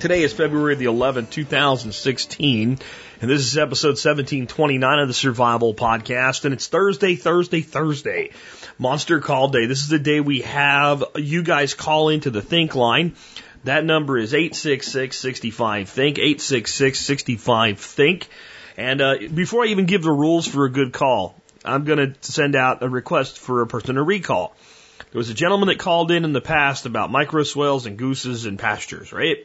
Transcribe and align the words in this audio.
Today 0.00 0.22
is 0.22 0.32
February 0.32 0.76
the 0.76 0.84
11th, 0.84 1.30
2016, 1.30 2.78
and 3.20 3.30
this 3.30 3.40
is 3.40 3.58
episode 3.58 3.98
1729 3.98 5.00
of 5.00 5.08
the 5.08 5.14
Survival 5.14 5.74
Podcast, 5.74 6.44
and 6.44 6.54
it's 6.54 6.68
Thursday, 6.68 7.16
Thursday, 7.16 7.62
Thursday. 7.62 8.30
Monster 8.78 9.18
Call 9.18 9.48
Day. 9.48 9.66
This 9.66 9.82
is 9.82 9.88
the 9.88 9.98
day 9.98 10.20
we 10.20 10.42
have 10.42 11.02
you 11.16 11.42
guys 11.42 11.74
call 11.74 12.10
into 12.10 12.30
the 12.30 12.40
Think 12.40 12.76
line. 12.76 13.16
That 13.64 13.84
number 13.84 14.16
is 14.16 14.34
866-65-THINK, 14.34 16.18
866-65-THINK. 16.18 18.28
And 18.76 19.00
uh, 19.00 19.16
before 19.34 19.64
I 19.64 19.68
even 19.68 19.86
give 19.86 20.04
the 20.04 20.12
rules 20.12 20.46
for 20.46 20.64
a 20.64 20.70
good 20.70 20.92
call, 20.92 21.34
I'm 21.64 21.82
going 21.82 21.98
to 21.98 22.14
send 22.20 22.54
out 22.54 22.84
a 22.84 22.88
request 22.88 23.40
for 23.40 23.62
a 23.62 23.66
person 23.66 23.96
to 23.96 24.04
recall. 24.04 24.54
There 25.10 25.18
was 25.18 25.30
a 25.30 25.34
gentleman 25.34 25.66
that 25.68 25.80
called 25.80 26.12
in 26.12 26.24
in 26.24 26.32
the 26.32 26.40
past 26.40 26.86
about 26.86 27.10
micro 27.10 27.42
swales 27.42 27.86
and 27.86 27.98
gooses 27.98 28.46
and 28.46 28.60
pastures, 28.60 29.12
right? 29.12 29.38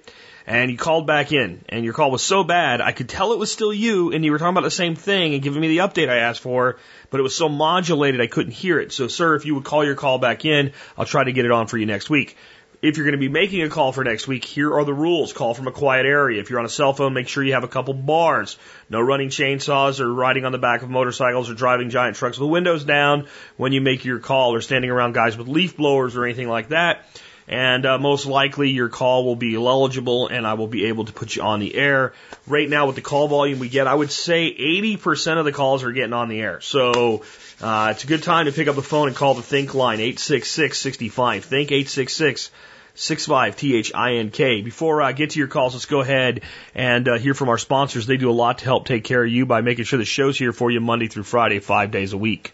And 0.45 0.69
you 0.69 0.77
called 0.77 1.07
back 1.07 1.31
in, 1.31 1.63
and 1.69 1.85
your 1.85 1.93
call 1.93 2.11
was 2.11 2.21
so 2.21 2.43
bad, 2.43 2.81
I 2.81 2.91
could 2.91 3.07
tell 3.07 3.31
it 3.31 3.39
was 3.39 3.49
still 3.49 3.73
you, 3.73 4.11
and 4.11 4.25
you 4.25 4.31
were 4.31 4.37
talking 4.37 4.53
about 4.53 4.63
the 4.63 4.71
same 4.71 4.95
thing 4.95 5.33
and 5.33 5.41
giving 5.41 5.61
me 5.61 5.69
the 5.69 5.77
update 5.77 6.09
I 6.09 6.17
asked 6.17 6.41
for, 6.41 6.77
but 7.09 7.21
it 7.21 7.23
was 7.23 7.35
so 7.35 7.47
modulated 7.47 8.19
I 8.19 8.27
couldn't 8.27 8.51
hear 8.51 8.77
it. 8.79 8.91
So, 8.91 9.07
sir, 9.07 9.35
if 9.35 9.45
you 9.45 9.55
would 9.55 9.63
call 9.63 9.85
your 9.85 9.95
call 9.95 10.19
back 10.19 10.43
in, 10.43 10.73
I'll 10.97 11.05
try 11.05 11.23
to 11.23 11.31
get 11.31 11.45
it 11.45 11.51
on 11.51 11.67
for 11.67 11.77
you 11.77 11.85
next 11.85 12.09
week. 12.09 12.35
If 12.81 12.97
you're 12.97 13.05
going 13.05 13.13
to 13.13 13.17
be 13.17 13.29
making 13.29 13.61
a 13.61 13.69
call 13.69 13.93
for 13.93 14.03
next 14.03 14.27
week, 14.27 14.43
here 14.43 14.73
are 14.73 14.83
the 14.83 14.93
rules. 14.93 15.31
Call 15.31 15.53
from 15.53 15.69
a 15.69 15.71
quiet 15.71 16.05
area. 16.05 16.41
If 16.41 16.49
you're 16.49 16.59
on 16.59 16.65
a 16.65 16.69
cell 16.69 16.91
phone, 16.91 17.13
make 17.13 17.29
sure 17.29 17.41
you 17.41 17.53
have 17.53 17.63
a 17.63 17.69
couple 17.69 17.93
bars. 17.93 18.57
No 18.89 18.99
running 18.99 19.29
chainsaws 19.29 20.01
or 20.01 20.13
riding 20.13 20.43
on 20.43 20.51
the 20.51 20.57
back 20.57 20.81
of 20.81 20.89
motorcycles 20.89 21.49
or 21.49 21.53
driving 21.53 21.89
giant 21.89 22.17
trucks 22.17 22.37
with 22.37 22.45
the 22.45 22.51
windows 22.51 22.83
down 22.83 23.27
when 23.55 23.71
you 23.71 23.79
make 23.79 24.03
your 24.03 24.19
call 24.19 24.53
or 24.53 24.59
standing 24.59 24.91
around 24.91 25.13
guys 25.13 25.37
with 25.37 25.47
leaf 25.47 25.77
blowers 25.77 26.17
or 26.17 26.25
anything 26.25 26.49
like 26.49 26.67
that. 26.69 27.05
And 27.47 27.85
uh, 27.85 27.97
most 27.97 28.25
likely 28.25 28.69
your 28.69 28.89
call 28.89 29.25
will 29.25 29.35
be 29.35 29.55
eligible 29.55 30.27
and 30.27 30.47
I 30.47 30.53
will 30.53 30.67
be 30.67 30.85
able 30.85 31.05
to 31.05 31.13
put 31.13 31.35
you 31.35 31.41
on 31.41 31.59
the 31.59 31.75
air. 31.75 32.13
Right 32.47 32.69
now 32.69 32.87
with 32.87 32.95
the 32.95 33.01
call 33.01 33.27
volume 33.27 33.59
we 33.59 33.69
get, 33.69 33.87
I 33.87 33.93
would 33.93 34.11
say 34.11 34.53
80% 34.53 35.37
of 35.37 35.45
the 35.45 35.51
calls 35.51 35.83
are 35.83 35.91
getting 35.91 36.13
on 36.13 36.29
the 36.29 36.39
air. 36.39 36.61
So 36.61 37.23
uh, 37.61 37.89
it's 37.91 38.03
a 38.03 38.07
good 38.07 38.23
time 38.23 38.45
to 38.45 38.51
pick 38.51 38.67
up 38.67 38.75
the 38.75 38.81
phone 38.81 39.07
and 39.07 39.15
call 39.15 39.33
the 39.33 39.41
Think 39.41 39.73
line, 39.73 39.99
866-65. 39.99 41.43
Think 41.43 41.71
866 41.71 42.51
65 42.95 43.57
T 43.57 43.75
H 43.75 43.91
I 43.95 44.13
N 44.15 44.29
K. 44.29 44.61
Before 44.61 45.01
I 45.01 45.13
get 45.13 45.31
to 45.31 45.39
your 45.39 45.47
calls, 45.47 45.73
let's 45.73 45.85
go 45.85 46.01
ahead 46.01 46.41
and 46.75 47.07
uh, 47.07 47.17
hear 47.17 47.33
from 47.33 47.49
our 47.49 47.57
sponsors. 47.57 48.05
They 48.05 48.17
do 48.17 48.29
a 48.29 48.31
lot 48.31 48.59
to 48.59 48.65
help 48.65 48.85
take 48.85 49.03
care 49.03 49.23
of 49.23 49.31
you 49.31 49.45
by 49.45 49.61
making 49.61 49.85
sure 49.85 49.97
the 49.97 50.05
show's 50.05 50.37
here 50.37 50.53
for 50.53 50.69
you 50.69 50.79
Monday 50.79 51.07
through 51.07 51.23
Friday, 51.23 51.59
five 51.59 51.89
days 51.89 52.13
a 52.13 52.17
week. 52.17 52.53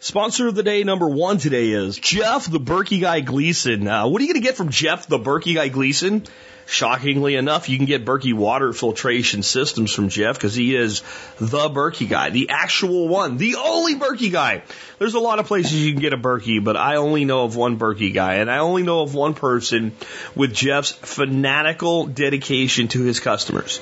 Sponsor 0.00 0.46
of 0.46 0.54
the 0.54 0.62
day 0.62 0.84
number 0.84 1.08
one 1.08 1.38
today 1.38 1.70
is 1.70 1.98
Jeff 1.98 2.48
the 2.48 2.60
Berkey 2.60 3.00
Guy 3.00 3.18
Gleason. 3.18 3.88
Uh, 3.88 4.06
what 4.06 4.20
are 4.20 4.24
you 4.24 4.32
going 4.32 4.40
to 4.40 4.46
get 4.46 4.56
from 4.56 4.68
Jeff 4.68 5.08
the 5.08 5.18
Berkey 5.18 5.56
Guy 5.56 5.66
Gleason? 5.66 6.22
Shockingly 6.70 7.34
enough, 7.34 7.70
you 7.70 7.78
can 7.78 7.86
get 7.86 8.04
Berkey 8.04 8.34
water 8.34 8.74
filtration 8.74 9.42
systems 9.42 9.90
from 9.90 10.10
Jeff 10.10 10.36
because 10.36 10.54
he 10.54 10.76
is 10.76 11.00
the 11.38 11.70
Berkey 11.70 12.06
guy, 12.06 12.28
the 12.28 12.50
actual 12.50 13.08
one, 13.08 13.38
the 13.38 13.56
only 13.56 13.94
Berkey 13.94 14.30
guy. 14.30 14.62
There's 14.98 15.14
a 15.14 15.18
lot 15.18 15.38
of 15.38 15.46
places 15.46 15.82
you 15.82 15.94
can 15.94 16.02
get 16.02 16.12
a 16.12 16.18
Berkey, 16.18 16.62
but 16.62 16.76
I 16.76 16.96
only 16.96 17.24
know 17.24 17.44
of 17.44 17.56
one 17.56 17.78
Berkey 17.78 18.12
guy, 18.12 18.34
and 18.34 18.50
I 18.50 18.58
only 18.58 18.82
know 18.82 19.00
of 19.00 19.14
one 19.14 19.32
person 19.32 19.92
with 20.34 20.52
Jeff's 20.52 20.92
fanatical 20.92 22.04
dedication 22.04 22.88
to 22.88 23.02
his 23.02 23.18
customers. 23.18 23.80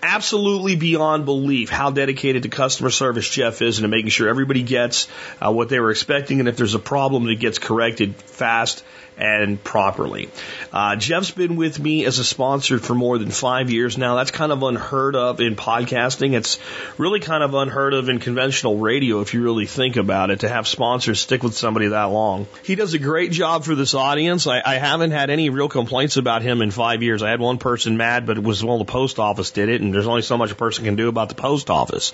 Absolutely 0.00 0.76
beyond 0.76 1.24
belief 1.24 1.70
how 1.70 1.90
dedicated 1.90 2.44
to 2.44 2.50
customer 2.50 2.90
service 2.90 3.28
Jeff 3.28 3.62
is 3.62 3.78
and 3.78 3.82
to 3.82 3.88
making 3.88 4.10
sure 4.10 4.28
everybody 4.28 4.62
gets 4.62 5.08
uh, 5.44 5.50
what 5.50 5.70
they 5.70 5.80
were 5.80 5.90
expecting, 5.90 6.38
and 6.38 6.48
if 6.48 6.56
there's 6.56 6.76
a 6.76 6.78
problem, 6.78 7.28
it 7.28 7.40
gets 7.40 7.58
corrected 7.58 8.14
fast 8.14 8.84
and 9.18 9.62
properly. 9.62 10.30
Uh, 10.72 10.96
Jeff's 10.96 11.32
been 11.32 11.56
with 11.56 11.78
me 11.78 12.04
as 12.04 12.18
a 12.18 12.24
sponsor 12.24 12.78
for 12.78 12.94
more 12.94 13.18
than 13.18 13.30
five 13.30 13.70
years 13.70 13.98
now. 13.98 14.14
That's 14.14 14.30
kind 14.30 14.52
of 14.52 14.62
unheard 14.62 15.16
of 15.16 15.40
in 15.40 15.56
podcasting. 15.56 16.34
It's 16.34 16.58
really 16.96 17.20
kind 17.20 17.42
of 17.42 17.52
unheard 17.54 17.94
of 17.94 18.08
in 18.08 18.20
conventional 18.20 18.78
radio 18.78 19.20
if 19.20 19.34
you 19.34 19.42
really 19.42 19.66
think 19.66 19.96
about 19.96 20.30
it 20.30 20.40
to 20.40 20.48
have 20.48 20.68
sponsors 20.68 21.20
stick 21.20 21.42
with 21.42 21.56
somebody 21.56 21.88
that 21.88 22.04
long. 22.04 22.46
He 22.62 22.76
does 22.76 22.94
a 22.94 22.98
great 22.98 23.32
job 23.32 23.64
for 23.64 23.74
this 23.74 23.94
audience. 23.94 24.46
I, 24.46 24.62
I 24.64 24.76
haven't 24.76 25.10
had 25.10 25.30
any 25.30 25.50
real 25.50 25.68
complaints 25.68 26.16
about 26.16 26.42
him 26.42 26.62
in 26.62 26.70
five 26.70 27.02
years. 27.02 27.22
I 27.22 27.30
had 27.30 27.40
one 27.40 27.58
person 27.58 27.96
mad, 27.96 28.24
but 28.24 28.38
it 28.38 28.44
was 28.44 28.62
well 28.62 28.78
the 28.78 28.84
post 28.84 29.18
office 29.18 29.50
did 29.50 29.68
it, 29.68 29.80
and 29.80 29.92
there's 29.92 30.06
only 30.06 30.22
so 30.22 30.36
much 30.36 30.52
a 30.52 30.54
person 30.54 30.84
can 30.84 30.94
do 30.94 31.08
about 31.08 31.28
the 31.28 31.34
post 31.34 31.70
office. 31.70 32.12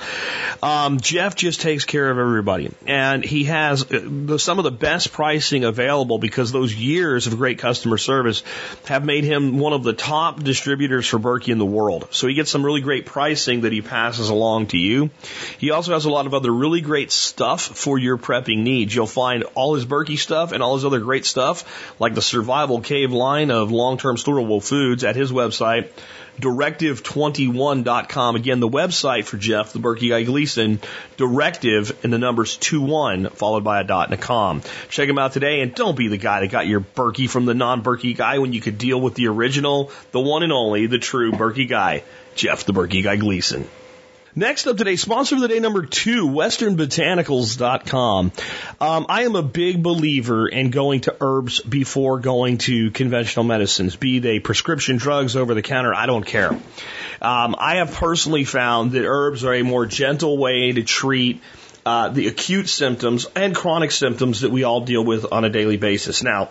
Um, 0.62 1.00
Jeff 1.00 1.34
just 1.34 1.60
takes 1.60 1.84
care 1.84 2.10
of 2.10 2.18
everybody, 2.18 2.72
and 2.86 3.22
he 3.22 3.44
has 3.44 3.82
uh, 3.82 4.00
the, 4.02 4.38
some 4.38 4.58
of 4.58 4.64
the 4.64 4.70
best 4.70 5.12
pricing 5.12 5.64
available 5.64 6.18
because 6.18 6.50
those 6.50 6.74
years 6.74 6.93
years 6.94 7.26
of 7.26 7.36
great 7.36 7.58
customer 7.58 7.98
service 7.98 8.42
have 8.86 9.04
made 9.04 9.24
him 9.24 9.58
one 9.58 9.72
of 9.72 9.82
the 9.82 9.92
top 9.92 10.42
distributors 10.42 11.06
for 11.06 11.18
Berkey 11.18 11.48
in 11.48 11.58
the 11.58 11.66
world. 11.66 12.08
So 12.10 12.26
he 12.26 12.34
gets 12.34 12.50
some 12.50 12.64
really 12.64 12.80
great 12.80 13.06
pricing 13.06 13.62
that 13.62 13.72
he 13.72 13.82
passes 13.82 14.28
along 14.28 14.68
to 14.68 14.78
you. 14.78 15.10
He 15.58 15.70
also 15.70 15.92
has 15.92 16.04
a 16.04 16.10
lot 16.10 16.26
of 16.26 16.34
other 16.34 16.52
really 16.52 16.80
great 16.80 17.10
stuff 17.10 17.62
for 17.62 17.98
your 17.98 18.16
prepping 18.16 18.62
needs. 18.62 18.94
You'll 18.94 19.06
find 19.06 19.44
all 19.54 19.74
his 19.74 19.86
Berkey 19.86 20.18
stuff 20.18 20.52
and 20.52 20.62
all 20.62 20.74
his 20.74 20.84
other 20.84 21.00
great 21.00 21.26
stuff, 21.26 21.94
like 22.00 22.14
the 22.14 22.22
Survival 22.22 22.80
Cave 22.80 23.12
line 23.12 23.50
of 23.50 23.70
long-term 23.70 24.16
storable 24.16 24.62
foods 24.62 25.04
at 25.04 25.16
his 25.16 25.32
website 25.32 25.90
directive21.com. 26.40 28.36
Again, 28.36 28.60
the 28.60 28.68
website 28.68 29.24
for 29.24 29.36
Jeff, 29.36 29.72
the 29.72 29.78
Berkey 29.78 30.10
Guy 30.10 30.22
Gleason, 30.24 30.80
directive 31.16 31.98
and 32.02 32.12
the 32.12 32.18
numbers 32.18 32.56
21 32.56 33.30
followed 33.30 33.64
by 33.64 33.80
a 33.80 33.84
dot 33.84 34.10
and 34.10 34.18
a 34.18 34.22
com. 34.22 34.62
Check 34.88 35.08
him 35.08 35.18
out 35.18 35.32
today 35.32 35.60
and 35.60 35.74
don't 35.74 35.96
be 35.96 36.08
the 36.08 36.16
guy 36.16 36.40
that 36.40 36.50
got 36.50 36.66
your 36.66 36.80
Berkey 36.80 37.28
from 37.28 37.46
the 37.46 37.54
non-Berkey 37.54 38.16
guy 38.16 38.38
when 38.38 38.52
you 38.52 38.60
could 38.60 38.78
deal 38.78 39.00
with 39.00 39.14
the 39.14 39.28
original, 39.28 39.90
the 40.12 40.20
one 40.20 40.42
and 40.42 40.52
only, 40.52 40.86
the 40.86 40.98
true 40.98 41.32
Berkey 41.32 41.68
guy, 41.68 42.02
Jeff 42.34 42.64
the 42.64 42.72
Berkey 42.72 43.02
Guy 43.02 43.16
Gleason. 43.16 43.68
Next 44.36 44.66
up 44.66 44.76
today, 44.76 44.96
sponsor 44.96 45.36
of 45.36 45.42
the 45.42 45.46
day 45.46 45.60
number 45.60 45.86
two, 45.86 46.26
westernbotanicals.com. 46.26 48.32
Um, 48.80 49.06
I 49.08 49.22
am 49.22 49.36
a 49.36 49.44
big 49.44 49.80
believer 49.80 50.48
in 50.48 50.70
going 50.70 51.02
to 51.02 51.16
herbs 51.20 51.60
before 51.60 52.18
going 52.18 52.58
to 52.58 52.90
conventional 52.90 53.44
medicines, 53.44 53.94
be 53.94 54.18
they 54.18 54.40
prescription 54.40 54.96
drugs 54.96 55.36
over 55.36 55.54
the 55.54 55.62
counter, 55.62 55.94
I 55.94 56.06
don't 56.06 56.26
care. 56.26 56.50
Um, 56.50 57.54
I 57.56 57.76
have 57.76 57.94
personally 57.94 58.42
found 58.42 58.90
that 58.92 59.06
herbs 59.06 59.44
are 59.44 59.54
a 59.54 59.62
more 59.62 59.86
gentle 59.86 60.36
way 60.36 60.72
to 60.72 60.82
treat 60.82 61.40
uh, 61.86 62.08
the 62.08 62.26
acute 62.26 62.68
symptoms 62.68 63.28
and 63.36 63.54
chronic 63.54 63.92
symptoms 63.92 64.40
that 64.40 64.50
we 64.50 64.64
all 64.64 64.80
deal 64.80 65.04
with 65.04 65.30
on 65.30 65.44
a 65.44 65.50
daily 65.50 65.76
basis. 65.76 66.24
Now, 66.24 66.48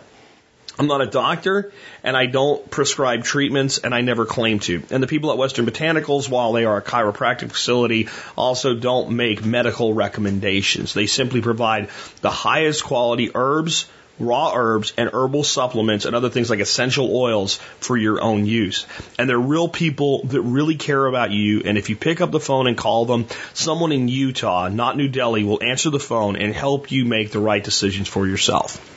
I'm 0.80 0.88
not 0.88 1.02
a 1.02 1.06
doctor 1.06 1.72
and 2.04 2.18
I 2.18 2.26
don't 2.26 2.70
prescribe 2.72 3.24
treatments 3.24 3.78
and 3.78 3.94
I 3.94 4.02
never 4.02 4.26
claim 4.26 4.60
to. 4.62 4.82
And 4.90 5.04
the 5.04 5.08
people 5.08 5.32
at 5.32 5.38
Western 5.38 5.66
Botanicals, 5.68 6.30
while 6.30 6.52
they 6.54 6.66
are 6.66 6.78
a 6.78 6.82
chiropractic 6.82 7.52
facility, 7.52 8.10
also 8.36 8.74
don't 8.74 9.12
make 9.12 9.46
medical 9.46 9.94
recommendations. 9.94 10.94
They 10.94 11.06
simply 11.06 11.42
provide 11.42 11.90
the 12.22 12.32
highest 12.32 12.84
quality 12.84 13.30
herbs, 13.36 13.88
raw 14.20 14.54
herbs 14.56 14.94
and 14.98 15.12
herbal 15.14 15.44
supplements 15.44 16.06
and 16.06 16.16
other 16.16 16.30
things 16.30 16.50
like 16.50 16.60
essential 16.60 17.16
oils 17.16 17.58
for 17.80 17.96
your 17.96 18.20
own 18.22 18.48
use. 18.48 18.88
And 19.20 19.30
they're 19.30 19.38
real 19.38 19.68
people 19.68 20.24
that 20.26 20.42
really 20.42 20.76
care 20.76 21.06
about 21.06 21.30
you. 21.30 21.62
And 21.66 21.78
if 21.78 21.90
you 21.92 21.96
pick 21.96 22.20
up 22.20 22.32
the 22.32 22.40
phone 22.40 22.66
and 22.66 22.76
call 22.76 23.06
them, 23.06 23.28
someone 23.54 23.92
in 23.92 24.08
Utah, 24.08 24.70
not 24.70 24.98
New 24.98 25.08
Delhi, 25.08 25.44
will 25.44 25.62
answer 25.62 25.92
the 25.92 26.00
phone 26.00 26.36
and 26.36 26.52
help 26.52 26.92
you 26.92 27.06
make 27.06 27.30
the 27.30 27.40
right 27.40 27.64
decisions 27.64 28.08
for 28.08 28.26
yourself. 28.26 28.90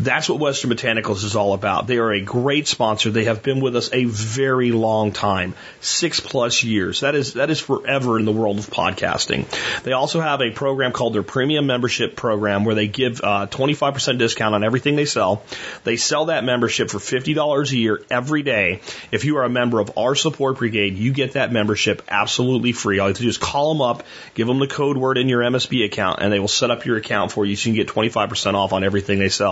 That's 0.00 0.28
what 0.28 0.38
Western 0.38 0.70
Botanicals 0.70 1.24
is 1.24 1.34
all 1.34 1.54
about. 1.54 1.86
They 1.86 1.98
are 1.98 2.12
a 2.12 2.20
great 2.20 2.68
sponsor. 2.68 3.10
They 3.10 3.24
have 3.24 3.42
been 3.42 3.60
with 3.60 3.74
us 3.74 3.90
a 3.92 4.04
very 4.04 4.70
long 4.70 5.12
time, 5.12 5.54
six 5.80 6.20
plus 6.20 6.62
years. 6.62 7.00
That 7.00 7.14
is 7.14 7.34
that 7.34 7.50
is 7.50 7.58
forever 7.58 8.18
in 8.18 8.24
the 8.24 8.32
world 8.32 8.58
of 8.58 8.68
podcasting. 8.68 9.46
They 9.82 9.92
also 9.92 10.20
have 10.20 10.40
a 10.40 10.50
program 10.50 10.92
called 10.92 11.14
their 11.14 11.24
Premium 11.24 11.66
Membership 11.66 12.14
Program 12.14 12.64
where 12.64 12.74
they 12.74 12.86
give 12.86 13.20
uh, 13.22 13.48
25% 13.48 14.18
discount 14.18 14.54
on 14.54 14.62
everything 14.62 14.94
they 14.94 15.04
sell. 15.04 15.42
They 15.84 15.96
sell 15.96 16.26
that 16.26 16.44
membership 16.44 16.90
for 16.90 16.98
$50 16.98 17.72
a 17.72 17.76
year 17.76 18.02
every 18.10 18.42
day. 18.42 18.80
If 19.10 19.24
you 19.24 19.38
are 19.38 19.44
a 19.44 19.50
member 19.50 19.80
of 19.80 19.98
our 19.98 20.14
support 20.14 20.58
brigade, 20.58 20.96
you 20.96 21.12
get 21.12 21.32
that 21.32 21.52
membership 21.52 22.02
absolutely 22.08 22.72
free. 22.72 22.98
All 22.98 23.06
you 23.06 23.10
have 23.10 23.16
to 23.16 23.22
do 23.22 23.28
is 23.28 23.38
call 23.38 23.74
them 23.74 23.82
up, 23.82 24.04
give 24.34 24.46
them 24.46 24.58
the 24.60 24.68
code 24.68 24.96
word 24.96 25.18
in 25.18 25.28
your 25.28 25.42
MSB 25.42 25.84
account, 25.84 26.20
and 26.20 26.32
they 26.32 26.38
will 26.38 26.48
set 26.48 26.70
up 26.70 26.84
your 26.84 26.96
account 26.96 27.32
for 27.32 27.44
you 27.44 27.56
so 27.56 27.70
you 27.70 27.74
can 27.74 27.86
get 27.86 27.94
25% 27.94 28.54
off 28.54 28.72
on 28.72 28.84
everything 28.84 29.18
they 29.18 29.28
sell. 29.28 29.47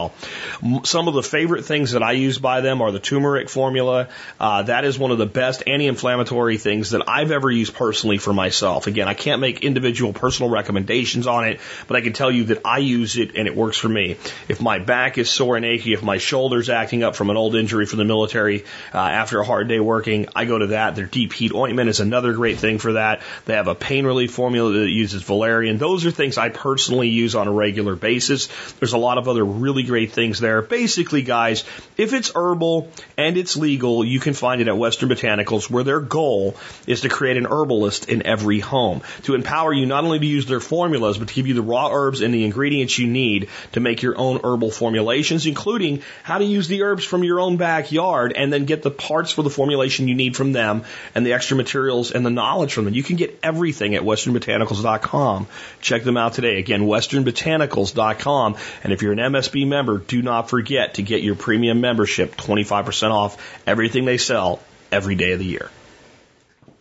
M- 0.63 0.85
Some 0.85 1.09
of 1.09 1.15
the 1.15 1.23
favorite 1.23 1.65
things 1.65 1.93
that 1.93 2.03
I 2.03 2.13
use 2.13 2.39
by 2.39 2.61
them 2.61 2.83
are 2.83 2.93
the 2.93 3.01
turmeric 3.01 3.49
formula. 3.49 4.09
Uh, 4.39 4.63
that 4.63 4.85
is 4.85 4.99
one 4.99 5.11
of 5.11 5.19
the 5.19 5.27
best 5.27 5.63
anti-inflammatory 5.67 6.59
things 6.59 6.91
that 6.91 7.09
I've 7.09 7.31
ever 7.31 7.51
used 7.51 7.75
personally 7.75 8.19
for 8.19 8.33
myself. 8.33 8.87
Again, 8.87 9.09
I 9.09 9.15
can't 9.15 9.41
make 9.41 9.65
individual 9.65 10.13
personal 10.13 10.51
recommendations 10.51 11.27
on 11.27 11.49
it, 11.49 11.61
but 11.87 11.97
I 11.97 12.01
can 12.01 12.13
tell 12.13 12.31
you 12.31 12.45
that 12.45 12.63
I 12.65 12.79
use 12.79 13.17
it 13.17 13.37
and 13.37 13.47
it 13.49 13.57
works 13.57 13.79
for 13.79 13.89
me. 13.89 14.17
If 14.49 14.61
my 14.61 14.79
back 14.79 15.19
is 15.19 15.31
sore 15.31 15.57
and 15.57 15.65
achy, 15.65 15.93
if 15.93 16.03
my 16.03 16.19
shoulder's 16.19 16.71
acting 16.71 17.03
up 17.03 17.17
from 17.17 17.31
an 17.31 17.37
old 17.37 17.55
injury 17.57 17.87
from 17.87 17.99
the 17.99 18.05
military 18.05 18.65
uh, 18.95 18.99
after 18.99 19.41
a 19.41 19.45
hard 19.45 19.69
day 19.69 19.81
working, 19.81 20.29
I 20.35 20.45
go 20.45 20.59
to 20.59 20.69
that. 20.69 20.97
Their 20.97 21.07
deep 21.07 21.33
heat 21.33 21.53
ointment 21.55 21.89
is 21.89 22.01
another 22.01 22.33
great 22.33 22.59
thing 22.59 22.79
for 22.79 22.95
that. 22.95 23.23
They 23.45 23.55
have 23.55 23.69
a 23.69 23.75
pain 23.75 24.07
relief 24.07 24.33
formula 24.33 24.73
that 24.73 24.91
uses 24.91 25.23
valerian. 25.23 25.79
Those 25.79 26.07
are 26.07 26.11
things 26.11 26.39
I 26.39 26.49
personally 26.49 27.09
use 27.09 27.35
on 27.35 27.49
a 27.49 27.53
regular 27.53 27.97
basis. 27.97 28.49
There's 28.79 28.93
a 28.93 28.99
lot 28.99 29.19
of 29.19 29.29
other 29.29 29.45
really 29.45 29.76
great 29.83 30.13
things 30.13 30.41
there. 30.41 30.63
Basically, 30.63 31.23
guys, 31.23 31.65
if 31.97 32.13
it's 32.13 32.33
herbal 32.35 32.91
and 33.17 33.37
it's 33.37 33.57
legal, 33.57 34.05
you 34.05 34.21
can 34.21 34.35
find 34.35 34.61
it 34.61 34.69
at 34.69 34.77
Western 34.77 35.09
Botanicals, 35.09 35.71
where 35.71 35.85
their 35.85 36.01
goal 36.01 36.57
is 36.87 37.03
to 37.03 37.09
create 37.09 37.37
an 37.37 37.47
herbalist 37.47 38.09
in 38.09 38.27
every 38.27 38.61
home 38.61 39.03
to 39.23 39.35
empower 39.35 39.73
you 39.73 39.87
not 39.87 40.05
only 40.05 40.19
to 40.19 40.27
use 40.27 40.47
their 40.47 40.61
formulas, 40.61 41.19
but 41.19 41.29
to 41.29 41.35
give 41.35 41.47
you 41.47 41.55
the 41.55 41.63
raw 41.63 41.89
herbs 41.91 42.21
and 42.21 42.33
the 42.33 42.45
ingredients 42.45 42.99
you 42.99 43.07
need 43.07 43.49
to 43.73 43.81
make 43.81 44.03
your 44.03 44.19
own 44.19 44.41
herbal 44.43 44.71
formulations, 44.71 45.47
including 45.47 46.03
how 46.23 46.39
to 46.39 46.45
use 46.45 46.69
the 46.69 46.83
herbs 46.83 47.05
from 47.05 47.25
your 47.25 47.41
own 47.41 47.57
backyard 47.57 48.33
and 48.35 48.53
then 48.53 48.65
get 48.65 48.83
the 48.83 48.91
parts 48.91 49.33
for 49.33 49.43
the 49.43 49.51
formulation 49.51 50.09
you 50.09 50.15
need 50.15 50.37
from 50.37 50.53
them 50.53 50.85
and 51.15 51.27
the 51.27 51.33
extra 51.33 51.57
materials 51.57 52.11
and 52.11 52.25
the 52.25 52.31
knowledge 52.31 52.73
from 52.73 52.85
them. 52.85 52.95
You 52.95 53.03
can 53.03 53.17
get 53.17 53.39
everything 53.43 53.95
at 53.95 54.03
westernbotanicals.com. 54.03 55.47
Check 55.81 56.05
them 56.05 56.17
out 56.17 56.35
today. 56.35 56.59
Again, 56.59 56.83
westernbotanicals.com. 56.83 58.57
And 58.83 58.93
if 58.93 59.03
you're 59.03 59.13
an 59.13 59.19
MSB 59.19 59.66
member, 59.69 59.99
do 59.99 60.23
not 60.23 60.51
forget 60.51 60.95
to 60.95 61.03
get 61.03 61.23
your 61.23 61.35
premium 61.35 61.81
membership 61.81 62.37
25% 62.37 63.11
off 63.11 63.61
everything 63.67 64.05
they 64.05 64.19
sell 64.19 64.61
every 64.91 65.15
day 65.15 65.33
of 65.33 65.39
the 65.39 65.45
year. 65.45 65.71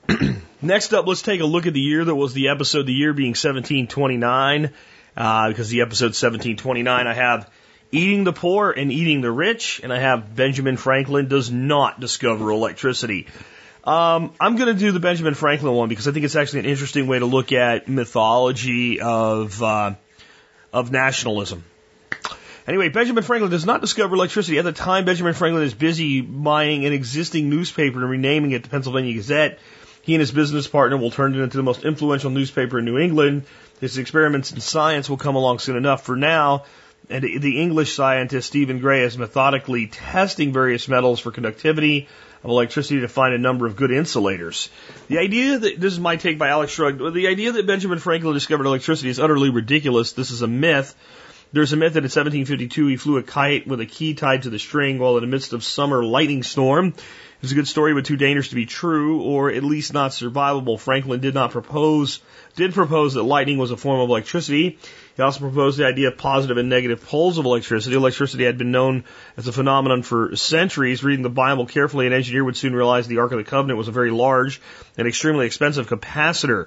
Next 0.62 0.94
up, 0.94 1.08
let's 1.08 1.22
take 1.22 1.42
a 1.42 1.46
look 1.46 1.68
at 1.68 1.74
the 1.74 1.82
year 1.82 2.06
that 2.06 2.16
was 2.16 2.34
the 2.34 2.50
episode, 2.50 2.88
the 2.88 2.94
year 2.94 3.14
being 3.14 3.32
1729, 3.32 4.72
uh, 5.18 5.50
because 5.50 5.70
the 5.70 5.82
episode 5.82 6.16
1729, 6.16 7.08
I 7.08 7.14
have 7.14 7.50
Eating 7.92 8.24
the 8.24 8.34
Poor 8.34 8.72
and 8.72 8.92
Eating 8.92 9.22
the 9.22 9.32
Rich, 9.32 9.82
and 9.84 9.94
I 9.94 10.00
have 10.00 10.36
Benjamin 10.36 10.78
Franklin 10.78 11.28
does 11.28 11.52
not 11.52 12.00
discover 12.00 12.50
electricity. 12.50 13.28
Um, 13.84 14.34
I'm 14.40 14.56
going 14.56 14.74
to 14.74 14.80
do 14.80 14.92
the 14.92 15.00
Benjamin 15.00 15.36
Franklin 15.36 15.74
one 15.74 15.90
because 15.90 16.08
I 16.08 16.12
think 16.12 16.26
it's 16.26 16.36
actually 16.36 16.62
an 16.62 16.66
interesting 16.66 17.06
way 17.06 17.20
to 17.20 17.26
look 17.26 17.52
at 17.52 17.88
mythology 17.88 19.00
of 19.00 19.62
uh, 19.62 19.94
of 20.74 20.92
nationalism. 20.92 21.64
Anyway, 22.68 22.90
Benjamin 22.90 23.24
Franklin 23.24 23.52
does 23.52 23.66
not 23.66 23.82
discover 23.82 24.16
electricity. 24.16 24.58
At 24.58 24.66
the 24.66 24.72
time, 24.72 25.06
Benjamin 25.06 25.34
Franklin 25.34 25.64
is 25.64 25.74
busy 25.74 26.22
buying 26.22 26.86
an 26.86 26.94
existing 26.94 27.50
newspaper 27.50 28.00
and 28.02 28.10
renaming 28.10 28.52
it 28.52 28.64
the 28.64 28.70
Pennsylvania 28.70 29.14
Gazette. 29.14 29.60
He 30.02 30.16
and 30.16 30.20
his 30.20 30.32
business 30.32 30.68
partner 30.68 30.98
will 30.98 31.12
turn 31.12 31.36
it 31.36 31.42
into 31.42 31.58
the 31.58 31.64
most 31.64 31.84
influential 31.84 32.32
newspaper 32.32 32.80
in 32.80 32.86
New 32.86 32.98
England. 32.98 33.44
His 33.82 33.98
experiments 33.98 34.52
in 34.52 34.60
science 34.62 35.10
will 35.10 35.18
come 35.18 35.36
along 35.36 35.60
soon 35.60 35.76
enough. 35.76 36.06
For 36.06 36.16
now, 36.16 36.64
and 37.10 37.24
the 37.24 37.62
English 37.62 37.94
scientist 37.94 38.48
Stephen 38.48 38.80
Gray 38.80 39.04
is 39.04 39.18
methodically 39.18 39.88
testing 39.88 40.54
various 40.54 40.88
metals 40.88 41.20
for 41.20 41.32
conductivity 41.32 42.08
of 42.44 42.50
electricity 42.50 43.02
to 43.02 43.08
find 43.08 43.34
a 43.34 43.38
number 43.38 43.66
of 43.66 43.76
good 43.76 43.92
insulators. 43.92 44.70
The 45.08 45.20
idea 45.20 45.58
that 45.60 45.80
this 45.80 45.94
is 45.94 46.00
my 46.00 46.16
take 46.16 46.40
by 46.40 46.50
Alex 46.50 46.72
Shrugged. 46.72 47.14
The 47.14 47.28
idea 47.28 47.52
that 47.54 47.68
Benjamin 47.68 48.00
Franklin 48.00 48.34
discovered 48.34 48.66
electricity 48.66 49.10
is 49.10 49.20
utterly 49.20 49.50
ridiculous. 49.50 50.14
This 50.14 50.32
is 50.32 50.42
a 50.42 50.48
myth. 50.48 50.96
There's 51.56 51.72
a 51.72 51.78
myth 51.78 51.94
that 51.94 52.00
in 52.00 52.12
1752 52.12 52.88
he 52.88 52.98
flew 52.98 53.16
a 53.16 53.24
kite 53.24 53.66
with 53.66 53.80
a 53.80 53.86
key 53.86 54.14
tied 54.14 54.42
to 54.42 54.50
the 54.50 54.60
string 54.60 55.00
while 55.00 55.16
in 55.16 55.22
the 55.22 55.28
midst 55.28 55.54
of 55.54 55.64
summer 55.64 56.04
lightning 56.04 56.44
storm. 56.44 56.94
It's 57.42 57.54
a 57.54 57.56
good 57.56 57.70
story, 57.70 57.94
but 57.94 58.04
too 58.04 58.18
dangerous 58.18 58.50
to 58.50 58.56
be 58.56 58.66
true, 58.66 59.22
or 59.22 59.50
at 59.50 59.64
least 59.64 59.94
not 59.94 60.12
survivable. 60.12 60.78
Franklin 60.78 61.22
did 61.22 61.34
not 61.34 61.52
propose, 61.52 62.20
did 62.58 62.74
propose 62.74 63.14
that 63.14 63.24
lightning 63.24 63.58
was 63.58 63.72
a 63.72 63.78
form 63.78 64.02
of 64.02 64.10
electricity. 64.10 64.80
He 65.16 65.24
also 65.24 65.40
proposed 65.40 65.80
the 65.80 65.86
idea 65.86 66.10
of 66.10 66.18
positive 66.18 66.58
and 66.58 66.68
negative 66.68 67.06
poles 67.06 67.38
of 67.38 67.46
electricity. 67.46 67.96
Electricity 67.96 68.44
had 68.44 68.58
been 68.58 68.72
known 68.72 69.06
as 69.38 69.48
a 69.48 69.54
phenomenon 69.54 70.04
for 70.04 70.36
centuries. 70.36 71.06
Reading 71.06 71.24
the 71.24 71.30
Bible 71.30 71.68
carefully, 71.68 72.06
an 72.06 72.12
engineer 72.12 72.44
would 72.44 72.58
soon 72.58 72.76
realize 72.76 73.08
the 73.08 73.20
Ark 73.20 73.32
of 73.32 73.38
the 73.38 73.46
Covenant 73.46 73.78
was 73.78 73.88
a 73.88 73.94
very 73.94 74.12
large 74.12 74.60
and 74.98 75.08
extremely 75.08 75.46
expensive 75.46 75.88
capacitor. 75.88 76.66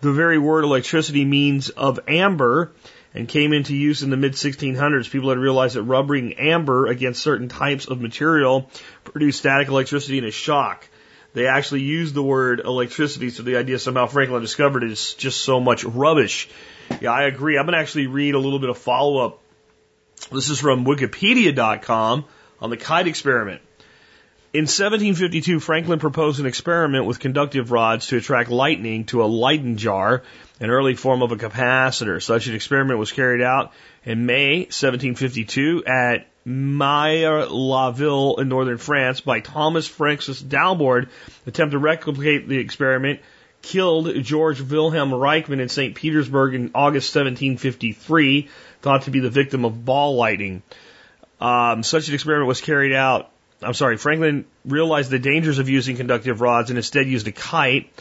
The 0.00 0.12
very 0.12 0.38
word 0.38 0.64
electricity 0.64 1.26
means 1.26 1.68
of 1.68 2.00
amber 2.08 2.72
and 3.14 3.28
came 3.28 3.52
into 3.52 3.74
use 3.74 4.02
in 4.02 4.10
the 4.10 4.16
mid 4.16 4.32
1600s. 4.32 5.10
People 5.10 5.30
had 5.30 5.38
realized 5.38 5.76
that 5.76 5.82
rubbing 5.82 6.34
amber 6.34 6.86
against 6.86 7.22
certain 7.22 7.48
types 7.48 7.86
of 7.86 8.00
material 8.00 8.70
produced 9.04 9.38
static 9.38 9.68
electricity 9.68 10.18
and 10.18 10.26
a 10.26 10.30
shock. 10.30 10.88
They 11.32 11.46
actually 11.46 11.82
used 11.82 12.14
the 12.14 12.22
word 12.22 12.60
electricity, 12.60 13.30
so 13.30 13.42
the 13.42 13.56
idea 13.56 13.78
somehow 13.78 14.06
Franklin 14.06 14.42
discovered 14.42 14.82
it 14.82 14.90
is 14.90 15.14
just 15.14 15.40
so 15.42 15.60
much 15.60 15.84
rubbish. 15.84 16.48
Yeah, 17.00 17.12
I 17.12 17.24
agree. 17.24 17.56
I'm 17.56 17.66
going 17.66 17.74
to 17.74 17.78
actually 17.78 18.08
read 18.08 18.34
a 18.34 18.38
little 18.38 18.58
bit 18.58 18.68
of 18.68 18.78
follow 18.78 19.24
up. 19.24 19.40
This 20.32 20.50
is 20.50 20.60
from 20.60 20.84
Wikipedia.com 20.84 22.24
on 22.60 22.70
the 22.70 22.76
kite 22.76 23.06
experiment. 23.06 23.62
In 24.52 24.62
1752, 24.62 25.60
Franklin 25.60 26.00
proposed 26.00 26.40
an 26.40 26.46
experiment 26.46 27.04
with 27.04 27.20
conductive 27.20 27.70
rods 27.70 28.08
to 28.08 28.16
attract 28.16 28.50
lightning 28.50 29.04
to 29.04 29.22
a 29.22 29.26
Leyden 29.26 29.76
jar, 29.76 30.24
an 30.58 30.70
early 30.70 30.96
form 30.96 31.22
of 31.22 31.30
a 31.30 31.36
capacitor. 31.36 32.20
Such 32.20 32.48
an 32.48 32.56
experiment 32.56 32.98
was 32.98 33.12
carried 33.12 33.42
out 33.42 33.72
in 34.04 34.26
May 34.26 34.62
1752 34.62 35.84
at 35.86 36.26
Marly-la-Ville 36.44 38.40
in 38.40 38.48
northern 38.48 38.78
France 38.78 39.20
by 39.20 39.38
Thomas 39.38 39.86
Francis 39.86 40.42
Dalibard. 40.42 41.10
Attempt 41.46 41.70
to 41.70 41.78
replicate 41.78 42.48
the 42.48 42.58
experiment 42.58 43.20
killed 43.62 44.12
George 44.24 44.60
Wilhelm 44.60 45.14
Richmann 45.14 45.60
in 45.60 45.68
St. 45.68 45.94
Petersburg 45.94 46.54
in 46.54 46.72
August 46.74 47.14
1753, 47.14 48.48
thought 48.82 49.02
to 49.02 49.12
be 49.12 49.20
the 49.20 49.30
victim 49.30 49.64
of 49.64 49.84
ball 49.84 50.16
lightning. 50.16 50.64
Um, 51.40 51.84
such 51.84 52.08
an 52.08 52.14
experiment 52.14 52.48
was 52.48 52.60
carried 52.60 52.92
out. 52.92 53.29
I'm 53.62 53.74
sorry, 53.74 53.96
Franklin 53.96 54.46
realized 54.64 55.10
the 55.10 55.18
dangers 55.18 55.58
of 55.58 55.68
using 55.68 55.96
conductive 55.96 56.40
rods 56.40 56.70
and 56.70 56.78
instead 56.78 57.06
used 57.06 57.26
a 57.28 57.32
kite. 57.32 57.92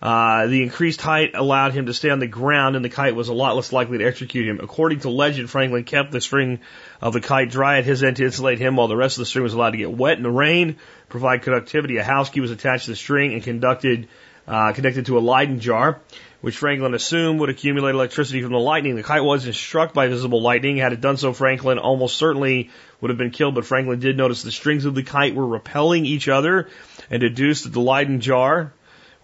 Uh, 0.00 0.46
the 0.46 0.62
increased 0.62 1.00
height 1.02 1.32
allowed 1.34 1.74
him 1.74 1.86
to 1.86 1.92
stay 1.92 2.08
on 2.08 2.20
the 2.20 2.26
ground, 2.26 2.74
and 2.74 2.82
the 2.84 2.88
kite 2.88 3.14
was 3.14 3.28
a 3.28 3.34
lot 3.34 3.54
less 3.54 3.70
likely 3.70 3.98
to 3.98 4.04
execute 4.04 4.48
him. 4.48 4.60
According 4.62 5.00
to 5.00 5.10
legend, 5.10 5.50
Franklin 5.50 5.84
kept 5.84 6.10
the 6.10 6.22
string 6.22 6.60
of 7.02 7.12
the 7.12 7.20
kite 7.20 7.50
dry 7.50 7.78
at 7.78 7.84
his 7.84 8.02
end 8.02 8.16
to 8.16 8.24
insulate 8.24 8.58
him, 8.58 8.76
while 8.76 8.88
the 8.88 8.96
rest 8.96 9.18
of 9.18 9.22
the 9.22 9.26
string 9.26 9.42
was 9.42 9.52
allowed 9.52 9.72
to 9.72 9.78
get 9.78 9.90
wet 9.90 10.16
in 10.16 10.22
the 10.22 10.30
rain, 10.30 10.76
provide 11.10 11.42
conductivity. 11.42 11.98
A 11.98 12.04
house 12.04 12.30
key 12.30 12.40
was 12.40 12.50
attached 12.50 12.86
to 12.86 12.92
the 12.92 12.96
string 12.96 13.34
and 13.34 13.42
conducted 13.42 14.08
uh, 14.48 14.72
connected 14.72 15.06
to 15.06 15.18
a 15.18 15.20
Leyden 15.20 15.60
jar, 15.60 16.00
which 16.40 16.56
Franklin 16.56 16.94
assumed 16.94 17.38
would 17.40 17.50
accumulate 17.50 17.94
electricity 17.94 18.42
from 18.42 18.52
the 18.52 18.58
lightning. 18.58 18.96
The 18.96 19.02
kite 19.02 19.22
wasn't 19.22 19.54
struck 19.54 19.92
by 19.92 20.08
visible 20.08 20.42
lightning. 20.42 20.78
Had 20.78 20.92
it 20.92 21.00
done 21.00 21.18
so, 21.18 21.32
Franklin 21.32 21.78
almost 21.78 22.16
certainly 22.16 22.70
would 23.00 23.10
have 23.10 23.18
been 23.18 23.30
killed, 23.30 23.54
but 23.54 23.64
Franklin 23.64 24.00
did 24.00 24.16
notice 24.16 24.42
the 24.42 24.52
strings 24.52 24.84
of 24.84 24.94
the 24.94 25.02
kite 25.02 25.34
were 25.34 25.46
repelling 25.46 26.06
each 26.06 26.28
other 26.28 26.68
and 27.10 27.20
deduced 27.20 27.64
that 27.64 27.72
the 27.72 27.80
Leyden 27.80 28.20
jar 28.20 28.72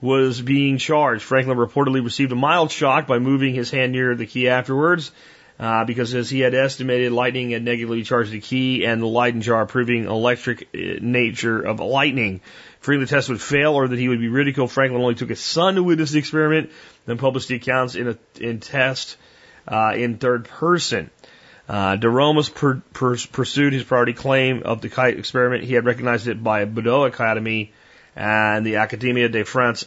was 0.00 0.40
being 0.40 0.78
charged. 0.78 1.22
Franklin 1.22 1.58
reportedly 1.58 2.04
received 2.04 2.32
a 2.32 2.36
mild 2.36 2.70
shock 2.70 3.06
by 3.06 3.18
moving 3.18 3.54
his 3.54 3.70
hand 3.70 3.92
near 3.92 4.14
the 4.14 4.26
key 4.26 4.48
afterwards. 4.48 5.10
Uh, 5.58 5.86
because 5.86 6.14
as 6.14 6.28
he 6.28 6.40
had 6.40 6.54
estimated, 6.54 7.12
lightning 7.12 7.50
had 7.50 7.62
negatively 7.62 8.02
charged 8.02 8.30
the 8.30 8.40
key 8.40 8.84
and 8.84 9.00
the 9.00 9.06
Leyden 9.06 9.40
jar 9.40 9.64
proving 9.64 10.04
electric 10.04 10.68
uh, 10.74 10.78
nature 11.00 11.62
of 11.62 11.80
lightning. 11.80 12.42
Fearing 12.80 13.00
the 13.00 13.06
test 13.06 13.30
would 13.30 13.40
fail 13.40 13.72
or 13.72 13.88
that 13.88 13.98
he 13.98 14.08
would 14.08 14.20
be 14.20 14.28
ridiculed, 14.28 14.70
Franklin 14.70 15.00
only 15.00 15.14
took 15.14 15.30
his 15.30 15.40
son 15.40 15.76
to 15.76 15.82
witness 15.82 16.10
the 16.10 16.18
experiment, 16.18 16.70
then 17.06 17.16
published 17.16 17.48
the 17.48 17.54
accounts 17.54 17.94
in 17.94 18.08
a 18.08 18.18
in 18.38 18.60
test 18.60 19.16
uh, 19.66 19.94
in 19.96 20.18
third 20.18 20.44
person. 20.44 21.10
Uh, 21.68 21.96
de 21.96 22.06
Romas 22.06 22.52
per, 22.52 22.80
per, 22.92 23.16
pursued 23.32 23.72
his 23.72 23.82
priority 23.82 24.12
claim 24.12 24.62
of 24.64 24.80
the 24.80 24.88
kite 24.88 25.18
experiment. 25.18 25.64
He 25.64 25.74
had 25.74 25.84
recognized 25.84 26.28
it 26.28 26.42
by 26.42 26.64
Bordeaux 26.64 27.04
Academy 27.04 27.72
and 28.14 28.64
the 28.64 28.74
Académie 28.74 29.30
de 29.30 29.44
France 29.44 29.82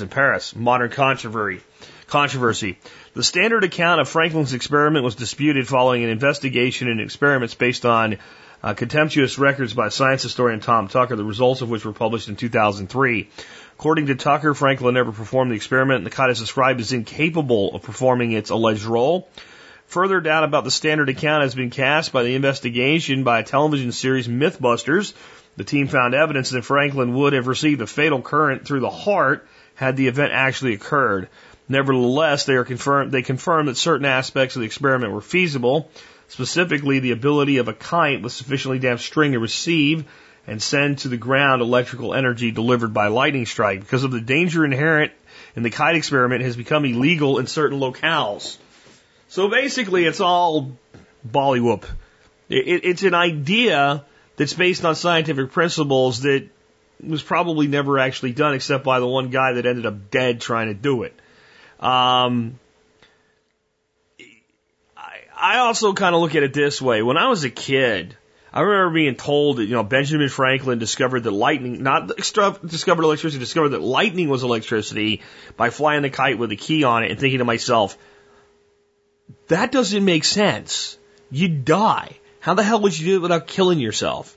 in 0.00 0.08
Paris. 0.08 0.54
Modern 0.54 0.90
controversy. 0.90 1.62
Controversy. 2.06 2.78
The 3.14 3.24
standard 3.24 3.64
account 3.64 4.00
of 4.00 4.08
Franklin's 4.08 4.54
experiment 4.54 5.04
was 5.04 5.16
disputed 5.16 5.66
following 5.66 6.04
an 6.04 6.10
investigation 6.10 6.88
and 6.88 7.00
experiments 7.00 7.54
based 7.54 7.84
on 7.84 8.18
uh, 8.62 8.74
contemptuous 8.74 9.38
records 9.38 9.74
by 9.74 9.88
science 9.88 10.22
historian 10.22 10.60
Tom 10.60 10.88
Tucker, 10.88 11.16
the 11.16 11.24
results 11.24 11.60
of 11.60 11.68
which 11.68 11.84
were 11.84 11.92
published 11.92 12.28
in 12.28 12.36
2003. 12.36 13.28
According 13.74 14.06
to 14.06 14.14
Tucker, 14.14 14.54
Franklin 14.54 14.94
never 14.94 15.12
performed 15.12 15.50
the 15.50 15.56
experiment, 15.56 15.98
and 15.98 16.06
the 16.06 16.10
kite 16.10 16.30
is 16.30 16.38
described 16.38 16.80
as 16.80 16.92
incapable 16.92 17.74
of 17.74 17.82
performing 17.82 18.32
its 18.32 18.50
alleged 18.50 18.84
role. 18.84 19.28
Further 19.88 20.20
doubt 20.20 20.44
about 20.44 20.64
the 20.64 20.70
standard 20.70 21.08
account 21.08 21.42
has 21.42 21.54
been 21.54 21.70
cast 21.70 22.12
by 22.12 22.24
the 22.24 22.34
investigation 22.34 23.22
by 23.22 23.38
a 23.38 23.44
television 23.44 23.92
series 23.92 24.26
Mythbusters. 24.26 25.14
The 25.56 25.64
team 25.64 25.86
found 25.86 26.12
evidence 26.12 26.50
that 26.50 26.64
Franklin 26.64 27.14
would 27.14 27.32
have 27.32 27.46
received 27.46 27.80
a 27.80 27.86
fatal 27.86 28.20
current 28.20 28.66
through 28.66 28.80
the 28.80 28.90
heart 28.90 29.46
had 29.76 29.96
the 29.96 30.08
event 30.08 30.32
actually 30.32 30.74
occurred. 30.74 31.28
Nevertheless, 31.68 32.46
they 32.46 32.54
are 32.54 32.64
confirmed, 32.64 33.12
they 33.12 33.22
confirmed 33.22 33.68
that 33.68 33.76
certain 33.76 34.06
aspects 34.06 34.56
of 34.56 34.60
the 34.60 34.66
experiment 34.66 35.12
were 35.12 35.20
feasible. 35.20 35.90
specifically 36.28 36.98
the 36.98 37.12
ability 37.12 37.58
of 37.58 37.68
a 37.68 37.72
kite 37.72 38.20
with 38.20 38.32
sufficiently 38.32 38.80
damp 38.80 38.98
string 38.98 39.30
to 39.32 39.38
receive 39.38 40.04
and 40.48 40.60
send 40.60 40.98
to 40.98 41.08
the 41.08 41.16
ground 41.16 41.62
electrical 41.62 42.14
energy 42.14 42.50
delivered 42.50 42.92
by 42.92 43.06
lightning 43.06 43.46
strike. 43.46 43.80
Because 43.80 44.02
of 44.02 44.10
the 44.10 44.20
danger 44.20 44.64
inherent 44.64 45.12
in 45.54 45.62
the 45.62 45.70
kite 45.70 45.94
experiment, 45.94 46.42
has 46.42 46.56
become 46.56 46.84
illegal 46.84 47.38
in 47.38 47.46
certain 47.46 47.78
locales. 47.78 48.56
So 49.28 49.48
basically, 49.48 50.04
it's 50.04 50.20
all 50.20 50.72
Bollywhoop. 51.26 51.84
It, 52.48 52.84
it's 52.84 53.02
an 53.02 53.14
idea 53.14 54.04
that's 54.36 54.54
based 54.54 54.84
on 54.84 54.94
scientific 54.94 55.50
principles 55.50 56.22
that 56.22 56.48
was 57.00 57.22
probably 57.22 57.66
never 57.66 57.98
actually 57.98 58.32
done 58.32 58.54
except 58.54 58.84
by 58.84 59.00
the 59.00 59.06
one 59.06 59.30
guy 59.30 59.54
that 59.54 59.66
ended 59.66 59.86
up 59.86 60.10
dead 60.10 60.40
trying 60.40 60.68
to 60.68 60.74
do 60.74 61.02
it. 61.02 61.14
Um, 61.80 62.58
I, 64.96 65.18
I 65.36 65.58
also 65.58 65.92
kind 65.92 66.14
of 66.14 66.20
look 66.20 66.34
at 66.34 66.42
it 66.42 66.54
this 66.54 66.80
way. 66.80 67.02
When 67.02 67.16
I 67.16 67.28
was 67.28 67.44
a 67.44 67.50
kid, 67.50 68.16
I 68.52 68.60
remember 68.60 68.94
being 68.94 69.16
told 69.16 69.58
that, 69.58 69.66
you 69.66 69.72
know, 69.72 69.82
Benjamin 69.82 70.30
Franklin 70.30 70.78
discovered 70.78 71.24
that 71.24 71.32
lightning, 71.32 71.82
not 71.82 72.16
discovered 72.16 73.04
electricity, 73.04 73.38
discovered 73.38 73.70
that 73.70 73.82
lightning 73.82 74.28
was 74.28 74.42
electricity 74.42 75.22
by 75.56 75.68
flying 75.68 76.02
the 76.02 76.10
kite 76.10 76.38
with 76.38 76.52
a 76.52 76.56
key 76.56 76.84
on 76.84 77.04
it 77.04 77.10
and 77.10 77.20
thinking 77.20 77.40
to 77.40 77.44
myself, 77.44 77.98
that 79.48 79.72
doesn't 79.72 80.04
make 80.04 80.24
sense. 80.24 80.98
You'd 81.30 81.64
die. 81.64 82.18
How 82.40 82.54
the 82.54 82.62
hell 82.62 82.80
would 82.80 82.98
you 82.98 83.06
do 83.06 83.16
it 83.16 83.22
without 83.22 83.46
killing 83.46 83.80
yourself? 83.80 84.36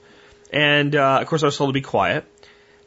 And, 0.52 0.96
uh, 0.96 1.20
of 1.22 1.28
course 1.28 1.44
I 1.44 1.46
was 1.46 1.58
told 1.58 1.70
to 1.70 1.74
be 1.74 1.82
quiet. 1.82 2.26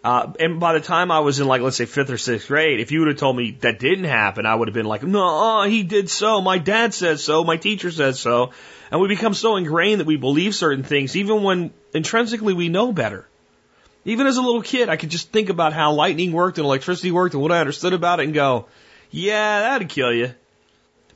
Uh, 0.04 0.32
and 0.40 0.59
by 0.59 0.73
the 0.73 0.80
time 0.80 1.12
I 1.12 1.21
was 1.21 1.38
in 1.38 1.47
like, 1.47 1.62
let's 1.62 1.76
say 1.76 1.85
fifth 1.85 2.11
or 2.11 2.18
sixth 2.18 2.49
grade, 2.49 2.80
if 2.80 2.90
you 2.90 3.00
would 3.00 3.09
have 3.09 3.18
told 3.18 3.37
me 3.37 3.52
that 3.61 3.78
didn't 3.78 4.04
happen, 4.04 4.47
I 4.47 4.54
would 4.54 4.66
have 4.66 4.75
been 4.75 4.87
like, 4.87 5.04
no, 5.04 5.62
he 5.62 5.85
did 5.85 6.11
so. 6.11 6.40
My 6.40 6.59
dad 6.59 6.92
says 6.92 7.23
so. 7.23 7.44
My 7.44 7.56
teacher 7.56 7.92
says 7.92 8.18
so. 8.18 8.50
And 8.90 9.00
we 9.00 9.06
become 9.06 9.32
so 9.32 9.56
ingrained 9.56 10.00
that 10.00 10.06
we 10.06 10.16
believe 10.16 10.56
certain 10.56 10.82
things, 10.82 11.16
even 11.16 11.44
when 11.44 11.73
intrinsically 11.94 12.52
we 12.52 12.68
know 12.68 12.92
better. 12.92 13.28
Even 14.04 14.26
as 14.26 14.37
a 14.37 14.42
little 14.42 14.62
kid, 14.62 14.88
I 14.88 14.97
could 14.97 15.11
just 15.11 15.30
think 15.30 15.49
about 15.49 15.73
how 15.73 15.92
lightning 15.92 16.32
worked 16.32 16.59
and 16.59 16.64
electricity 16.64 17.12
worked 17.12 17.35
and 17.35 17.42
what 17.42 17.52
I 17.52 17.61
understood 17.61 17.92
about 17.92 18.18
it 18.18 18.25
and 18.25 18.35
go, 18.35 18.66
yeah, 19.11 19.61
that'd 19.61 19.88
kill 19.88 20.12
you. 20.12 20.35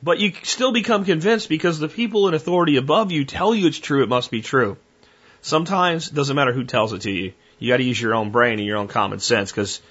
But 0.06 0.20
you 0.20 0.32
still 0.44 0.70
become 0.70 1.04
convinced 1.04 1.48
because 1.48 1.80
the 1.80 1.88
people 1.88 2.28
in 2.28 2.34
authority 2.34 2.76
above 2.76 3.10
you 3.10 3.24
tell 3.24 3.52
you 3.52 3.66
it's 3.66 3.80
true, 3.80 4.04
it 4.04 4.08
must 4.08 4.30
be 4.30 4.40
true. 4.40 4.76
Sometimes 5.42 6.06
it 6.06 6.14
doesn't 6.14 6.36
matter 6.36 6.52
who 6.52 6.62
tells 6.62 6.92
it 6.92 7.02
to 7.02 7.10
you. 7.10 7.32
You 7.58 7.72
got 7.72 7.78
to 7.78 7.82
use 7.82 8.00
your 8.00 8.14
own 8.14 8.30
brain 8.30 8.60
and 8.60 8.68
your 8.68 8.76
own 8.76 8.86
common 8.86 9.18
sense 9.18 9.50
because 9.50 9.82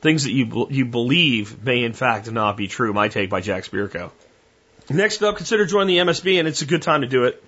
things 0.00 0.24
that 0.24 0.32
you 0.32 0.66
you 0.68 0.84
believe 0.84 1.62
may 1.62 1.84
in 1.84 1.92
fact 1.92 2.28
not 2.28 2.56
be 2.56 2.66
true. 2.66 2.92
My 2.92 3.06
take 3.06 3.30
by 3.30 3.40
Jack 3.40 3.62
Spirko. 3.62 4.10
Next 4.90 5.22
up, 5.22 5.36
consider 5.36 5.64
joining 5.64 5.96
the 5.96 6.12
MSB, 6.12 6.40
and 6.40 6.48
it's 6.48 6.62
a 6.62 6.66
good 6.66 6.82
time 6.82 7.02
to 7.02 7.06
do 7.06 7.26
it. 7.26 7.40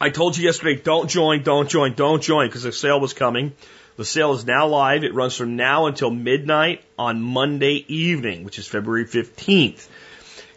I 0.00 0.10
told 0.10 0.36
you 0.36 0.44
yesterday, 0.44 0.80
don't 0.80 1.10
join, 1.10 1.42
don't 1.42 1.68
join, 1.68 1.94
don't 1.94 2.22
join, 2.22 2.46
because 2.46 2.62
the 2.62 2.70
sale 2.70 3.00
was 3.00 3.14
coming. 3.14 3.52
The 3.96 4.04
sale 4.04 4.32
is 4.34 4.46
now 4.46 4.68
live. 4.68 5.02
It 5.02 5.12
runs 5.12 5.34
from 5.34 5.56
now 5.56 5.86
until 5.86 6.10
midnight 6.10 6.84
on 6.96 7.20
Monday 7.20 7.84
evening, 7.88 8.44
which 8.44 8.60
is 8.60 8.68
February 8.68 9.06
15th. 9.06 9.88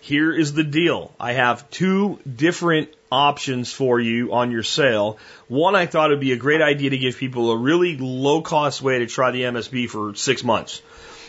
Here 0.05 0.31
is 0.31 0.53
the 0.53 0.63
deal. 0.63 1.11
I 1.19 1.33
have 1.33 1.67
two 1.71 2.19
different 2.31 2.89
options 3.11 3.73
for 3.73 3.99
you 3.99 4.33
on 4.33 4.51
your 4.51 4.61
sale. 4.61 5.17
One, 5.47 5.75
I 5.75 5.87
thought 5.87 6.11
it 6.11 6.13
would 6.13 6.19
be 6.19 6.31
a 6.31 6.37
great 6.37 6.61
idea 6.61 6.91
to 6.91 6.97
give 6.99 7.17
people 7.17 7.49
a 7.49 7.57
really 7.57 7.97
low 7.97 8.43
cost 8.43 8.83
way 8.83 8.99
to 8.99 9.07
try 9.07 9.31
the 9.31 9.41
MSB 9.41 9.89
for 9.89 10.13
six 10.13 10.43
months. 10.43 10.83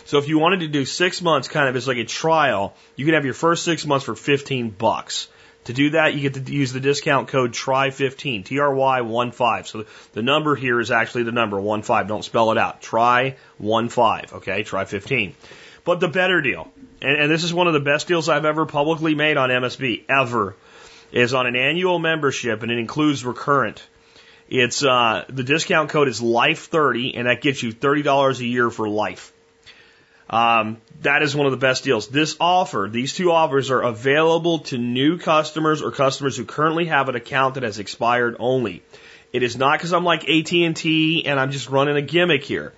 So 0.04 0.18
if 0.18 0.28
you 0.28 0.38
wanted 0.38 0.60
to 0.60 0.68
do 0.68 0.84
six 0.84 1.22
months 1.22 1.48
kind 1.48 1.70
of 1.70 1.76
as 1.76 1.88
like 1.88 1.96
a 1.96 2.04
trial, 2.04 2.74
you 2.96 3.06
can 3.06 3.14
have 3.14 3.24
your 3.24 3.32
first 3.32 3.64
six 3.64 3.86
months 3.86 4.04
for 4.04 4.14
15 4.14 4.68
bucks. 4.68 5.28
To 5.64 5.72
do 5.72 5.88
that, 5.92 6.12
you 6.12 6.28
get 6.28 6.34
to 6.34 6.52
use 6.52 6.74
the 6.74 6.80
discount 6.80 7.28
code 7.28 7.52
TRY15, 7.52 8.44
T-R-Y-1-5. 8.44 9.66
So 9.68 9.86
the 10.12 10.22
number 10.22 10.54
here 10.54 10.80
is 10.80 10.90
actually 10.90 11.22
the 11.22 11.32
number, 11.32 11.56
1-5. 11.56 12.08
Don't 12.08 12.22
spell 12.22 12.52
it 12.52 12.58
out. 12.58 12.82
Try-1-5, 12.82 14.34
okay? 14.34 14.64
Try-15. 14.64 15.32
But 15.86 16.00
the 16.00 16.08
better 16.08 16.42
deal, 16.42 16.70
and, 17.02 17.22
and 17.22 17.30
this 17.30 17.44
is 17.44 17.52
one 17.52 17.66
of 17.66 17.72
the 17.72 17.80
best 17.80 18.08
deals 18.08 18.28
I've 18.28 18.44
ever 18.44 18.66
publicly 18.66 19.14
made 19.14 19.36
on 19.36 19.50
MSB, 19.50 20.04
ever, 20.08 20.56
is 21.12 21.34
on 21.34 21.46
an 21.46 21.56
annual 21.56 21.98
membership, 21.98 22.62
and 22.62 22.72
it 22.72 22.78
includes 22.78 23.24
recurrent. 23.24 23.86
It's 24.48 24.84
uh, 24.84 25.24
the 25.28 25.42
discount 25.42 25.90
code 25.90 26.08
is 26.08 26.20
Life30, 26.20 27.12
and 27.16 27.26
that 27.26 27.40
gets 27.40 27.62
you 27.62 27.72
thirty 27.72 28.02
dollars 28.02 28.40
a 28.40 28.46
year 28.46 28.70
for 28.70 28.88
life. 28.88 29.32
Um, 30.28 30.78
that 31.02 31.22
is 31.22 31.36
one 31.36 31.46
of 31.46 31.52
the 31.52 31.58
best 31.58 31.84
deals. 31.84 32.08
This 32.08 32.36
offer, 32.40 32.88
these 32.90 33.14
two 33.14 33.30
offers 33.30 33.70
are 33.70 33.82
available 33.82 34.60
to 34.60 34.78
new 34.78 35.18
customers 35.18 35.82
or 35.82 35.92
customers 35.92 36.36
who 36.36 36.44
currently 36.44 36.86
have 36.86 37.08
an 37.08 37.14
account 37.14 37.54
that 37.54 37.62
has 37.62 37.78
expired 37.78 38.36
only. 38.40 38.82
It 39.32 39.42
is 39.42 39.56
not 39.56 39.78
because 39.78 39.92
I'm 39.92 40.04
like 40.04 40.28
AT&T 40.28 41.26
and 41.26 41.38
I'm 41.38 41.52
just 41.52 41.68
running 41.68 41.96
a 41.96 42.02
gimmick 42.02 42.42
here. 42.42 42.72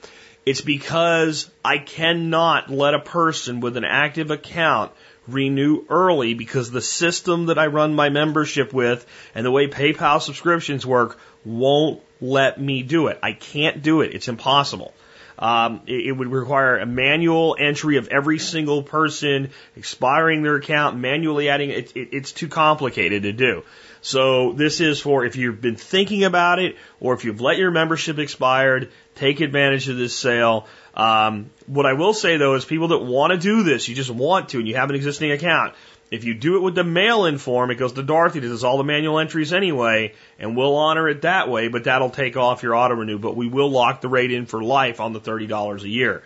It's 0.48 0.62
because 0.62 1.50
I 1.62 1.76
cannot 1.76 2.70
let 2.70 2.94
a 2.94 3.00
person 3.00 3.60
with 3.60 3.76
an 3.76 3.84
active 3.84 4.30
account 4.30 4.92
renew 5.26 5.84
early 5.90 6.32
because 6.32 6.70
the 6.70 6.80
system 6.80 7.46
that 7.46 7.58
I 7.58 7.66
run 7.66 7.94
my 7.94 8.08
membership 8.08 8.72
with 8.72 9.04
and 9.34 9.44
the 9.44 9.50
way 9.50 9.68
PayPal 9.68 10.22
subscriptions 10.22 10.86
work 10.86 11.18
won't 11.44 12.00
let 12.22 12.58
me 12.58 12.82
do 12.82 13.08
it. 13.08 13.18
I 13.22 13.34
can't 13.34 13.82
do 13.82 14.00
it. 14.00 14.14
It's 14.14 14.28
impossible. 14.28 14.94
Um, 15.38 15.82
it, 15.86 16.06
it, 16.06 16.12
would 16.12 16.28
require 16.28 16.78
a 16.78 16.86
manual 16.86 17.54
entry 17.60 17.98
of 17.98 18.08
every 18.08 18.38
single 18.38 18.82
person 18.82 19.50
expiring 19.76 20.42
their 20.42 20.56
account, 20.56 20.96
manually 20.96 21.50
adding 21.50 21.68
it, 21.68 21.94
it. 21.94 22.08
It's 22.12 22.32
too 22.32 22.48
complicated 22.48 23.24
to 23.24 23.32
do. 23.32 23.64
So 24.00 24.52
this 24.52 24.80
is 24.80 25.00
for 25.00 25.24
if 25.24 25.36
you've 25.36 25.60
been 25.60 25.76
thinking 25.76 26.24
about 26.24 26.58
it 26.58 26.76
or 27.00 27.14
if 27.14 27.24
you've 27.24 27.40
let 27.40 27.58
your 27.58 27.70
membership 27.70 28.18
expired, 28.18 28.90
take 29.18 29.40
advantage 29.40 29.88
of 29.88 29.96
this 29.96 30.14
sale. 30.14 30.66
Um, 30.94 31.50
what 31.66 31.86
I 31.86 31.92
will 31.94 32.14
say 32.14 32.36
though 32.36 32.54
is 32.54 32.64
people 32.64 32.88
that 32.88 32.98
want 32.98 33.32
to 33.32 33.38
do 33.38 33.62
this, 33.62 33.88
you 33.88 33.94
just 33.94 34.10
want 34.10 34.50
to, 34.50 34.58
and 34.58 34.68
you 34.68 34.76
have 34.76 34.90
an 34.90 34.96
existing 34.96 35.32
account. 35.32 35.74
If 36.10 36.24
you 36.24 36.32
do 36.32 36.56
it 36.56 36.60
with 36.60 36.74
the 36.74 36.84
mail-in 36.84 37.36
form, 37.36 37.70
it 37.70 37.74
goes 37.74 37.92
to 37.92 38.02
Dorothy 38.02 38.40
that 38.40 38.48
does 38.48 38.64
all 38.64 38.78
the 38.78 38.84
manual 38.84 39.18
entries 39.18 39.52
anyway, 39.52 40.14
and 40.38 40.56
we'll 40.56 40.76
honor 40.76 41.06
it 41.08 41.22
that 41.22 41.50
way, 41.50 41.68
but 41.68 41.84
that'll 41.84 42.08
take 42.08 42.36
off 42.36 42.62
your 42.62 42.74
auto 42.74 42.94
renew. 42.94 43.18
But 43.18 43.36
we 43.36 43.46
will 43.46 43.70
lock 43.70 44.00
the 44.00 44.08
rate 44.08 44.32
in 44.32 44.46
for 44.46 44.62
life 44.62 45.00
on 45.00 45.12
the 45.12 45.20
$30 45.20 45.82
a 45.82 45.88
year. 45.88 46.22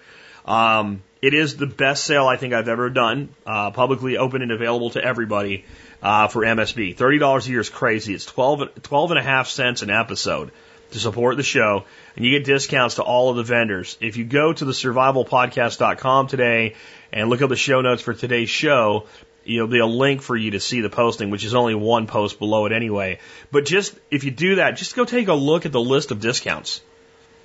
Um, 0.47 1.03
it 1.21 1.35
is 1.35 1.57
the 1.57 1.67
best 1.67 2.05
sale 2.05 2.27
I 2.27 2.37
think 2.37 2.55
I've 2.55 2.69
ever 2.69 2.91
done, 2.91 3.31
uh, 3.45 3.73
publicly 3.73 4.19
open 4.19 4.43
and 4.43 4.53
available 4.53 4.91
to 4.91 5.05
everybody 5.05 5.65
uh, 6.01 6.29
for 6.29 6.43
MSB. 6.43 6.97
$30 6.97 7.47
a 7.47 7.51
year 7.51 7.61
is 7.61 7.69
crazy. 7.69 8.15
It's 8.15 8.27
12, 8.27 8.83
12 8.83 9.11
and 9.11 9.19
a 9.19 9.23
half 9.23 9.49
cents 9.49 9.83
an 9.83 9.91
episode 9.91 10.53
to 10.93 10.99
support 10.99 11.37
the 11.37 11.43
show, 11.43 11.85
and 12.17 12.25
you 12.25 12.39
get 12.39 12.45
discounts 12.45 12.97
to 12.97 13.03
all 13.03 13.31
of 13.31 13.37
the 13.37 13.43
vendors. 13.43 13.97
If 14.01 14.17
you 14.17 14.25
go 14.25 14.53
to 14.53 14.65
the 14.65 14.73
survivalpodcast.com 14.73 16.29
today 16.29 16.75
and 17.13 17.29
look 17.29 17.43
up 17.43 17.49
the 17.49 17.57
show 17.57 17.81
notes 17.81 18.03
for 18.03 18.15
today's 18.15 18.51
show, 18.51 19.07
there'll 19.47 19.67
be 19.67 19.79
a 19.79 19.87
link 19.87 20.23
for 20.23 20.37
you 20.37 20.53
to 20.53 20.61
see 20.61 20.81
the 20.81 20.91
posting, 20.91 21.31
which 21.31 21.45
is 21.45 21.55
only 21.55 21.75
one 21.75 22.07
post 22.07 22.39
below 22.39 22.67
it 22.67 22.73
anyway. 22.73 23.19
But 23.51 23.65
just, 23.65 23.95
if 24.11 24.25
you 24.25 24.31
do 24.31 24.57
that, 24.57 24.77
just 24.77 24.95
go 24.95 25.05
take 25.05 25.29
a 25.29 25.35
look 25.35 25.67
at 25.67 25.73
the 25.73 25.81
list 25.81 26.11
of 26.11 26.21
discounts. 26.21 26.81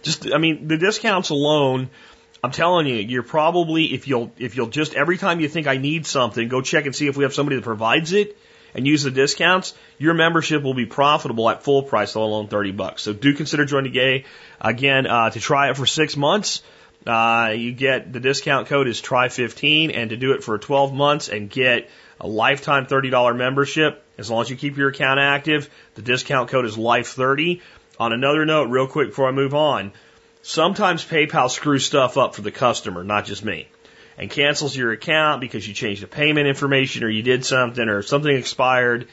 Just, 0.04 0.32
I 0.32 0.38
mean, 0.38 0.68
the 0.68 0.78
discounts 0.78 1.30
alone, 1.30 1.90
I'm 2.44 2.52
telling 2.52 2.88
you, 2.88 2.96
you're 2.96 3.24
probably, 3.24 3.94
if 3.94 4.08
you'll, 4.08 4.32
if 4.38 4.56
you'll 4.56 4.68
just, 4.68 4.94
every 4.94 5.18
time 5.18 5.40
you 5.40 5.48
think 5.48 5.68
I 5.68 5.78
need 5.78 6.06
something, 6.06 6.48
go 6.48 6.62
check 6.62 6.86
and 6.86 6.96
see 6.96 7.08
if 7.08 7.18
we 7.18 7.24
have 7.24 7.34
somebody 7.34 7.56
that 7.56 7.64
provides 7.64 8.14
it 8.14 8.38
and 8.78 8.86
use 8.86 9.02
the 9.02 9.12
discounts, 9.12 9.74
your 9.98 10.14
membership 10.14 10.62
will 10.62 10.76
be 10.76 10.86
profitable 10.86 11.50
at 11.50 11.64
full 11.64 11.82
price, 11.82 12.16
let 12.16 12.22
alone 12.22 12.48
30 12.48 12.72
bucks. 12.72 13.02
So 13.02 13.12
do 13.12 13.34
consider 13.34 13.66
joining 13.66 13.92
Gay. 13.92 14.26
Again, 14.62 15.08
uh, 15.08 15.32
to 15.32 15.40
try 15.40 15.72
it 15.72 15.76
for 15.76 15.88
six 15.88 16.16
months, 16.16 16.62
uh, 17.08 17.54
you 17.56 17.72
get 17.72 18.14
the 18.14 18.20
discount 18.20 18.68
code 18.68 18.88
is 18.88 19.02
try15 19.02 19.96
and 19.96 20.12
to 20.12 20.18
do 20.18 20.34
it 20.34 20.44
for 20.44 20.60
12 20.60 20.94
months 20.94 21.28
and 21.28 21.50
get 21.50 21.90
a 22.22 22.28
lifetime 22.28 22.86
$30 22.86 23.36
membership, 23.36 24.04
as 24.18 24.30
long 24.30 24.42
as 24.42 24.50
you 24.50 24.56
keep 24.56 24.78
your 24.78 24.90
account 24.90 25.20
active, 25.20 25.70
the 25.96 26.02
discount 26.02 26.50
code 26.50 26.66
is 26.66 26.78
life30. 26.78 27.62
On 28.00 28.14
another 28.14 28.46
note, 28.46 28.70
real 28.70 28.88
quick 28.88 29.10
before 29.10 29.28
I 29.28 29.32
move 29.32 29.56
on, 29.56 29.92
sometimes 30.44 31.04
PayPal 31.04 31.50
screws 31.50 31.86
stuff 31.86 32.16
up 32.16 32.36
for 32.36 32.42
the 32.44 32.52
customer, 32.52 33.04
not 33.04 33.26
just 33.26 33.44
me 33.44 33.68
and 34.18 34.30
cancels 34.30 34.76
your 34.76 34.92
account 34.92 35.42
because 35.42 35.68
you 35.68 35.74
changed 35.74 36.02
the 36.02 36.08
payment 36.08 36.48
information 36.48 37.04
or 37.04 37.10
you 37.10 37.24
did 37.24 37.46
something 37.46 37.88
or 37.88 38.02
something 38.02 38.36
expired 38.36 39.08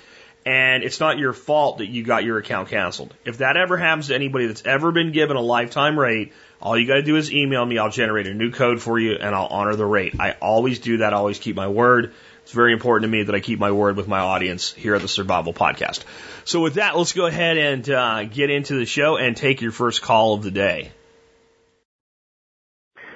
and 0.47 0.83
it's 0.83 1.01
not 1.01 1.19
your 1.19 1.33
fault 1.33 1.79
that 1.79 1.87
you 1.87 2.03
got 2.03 2.25
your 2.25 2.39
account 2.39 2.69
canceled. 2.69 3.15
If 3.25 3.39
that 3.39 3.57
ever 3.57 3.77
happens 3.77 4.09
to 4.09 4.15
anybody 4.15 4.47
that's 4.47 4.65
ever 4.65 4.93
been 4.93 5.13
given 5.13 5.37
a 5.37 5.41
lifetime 5.41 5.99
rate, 5.99 6.33
all 6.61 6.79
you 6.79 6.87
got 6.87 6.95
to 6.95 7.03
do 7.03 7.17
is 7.17 7.33
email 7.33 7.65
me. 7.65 7.79
I'll 7.79 7.91
generate 7.91 8.27
a 8.27 8.35
new 8.35 8.51
code 8.51 8.81
for 8.81 8.99
you 8.99 9.15
and 9.15 9.35
I'll 9.35 9.47
honor 9.47 9.75
the 9.75 9.87
rate. 9.87 10.21
I 10.21 10.33
always 10.33 10.81
do 10.81 10.99
that. 10.99 11.15
I 11.15 11.17
always 11.17 11.39
keep 11.39 11.57
my 11.57 11.69
word. 11.69 12.13
It's 12.43 12.53
very 12.53 12.75
important 12.75 13.11
to 13.11 13.17
me 13.17 13.23
that 13.23 13.35
I 13.35 13.41
keep 13.41 13.59
my 13.59 13.73
word 13.73 13.97
with 13.97 14.07
my 14.07 14.19
audience 14.19 14.73
here 14.73 14.95
at 14.95 15.01
the 15.01 15.09
Survival 15.09 15.55
Podcast. 15.55 16.05
So 16.45 16.61
with 16.61 16.75
that, 16.75 16.97
let's 16.97 17.15
go 17.15 17.25
ahead 17.25 17.57
and 17.57 17.89
uh, 17.89 18.25
get 18.25 18.51
into 18.51 18.79
the 18.79 18.85
show 18.85 19.17
and 19.17 19.35
take 19.35 19.63
your 19.63 19.73
first 19.73 20.03
call 20.03 20.35
of 20.35 20.43
the 20.43 20.51
day. 20.51 20.93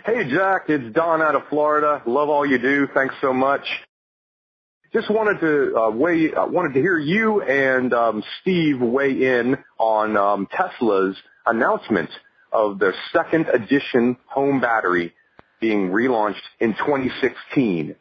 Hey, 0.09 0.25
Jack, 0.25 0.71
it's 0.71 0.95
Don 0.95 1.21
out 1.21 1.35
of 1.35 1.43
Florida. 1.51 2.03
Love 2.07 2.31
all 2.31 2.47
you 2.47 2.57
do. 2.57 2.89
Thanks 2.95 3.15
so 3.21 3.35
much. 3.35 3.61
just 4.91 5.11
wanted 5.11 5.39
to 5.41 5.77
uh, 5.77 5.91
weigh, 5.91 6.33
uh, 6.33 6.47
wanted 6.47 6.73
to 6.73 6.81
hear 6.81 6.99
you 6.99 7.43
and 7.43 7.93
um, 7.93 8.25
Steve 8.41 8.81
weigh 8.81 9.39
in 9.39 9.59
on 9.79 10.17
um, 10.17 10.49
Tesla's 10.51 11.15
announcement 11.45 12.09
of 12.55 12.79
their 12.79 12.95
second 13.13 13.49
edition 13.49 14.17
home 14.25 14.63
battery 14.63 15.13
being 15.61 15.91
relaunched 15.91 16.41
in 16.59 16.73
2016. 16.73 17.95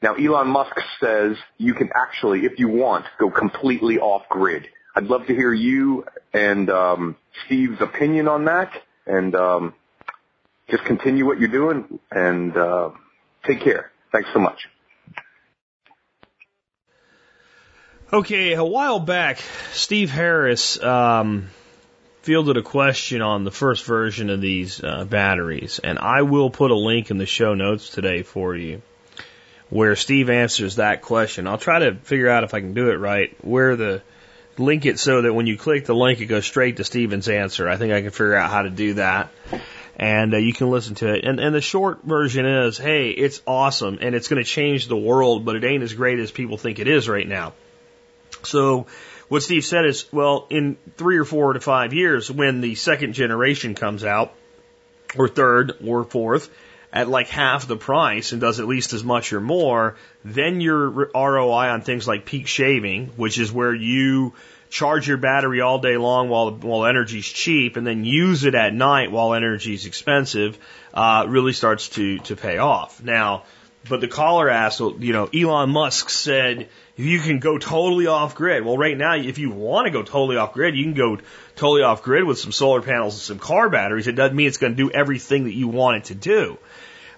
Now, 0.00 0.14
Elon 0.14 0.46
Musk 0.46 0.76
says 1.00 1.36
you 1.56 1.74
can 1.74 1.90
actually, 1.92 2.44
if 2.44 2.60
you 2.60 2.68
want, 2.68 3.04
go 3.18 3.32
completely 3.32 3.98
off 3.98 4.22
grid. 4.28 4.68
I'd 4.94 5.06
love 5.06 5.26
to 5.26 5.34
hear 5.34 5.52
you 5.52 6.04
and 6.32 6.70
um, 6.70 7.16
Steve's 7.46 7.80
opinion 7.80 8.28
on 8.28 8.44
that, 8.44 8.70
and 9.08 9.34
um, 9.34 9.74
just 10.70 10.84
continue 10.84 11.26
what 11.26 11.38
you're 11.38 11.48
doing. 11.48 11.98
And 12.10 12.56
uh, 12.56 12.90
take 13.44 13.60
care. 13.60 13.90
Thanks 14.12 14.28
so 14.32 14.38
much. 14.38 14.68
Okay, 18.10 18.54
a 18.54 18.64
while 18.64 19.00
back, 19.00 19.38
Steve 19.72 20.10
Harris 20.10 20.82
um, 20.82 21.48
fielded 22.22 22.56
a 22.56 22.62
question 22.62 23.20
on 23.20 23.44
the 23.44 23.50
first 23.50 23.84
version 23.84 24.30
of 24.30 24.40
these 24.40 24.82
uh, 24.82 25.04
batteries, 25.04 25.78
and 25.78 25.98
I 25.98 26.22
will 26.22 26.48
put 26.48 26.70
a 26.70 26.74
link 26.74 27.10
in 27.10 27.18
the 27.18 27.26
show 27.26 27.52
notes 27.52 27.90
today 27.90 28.22
for 28.22 28.56
you 28.56 28.80
where 29.70 29.96
Steve 29.96 30.30
answers 30.30 30.76
that 30.76 31.02
question. 31.02 31.46
I'll 31.46 31.58
try 31.58 31.80
to 31.80 31.94
figure 31.94 32.28
out 32.28 32.44
if 32.44 32.54
I 32.54 32.60
can 32.60 32.74
do 32.74 32.90
it 32.90 32.96
right, 32.96 33.36
where 33.44 33.76
the 33.76 34.02
link 34.56 34.86
it 34.86 34.98
so 34.98 35.22
that 35.22 35.32
when 35.32 35.46
you 35.46 35.56
click 35.56 35.84
the 35.84 35.94
link, 35.94 36.20
it 36.20 36.26
goes 36.26 36.46
straight 36.46 36.78
to 36.78 36.84
Steven's 36.84 37.28
answer. 37.28 37.68
I 37.68 37.76
think 37.76 37.92
I 37.92 38.00
can 38.00 38.10
figure 38.10 38.34
out 38.34 38.50
how 38.50 38.62
to 38.62 38.70
do 38.70 38.94
that. 38.94 39.30
And 39.98 40.32
uh, 40.32 40.36
you 40.36 40.52
can 40.52 40.70
listen 40.70 40.94
to 40.96 41.12
it. 41.12 41.24
And, 41.24 41.40
and 41.40 41.54
the 41.54 41.60
short 41.60 42.04
version 42.04 42.46
is, 42.46 42.78
hey, 42.78 43.10
it's 43.10 43.42
awesome 43.46 43.98
and 44.00 44.14
it's 44.14 44.28
going 44.28 44.42
to 44.42 44.48
change 44.48 44.86
the 44.86 44.96
world, 44.96 45.44
but 45.44 45.56
it 45.56 45.64
ain't 45.64 45.82
as 45.82 45.92
great 45.92 46.20
as 46.20 46.30
people 46.30 46.56
think 46.56 46.78
it 46.78 46.86
is 46.86 47.08
right 47.08 47.26
now. 47.26 47.52
So 48.44 48.86
what 49.28 49.42
Steve 49.42 49.64
said 49.64 49.84
is, 49.84 50.06
well, 50.12 50.46
in 50.50 50.76
three 50.96 51.18
or 51.18 51.24
four 51.24 51.52
to 51.52 51.60
five 51.60 51.92
years, 51.92 52.30
when 52.30 52.60
the 52.60 52.76
second 52.76 53.14
generation 53.14 53.74
comes 53.74 54.04
out, 54.04 54.32
or 55.16 55.28
third 55.28 55.72
or 55.84 56.04
fourth, 56.04 56.50
at 56.92 57.08
like 57.08 57.28
half 57.28 57.66
the 57.66 57.76
price 57.76 58.32
and 58.32 58.40
does 58.40 58.60
at 58.60 58.66
least 58.66 58.92
as 58.92 59.04
much 59.04 59.32
or 59.32 59.40
more, 59.40 59.96
then 60.24 60.60
your 60.60 60.88
ROI 61.14 61.68
on 61.68 61.82
things 61.82 62.08
like 62.08 62.24
peak 62.24 62.46
shaving, 62.46 63.08
which 63.16 63.38
is 63.38 63.52
where 63.52 63.74
you 63.74 64.32
charge 64.70 65.08
your 65.08 65.16
battery 65.16 65.60
all 65.60 65.78
day 65.78 65.96
long 65.96 66.28
while 66.28 66.50
while 66.50 66.86
energy's 66.86 67.26
cheap, 67.26 67.76
and 67.76 67.86
then 67.86 68.04
use 68.04 68.44
it 68.44 68.54
at 68.54 68.74
night 68.74 69.10
while 69.10 69.34
energy's 69.34 69.86
expensive, 69.86 70.58
uh, 70.94 71.26
really 71.28 71.52
starts 71.52 71.88
to 71.90 72.18
to 72.18 72.36
pay 72.36 72.58
off. 72.58 73.02
Now, 73.02 73.44
but 73.88 74.00
the 74.00 74.08
caller 74.08 74.48
asked, 74.48 74.80
you 74.80 75.12
know, 75.12 75.26
Elon 75.26 75.70
Musk 75.70 76.10
said 76.10 76.68
you 76.96 77.20
can 77.20 77.38
go 77.38 77.58
totally 77.58 78.06
off 78.06 78.34
grid. 78.34 78.64
Well, 78.64 78.76
right 78.76 78.96
now, 78.96 79.14
if 79.14 79.38
you 79.38 79.50
want 79.50 79.86
to 79.86 79.92
go 79.92 80.02
totally 80.02 80.36
off 80.36 80.52
grid, 80.52 80.74
you 80.74 80.84
can 80.84 80.94
go 80.94 81.18
totally 81.54 81.82
off 81.82 82.02
grid 82.02 82.24
with 82.24 82.38
some 82.38 82.52
solar 82.52 82.82
panels 82.82 83.14
and 83.14 83.22
some 83.22 83.38
car 83.38 83.70
batteries. 83.70 84.08
It 84.08 84.16
doesn't 84.16 84.36
mean 84.36 84.48
it's 84.48 84.58
going 84.58 84.76
to 84.76 84.76
do 84.76 84.90
everything 84.90 85.44
that 85.44 85.54
you 85.54 85.68
want 85.68 85.98
it 85.98 86.04
to 86.06 86.14
do. 86.14 86.58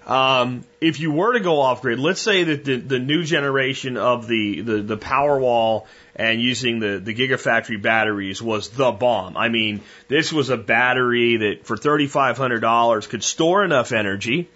Um, 0.05 0.63
if 0.79 0.99
you 0.99 1.11
were 1.11 1.33
to 1.33 1.39
go 1.39 1.61
off 1.61 1.81
grid, 1.81 1.99
let's 1.99 2.21
say 2.21 2.43
that 2.43 2.65
the, 2.65 2.77
the 2.77 2.99
new 2.99 3.23
generation 3.23 3.97
of 3.97 4.27
the, 4.27 4.61
the, 4.61 4.81
the 4.81 4.97
Powerwall 4.97 5.85
and 6.15 6.41
using 6.41 6.79
the, 6.79 6.99
the 6.99 7.13
Gigafactory 7.13 7.81
batteries 7.81 8.41
was 8.41 8.69
the 8.69 8.91
bomb. 8.91 9.37
I 9.37 9.49
mean, 9.49 9.81
this 10.07 10.31
was 10.31 10.49
a 10.49 10.57
battery 10.57 11.37
that 11.37 11.65
for 11.65 11.77
$3,500 11.77 13.09
could 13.09 13.23
store 13.23 13.63
enough 13.63 13.91
energy 13.91 14.49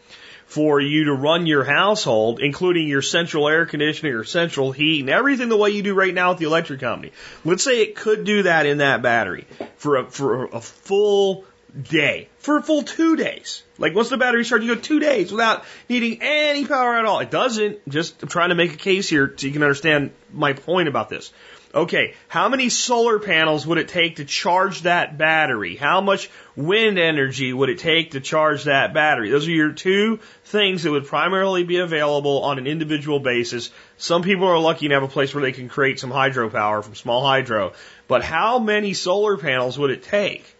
for 0.47 0.79
you 0.79 1.05
to 1.05 1.13
run 1.13 1.47
your 1.47 1.63
household, 1.63 2.39
including 2.39 2.88
your 2.88 3.01
central 3.01 3.47
air 3.47 3.65
conditioning, 3.65 4.13
your 4.13 4.24
central 4.24 4.71
heat, 4.71 5.01
and 5.01 5.09
everything 5.09 5.50
the 5.50 5.57
way 5.57 5.71
you 5.71 5.81
do 5.81 5.93
right 5.93 6.13
now 6.13 6.29
with 6.29 6.39
the 6.39 6.45
electric 6.45 6.79
company. 6.79 7.12
Let's 7.43 7.63
say 7.63 7.81
it 7.81 7.95
could 7.95 8.25
do 8.25 8.43
that 8.43 8.65
in 8.65 8.77
that 8.77 9.01
battery 9.01 9.47
for 9.77 9.97
a, 9.97 10.05
for 10.05 10.45
a 10.45 10.62
full 10.62 11.45
day, 11.82 12.29
for 12.38 12.58
a 12.58 12.63
full 12.63 12.84
two 12.84 13.15
days. 13.15 13.63
Like 13.77 13.94
once 13.94 14.10
the 14.10 14.17
battery 14.17 14.44
charged, 14.44 14.65
you 14.65 14.75
go 14.75 14.79
two 14.79 15.00
days 15.00 15.32
without 15.32 15.65
needing 15.89 16.20
any 16.22 16.65
power 16.65 16.96
at 16.96 17.05
all. 17.05 17.20
It 17.20 17.32
doesn't. 17.32 17.88
Just 17.89 18.22
I'm 18.24 18.29
trying 18.29 18.50
to 18.50 18.55
make 18.55 18.74
a 18.74 18.77
case 18.77 19.10
here 19.10 19.34
so 19.36 19.48
you 19.48 19.53
can 19.53 19.63
understand 19.63 20.12
my 20.32 20.53
point 20.53 20.88
about 20.88 21.10
this. 21.10 21.32
Okay, 21.74 22.13
how 22.29 22.48
many 22.48 22.70
solar 22.70 23.20
panels 23.20 23.67
would 23.67 23.77
it 23.77 23.89
take 23.89 24.15
to 24.15 24.24
charge 24.24 24.84
that 24.84 25.17
battery? 25.17 25.75
How 25.75 26.00
much 26.00 26.29
wind 26.55 26.98
energy 26.98 27.51
would 27.51 27.68
it 27.68 27.79
take 27.79 28.11
to 28.11 28.22
charge 28.22 28.64
that 28.64 28.94
battery? 28.94 29.29
Those 29.29 29.46
are 29.46 29.51
your 29.51 29.74
two 29.74 30.22
things 30.46 30.83
that 30.83 30.92
would 30.92 31.05
primarily 31.05 31.66
be 31.66 31.79
available 31.79 32.44
on 32.44 32.59
an 32.59 32.68
individual 32.68 33.20
basis. 33.20 33.72
Some 33.98 34.24
people 34.24 34.48
are 34.48 34.57
lucky 34.57 34.88
to 34.88 34.94
have 34.94 35.03
a 35.03 35.09
place 35.09 35.35
where 35.35 35.42
they 35.42 35.51
can 35.51 35.68
create 35.68 36.00
some 36.00 36.11
hydropower 36.11 36.81
from 36.81 36.96
small 36.96 37.25
hydro. 37.25 37.74
But 38.07 38.24
how 38.24 38.59
many 38.59 38.94
solar 38.94 39.35
panels 39.35 39.77
would 39.77 39.92
it 39.92 40.03
take? 40.03 40.54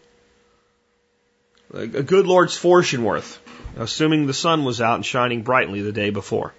A 1.76 1.88
good 1.88 2.26
Lord's 2.26 2.56
fortune 2.56 3.04
worth, 3.04 3.40
assuming 3.76 4.28
the 4.28 4.34
sun 4.34 4.64
was 4.64 4.80
out 4.80 4.96
and 4.96 5.06
shining 5.06 5.44
brightly 5.44 5.82
the 5.82 5.92
day 5.92 6.10
before. 6.10 6.54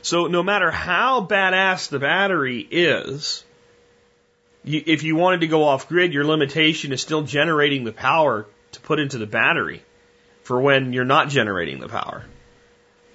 So 0.00 0.26
no 0.26 0.42
matter 0.42 0.70
how 0.70 1.26
badass 1.26 1.90
the 1.90 1.98
battery 1.98 2.66
is, 2.70 3.44
you, 4.64 4.82
if 4.86 5.02
you 5.02 5.16
wanted 5.16 5.40
to 5.40 5.48
go 5.48 5.64
off 5.64 5.88
grid, 5.88 6.14
your 6.14 6.24
limitation 6.24 6.92
is 6.92 7.02
still 7.02 7.22
generating 7.22 7.84
the 7.84 7.92
power 7.92 8.46
to 8.72 8.80
put 8.80 9.00
into 9.00 9.18
the 9.18 9.26
battery 9.26 9.82
for 10.44 10.58
when 10.58 10.94
you're 10.94 11.04
not 11.04 11.28
generating 11.28 11.78
the 11.78 11.88
power. 11.88 12.24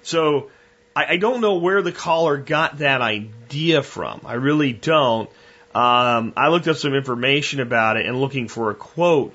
So 0.04 0.50
I, 0.94 1.14
I 1.14 1.16
don't 1.16 1.40
know 1.40 1.56
where 1.56 1.82
the 1.82 1.92
caller 1.92 2.36
got 2.36 2.78
that 2.78 3.02
idea 3.02 3.82
from. 3.82 4.20
I 4.24 4.34
really 4.34 4.72
don't. 4.72 5.28
Um, 5.74 6.32
I 6.36 6.48
looked 6.48 6.68
up 6.68 6.76
some 6.76 6.94
information 6.94 7.58
about 7.58 7.96
it 7.96 8.06
and 8.06 8.20
looking 8.20 8.46
for 8.46 8.70
a 8.70 8.74
quote 8.74 9.34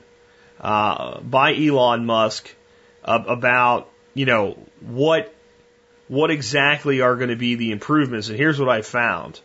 uh, 0.61 1.19
by 1.21 1.55
Elon 1.55 2.05
Musk 2.05 2.53
about 3.03 3.89
you 4.13 4.25
know 4.25 4.57
what 4.79 5.33
what 6.07 6.29
exactly 6.29 7.01
are 7.01 7.15
going 7.15 7.29
to 7.29 7.35
be 7.35 7.55
the 7.55 7.71
improvements. 7.71 8.29
And 8.29 8.37
here's 8.37 8.59
what 8.59 8.69
I 8.69 8.81
found. 8.81 9.39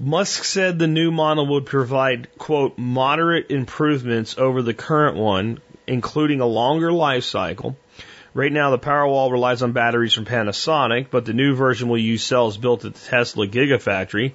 Musk 0.00 0.44
said 0.44 0.78
the 0.78 0.86
new 0.86 1.10
model 1.10 1.44
would 1.48 1.66
provide, 1.66 2.28
quote, 2.38 2.78
moderate 2.78 3.50
improvements 3.50 4.38
over 4.38 4.62
the 4.62 4.74
current 4.74 5.16
one, 5.16 5.58
including 5.88 6.40
a 6.40 6.46
longer 6.46 6.92
life 6.92 7.24
cycle. 7.24 7.76
Right 8.32 8.52
now, 8.52 8.70
the 8.70 8.78
Powerwall 8.78 9.32
relies 9.32 9.62
on 9.62 9.72
batteries 9.72 10.12
from 10.12 10.24
Panasonic, 10.24 11.08
but 11.10 11.24
the 11.24 11.32
new 11.32 11.56
version 11.56 11.88
will 11.88 11.98
use 11.98 12.22
cells 12.22 12.56
built 12.56 12.84
at 12.84 12.94
the 12.94 13.00
Tesla 13.00 13.48
Gigafactory. 13.48 14.34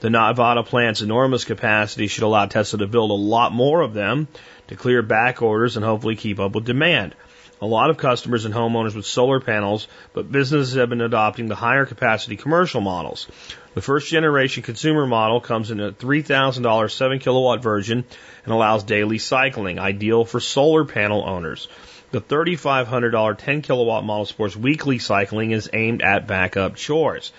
The 0.00 0.08
Nevada 0.08 0.62
plant's 0.62 1.02
enormous 1.02 1.44
capacity 1.44 2.06
should 2.06 2.24
allow 2.24 2.46
Tesla 2.46 2.78
to 2.78 2.86
build 2.86 3.10
a 3.10 3.14
lot 3.14 3.52
more 3.52 3.82
of 3.82 3.92
them 3.92 4.28
to 4.72 4.78
clear 4.78 5.02
back 5.02 5.42
orders 5.42 5.76
and 5.76 5.84
hopefully 5.84 6.16
keep 6.16 6.40
up 6.40 6.54
with 6.54 6.64
demand 6.64 7.14
a 7.62 7.66
lot 7.66 7.90
of 7.90 7.96
customers 7.96 8.44
and 8.44 8.52
homeowners 8.52 8.96
with 8.96 9.06
solar 9.06 9.38
panels, 9.38 9.86
but 10.12 10.30
businesses 10.32 10.74
have 10.74 10.88
been 10.88 11.00
adopting 11.00 11.46
the 11.46 11.54
higher 11.54 11.86
capacity 11.86 12.36
commercial 12.36 12.80
models. 12.80 13.28
The 13.74 13.80
first 13.80 14.08
generation 14.08 14.64
consumer 14.64 15.06
model 15.06 15.40
comes 15.40 15.70
in 15.70 15.78
a 15.78 15.92
$3,000 15.92 16.90
7 16.90 17.18
kilowatt 17.20 17.62
version 17.62 18.04
and 18.44 18.52
allows 18.52 18.82
daily 18.82 19.18
cycling, 19.18 19.78
ideal 19.78 20.24
for 20.24 20.40
solar 20.40 20.84
panel 20.84 21.22
owners. 21.24 21.68
The 22.10 22.20
$3,500 22.20 23.38
10 23.38 23.62
kilowatt 23.62 24.02
model 24.04 24.26
supports 24.26 24.56
weekly 24.56 24.98
cycling 24.98 25.52
and 25.52 25.58
is 25.58 25.70
aimed 25.72 26.02
at 26.02 26.26
backup 26.26 26.74
chores. 26.74 27.32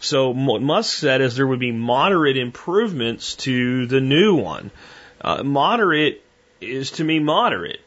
So 0.00 0.30
what 0.30 0.60
Musk 0.60 0.92
said 0.98 1.20
is 1.20 1.36
there 1.36 1.46
would 1.46 1.60
be 1.60 1.72
moderate 1.72 2.36
improvements 2.36 3.36
to 3.36 3.86
the 3.86 4.00
new 4.00 4.34
one. 4.34 4.72
Uh, 5.20 5.44
moderate 5.44 6.24
is 6.60 6.92
to 6.92 7.04
me 7.04 7.18
moderate. 7.18 7.80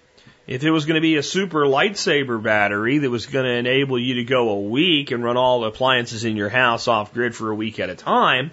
If 0.48 0.64
it 0.64 0.72
was 0.72 0.86
going 0.86 0.96
to 0.96 1.02
be 1.02 1.18
a 1.18 1.24
super 1.24 1.66
lightsaber 1.66 2.42
battery 2.42 2.98
that 2.98 3.10
was 3.10 3.26
going 3.28 3.46
to 3.46 3.52
enable 3.52 4.00
you 4.00 4.16
to 4.16 4.24
go 4.24 4.50
a 4.50 4.60
week 4.60 5.12
and 5.12 5.24
run 5.24 5.38
all 5.38 5.64
appliances 5.66 6.26
in 6.26 6.36
your 6.36 6.50
house 6.50 6.88
off 6.88 7.14
grid 7.14 7.36
for 7.36 7.52
a 7.52 7.56
week 7.56 7.80
at 7.80 7.90
a 7.90 7.96
time, 7.96 8.52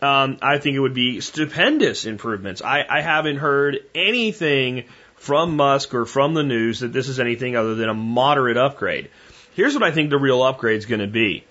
um, 0.00 0.38
I 0.42 0.58
think 0.58 0.76
it 0.76 0.80
would 0.80 0.94
be 0.94 1.20
stupendous 1.20 2.06
improvements. 2.06 2.62
I, 2.62 2.84
I 2.88 3.02
haven't 3.02 3.36
heard 3.36 3.80
anything 3.94 4.84
from 5.16 5.56
Musk 5.56 5.94
or 5.94 6.06
from 6.06 6.34
the 6.34 6.42
news 6.42 6.80
that 6.80 6.92
this 6.92 7.08
is 7.08 7.20
anything 7.20 7.56
other 7.56 7.74
than 7.74 7.88
a 7.88 7.94
moderate 7.94 8.56
upgrade. 8.56 9.10
Here's 9.54 9.74
what 9.74 9.82
I 9.82 9.90
think 9.90 10.10
the 10.10 10.18
real 10.18 10.42
upgrade 10.42 10.78
is 10.78 10.86
going 10.86 11.00
to 11.00 11.06
be. 11.06 11.44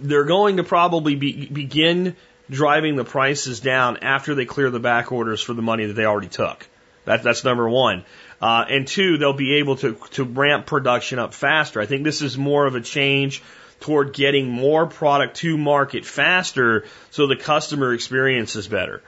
They're 0.00 0.24
going 0.24 0.56
to 0.56 0.64
probably 0.64 1.14
be, 1.14 1.46
begin 1.46 2.16
driving 2.50 2.96
the 2.96 3.04
prices 3.04 3.60
down 3.60 3.98
after 3.98 4.34
they 4.34 4.46
clear 4.46 4.70
the 4.70 4.80
back 4.80 5.12
orders 5.12 5.42
for 5.42 5.52
the 5.52 5.62
money 5.62 5.86
that 5.86 5.92
they 5.92 6.06
already 6.06 6.28
took. 6.28 6.66
That, 7.04 7.22
that's 7.22 7.44
number 7.44 7.68
one. 7.68 8.04
Uh, 8.40 8.64
and 8.68 8.86
two, 8.86 9.18
they'll 9.18 9.32
be 9.32 9.56
able 9.56 9.76
to, 9.76 9.96
to 10.12 10.24
ramp 10.24 10.66
production 10.66 11.18
up 11.18 11.34
faster. 11.34 11.80
I 11.80 11.86
think 11.86 12.04
this 12.04 12.22
is 12.22 12.36
more 12.36 12.66
of 12.66 12.74
a 12.74 12.80
change 12.80 13.42
toward 13.80 14.12
getting 14.12 14.48
more 14.48 14.86
product 14.86 15.36
to 15.38 15.56
market 15.58 16.04
faster 16.04 16.84
so 17.10 17.26
the 17.26 17.36
customer 17.36 17.92
experience 17.92 18.56
is 18.56 18.68
better. 18.68 19.02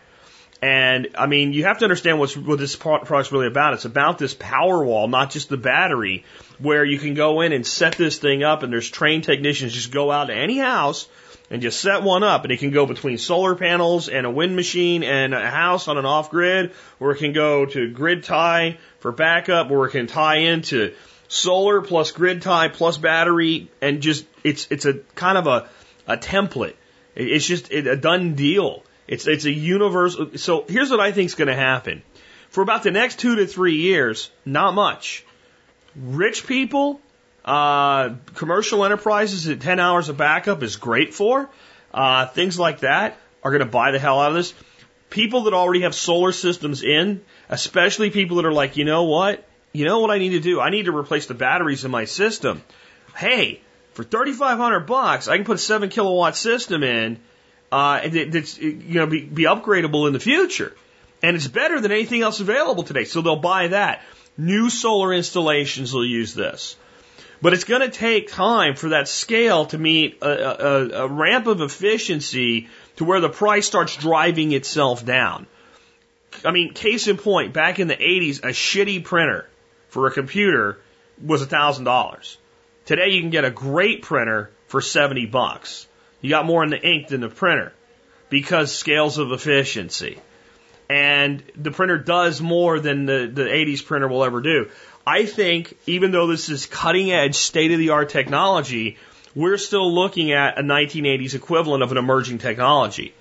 And 0.63 1.09
I 1.17 1.27
mean, 1.27 1.53
you 1.53 1.65
have 1.65 1.79
to 1.79 1.85
understand 1.85 2.19
what's, 2.19 2.37
what 2.37 2.59
this 2.59 2.75
product 2.75 3.07
product's 3.07 3.31
really 3.33 3.47
about. 3.47 3.75
It's 3.75 3.85
about 3.85 4.19
this 4.19 4.35
power 4.35 4.83
wall, 4.83 5.09
not 5.09 5.31
just 5.31 5.49
the 5.49 5.57
battery, 5.57 6.25
where 6.59 6.85
you 6.85 6.99
can 6.99 7.15
go 7.15 7.43
in 7.43 7.53
and 7.53 7.67
set 7.67 7.97
this 7.97 8.19
thing 8.19 8.43
up 8.43 8.63
and 8.63 8.73
there's 8.73 8.89
trained 8.89 9.25
technicians 9.25 9.73
just 9.73 9.91
go 9.91 10.11
out 10.11 10.27
to 10.27 10.35
any 10.35 10.59
house 10.59 11.07
and 11.55 11.63
just 11.63 11.79
set 11.79 12.03
one 12.03 12.25
up 12.25 12.43
and 12.43 12.51
it 12.51 12.59
can 12.59 12.73
go 12.73 12.85
between 12.85 13.17
solar 13.17 13.55
panels 13.55 14.09
and 14.09 14.27
a 14.27 14.31
wind 14.31 14.57
machine 14.57 15.05
and 15.05 15.33
a 15.33 15.49
house 15.49 15.87
on 15.87 15.97
an 15.97 16.05
off 16.05 16.29
grid, 16.29 16.73
or 16.99 17.13
it 17.13 17.19
can 17.19 17.33
go 17.33 17.65
to 17.65 17.93
grid 17.93 18.25
tie 18.25 18.77
for 18.99 19.13
backup, 19.13 19.71
or 19.71 19.87
it 19.87 19.93
can 19.93 20.09
tie 20.09 20.39
into 20.39 20.93
solar 21.29 21.81
plus 21.81 22.11
grid 22.11 22.43
tie 22.43 22.67
plus 22.67 22.99
battery 22.99 23.71
and 23.81 24.03
just, 24.03 24.27
it's, 24.43 24.67
it's 24.73 24.85
a 24.85 24.95
kind 25.15 25.39
of 25.39 25.47
a, 25.47 25.69
a 26.09 26.17
template. 26.17 26.75
It's 27.15 27.47
just 27.47 27.71
a 27.71 27.95
done 27.95 28.35
deal. 28.35 28.83
It's, 29.07 29.29
it's 29.29 29.45
a 29.45 29.53
universal. 29.53 30.37
So 30.37 30.65
here's 30.67 30.91
what 30.91 30.99
I 30.99 31.13
think 31.13 31.27
is 31.27 31.37
going 31.37 31.47
to 31.47 31.55
happen. 31.55 32.03
For 32.49 32.63
about 32.63 32.83
the 32.83 32.91
next 32.91 33.21
two 33.21 33.37
to 33.37 33.47
three 33.47 33.77
years, 33.77 34.29
not 34.45 34.75
much. 34.75 35.25
Rich 35.95 36.49
people, 36.49 37.01
uh, 37.45 38.15
commercial 38.35 38.85
enterprises 38.85 39.49
at 39.49 39.61
10 39.61 39.81
hours 39.81 40.09
of 40.09 40.17
backup 40.17 40.63
is 40.63 40.77
great 40.77 41.15
for. 41.15 41.49
Uh, 41.93 42.27
things 42.27 42.59
like 42.59 42.81
that 42.81 43.19
are 43.43 43.51
going 43.51 43.61
to 43.61 43.71
buy 43.71 43.91
the 43.91 43.99
hell 43.99 44.21
out 44.21 44.31
of 44.31 44.35
this. 44.35 44.55
People 45.11 45.45
that 45.45 45.55
already 45.55 45.83
have 45.83 45.95
solar 45.95 46.33
systems 46.33 46.83
in, 46.83 47.21
especially 47.49 48.11
people 48.11 48.39
that 48.39 48.47
are 48.47 48.53
like, 48.53 48.77
you 48.77 48.85
know 48.85 49.05
what? 49.05 49.47
You 49.73 49.85
know 49.85 50.01
what 50.01 50.11
I 50.11 50.19
need 50.19 50.31
to 50.31 50.41
do? 50.41 50.61
I 50.61 50.71
need 50.71 50.87
to 50.87 50.97
replace 50.97 51.27
the 51.27 51.35
batteries 51.35 51.85
in 51.85 51.91
my 51.91 52.05
system. 52.05 52.63
Hey, 53.17 53.61
for 53.93 54.03
3500 54.03 54.81
bucks, 54.81 55.29
I 55.29 55.37
can 55.37 55.45
put 55.45 55.57
a 55.57 55.59
7 55.59 55.89
kilowatt 55.89 56.37
system 56.37 56.83
in 56.83 57.21
uh, 57.71 58.09
that's 58.09 58.57
you 58.59 58.95
know 58.95 59.07
be, 59.07 59.25
be 59.25 59.45
upgradable 59.45 60.07
in 60.07 60.13
the 60.13 60.21
future, 60.21 60.77
and 61.23 61.35
it's 61.35 61.49
better 61.49 61.81
than 61.81 61.91
anything 61.91 62.23
else 62.23 62.39
available 62.39 62.85
today. 62.85 63.05
So 63.05 63.21
they'll 63.21 63.37
buy 63.37 63.69
that. 63.69 64.03
New 64.37 64.71
solar 64.71 65.13
installations 65.13 65.93
will 65.93 66.07
use 66.07 66.35
this. 66.35 66.77
But 67.45 67.53
it's 67.53 67.65
going 67.65 67.83
to 67.83 67.91
take 67.91 68.31
time 68.31 68.75
for 68.75 68.89
that 68.89 69.07
scale 69.07 69.67
to 69.67 69.77
meet 69.77 70.23
a, 70.23 70.29
a, 70.29 71.05
a, 71.05 71.09
ramp 71.09 71.47
of 71.47 71.61
efficiency 71.61 72.69
to 72.97 73.05
where 73.05 73.21
the 73.21 73.29
price 73.29 73.67
starts 73.67 73.95
driving 73.99 74.53
itself 74.53 75.05
down. 75.05 75.47
I 76.43 76.53
mean, 76.53 76.73
case 76.73 77.07
in 77.07 77.19
point, 77.19 77.53
back 77.53 77.79
in 77.79 77.87
the 77.87 77.97
80s, 77.97 78.39
a 78.39 78.55
shitty 78.55 79.05
printer 79.05 79.47
for 79.91 80.07
a 80.07 80.11
computer 80.11 80.79
was 81.23 81.47
$1,000. 81.47 82.37
Today 82.87 83.09
you 83.11 83.21
can 83.21 83.29
get 83.29 83.45
a 83.45 83.51
great 83.51 84.01
printer 84.01 84.51
for 84.69 84.81
70 84.81 85.27
bucks. 85.27 85.87
You 86.23 86.31
got 86.31 86.47
more 86.47 86.65
in 86.65 86.71
the 86.71 86.81
ink 86.81 87.09
than 87.09 87.21
the 87.21 87.29
printer 87.29 87.75
because 88.31 88.75
scales 88.75 89.19
of 89.19 89.33
efficiency. 89.33 90.19
And 90.89 91.43
the 91.57 91.71
printer 91.71 91.99
does 91.99 92.41
more 92.41 92.81
than 92.81 93.05
the, 93.05 93.31
the 93.31 93.45
80s 93.45 93.85
printer 93.85 94.09
will 94.09 94.25
ever 94.25 94.41
do. 94.41 94.71
I 95.07 95.27
think 95.27 95.77
even 95.87 96.13
though 96.13 96.27
this 96.27 96.49
is 96.49 96.67
cutting 96.67 97.13
edge, 97.13 97.35
state 97.35 97.73
of 97.73 97.79
the 97.79 97.91
art 97.91 98.09
technology, 98.09 98.97
we're 99.35 99.59
still 99.59 99.93
looking 99.93 100.33
at 100.33 100.59
a 100.59 100.63
1980s 100.63 101.35
equivalent 101.35 101.83
of 101.83 101.91
an 101.91 101.99
emerging 101.99 102.39
technology. 102.39 103.15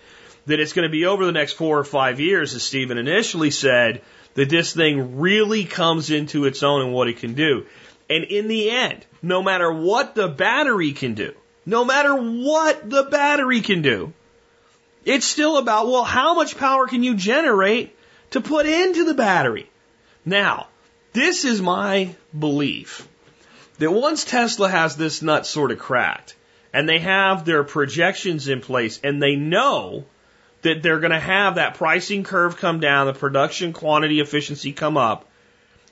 That 0.45 0.59
it's 0.59 0.73
going 0.73 0.87
to 0.87 0.91
be 0.91 1.05
over 1.05 1.25
the 1.25 1.31
next 1.31 1.53
four 1.53 1.79
or 1.79 1.83
five 1.83 2.19
years, 2.19 2.53
as 2.53 2.63
Stephen 2.63 2.97
initially 2.97 3.51
said, 3.51 4.01
that 4.35 4.49
this 4.49 4.73
thing 4.73 5.19
really 5.19 5.65
comes 5.65 6.09
into 6.09 6.45
its 6.45 6.63
own 6.63 6.81
and 6.81 6.93
what 6.93 7.07
it 7.07 7.17
can 7.17 7.33
do. 7.33 7.65
And 8.09 8.25
in 8.25 8.47
the 8.47 8.69
end, 8.69 9.05
no 9.21 9.41
matter 9.41 9.71
what 9.71 10.15
the 10.15 10.27
battery 10.27 10.91
can 10.91 11.13
do, 11.13 11.33
no 11.65 11.85
matter 11.85 12.13
what 12.13 12.89
the 12.89 13.03
battery 13.03 13.61
can 13.61 13.81
do. 13.81 14.13
It's 15.05 15.25
still 15.25 15.57
about, 15.57 15.87
well, 15.87 16.03
how 16.03 16.33
much 16.33 16.57
power 16.57 16.87
can 16.87 17.03
you 17.03 17.15
generate 17.15 17.95
to 18.31 18.41
put 18.41 18.65
into 18.65 19.03
the 19.03 19.13
battery? 19.13 19.69
Now, 20.25 20.67
this 21.13 21.45
is 21.45 21.61
my 21.61 22.15
belief 22.37 23.07
that 23.77 23.91
once 23.91 24.23
Tesla 24.25 24.69
has 24.69 24.95
this 24.95 25.21
nut 25.21 25.45
sort 25.45 25.71
of 25.71 25.79
cracked 25.79 26.35
and 26.73 26.89
they 26.89 26.99
have 26.99 27.45
their 27.45 27.63
projections 27.63 28.47
in 28.47 28.61
place 28.61 28.99
and 29.03 29.21
they 29.21 29.35
know 29.35 30.05
that 30.63 30.81
they're 30.81 30.99
going 30.99 31.11
to 31.11 31.19
have 31.19 31.55
that 31.55 31.75
pricing 31.75 32.23
curve 32.23 32.57
come 32.57 32.79
down, 32.79 33.05
the 33.05 33.13
production 33.13 33.73
quantity 33.73 34.19
efficiency 34.19 34.71
come 34.71 34.97
up, 34.97 35.29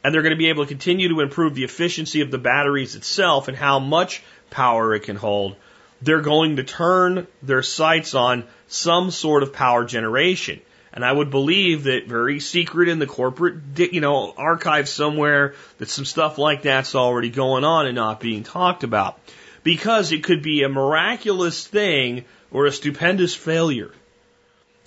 and 0.04 0.14
they're 0.14 0.22
going 0.22 0.32
to 0.32 0.38
be 0.38 0.50
able 0.50 0.64
to 0.64 0.70
continue 0.70 1.10
to 1.10 1.22
improve 1.22 1.54
the 1.54 1.64
efficiency 1.64 2.22
of 2.22 2.32
the 2.32 2.38
batteries 2.38 2.96
itself 2.96 3.48
and 3.48 3.58
how 3.58 3.80
much 3.80 4.24
power 4.50 4.96
it 4.96 5.04
can 5.04 5.16
hold, 5.16 5.56
they're 6.02 6.22
going 6.22 6.56
to 6.56 6.64
turn 6.64 7.28
their 7.44 7.62
sights 7.62 8.16
on 8.16 8.46
some 8.68 9.12
sort 9.12 9.44
of 9.44 9.54
power 9.54 9.86
generation. 9.86 10.62
And 10.94 11.06
I 11.06 11.12
would 11.12 11.30
believe 11.30 11.84
that 11.84 12.08
very 12.08 12.40
secret 12.40 12.90
in 12.90 13.00
the 13.00 13.08
corporate, 13.08 13.56
you 13.78 14.02
know, 14.02 14.34
archive 14.36 14.90
somewhere 14.90 15.56
that 15.78 15.90
some 15.90 16.06
stuff 16.06 16.38
like 16.38 16.64
that's 16.64 16.96
already 16.96 17.30
going 17.30 17.64
on 17.64 17.86
and 17.86 17.96
not 17.96 18.20
being 18.20 18.44
talked 18.44 18.84
about. 18.84 19.20
Because 19.64 20.12
it 20.12 20.24
could 20.24 20.42
be 20.42 20.64
a 20.64 20.70
miraculous 20.70 21.66
thing 21.66 22.26
or 22.52 22.66
a 22.66 22.72
stupendous 22.72 23.34
failure. 23.34 23.92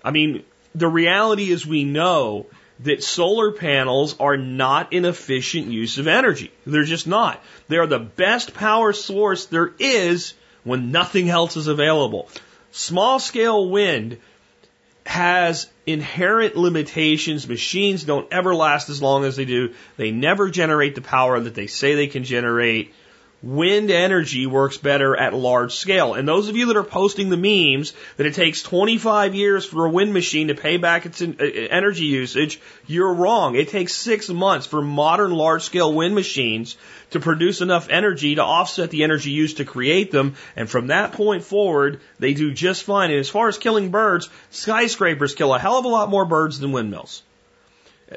I 0.05 0.11
mean, 0.11 0.45
the 0.75 0.89
reality 0.89 1.51
is 1.51 1.67
we 1.67 1.85
know 1.85 2.47
that 2.81 3.03
solar 3.03 3.53
panels 3.53 4.17
are 4.19 4.37
not 4.37 4.93
an 4.93 5.05
efficient 5.05 5.69
use 5.69 5.99
of 5.99 6.07
energy. 6.07 6.53
They're 6.67 6.85
just 6.85 7.07
not. 7.07 7.43
They're 7.69 7.87
the 7.87 8.01
best 8.01 8.53
power 8.53 8.93
source 8.93 9.47
there 9.47 9.73
is 9.79 10.35
when 10.65 10.91
nothing 10.91 11.31
else 11.31 11.57
is 11.57 11.69
available. 11.69 12.29
Small 12.73 13.21
scale 13.21 13.71
wind 13.71 14.19
has 15.07 15.71
inherent 15.87 16.57
limitations. 16.57 17.47
Machines 17.47 18.05
don't 18.05 18.33
ever 18.33 18.55
last 18.55 18.89
as 18.89 19.03
long 19.03 19.25
as 19.25 19.37
they 19.37 19.45
do. 19.45 19.75
They 19.97 20.11
never 20.11 20.51
generate 20.51 20.95
the 20.95 21.03
power 21.03 21.39
that 21.39 21.55
they 21.55 21.67
say 21.67 21.95
they 21.95 22.07
can 22.07 22.25
generate 22.25 22.95
wind 23.45 23.91
energy 23.91 24.47
works 24.47 24.79
better 24.79 25.15
at 25.15 25.35
large 25.35 25.75
scale. 25.75 26.15
And 26.15 26.27
those 26.27 26.49
of 26.49 26.57
you 26.57 26.67
that 26.67 26.79
are 26.79 26.83
posting 26.83 27.29
the 27.29 27.37
memes 27.37 27.93
that 28.17 28.27
it 28.27 28.35
takes 28.35 28.63
25 28.63 29.35
years 29.35 29.67
for 29.67 29.85
a 29.85 29.91
wind 29.91 30.15
machine 30.15 30.49
to 30.49 30.55
pay 30.55 30.79
back 30.79 31.05
its 31.05 31.21
uh, 31.21 31.35
energy 31.71 32.07
usage, 32.07 32.59
you're 32.87 33.13
wrong. 33.13 33.55
It 33.55 33.69
takes 33.69 33.93
six 33.93 34.31
months 34.31 34.67
for 34.67 34.81
modern 34.81 35.31
large 35.31 35.63
scale 35.63 35.93
wind 35.93 36.15
machines 36.15 36.77
to 37.11 37.21
produce 37.21 37.61
enough 37.61 37.89
energy 37.91 38.37
to 38.37 38.43
offset 38.43 38.91
the 38.91 39.05
energy 39.05 39.31
used 39.31 39.59
to 39.59 39.65
create 39.67 40.11
them. 40.11 40.37
And 40.57 40.69
from 40.69 40.87
that 40.87 41.13
point 41.13 41.45
forward, 41.45 42.01
they 42.19 42.33
do 42.33 42.53
just 42.53 42.85
fine. 42.85 43.11
And 43.11 43.21
as 43.21 43.29
far 43.29 43.49
as 43.49 43.59
killing 43.59 43.91
birds, 43.91 44.31
skyscrapers 44.53 45.35
kill 45.35 45.55
a 45.55 45.59
hell 45.59 45.79
of 45.79 45.85
a 45.85 45.89
lot 45.89 46.09
more 46.09 46.25
birds 46.25 46.61
than 46.61 46.73
windmills. 46.73 47.23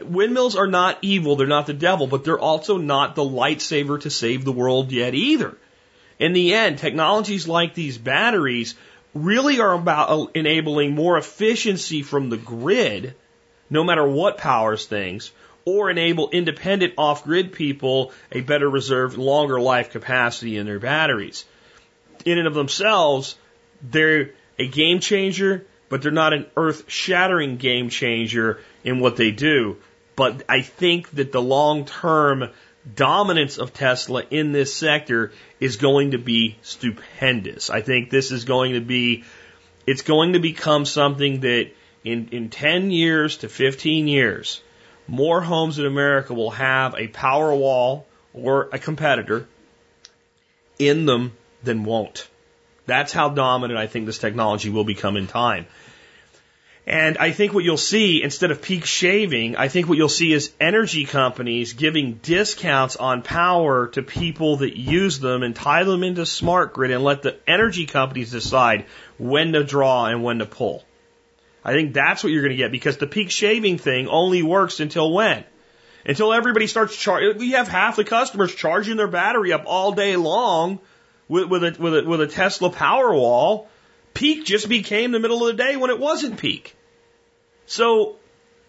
Windmills 0.01 0.55
are 0.55 0.67
not 0.67 0.97
evil, 1.01 1.35
they're 1.35 1.47
not 1.47 1.65
the 1.65 1.73
devil, 1.73 2.07
but 2.07 2.23
they're 2.23 2.39
also 2.39 2.77
not 2.77 3.15
the 3.15 3.23
lightsaber 3.23 3.99
to 4.01 4.09
save 4.09 4.43
the 4.43 4.51
world 4.51 4.91
yet 4.91 5.13
either. 5.13 5.57
In 6.19 6.33
the 6.33 6.53
end, 6.53 6.79
technologies 6.79 7.47
like 7.47 7.73
these 7.73 7.97
batteries 7.97 8.75
really 9.13 9.59
are 9.59 9.73
about 9.73 10.35
enabling 10.35 10.93
more 10.93 11.17
efficiency 11.17 12.01
from 12.01 12.29
the 12.29 12.37
grid, 12.37 13.15
no 13.69 13.83
matter 13.83 14.07
what 14.07 14.37
powers 14.37 14.85
things, 14.85 15.31
or 15.65 15.89
enable 15.89 16.29
independent 16.29 16.93
off 16.97 17.23
grid 17.23 17.51
people 17.51 18.11
a 18.31 18.41
better 18.41 18.69
reserved, 18.69 19.17
longer 19.17 19.59
life 19.59 19.91
capacity 19.91 20.57
in 20.57 20.65
their 20.65 20.79
batteries. 20.79 21.45
In 22.25 22.37
and 22.37 22.47
of 22.47 22.53
themselves, 22.53 23.35
they're 23.81 24.31
a 24.57 24.67
game 24.67 24.99
changer, 24.99 25.65
but 25.89 26.01
they're 26.01 26.11
not 26.11 26.33
an 26.33 26.45
earth 26.55 26.89
shattering 26.89 27.57
game 27.57 27.89
changer 27.89 28.59
in 28.87 29.01
what 29.01 29.17
they 29.17 29.31
do. 29.31 29.77
But 30.15 30.43
I 30.47 30.61
think 30.61 31.11
that 31.11 31.33
the 31.33 31.41
long 31.41 31.83
term 31.85 32.49
dominance 32.95 33.57
of 33.57 33.73
Tesla 33.73 34.23
in 34.31 34.53
this 34.53 34.73
sector 34.73 35.33
is 35.59 35.75
going 35.75 36.11
to 36.11 36.17
be 36.17 36.57
stupendous. 36.61 37.69
I 37.69 37.81
think 37.81 38.09
this 38.09 38.31
is 38.31 38.45
going 38.45 38.73
to 38.73 38.79
be, 38.79 39.25
it's 39.85 40.03
going 40.03 40.33
to 40.33 40.39
become 40.39 40.85
something 40.85 41.41
that 41.41 41.71
in, 42.05 42.29
in 42.31 42.49
10 42.49 42.89
years 42.89 43.37
to 43.39 43.49
15 43.49 44.07
years, 44.07 44.61
more 45.05 45.41
homes 45.41 45.79
in 45.79 45.85
America 45.85 46.33
will 46.33 46.51
have 46.51 46.95
a 46.95 47.09
power 47.09 47.53
wall 47.53 48.07
or 48.33 48.69
a 48.71 48.79
competitor 48.79 49.47
in 50.79 51.05
them 51.05 51.33
than 51.61 51.83
won't. 51.83 52.25
That's 52.85 53.11
how 53.11 53.29
dominant 53.29 53.77
I 53.77 53.87
think 53.87 54.05
this 54.05 54.17
technology 54.17 54.69
will 54.69 54.85
become 54.85 55.17
in 55.17 55.27
time. 55.27 55.67
And 56.87 57.17
I 57.17 57.31
think 57.31 57.53
what 57.53 57.65
you'll 57.65 57.75
see, 57.75 58.23
instead 58.23 58.49
of 58.49 58.61
peak 58.61 58.85
shaving, 58.85 59.57
I 59.57 59.67
think 59.67 59.89
what 59.89 59.97
you'll 59.97 60.07
see 60.07 60.31
is 60.31 60.53
energy 60.57 61.03
companies 61.03 61.73
giving 61.73 62.13
discounts 62.13 62.95
on 62.95 63.23
power 63.23 63.87
to 63.87 64.01
people 64.01 64.57
that 64.57 64.77
use 64.77 65.19
them 65.19 65.43
and 65.43 65.53
tie 65.53 65.83
them 65.83 66.01
into 66.01 66.25
smart 66.25 66.73
grid 66.73 66.91
and 66.91 67.03
let 67.03 67.23
the 67.23 67.37
energy 67.45 67.87
companies 67.87 68.31
decide 68.31 68.85
when 69.17 69.51
to 69.51 69.65
draw 69.65 70.05
and 70.05 70.23
when 70.23 70.39
to 70.39 70.45
pull. 70.45 70.81
I 71.61 71.73
think 71.73 71.93
that's 71.93 72.23
what 72.23 72.31
you're 72.31 72.43
going 72.43 72.51
to 72.51 72.55
get 72.57 72.71
because 72.71 72.95
the 72.95 73.05
peak 73.05 73.31
shaving 73.31 73.79
thing 73.79 74.07
only 74.07 74.41
works 74.41 74.79
until 74.79 75.11
when? 75.11 75.43
Until 76.05 76.31
everybody 76.31 76.67
starts 76.67 76.95
charging. 76.95 77.37
We 77.37 77.51
have 77.51 77.67
half 77.67 77.97
the 77.97 78.05
customers 78.05 78.55
charging 78.55 78.95
their 78.95 79.09
battery 79.09 79.51
up 79.51 79.65
all 79.65 79.91
day 79.91 80.15
long 80.15 80.79
with, 81.27 81.49
with, 81.49 81.65
a, 81.65 81.75
with, 81.77 81.97
a, 81.97 82.03
with 82.07 82.21
a 82.21 82.27
Tesla 82.27 82.69
Powerwall. 82.69 83.67
Peak 84.13 84.45
just 84.45 84.69
became 84.69 85.11
the 85.11 85.19
middle 85.19 85.45
of 85.45 85.57
the 85.57 85.61
day 85.61 85.75
when 85.75 85.89
it 85.89 85.99
wasn't 85.99 86.39
peak. 86.39 86.75
So 87.67 88.15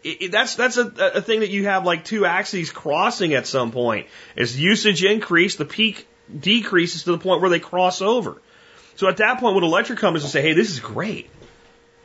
it, 0.04 0.30
that's 0.30 0.54
that's 0.54 0.76
a, 0.76 0.86
a 1.14 1.22
thing 1.22 1.40
that 1.40 1.50
you 1.50 1.64
have 1.64 1.84
like 1.84 2.04
two 2.04 2.26
axes 2.26 2.70
crossing 2.70 3.34
at 3.34 3.46
some 3.46 3.72
point. 3.72 4.06
As 4.36 4.58
usage 4.60 5.02
increase, 5.02 5.56
the 5.56 5.64
peak 5.64 6.06
decreases 6.38 7.04
to 7.04 7.12
the 7.12 7.18
point 7.18 7.40
where 7.40 7.50
they 7.50 7.60
cross 7.60 8.02
over. 8.02 8.40
So 8.96 9.08
at 9.08 9.18
that 9.18 9.40
point, 9.40 9.54
would 9.54 9.64
electric 9.64 9.98
companies 9.98 10.24
will 10.24 10.30
say, 10.30 10.42
hey, 10.42 10.52
this 10.52 10.70
is 10.70 10.80
great. 10.80 11.30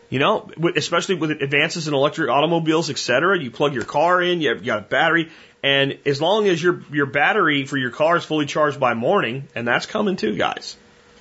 You 0.10 0.20
know, 0.20 0.52
especially 0.76 1.16
with 1.16 1.32
advances 1.32 1.88
in 1.88 1.96
electric 1.96 2.30
automobiles, 2.30 2.92
et 2.92 3.00
cetera, 3.00 3.40
you 3.40 3.50
plug 3.50 3.74
your 3.74 3.84
car 3.84 4.22
in, 4.22 4.42
you, 4.42 4.50
have, 4.50 4.64
got 4.64 4.78
a 4.78 4.82
battery, 4.84 5.32
and 5.64 5.98
as 6.06 6.22
long 6.22 6.48
as 6.48 6.62
your 6.62 6.84
your 6.92 7.08
battery 7.08 7.66
for 7.66 7.78
your 7.78 7.90
car 7.90 8.18
is 8.18 8.24
fully 8.24 8.46
charged 8.46 8.80
by 8.80 8.94
morning, 8.94 9.48
and 9.56 9.68
that's 9.68 9.88
coming 9.88 10.16
too, 10.16 10.36
guys. 10.36 10.78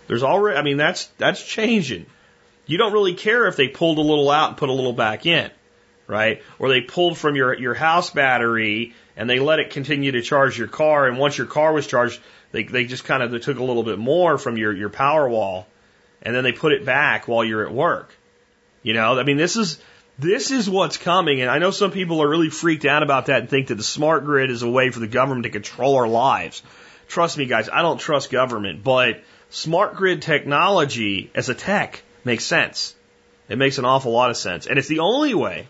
There's 0.09 0.23
already, 0.23 0.59
I 0.59 0.63
mean, 0.63 0.77
that's 0.77 1.07
that's 1.17 1.43
changing. 1.43 2.05
You 2.67 2.77
don't 2.77 2.93
really 2.93 3.15
care 3.15 3.47
if 3.47 3.57
they 3.57 3.69
pulled 3.69 3.97
a 3.97 4.03
little 4.03 4.31
out 4.31 4.51
and 4.51 4.59
put 4.59 4.69
a 4.69 4.73
little 4.73 4.93
back 4.93 5.25
in, 5.25 5.51
right? 6.07 6.43
Or 6.59 6.69
they 6.69 6.81
pulled 6.81 7.19
from 7.19 7.37
your 7.37 7.55
your 7.55 7.75
house 7.75 8.11
battery 8.11 8.95
and 9.17 9.29
they 9.29 9.39
let 9.39 9.61
it 9.61 9.71
continue 9.71 10.13
to 10.13 10.23
charge 10.23 10.59
your 10.59 10.69
car, 10.69 11.07
and 11.07 11.19
once 11.19 11.37
your 11.37 11.47
car 11.47 11.73
was 11.73 11.87
charged, 11.87 12.21
they 12.51 12.65
they 12.65 12.85
just 12.85 13.05
kind 13.05 13.23
of 13.23 13.31
they 13.31 13.39
took 13.39 13.59
a 13.59 13.65
little 13.65 13.83
bit 13.83 13.99
more 13.99 14.39
from 14.39 14.57
your 14.57 14.73
your 14.73 14.91
power 14.91 15.29
wall, 15.29 15.67
and 16.23 16.35
then 16.35 16.45
they 16.45 16.53
put 16.53 16.73
it 16.73 16.85
back 16.85 17.29
while 17.29 17.45
you're 17.45 17.67
at 17.67 17.73
work. 17.73 18.15
You 18.83 18.95
know, 18.95 19.19
I 19.19 19.23
mean, 19.23 19.37
this 19.37 19.57
is 19.57 19.79
this 20.19 20.51
is 20.51 20.69
what's 20.69 20.99
coming, 20.99 21.41
and 21.41 21.51
I 21.51 21.59
know 21.59 21.71
some 21.71 21.91
people 21.91 22.23
are 22.23 22.29
really 22.29 22.51
freaked 22.51 22.85
out 22.85 23.03
about 23.03 23.27
that 23.27 23.41
and 23.41 23.49
think 23.49 23.69
that 23.69 23.77
the 23.77 23.83
smart 23.83 24.25
grid 24.25 24.51
is 24.51 24.63
a 24.63 24.71
way 24.71 24.91
for 24.91 25.01
the 25.01 25.07
government 25.07 25.45
to 25.45 25.51
control 25.51 25.97
our 25.97 26.09
lives. 26.09 26.63
Trust 27.09 27.37
me, 27.37 27.47
guys, 27.47 27.69
I 27.69 27.83
don't 27.83 27.99
trust 27.99 28.31
government, 28.31 28.83
but 28.83 29.23
smart 29.51 29.97
grid 29.97 30.23
technology 30.23 31.31
as 31.35 31.49
a 31.49 31.55
tech 31.55 32.03
makes 32.25 32.45
sense. 32.45 32.95
It 33.49 33.57
makes 33.57 33.79
an 33.79 33.85
awful 33.85 34.13
lot 34.13 34.31
of 34.31 34.37
sense, 34.37 34.67
and 34.67 34.79
it's 34.79 34.89
the 34.89 35.01
only 35.01 35.35
way 35.35 35.69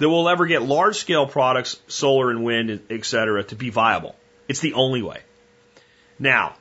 that 0.00 0.08
we'll 0.08 0.28
ever 0.28 0.46
get 0.46 0.62
large 0.62 0.96
scale 0.96 1.26
products, 1.26 1.78
solar 1.86 2.30
and 2.30 2.42
wind, 2.42 2.80
et 2.90 3.04
cetera, 3.04 3.44
to 3.44 3.54
be 3.54 3.70
viable. 3.70 4.16
It's 4.48 4.60
the 4.60 4.72
only 4.72 5.02
way. 5.02 5.20
Now, 6.18 6.56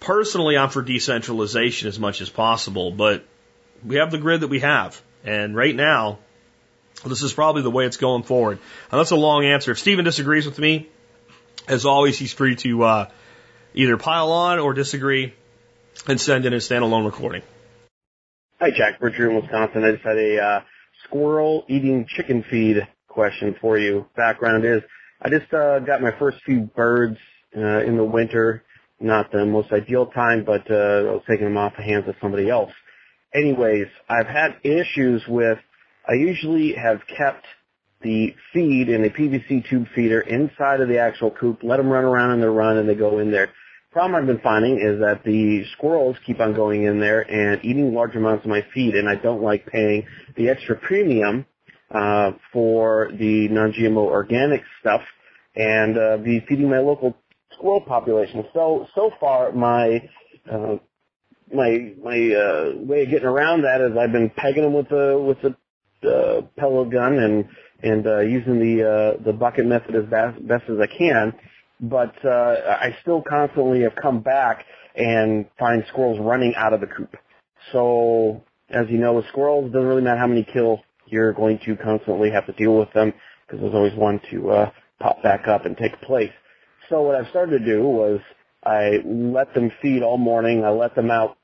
personally, 0.00 0.56
I'm 0.56 0.68
for 0.68 0.82
decentralization 0.82 1.88
as 1.88 1.98
much 1.98 2.20
as 2.20 2.28
possible, 2.28 2.90
but 2.90 3.24
we 3.84 3.96
have 3.96 4.10
the 4.10 4.18
grid 4.18 4.42
that 4.42 4.48
we 4.48 4.60
have. 4.60 5.00
And 5.24 5.56
right 5.56 5.74
now, 5.74 6.18
this 7.06 7.22
is 7.22 7.32
probably 7.32 7.62
the 7.62 7.70
way 7.70 7.86
it's 7.86 7.96
going 7.96 8.22
forward. 8.22 8.58
And 8.92 9.00
that's 9.00 9.12
a 9.12 9.16
long 9.16 9.46
answer. 9.46 9.72
If 9.72 9.78
Stephen 9.78 10.04
disagrees 10.04 10.44
with 10.44 10.58
me, 10.58 10.88
as 11.66 11.86
always, 11.86 12.18
he's 12.18 12.34
free 12.34 12.56
to 12.56 12.82
uh, 12.82 13.10
either 13.72 13.96
pile 13.96 14.30
on 14.30 14.58
or 14.58 14.74
disagree 14.74 15.32
and 16.06 16.20
send 16.20 16.44
in 16.44 16.52
a 16.52 16.58
standalone 16.58 17.06
recording. 17.06 17.42
Hi, 18.60 18.70
Jack. 18.70 19.00
Bridger 19.00 19.30
in 19.30 19.36
Wisconsin. 19.36 19.84
I 19.84 19.92
just 19.92 20.04
had 20.04 20.18
a 20.18 20.42
uh, 20.42 20.60
squirrel 21.04 21.64
eating 21.68 22.06
chicken 22.16 22.44
feed 22.50 22.86
question 23.08 23.54
for 23.60 23.78
you. 23.78 24.06
Background 24.16 24.64
is 24.64 24.82
I 25.22 25.30
just 25.30 25.52
uh, 25.52 25.78
got 25.80 26.02
my 26.02 26.12
first 26.18 26.38
few 26.44 26.62
birds 26.74 27.16
uh, 27.56 27.84
in 27.84 27.96
the 27.96 28.04
winter. 28.04 28.64
Not 29.00 29.32
the 29.32 29.44
most 29.44 29.72
ideal 29.72 30.06
time, 30.06 30.44
but 30.44 30.70
uh, 30.70 30.74
I 30.74 31.12
was 31.12 31.22
taking 31.28 31.46
them 31.46 31.56
off 31.56 31.74
the 31.76 31.82
hands 31.82 32.08
of 32.08 32.14
somebody 32.20 32.48
else 32.48 32.70
anyways, 33.34 33.86
I've 34.08 34.26
had 34.26 34.56
issues 34.62 35.22
with, 35.28 35.58
I 36.08 36.14
usually 36.14 36.74
have 36.74 37.00
kept 37.16 37.44
the 38.02 38.34
feed 38.52 38.88
in 38.88 39.04
a 39.04 39.08
PVC 39.08 39.68
tube 39.68 39.86
feeder 39.94 40.20
inside 40.20 40.80
of 40.80 40.88
the 40.88 40.98
actual 40.98 41.30
coop, 41.30 41.60
let 41.62 41.78
them 41.78 41.88
run 41.88 42.04
around 42.04 42.32
in 42.32 42.40
their 42.40 42.52
run 42.52 42.76
and 42.76 42.88
they 42.88 42.94
go 42.94 43.18
in 43.18 43.30
there. 43.30 43.50
Problem 43.94 44.20
I've 44.20 44.26
been 44.26 44.40
finding 44.42 44.80
is 44.80 44.98
that 44.98 45.22
the 45.22 45.62
squirrels 45.76 46.16
keep 46.26 46.40
on 46.40 46.52
going 46.52 46.82
in 46.82 46.98
there 46.98 47.20
and 47.20 47.64
eating 47.64 47.94
large 47.94 48.16
amounts 48.16 48.44
of 48.44 48.50
my 48.50 48.66
feed 48.74 48.96
and 48.96 49.08
I 49.08 49.14
don't 49.14 49.40
like 49.40 49.66
paying 49.66 50.04
the 50.36 50.48
extra 50.48 50.74
premium 50.74 51.46
uh, 51.92 52.32
for 52.52 53.12
the 53.16 53.46
non-GMO 53.50 53.98
organic 53.98 54.62
stuff 54.80 55.00
and 55.54 55.96
uh, 55.96 56.16
be 56.16 56.44
feeding 56.48 56.68
my 56.68 56.80
local 56.80 57.16
squirrel 57.52 57.82
population. 57.82 58.44
So 58.52 58.88
so 58.96 59.12
far 59.20 59.52
my 59.52 60.00
uh, 60.50 60.78
my 61.54 61.92
my 62.02 62.34
uh, 62.34 62.72
way 62.74 63.04
of 63.04 63.10
getting 63.10 63.28
around 63.28 63.62
that 63.62 63.80
is 63.80 63.96
I've 63.96 64.10
been 64.10 64.28
pegging 64.30 64.64
them 64.64 64.72
with 64.72 64.88
the 64.88 65.16
with 65.24 65.38
the 65.40 65.54
uh, 66.10 66.40
pellet 66.58 66.90
gun 66.90 67.16
and 67.20 67.44
and 67.84 68.06
uh, 68.08 68.20
using 68.20 68.58
the 68.58 68.82
uh, 68.82 69.22
the 69.22 69.32
bucket 69.32 69.66
method 69.66 69.94
as 69.94 70.06
best, 70.06 70.48
best 70.48 70.64
as 70.68 70.78
I 70.80 70.88
can. 70.98 71.32
But 71.80 72.14
uh, 72.24 72.56
I 72.80 72.96
still 73.02 73.22
constantly 73.28 73.82
have 73.82 73.94
come 74.00 74.20
back 74.20 74.64
and 74.94 75.46
find 75.58 75.84
squirrels 75.88 76.18
running 76.20 76.54
out 76.56 76.72
of 76.72 76.80
the 76.80 76.86
coop. 76.86 77.16
So 77.72 78.42
as 78.70 78.86
you 78.88 78.98
know, 78.98 79.14
with 79.14 79.26
squirrels, 79.28 79.66
it 79.66 79.72
doesn't 79.72 79.88
really 79.88 80.02
matter 80.02 80.18
how 80.18 80.26
many 80.26 80.46
kill 80.52 80.80
you're 81.06 81.32
going 81.32 81.58
to 81.66 81.76
constantly 81.76 82.30
have 82.30 82.46
to 82.46 82.52
deal 82.52 82.78
with 82.78 82.92
them 82.92 83.12
because 83.46 83.60
there's 83.60 83.74
always 83.74 83.94
one 83.94 84.20
to 84.30 84.50
uh, 84.50 84.70
pop 85.00 85.22
back 85.22 85.46
up 85.48 85.66
and 85.66 85.76
take 85.76 86.00
place. 86.02 86.32
So 86.88 87.02
what 87.02 87.16
I've 87.16 87.28
started 87.30 87.58
to 87.58 87.64
do 87.64 87.82
was 87.82 88.20
I 88.64 88.98
let 89.04 89.52
them 89.54 89.70
feed 89.82 90.02
all 90.02 90.18
morning. 90.18 90.64
I 90.64 90.70
let 90.70 90.94
them 90.94 91.10
out 91.10 91.36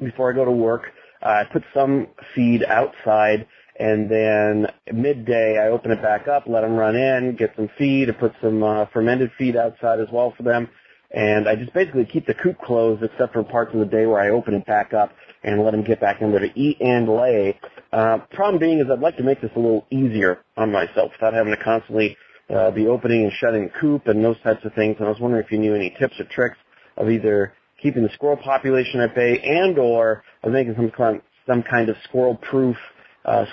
before 0.00 0.32
I 0.32 0.34
go 0.34 0.44
to 0.44 0.50
work. 0.50 0.82
Uh, 1.22 1.28
I 1.28 1.44
put 1.52 1.62
some 1.74 2.08
feed 2.34 2.64
outside, 2.64 3.46
and 3.80 4.10
then 4.10 4.66
midday 4.92 5.58
I 5.58 5.68
open 5.68 5.90
it 5.90 6.02
back 6.02 6.28
up, 6.28 6.44
let 6.46 6.60
them 6.60 6.74
run 6.76 6.96
in, 6.96 7.34
get 7.34 7.54
some 7.56 7.70
feed, 7.78 8.10
I 8.10 8.12
put 8.12 8.32
some 8.42 8.62
uh, 8.62 8.84
fermented 8.92 9.30
feed 9.38 9.56
outside 9.56 10.00
as 10.00 10.08
well 10.12 10.34
for 10.36 10.42
them, 10.42 10.68
and 11.10 11.48
I 11.48 11.56
just 11.56 11.72
basically 11.72 12.04
keep 12.04 12.26
the 12.26 12.34
coop 12.34 12.58
closed 12.60 13.02
except 13.02 13.32
for 13.32 13.42
parts 13.42 13.72
of 13.72 13.80
the 13.80 13.86
day 13.86 14.04
where 14.04 14.20
I 14.20 14.28
open 14.28 14.52
it 14.52 14.66
back 14.66 14.92
up 14.92 15.12
and 15.42 15.64
let 15.64 15.70
them 15.70 15.82
get 15.82 15.98
back 15.98 16.20
in 16.20 16.30
there 16.30 16.40
to 16.40 16.60
eat 16.60 16.76
and 16.82 17.08
lay. 17.08 17.58
Uh, 17.90 18.18
problem 18.32 18.60
being 18.60 18.80
is 18.80 18.86
I'd 18.92 19.00
like 19.00 19.16
to 19.16 19.22
make 19.22 19.40
this 19.40 19.50
a 19.56 19.58
little 19.58 19.86
easier 19.90 20.40
on 20.58 20.70
myself 20.70 21.12
without 21.12 21.32
having 21.32 21.56
to 21.56 21.64
constantly 21.64 22.18
uh, 22.54 22.70
be 22.70 22.86
opening 22.86 23.24
and 23.24 23.32
shutting 23.40 23.64
the 23.64 23.80
coop 23.80 24.06
and 24.08 24.22
those 24.22 24.40
types 24.42 24.62
of 24.64 24.74
things. 24.74 24.96
And 24.98 25.06
I 25.06 25.10
was 25.10 25.20
wondering 25.20 25.42
if 25.42 25.50
you 25.50 25.58
knew 25.58 25.74
any 25.74 25.96
tips 25.98 26.20
or 26.20 26.24
tricks 26.24 26.58
of 26.98 27.08
either 27.08 27.54
keeping 27.82 28.02
the 28.02 28.10
squirrel 28.12 28.36
population 28.36 29.00
at 29.00 29.14
bay 29.14 29.38
and 29.38 29.78
or 29.78 30.22
of 30.42 30.52
making 30.52 30.74
some 30.76 30.90
kind, 30.90 31.22
some 31.46 31.62
kind 31.62 31.88
of 31.88 31.96
squirrel 32.04 32.36
proof, 32.36 32.76
uh, 32.76 32.99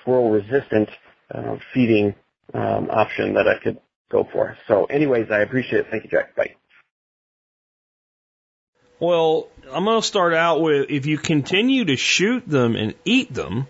squirrel 0.02 0.32
resistant 0.32 0.90
uh, 1.34 1.58
feeding 1.74 2.16
um, 2.54 2.90
option 2.90 3.34
that 3.34 3.48
I 3.48 3.62
could 3.62 3.80
go 4.10 4.28
for. 4.32 4.58
So 4.68 4.86
anyways, 4.86 5.30
I 5.32 5.40
appreciate 5.40 5.82
it. 5.82 5.88
Thank 5.92 6.06
you, 6.06 6.10
Jack. 6.10 6.36
Bye. 6.36 6.56
Well, 9.00 9.48
I'm 9.72 9.84
going 9.84 10.02
to 10.02 10.08
start 10.08 10.34
out 10.34 10.62
with 10.62 10.90
if 10.90 11.06
you 11.06 11.18
continue 11.18 11.86
to 11.86 11.96
shoot 11.96 12.48
them 12.48 12.76
and 12.76 12.96
eat 13.06 13.32
them, 13.32 13.68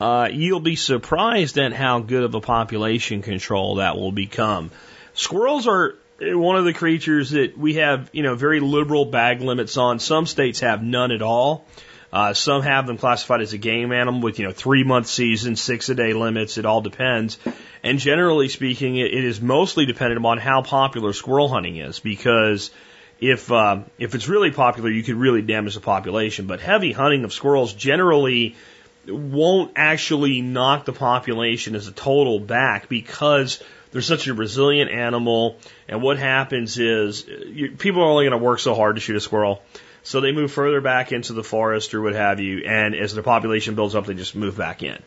uh, 0.00 0.28
you'll 0.32 0.60
be 0.60 0.76
surprised 0.76 1.58
at 1.58 1.72
how 1.72 2.00
good 2.00 2.22
of 2.22 2.34
a 2.34 2.40
population 2.40 3.22
control 3.22 3.76
that 3.76 3.96
will 3.96 4.12
become. 4.12 4.70
Squirrels 5.12 5.66
are 5.66 5.96
one 6.20 6.56
of 6.56 6.64
the 6.64 6.72
creatures 6.72 7.30
that 7.30 7.58
we 7.58 7.74
have, 7.74 8.08
you 8.12 8.22
know, 8.22 8.36
very 8.36 8.60
liberal 8.60 9.04
bag 9.04 9.40
limits 9.40 9.76
on. 9.76 9.98
Some 9.98 10.26
states 10.26 10.60
have 10.60 10.82
none 10.82 11.12
at 11.12 11.22
all. 11.22 11.66
Uh, 12.14 12.32
some 12.32 12.62
have 12.62 12.86
them 12.86 12.96
classified 12.96 13.40
as 13.40 13.54
a 13.54 13.58
game 13.58 13.90
animal 13.90 14.20
with, 14.20 14.38
you 14.38 14.44
know, 14.44 14.52
three 14.52 14.84
month 14.84 15.08
season, 15.08 15.56
six 15.56 15.88
a 15.88 15.96
day 15.96 16.12
limits. 16.12 16.58
It 16.58 16.64
all 16.64 16.80
depends. 16.80 17.38
And 17.82 17.98
generally 17.98 18.48
speaking, 18.48 18.96
it, 18.96 19.12
it 19.12 19.24
is 19.24 19.40
mostly 19.40 19.84
dependent 19.84 20.18
upon 20.18 20.38
how 20.38 20.62
popular 20.62 21.12
squirrel 21.12 21.48
hunting 21.48 21.76
is 21.76 21.98
because 21.98 22.70
if, 23.18 23.50
uh, 23.50 23.80
if 23.98 24.14
it's 24.14 24.28
really 24.28 24.52
popular, 24.52 24.90
you 24.90 25.02
could 25.02 25.16
really 25.16 25.42
damage 25.42 25.74
the 25.74 25.80
population. 25.80 26.46
But 26.46 26.60
heavy 26.60 26.92
hunting 26.92 27.24
of 27.24 27.32
squirrels 27.32 27.74
generally 27.74 28.54
won't 29.08 29.72
actually 29.74 30.40
knock 30.40 30.84
the 30.84 30.92
population 30.92 31.74
as 31.74 31.88
a 31.88 31.92
total 31.92 32.38
back 32.38 32.88
because 32.88 33.60
they're 33.90 34.02
such 34.02 34.28
a 34.28 34.34
resilient 34.34 34.88
animal. 34.88 35.58
And 35.88 36.00
what 36.00 36.20
happens 36.20 36.78
is 36.78 37.26
you, 37.26 37.72
people 37.72 38.02
are 38.02 38.06
only 38.06 38.28
going 38.28 38.38
to 38.38 38.44
work 38.44 38.60
so 38.60 38.76
hard 38.76 38.94
to 38.94 39.00
shoot 39.00 39.16
a 39.16 39.20
squirrel. 39.20 39.62
So 40.04 40.20
they 40.20 40.32
move 40.32 40.52
further 40.52 40.80
back 40.80 41.12
into 41.12 41.32
the 41.32 41.42
forest 41.42 41.94
or 41.94 42.02
what 42.02 42.14
have 42.14 42.38
you. 42.38 42.64
And 42.66 42.94
as 42.94 43.14
their 43.14 43.22
population 43.22 43.74
builds 43.74 43.94
up, 43.94 44.06
they 44.06 44.14
just 44.14 44.36
move 44.36 44.56
back 44.56 44.82
in. 44.82 45.02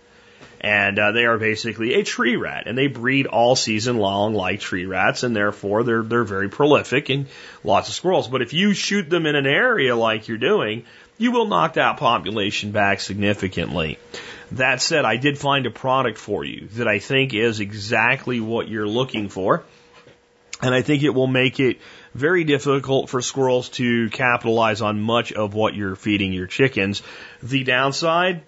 And 0.60 0.98
uh, 0.98 1.12
they 1.12 1.26
are 1.26 1.38
basically 1.38 1.94
a 1.94 2.04
tree 2.04 2.36
rat, 2.36 2.64
and 2.66 2.76
they 2.76 2.88
breed 2.88 3.28
all 3.28 3.56
season 3.56 3.98
long 3.98 4.34
like 4.34 4.60
tree 4.60 4.88
rats, 4.88 5.22
and 5.22 5.36
therefore 5.36 5.84
they're 5.84 6.02
they're 6.02 6.24
very 6.24 6.50
prolific 6.50 7.10
and 7.10 7.28
lots 7.64 7.90
of 7.90 7.94
squirrels. 7.94 8.28
But 8.28 8.42
if 8.42 8.54
you 8.54 8.74
shoot 8.74 9.08
them 9.08 9.28
in 9.28 9.36
an 9.36 9.46
area 9.46 9.96
like 9.96 10.28
you're 10.28 10.40
doing, 10.40 10.84
you 11.20 11.32
will 11.32 11.46
knock 11.46 11.74
that 11.74 11.98
population 11.98 12.72
back 12.72 13.02
significantly. 13.02 14.00
That 14.54 14.82
said, 14.82 15.06
I 15.06 15.18
did 15.18 15.38
find 15.38 15.68
a 15.68 15.72
product 15.72 16.18
for 16.18 16.44
you 16.44 16.70
that 16.74 16.88
I 16.88 16.98
think 16.98 17.36
is 17.36 17.60
exactly 17.60 18.40
what 18.40 18.68
you're 18.68 18.88
looking 18.88 19.30
for. 19.30 19.64
And 20.62 20.74
I 20.74 20.82
think 20.82 21.04
it 21.04 21.14
will 21.14 21.28
make 21.28 21.60
it 21.60 21.78
very 22.16 22.44
difficult 22.44 23.10
for 23.10 23.22
squirrels 23.22 23.70
to 23.70 24.10
capitalize 24.10 24.82
on 24.82 25.00
much 25.00 25.32
of 25.32 25.54
what 25.54 25.76
you're 25.76 25.96
feeding 25.96 26.34
your 26.34 26.48
chickens. 26.48 27.04
The 27.44 27.64
downside, 27.64 28.42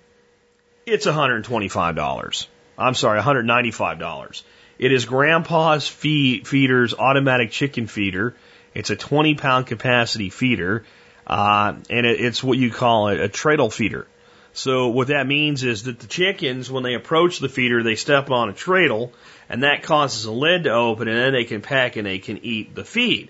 it's 0.85 1.05
$125. 1.05 2.47
I'm 2.77 2.93
sorry, 2.95 3.21
$195. 3.21 4.43
It 4.79 4.91
is 4.91 5.05
Grandpa's 5.05 5.87
feed, 5.87 6.47
Feeder's 6.47 6.93
automatic 6.93 7.51
chicken 7.51 7.85
feeder. 7.85 8.33
It's 8.73 8.89
a 8.89 8.95
20 8.95 9.35
pound 9.35 9.67
capacity 9.67 10.29
feeder, 10.29 10.85
uh, 11.27 11.73
and 11.89 12.05
it, 12.05 12.21
it's 12.21 12.43
what 12.43 12.57
you 12.57 12.71
call 12.71 13.09
a, 13.09 13.23
a 13.23 13.27
treadle 13.27 13.69
feeder. 13.69 14.07
So 14.53 14.89
what 14.89 15.07
that 15.07 15.27
means 15.27 15.63
is 15.63 15.83
that 15.83 15.99
the 15.99 16.07
chickens, 16.07 16.71
when 16.71 16.83
they 16.83 16.95
approach 16.95 17.39
the 17.39 17.49
feeder, 17.49 17.83
they 17.83 17.95
step 17.95 18.29
on 18.31 18.49
a 18.49 18.53
treadle, 18.53 19.13
and 19.47 19.63
that 19.63 19.83
causes 19.83 20.25
a 20.25 20.31
lid 20.31 20.63
to 20.63 20.71
open, 20.71 21.07
and 21.07 21.17
then 21.17 21.33
they 21.33 21.45
can 21.45 21.62
peck 21.62 21.95
and 21.95 22.05
they 22.05 22.19
can 22.19 22.43
eat 22.43 22.75
the 22.75 22.83
feed. 22.83 23.29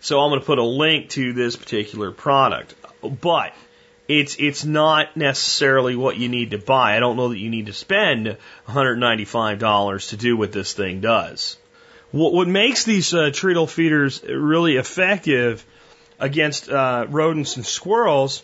So 0.00 0.20
I'm 0.20 0.30
going 0.30 0.40
to 0.40 0.46
put 0.46 0.58
a 0.58 0.64
link 0.64 1.10
to 1.10 1.32
this 1.32 1.56
particular 1.56 2.12
product. 2.12 2.74
But 3.02 3.54
it's 4.08 4.36
it's 4.38 4.64
not 4.64 5.16
necessarily 5.16 5.94
what 5.96 6.16
you 6.16 6.28
need 6.28 6.52
to 6.52 6.58
buy. 6.58 6.96
I 6.96 7.00
don't 7.00 7.16
know 7.16 7.28
that 7.28 7.38
you 7.38 7.50
need 7.50 7.66
to 7.66 7.72
spend 7.72 8.36
$195 8.66 10.08
to 10.08 10.16
do 10.16 10.36
what 10.36 10.52
this 10.52 10.72
thing 10.72 11.00
does. 11.00 11.56
What 12.10 12.32
what 12.32 12.48
makes 12.48 12.84
these 12.84 13.12
uh, 13.12 13.30
treadle 13.32 13.66
feeders 13.66 14.22
really 14.22 14.76
effective 14.76 15.64
against 16.18 16.68
uh, 16.70 17.06
rodents 17.08 17.56
and 17.56 17.66
squirrels 17.66 18.42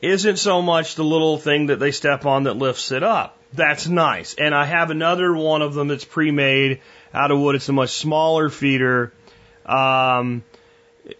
isn't 0.00 0.36
so 0.36 0.62
much 0.62 0.94
the 0.94 1.04
little 1.04 1.38
thing 1.38 1.66
that 1.66 1.78
they 1.78 1.90
step 1.90 2.26
on 2.26 2.44
that 2.44 2.56
lifts 2.56 2.92
it 2.92 3.02
up. 3.02 3.36
That's 3.52 3.88
nice. 3.88 4.34
And 4.34 4.54
I 4.54 4.64
have 4.64 4.90
another 4.90 5.34
one 5.34 5.62
of 5.62 5.74
them 5.74 5.88
that's 5.88 6.04
pre-made 6.04 6.80
out 7.14 7.30
of 7.30 7.38
wood. 7.38 7.54
It's 7.56 7.68
a 7.68 7.72
much 7.72 7.90
smaller 7.90 8.50
feeder. 8.50 9.12
Um, 9.64 10.44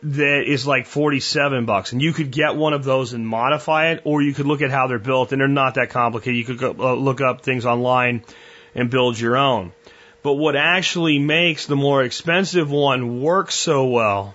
that 0.03 0.45
is 0.47 0.67
like 0.67 0.87
47 0.87 1.65
bucks. 1.65 1.93
And 1.93 2.03
you 2.03 2.13
could 2.13 2.31
get 2.31 2.57
one 2.57 2.75
of 2.75 2.85
those 2.85 3.15
and 3.15 3.27
modify 3.27 3.93
it, 3.93 4.03
or 4.05 4.21
you 4.21 4.35
could 4.35 4.47
look 4.47 4.63
at 4.63 4.71
how 4.71 4.87
they're 4.87 4.99
built, 4.99 5.33
and 5.33 5.41
they're 5.41 5.49
not 5.49 5.75
that 5.75 5.91
complicated. 5.91 6.37
You 6.37 6.45
could 6.45 6.59
go, 6.59 6.75
uh, 6.79 6.95
look 6.95 7.21
up 7.21 7.43
things 7.43 7.65
online 7.65 8.25
and 8.75 8.91
build 8.91 9.19
your 9.19 9.37
own. 9.37 9.73
But 10.23 10.35
what 10.35 10.57
actually 10.57 11.19
makes 11.19 11.67
the 11.67 11.77
more 11.77 12.03
expensive 12.03 12.71
one 12.71 13.23
work 13.23 13.51
so 13.51 13.87
well 13.87 14.35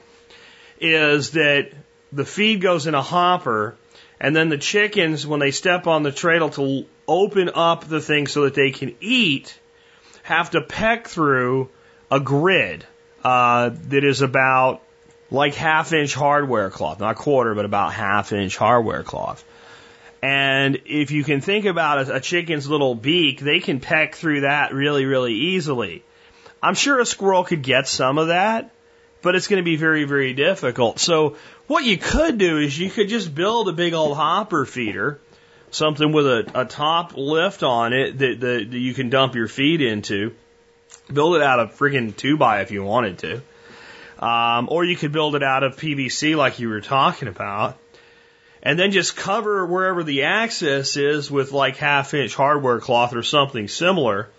is 0.79 1.31
that 1.31 1.71
the 2.11 2.25
feed 2.25 2.61
goes 2.61 2.87
in 2.87 2.95
a 2.95 3.01
hopper, 3.01 3.75
and 4.19 4.35
then 4.35 4.49
the 4.49 4.57
chickens, 4.57 5.25
when 5.27 5.39
they 5.39 5.51
step 5.51 5.87
on 5.87 6.03
the 6.03 6.11
treadle 6.11 6.49
to 6.51 6.85
open 7.07 7.49
up 7.53 7.85
the 7.85 8.01
thing 8.01 8.27
so 8.27 8.43
that 8.43 8.53
they 8.53 8.71
can 8.71 8.95
eat, 9.01 9.59
have 10.23 10.51
to 10.51 10.61
peck 10.61 11.07
through 11.07 11.69
a 12.09 12.19
grid 12.19 12.85
uh, 13.23 13.71
that 13.89 14.03
is 14.03 14.21
about 14.21 14.81
like 15.31 15.55
half 15.55 15.93
inch 15.93 16.13
hardware 16.13 16.69
cloth, 16.69 16.99
not 16.99 17.15
quarter, 17.15 17.55
but 17.55 17.65
about 17.65 17.93
half 17.93 18.31
inch 18.31 18.55
hardware 18.55 19.03
cloth. 19.03 19.43
And 20.21 20.79
if 20.85 21.11
you 21.11 21.23
can 21.23 21.41
think 21.41 21.65
about 21.65 22.07
a, 22.07 22.15
a 22.15 22.19
chicken's 22.21 22.69
little 22.69 22.95
beak, 22.95 23.41
they 23.41 23.59
can 23.59 23.81
peck 23.81 24.15
through 24.15 24.41
that 24.41 24.73
really, 24.73 25.05
really 25.05 25.33
easily. 25.33 26.03
I'm 26.61 26.75
sure 26.75 26.99
a 26.99 27.05
squirrel 27.05 27.43
could 27.43 27.61
get 27.61 27.87
some 27.87 28.17
of 28.17 28.27
that, 28.27 28.71
but 29.21 29.35
it's 29.35 29.47
going 29.47 29.61
to 29.61 29.65
be 29.65 29.75
very, 29.75 30.05
very 30.05 30.33
difficult. 30.33 30.99
So 30.99 31.35
what 31.67 31.83
you 31.83 31.97
could 31.97 32.37
do 32.37 32.57
is 32.57 32.77
you 32.77 32.89
could 32.89 33.09
just 33.09 33.33
build 33.33 33.69
a 33.69 33.73
big 33.73 33.93
old 33.93 34.17
hopper 34.17 34.65
feeder, 34.65 35.19
something 35.71 36.11
with 36.11 36.27
a, 36.27 36.61
a 36.61 36.65
top 36.65 37.15
lift 37.15 37.63
on 37.63 37.93
it 37.93 38.17
that, 38.17 38.39
that, 38.39 38.71
that 38.71 38.77
you 38.77 38.93
can 38.93 39.09
dump 39.09 39.35
your 39.35 39.47
feed 39.47 39.81
into. 39.81 40.35
Build 41.11 41.35
it 41.35 41.41
out 41.41 41.59
of 41.59 41.75
friggin' 41.75 42.15
two 42.15 42.37
by 42.37 42.61
if 42.61 42.71
you 42.71 42.83
wanted 42.83 43.19
to. 43.19 43.41
Um, 44.25 44.67
or 44.71 44.85
you 44.85 44.95
could 44.95 45.11
build 45.11 45.35
it 45.35 45.43
out 45.43 45.63
of 45.63 45.75
PVC 45.75 46.35
like 46.35 46.59
you 46.59 46.69
were 46.69 46.81
talking 46.81 47.27
about. 47.27 47.77
And 48.61 48.79
then 48.79 48.91
just 48.91 49.17
cover 49.17 49.65
wherever 49.65 50.03
the 50.03 50.23
access 50.23 50.95
is 50.95 51.29
with 51.29 51.51
like 51.51 51.75
half 51.77 52.13
inch 52.13 52.33
hardware 52.33 52.79
cloth 52.79 53.13
or 53.13 53.23
something 53.23 53.67
similar 53.67 54.29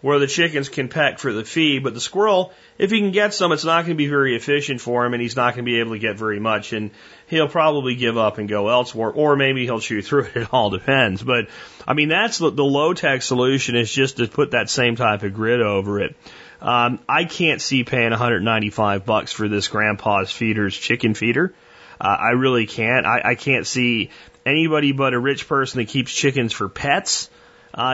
where 0.00 0.18
the 0.18 0.26
chickens 0.26 0.68
can 0.68 0.88
peck 0.88 1.18
for 1.18 1.32
the 1.32 1.44
feed. 1.44 1.82
But 1.82 1.94
the 1.94 2.00
squirrel, 2.00 2.52
if 2.78 2.90
he 2.90 3.00
can 3.00 3.12
get 3.12 3.34
some, 3.34 3.52
it's 3.52 3.64
not 3.64 3.82
going 3.82 3.96
to 3.96 3.96
be 3.96 4.08
very 4.08 4.36
efficient 4.36 4.80
for 4.80 5.04
him 5.04 5.14
and 5.14 5.22
he's 5.22 5.36
not 5.36 5.54
going 5.54 5.64
to 5.64 5.70
be 5.70 5.80
able 5.80 5.92
to 5.92 5.98
get 5.98 6.16
very 6.16 6.40
much 6.40 6.72
and 6.72 6.90
he'll 7.26 7.48
probably 7.48 7.94
give 7.94 8.16
up 8.16 8.38
and 8.38 8.48
go 8.48 8.68
elsewhere 8.68 9.10
or 9.10 9.36
maybe 9.36 9.64
he'll 9.64 9.80
chew 9.80 10.02
through 10.02 10.24
it. 10.24 10.36
It 10.36 10.48
all 10.52 10.70
depends. 10.70 11.22
But 11.22 11.48
I 11.86 11.94
mean, 11.94 12.08
that's 12.08 12.38
the, 12.38 12.50
the 12.50 12.64
low 12.64 12.94
tech 12.94 13.22
solution 13.22 13.74
is 13.76 13.90
just 13.90 14.18
to 14.18 14.28
put 14.28 14.52
that 14.52 14.70
same 14.70 14.96
type 14.96 15.22
of 15.22 15.34
grid 15.34 15.60
over 15.60 16.00
it. 16.00 16.14
Um, 16.60 17.00
I 17.08 17.24
can't 17.24 17.60
see 17.60 17.84
paying 17.84 18.10
195 18.10 19.04
bucks 19.04 19.32
for 19.32 19.48
this 19.48 19.68
grandpa's 19.68 20.30
feeders 20.30 20.76
chicken 20.76 21.14
feeder. 21.14 21.54
Uh, 22.00 22.16
I 22.18 22.30
really 22.30 22.66
can't. 22.66 23.06
I, 23.06 23.22
I 23.24 23.34
can't 23.34 23.66
see 23.66 24.10
anybody 24.44 24.92
but 24.92 25.14
a 25.14 25.18
rich 25.18 25.48
person 25.48 25.80
that 25.80 25.88
keeps 25.88 26.12
chickens 26.12 26.52
for 26.52 26.68
pets 26.68 27.28
uh, 27.28 27.32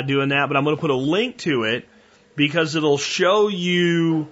doing 0.07 0.31
that. 0.31 0.47
But 0.47 0.57
I'm 0.57 0.65
going 0.65 0.77
to 0.77 0.81
put 0.81 0.91
a 0.91 0.97
link 0.97 1.39
to 1.39 1.65
it 1.65 1.89
because 2.37 2.75
it'll 2.75 2.99
show 2.99 3.49
you 3.49 4.29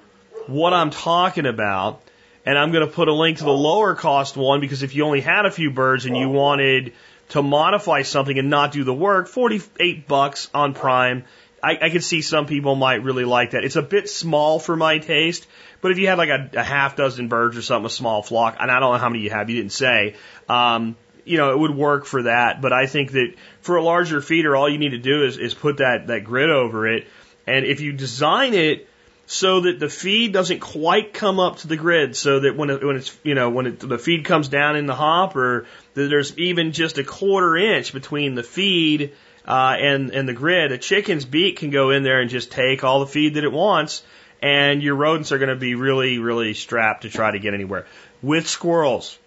what 0.46 0.72
I'm 0.72 0.90
talking 0.90 1.46
about. 1.46 2.02
And 2.46 2.58
I'm 2.58 2.72
going 2.72 2.86
to 2.86 2.92
put 2.92 3.08
a 3.08 3.12
link 3.12 3.38
to 3.38 3.44
the 3.44 3.50
lower 3.50 3.94
cost 3.94 4.36
one 4.36 4.60
because 4.60 4.82
if 4.82 4.94
you 4.94 5.04
only 5.04 5.20
had 5.20 5.44
a 5.44 5.50
few 5.50 5.70
birds 5.70 6.06
and 6.06 6.16
you 6.16 6.28
wanted 6.28 6.94
to 7.30 7.42
modify 7.42 8.02
something 8.02 8.38
and 8.38 8.48
not 8.48 8.72
do 8.72 8.82
the 8.82 8.94
work, 8.94 9.28
48 9.28 10.08
bucks 10.08 10.48
on 10.54 10.72
Prime 10.72 11.24
I, 11.62 11.78
I 11.80 11.90
could 11.90 12.04
see 12.04 12.22
some 12.22 12.46
people 12.46 12.74
might 12.74 13.02
really 13.02 13.24
like 13.24 13.50
that. 13.50 13.64
It's 13.64 13.76
a 13.76 13.82
bit 13.82 14.08
small 14.08 14.58
for 14.58 14.76
my 14.76 14.98
taste, 14.98 15.46
but 15.80 15.90
if 15.90 15.98
you 15.98 16.06
had 16.06 16.18
like 16.18 16.28
a, 16.28 16.50
a 16.54 16.62
half 16.62 16.96
dozen 16.96 17.28
birds 17.28 17.56
or 17.56 17.62
something, 17.62 17.86
a 17.86 17.90
small 17.90 18.22
flock, 18.22 18.56
and 18.58 18.70
I 18.70 18.80
don't 18.80 18.92
know 18.92 18.98
how 18.98 19.08
many 19.08 19.22
you 19.22 19.30
have, 19.30 19.50
you 19.50 19.56
didn't 19.56 19.72
say, 19.72 20.14
um, 20.48 20.96
you 21.24 21.37
know, 21.37 21.52
it 21.52 21.59
would 21.59 21.74
work 21.74 22.06
for 22.06 22.22
that. 22.24 22.61
But 22.61 22.72
I 22.72 22.87
think 22.87 23.12
that 23.12 23.35
for 23.61 23.76
a 23.76 23.83
larger 23.83 24.20
feeder, 24.20 24.54
all 24.56 24.68
you 24.68 24.78
need 24.78 24.90
to 24.90 24.98
do 24.98 25.24
is, 25.24 25.38
is 25.38 25.54
put 25.54 25.78
that, 25.78 26.06
that 26.09 26.24
grid 26.24 26.50
over 26.50 26.87
it. 26.87 27.06
And 27.46 27.64
if 27.64 27.80
you 27.80 27.92
design 27.92 28.54
it 28.54 28.88
so 29.26 29.61
that 29.61 29.78
the 29.78 29.88
feed 29.88 30.33
doesn't 30.33 30.59
quite 30.59 31.14
come 31.14 31.38
up 31.38 31.59
to 31.59 31.68
the 31.68 31.76
grid, 31.76 32.16
so 32.16 32.40
that 32.40 32.56
when 32.56 32.68
it, 32.68 32.85
when 32.85 32.96
it's, 32.96 33.16
you 33.22 33.35
know, 33.35 33.50
when 33.50 33.66
it, 33.66 33.80
the 33.80 33.98
feed 33.98 34.24
comes 34.24 34.48
down 34.48 34.76
in 34.76 34.87
the 34.87 34.94
hopper, 34.94 35.66
that 35.94 36.09
there's 36.09 36.37
even 36.37 36.72
just 36.72 36.98
a 36.98 37.04
quarter 37.04 37.56
inch 37.56 37.92
between 37.92 38.35
the 38.35 38.42
feed 38.42 39.12
uh, 39.46 39.76
and 39.78 40.11
and 40.11 40.28
the 40.28 40.33
grid, 40.33 40.72
a 40.72 40.78
chicken's 40.78 41.24
beak 41.24 41.59
can 41.59 41.70
go 41.70 41.90
in 41.90 42.02
there 42.02 42.20
and 42.20 42.28
just 42.28 42.50
take 42.50 42.85
all 42.85 43.00
the 43.00 43.06
feed 43.06 43.35
that 43.35 43.44
it 43.44 43.52
wants, 43.52 44.02
and 44.42 44.83
your 44.83 44.94
rodents 44.94 45.33
are 45.33 45.38
going 45.38 45.48
to 45.48 45.56
be 45.56 45.74
really 45.74 46.18
really 46.18 46.52
strapped 46.52 47.02
to 47.02 47.09
try 47.09 47.30
to 47.30 47.38
get 47.38 47.54
anywhere. 47.54 47.87
With 48.22 48.48
squirrels, 48.48 49.18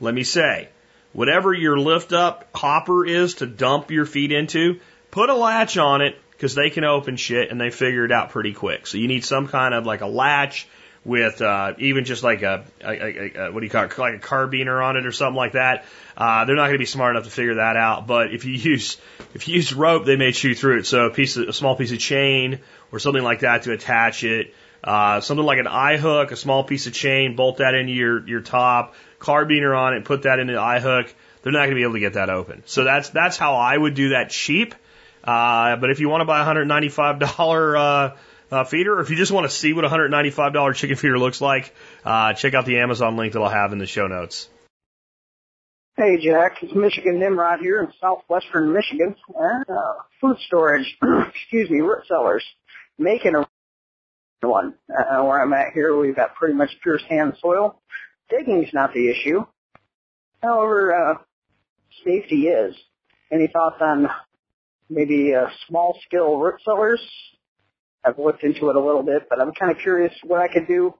let 0.00 0.14
me 0.14 0.24
say, 0.24 0.68
whatever 1.12 1.52
your 1.52 1.78
lift 1.78 2.12
up 2.12 2.48
hopper 2.54 3.06
is 3.06 3.34
to 3.36 3.46
dump 3.46 3.90
your 3.90 4.06
feed 4.06 4.32
into, 4.32 4.80
put 5.10 5.30
a 5.30 5.34
latch 5.34 5.76
on 5.78 6.00
it 6.02 6.18
because 6.32 6.54
they 6.54 6.70
can 6.70 6.84
open 6.84 7.16
shit 7.16 7.50
and 7.50 7.60
they 7.60 7.70
figure 7.70 8.04
it 8.04 8.12
out 8.12 8.30
pretty 8.30 8.52
quick. 8.52 8.86
So 8.86 8.98
you 8.98 9.08
need 9.08 9.24
some 9.24 9.48
kind 9.48 9.74
of 9.74 9.86
like 9.86 10.00
a 10.00 10.06
latch 10.06 10.66
with 11.04 11.42
uh, 11.42 11.74
even 11.78 12.04
just 12.04 12.22
like 12.22 12.42
a, 12.42 12.64
a, 12.80 12.90
a, 12.90 13.32
a 13.34 13.52
what 13.52 13.60
do 13.60 13.66
you 13.66 13.70
call 13.70 13.84
it, 13.84 13.98
like 13.98 14.14
a 14.14 14.18
carbiner 14.18 14.82
on 14.82 14.96
it 14.96 15.06
or 15.06 15.12
something 15.12 15.36
like 15.36 15.52
that. 15.52 15.84
Uh, 16.16 16.44
they're 16.44 16.56
not 16.56 16.64
going 16.64 16.74
to 16.74 16.78
be 16.78 16.86
smart 16.86 17.16
enough 17.16 17.24
to 17.24 17.30
figure 17.30 17.56
that 17.56 17.76
out. 17.76 18.06
But 18.06 18.32
if 18.32 18.44
you 18.44 18.52
use 18.72 18.98
if 19.34 19.48
you 19.48 19.56
use 19.56 19.72
rope, 19.72 20.04
they 20.04 20.16
may 20.16 20.32
chew 20.32 20.54
through 20.54 20.80
it. 20.80 20.86
So 20.86 21.06
a 21.06 21.10
piece 21.10 21.36
of, 21.36 21.48
a 21.48 21.52
small 21.52 21.76
piece 21.76 21.92
of 21.92 21.98
chain 21.98 22.60
or 22.90 22.98
something 22.98 23.22
like 23.22 23.40
that 23.40 23.62
to 23.62 23.72
attach 23.72 24.24
it. 24.24 24.54
Uh, 24.82 25.20
something 25.20 25.46
like 25.46 25.58
an 25.58 25.68
eye 25.68 25.96
hook, 25.96 26.32
a 26.32 26.36
small 26.36 26.64
piece 26.64 26.86
of 26.86 26.92
chain, 26.92 27.36
bolt 27.36 27.58
that 27.58 27.74
into 27.74 27.92
your 27.92 28.26
your 28.26 28.40
top, 28.40 28.94
carbiner 29.20 29.76
on 29.76 29.94
it, 29.94 30.04
put 30.04 30.22
that 30.22 30.38
into 30.38 30.54
the 30.54 30.60
eye 30.60 30.80
hook. 30.80 31.14
They're 31.42 31.52
not 31.52 31.60
going 31.60 31.70
to 31.70 31.76
be 31.76 31.82
able 31.82 31.94
to 31.94 32.00
get 32.00 32.14
that 32.14 32.30
open. 32.30 32.62
So 32.66 32.84
that's 32.84 33.10
that's 33.10 33.36
how 33.36 33.54
I 33.54 33.76
would 33.76 33.94
do 33.94 34.10
that 34.10 34.30
cheap. 34.30 34.74
Uh, 35.22 35.76
but 35.76 35.90
if 35.90 36.00
you 36.00 36.08
want 36.08 36.22
to 36.22 36.24
buy 36.24 36.42
a 36.42 36.44
$195 36.44 37.76
uh, 37.76 38.16
uh, 38.50 38.64
feeder, 38.64 38.98
or 38.98 39.00
if 39.00 39.10
you 39.10 39.16
just 39.16 39.30
want 39.30 39.48
to 39.48 39.54
see 39.54 39.72
what 39.72 39.84
a 39.84 39.88
$195 39.88 40.74
chicken 40.74 40.96
feeder 40.96 41.18
looks 41.18 41.40
like, 41.40 41.72
uh, 42.04 42.32
check 42.32 42.54
out 42.54 42.66
the 42.66 42.78
Amazon 42.78 43.16
link 43.16 43.34
that 43.34 43.40
I'll 43.40 43.48
have 43.48 43.72
in 43.72 43.78
the 43.78 43.86
show 43.86 44.08
notes. 44.08 44.48
Hey 45.96 46.16
Jack, 46.24 46.56
it's 46.62 46.74
Michigan 46.74 47.20
Nimrod 47.20 47.60
here 47.60 47.80
in 47.82 47.92
southwestern 48.00 48.72
Michigan. 48.72 49.14
Uh, 49.38 49.62
food 50.20 50.38
storage, 50.46 50.96
excuse 51.28 51.70
me, 51.70 51.80
root 51.80 52.04
cellars, 52.08 52.44
making 52.98 53.34
a 53.36 53.46
one. 54.42 54.74
Uh, 54.90 55.22
where 55.22 55.40
I'm 55.40 55.52
at 55.52 55.72
here, 55.72 55.96
we've 55.96 56.16
got 56.16 56.34
pretty 56.34 56.54
much 56.54 56.70
pure 56.82 56.98
sand 57.08 57.34
soil. 57.40 57.80
Digging's 58.28 58.72
not 58.72 58.92
the 58.92 59.10
issue. 59.10 59.44
However, 60.42 60.94
uh, 60.94 61.14
safety 62.04 62.48
is. 62.48 62.74
Any 63.30 63.46
thoughts 63.46 63.76
on 63.80 64.08
maybe 64.90 65.34
uh, 65.34 65.46
small 65.68 65.98
scale 66.06 66.36
root 66.36 66.60
cellars? 66.64 67.00
I've 68.04 68.18
looked 68.18 68.42
into 68.42 68.68
it 68.68 68.76
a 68.76 68.80
little 68.80 69.02
bit, 69.02 69.28
but 69.30 69.40
I'm 69.40 69.52
kind 69.52 69.70
of 69.70 69.78
curious 69.78 70.12
what 70.24 70.40
I 70.40 70.48
could 70.48 70.66
do 70.66 70.94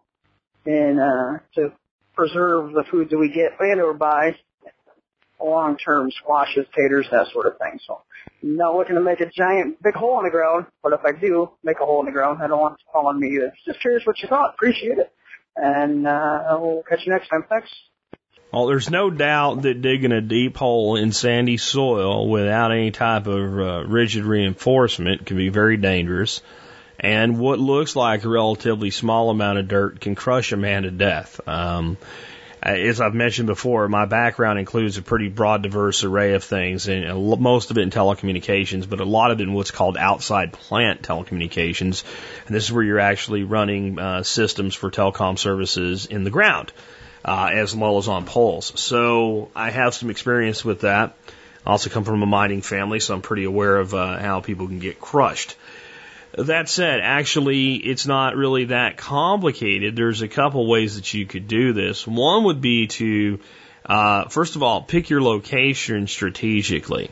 in 0.65 0.99
uh, 0.99 1.39
to 1.57 1.73
preserve 2.15 2.73
the 2.73 2.85
foods 2.91 3.11
that 3.11 3.19
we 3.19 3.29
get 3.29 3.53
and 3.59 3.81
or 3.81 3.93
buy 3.93 4.37
long 5.45 5.77
term 5.77 6.11
squashes, 6.11 6.67
taters, 6.75 7.07
that 7.11 7.29
sort 7.33 7.47
of 7.47 7.59
thing. 7.59 7.79
So 7.87 8.03
I'm 8.43 8.57
not 8.57 8.75
looking 8.77 8.95
to 8.95 9.01
make 9.01 9.21
a 9.21 9.27
giant 9.27 9.83
big 9.83 9.95
hole 9.95 10.19
in 10.19 10.25
the 10.25 10.31
ground, 10.31 10.67
but 10.83 10.93
if 10.93 11.01
I 11.05 11.13
do 11.13 11.51
make 11.63 11.81
a 11.81 11.85
hole 11.85 12.01
in 12.01 12.07
the 12.07 12.13
ground, 12.13 12.43
I 12.43 12.47
don't 12.47 12.61
want 12.61 12.75
it 12.75 12.85
to 12.85 12.93
fall 12.93 13.09
on 13.09 13.21
me 13.21 13.37
either. 13.37 13.53
Just 13.67 13.81
curious 13.81 14.07
what 14.07 14.21
you 14.21 14.29
thought. 14.29 14.55
Appreciate 14.55 14.99
it. 14.99 15.13
And 15.57 16.07
uh, 16.07 16.57
we'll 16.61 16.83
catch 16.89 17.01
you 17.05 17.13
next 17.13 17.29
time. 17.29 17.45
Thanks. 17.49 17.69
Well, 18.53 18.67
there's 18.67 18.91
no 18.91 19.09
doubt 19.09 19.63
that 19.63 19.81
digging 19.81 20.13
a 20.13 20.21
deep 20.21 20.59
hole 20.59 20.97
in 20.97 21.13
sandy 21.13 21.57
soil 21.57 22.29
without 22.29 22.71
any 22.71 22.91
type 22.91 23.27
of 23.27 23.59
uh, 23.59 23.85
rigid 23.87 24.25
reinforcement 24.25 25.25
can 25.25 25.39
be 25.39 25.49
very 25.49 25.79
dangerous. 25.79 26.43
And 27.01 27.39
what 27.39 27.59
looks 27.59 27.97
like 27.97 28.25
a 28.25 28.29
relatively 28.29 28.91
small 28.91 29.31
amount 29.31 29.59
of 29.59 29.69
dirt 29.69 30.01
can 30.01 30.15
crush 30.15 30.53
a 30.53 30.57
man 30.59 30.83
to 30.83 30.91
death. 30.91 31.41
Um, 31.47 31.97
as 32.63 33.01
I've 33.01 33.15
mentioned 33.15 33.49
before, 33.49 33.89
my 33.89 34.05
background 34.05 34.59
includes 34.59 34.97
a 34.97 35.03
pretty 35.03 35.29
broad, 35.29 35.63
diverse 35.63 36.05
array 36.05 36.35
of 36.35 36.45
things, 36.45 36.89
and 36.89 37.41
most 37.41 37.71
of 37.71 37.79
it 37.79 37.81
in 37.81 37.91
telecommunications, 37.91 38.89
but 38.89 39.01
a 39.01 39.05
lot 39.05 39.33
of 39.33 39.41
it 39.41 39.45
in 39.45 39.53
what's 39.53 39.73
called 39.73 39.97
outside 39.97 40.53
plant 40.53 41.03
telecommunications. 41.03 42.05
And 42.47 42.55
this 42.55 42.65
is 42.65 42.73
where 42.73 42.85
you're 42.85 43.01
actually 43.01 43.43
running 43.43 43.99
uh, 43.99 44.23
systems 44.23 44.75
for 44.75 44.91
telecom 44.91 45.39
services 45.39 46.07
in 46.07 46.23
the 46.23 46.31
ground, 46.31 46.73
uh, 47.25 47.51
as 47.53 47.75
well 47.75 47.99
as 47.99 48.07
on 48.07 48.27
poles. 48.27 48.79
So 48.81 49.51
I 49.57 49.71
have 49.71 49.95
some 49.95 50.11
experience 50.11 50.65
with 50.65 50.83
that. 50.83 51.17
I 51.67 51.71
also 51.71 51.91
come 51.91 52.05
from 52.05 52.23
a 52.23 52.27
mining 52.27 52.63
family, 52.63 53.01
so 53.01 53.15
I'm 53.15 53.23
pretty 53.23 53.45
aware 53.45 53.77
of 53.77 53.93
uh, 53.95 54.19
how 54.19 54.41
people 54.41 54.69
can 54.69 54.79
get 54.79 55.01
crushed. 55.01 55.57
That 56.39 56.69
said, 56.69 57.01
actually, 57.01 57.75
it's 57.75 58.07
not 58.07 58.37
really 58.37 58.67
that 58.67 58.97
complicated. 58.97 59.97
There's 59.97 60.23
a 60.23 60.29
couple 60.29 60.67
ways 60.67 60.97
that 60.97 61.13
you 61.13 61.27
could 61.27 61.47
do 61.47 61.75
this. 61.75 62.07
One 62.07 62.45
would 62.45 62.63
be 62.63 62.87
to, 62.87 63.41
uh, 63.85 64.29
first 64.29 64.57
of 64.57 64.63
all, 64.63 64.81
pick 64.81 65.11
your 65.11 65.21
location 65.21 66.07
strategically. 66.07 67.11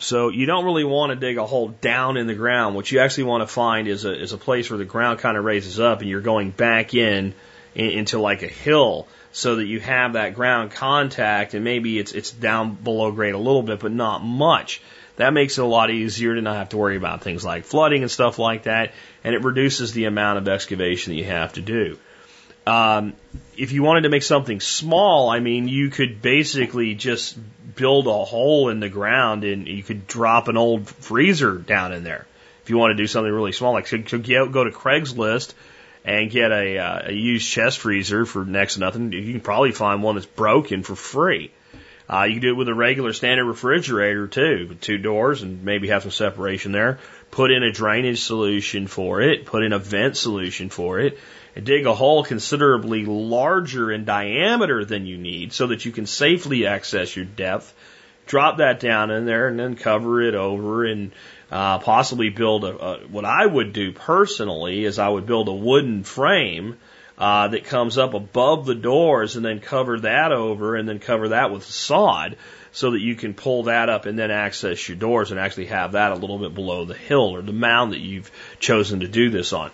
So 0.00 0.30
you 0.30 0.46
don't 0.46 0.64
really 0.64 0.82
want 0.82 1.10
to 1.10 1.16
dig 1.16 1.36
a 1.36 1.46
hole 1.46 1.68
down 1.68 2.16
in 2.16 2.26
the 2.26 2.34
ground. 2.34 2.74
What 2.74 2.90
you 2.90 3.00
actually 3.00 3.24
want 3.24 3.42
to 3.42 3.46
find 3.46 3.86
is 3.86 4.04
a 4.06 4.18
is 4.18 4.32
a 4.32 4.38
place 4.38 4.70
where 4.70 4.78
the 4.78 4.84
ground 4.86 5.20
kind 5.20 5.36
of 5.36 5.44
raises 5.44 5.78
up 5.78 6.00
and 6.00 6.08
you're 6.08 6.22
going 6.22 6.50
back 6.50 6.94
in, 6.94 7.34
in 7.74 7.90
into 7.90 8.18
like 8.18 8.42
a 8.42 8.48
hill 8.48 9.06
so 9.30 9.56
that 9.56 9.66
you 9.66 9.78
have 9.78 10.14
that 10.14 10.34
ground 10.34 10.72
contact 10.72 11.52
and 11.52 11.64
maybe 11.64 11.98
it's 11.98 12.12
it's 12.12 12.30
down 12.30 12.74
below 12.74 13.12
grade 13.12 13.34
a 13.34 13.38
little 13.38 13.62
bit 13.62 13.78
but 13.78 13.92
not 13.92 14.24
much. 14.24 14.80
That 15.20 15.34
makes 15.34 15.58
it 15.58 15.60
a 15.60 15.66
lot 15.66 15.90
easier 15.90 16.34
to 16.34 16.40
not 16.40 16.56
have 16.56 16.70
to 16.70 16.78
worry 16.78 16.96
about 16.96 17.22
things 17.22 17.44
like 17.44 17.64
flooding 17.64 18.00
and 18.00 18.10
stuff 18.10 18.38
like 18.38 18.62
that, 18.62 18.94
and 19.22 19.34
it 19.34 19.44
reduces 19.44 19.92
the 19.92 20.06
amount 20.06 20.38
of 20.38 20.48
excavation 20.48 21.12
that 21.12 21.18
you 21.18 21.24
have 21.24 21.52
to 21.54 21.60
do. 21.60 21.98
Um, 22.66 23.12
if 23.54 23.72
you 23.72 23.82
wanted 23.82 24.02
to 24.02 24.08
make 24.08 24.22
something 24.22 24.60
small, 24.60 25.28
I 25.28 25.40
mean, 25.40 25.68
you 25.68 25.90
could 25.90 26.22
basically 26.22 26.94
just 26.94 27.36
build 27.74 28.06
a 28.06 28.24
hole 28.24 28.70
in 28.70 28.80
the 28.80 28.88
ground 28.88 29.44
and 29.44 29.68
you 29.68 29.82
could 29.82 30.06
drop 30.06 30.48
an 30.48 30.56
old 30.56 30.88
freezer 30.88 31.58
down 31.58 31.92
in 31.92 32.02
there. 32.02 32.26
If 32.62 32.70
you 32.70 32.78
want 32.78 32.92
to 32.92 33.02
do 33.02 33.06
something 33.06 33.30
really 33.30 33.52
small, 33.52 33.74
like 33.74 33.88
so, 33.88 34.02
so 34.06 34.18
go 34.18 34.64
to 34.64 34.70
Craigslist 34.70 35.52
and 36.02 36.30
get 36.30 36.50
a, 36.50 36.78
uh, 36.78 37.08
a 37.08 37.12
used 37.12 37.46
chest 37.46 37.78
freezer 37.80 38.24
for 38.24 38.46
next 38.46 38.74
to 38.74 38.80
nothing, 38.80 39.12
you 39.12 39.32
can 39.32 39.42
probably 39.42 39.72
find 39.72 40.02
one 40.02 40.14
that's 40.14 40.26
broken 40.26 40.82
for 40.82 40.96
free. 40.96 41.50
Uh, 42.12 42.24
you 42.24 42.34
can 42.34 42.42
do 42.42 42.48
it 42.48 42.56
with 42.56 42.68
a 42.68 42.74
regular 42.74 43.12
standard 43.12 43.44
refrigerator 43.44 44.26
too, 44.26 44.66
with 44.68 44.80
two 44.80 44.98
doors 44.98 45.42
and 45.42 45.62
maybe 45.62 45.88
have 45.88 46.02
some 46.02 46.10
separation 46.10 46.72
there. 46.72 46.98
Put 47.30 47.52
in 47.52 47.62
a 47.62 47.70
drainage 47.70 48.22
solution 48.22 48.88
for 48.88 49.22
it, 49.22 49.46
put 49.46 49.62
in 49.62 49.72
a 49.72 49.78
vent 49.78 50.16
solution 50.16 50.70
for 50.70 50.98
it, 50.98 51.20
and 51.54 51.64
dig 51.64 51.86
a 51.86 51.94
hole 51.94 52.24
considerably 52.24 53.04
larger 53.04 53.92
in 53.92 54.04
diameter 54.04 54.84
than 54.84 55.06
you 55.06 55.18
need 55.18 55.52
so 55.52 55.68
that 55.68 55.84
you 55.84 55.92
can 55.92 56.06
safely 56.06 56.66
access 56.66 57.14
your 57.14 57.26
depth. 57.26 57.72
Drop 58.26 58.58
that 58.58 58.80
down 58.80 59.12
in 59.12 59.24
there 59.24 59.46
and 59.46 59.58
then 59.58 59.76
cover 59.76 60.20
it 60.20 60.34
over 60.34 60.84
and 60.84 61.12
uh, 61.52 61.78
possibly 61.78 62.28
build 62.28 62.64
a, 62.64 62.76
a, 62.76 62.98
what 63.06 63.24
I 63.24 63.46
would 63.46 63.72
do 63.72 63.92
personally 63.92 64.84
is 64.84 64.98
I 64.98 65.08
would 65.08 65.26
build 65.26 65.46
a 65.46 65.52
wooden 65.52 66.02
frame 66.02 66.76
uh, 67.20 67.48
that 67.48 67.64
comes 67.64 67.98
up 67.98 68.14
above 68.14 68.64
the 68.64 68.74
doors 68.74 69.36
and 69.36 69.44
then 69.44 69.60
cover 69.60 70.00
that 70.00 70.32
over 70.32 70.74
and 70.74 70.88
then 70.88 70.98
cover 70.98 71.28
that 71.28 71.52
with 71.52 71.64
sod 71.64 72.36
so 72.72 72.92
that 72.92 73.00
you 73.00 73.14
can 73.14 73.34
pull 73.34 73.64
that 73.64 73.90
up 73.90 74.06
and 74.06 74.18
then 74.18 74.30
access 74.30 74.88
your 74.88 74.96
doors 74.96 75.30
and 75.30 75.38
actually 75.38 75.66
have 75.66 75.92
that 75.92 76.12
a 76.12 76.14
little 76.14 76.38
bit 76.38 76.54
below 76.54 76.86
the 76.86 76.94
hill 76.94 77.36
or 77.36 77.42
the 77.42 77.52
mound 77.52 77.92
that 77.92 78.00
you've 78.00 78.30
chosen 78.58 79.00
to 79.00 79.08
do 79.08 79.28
this 79.28 79.52
on. 79.52 79.70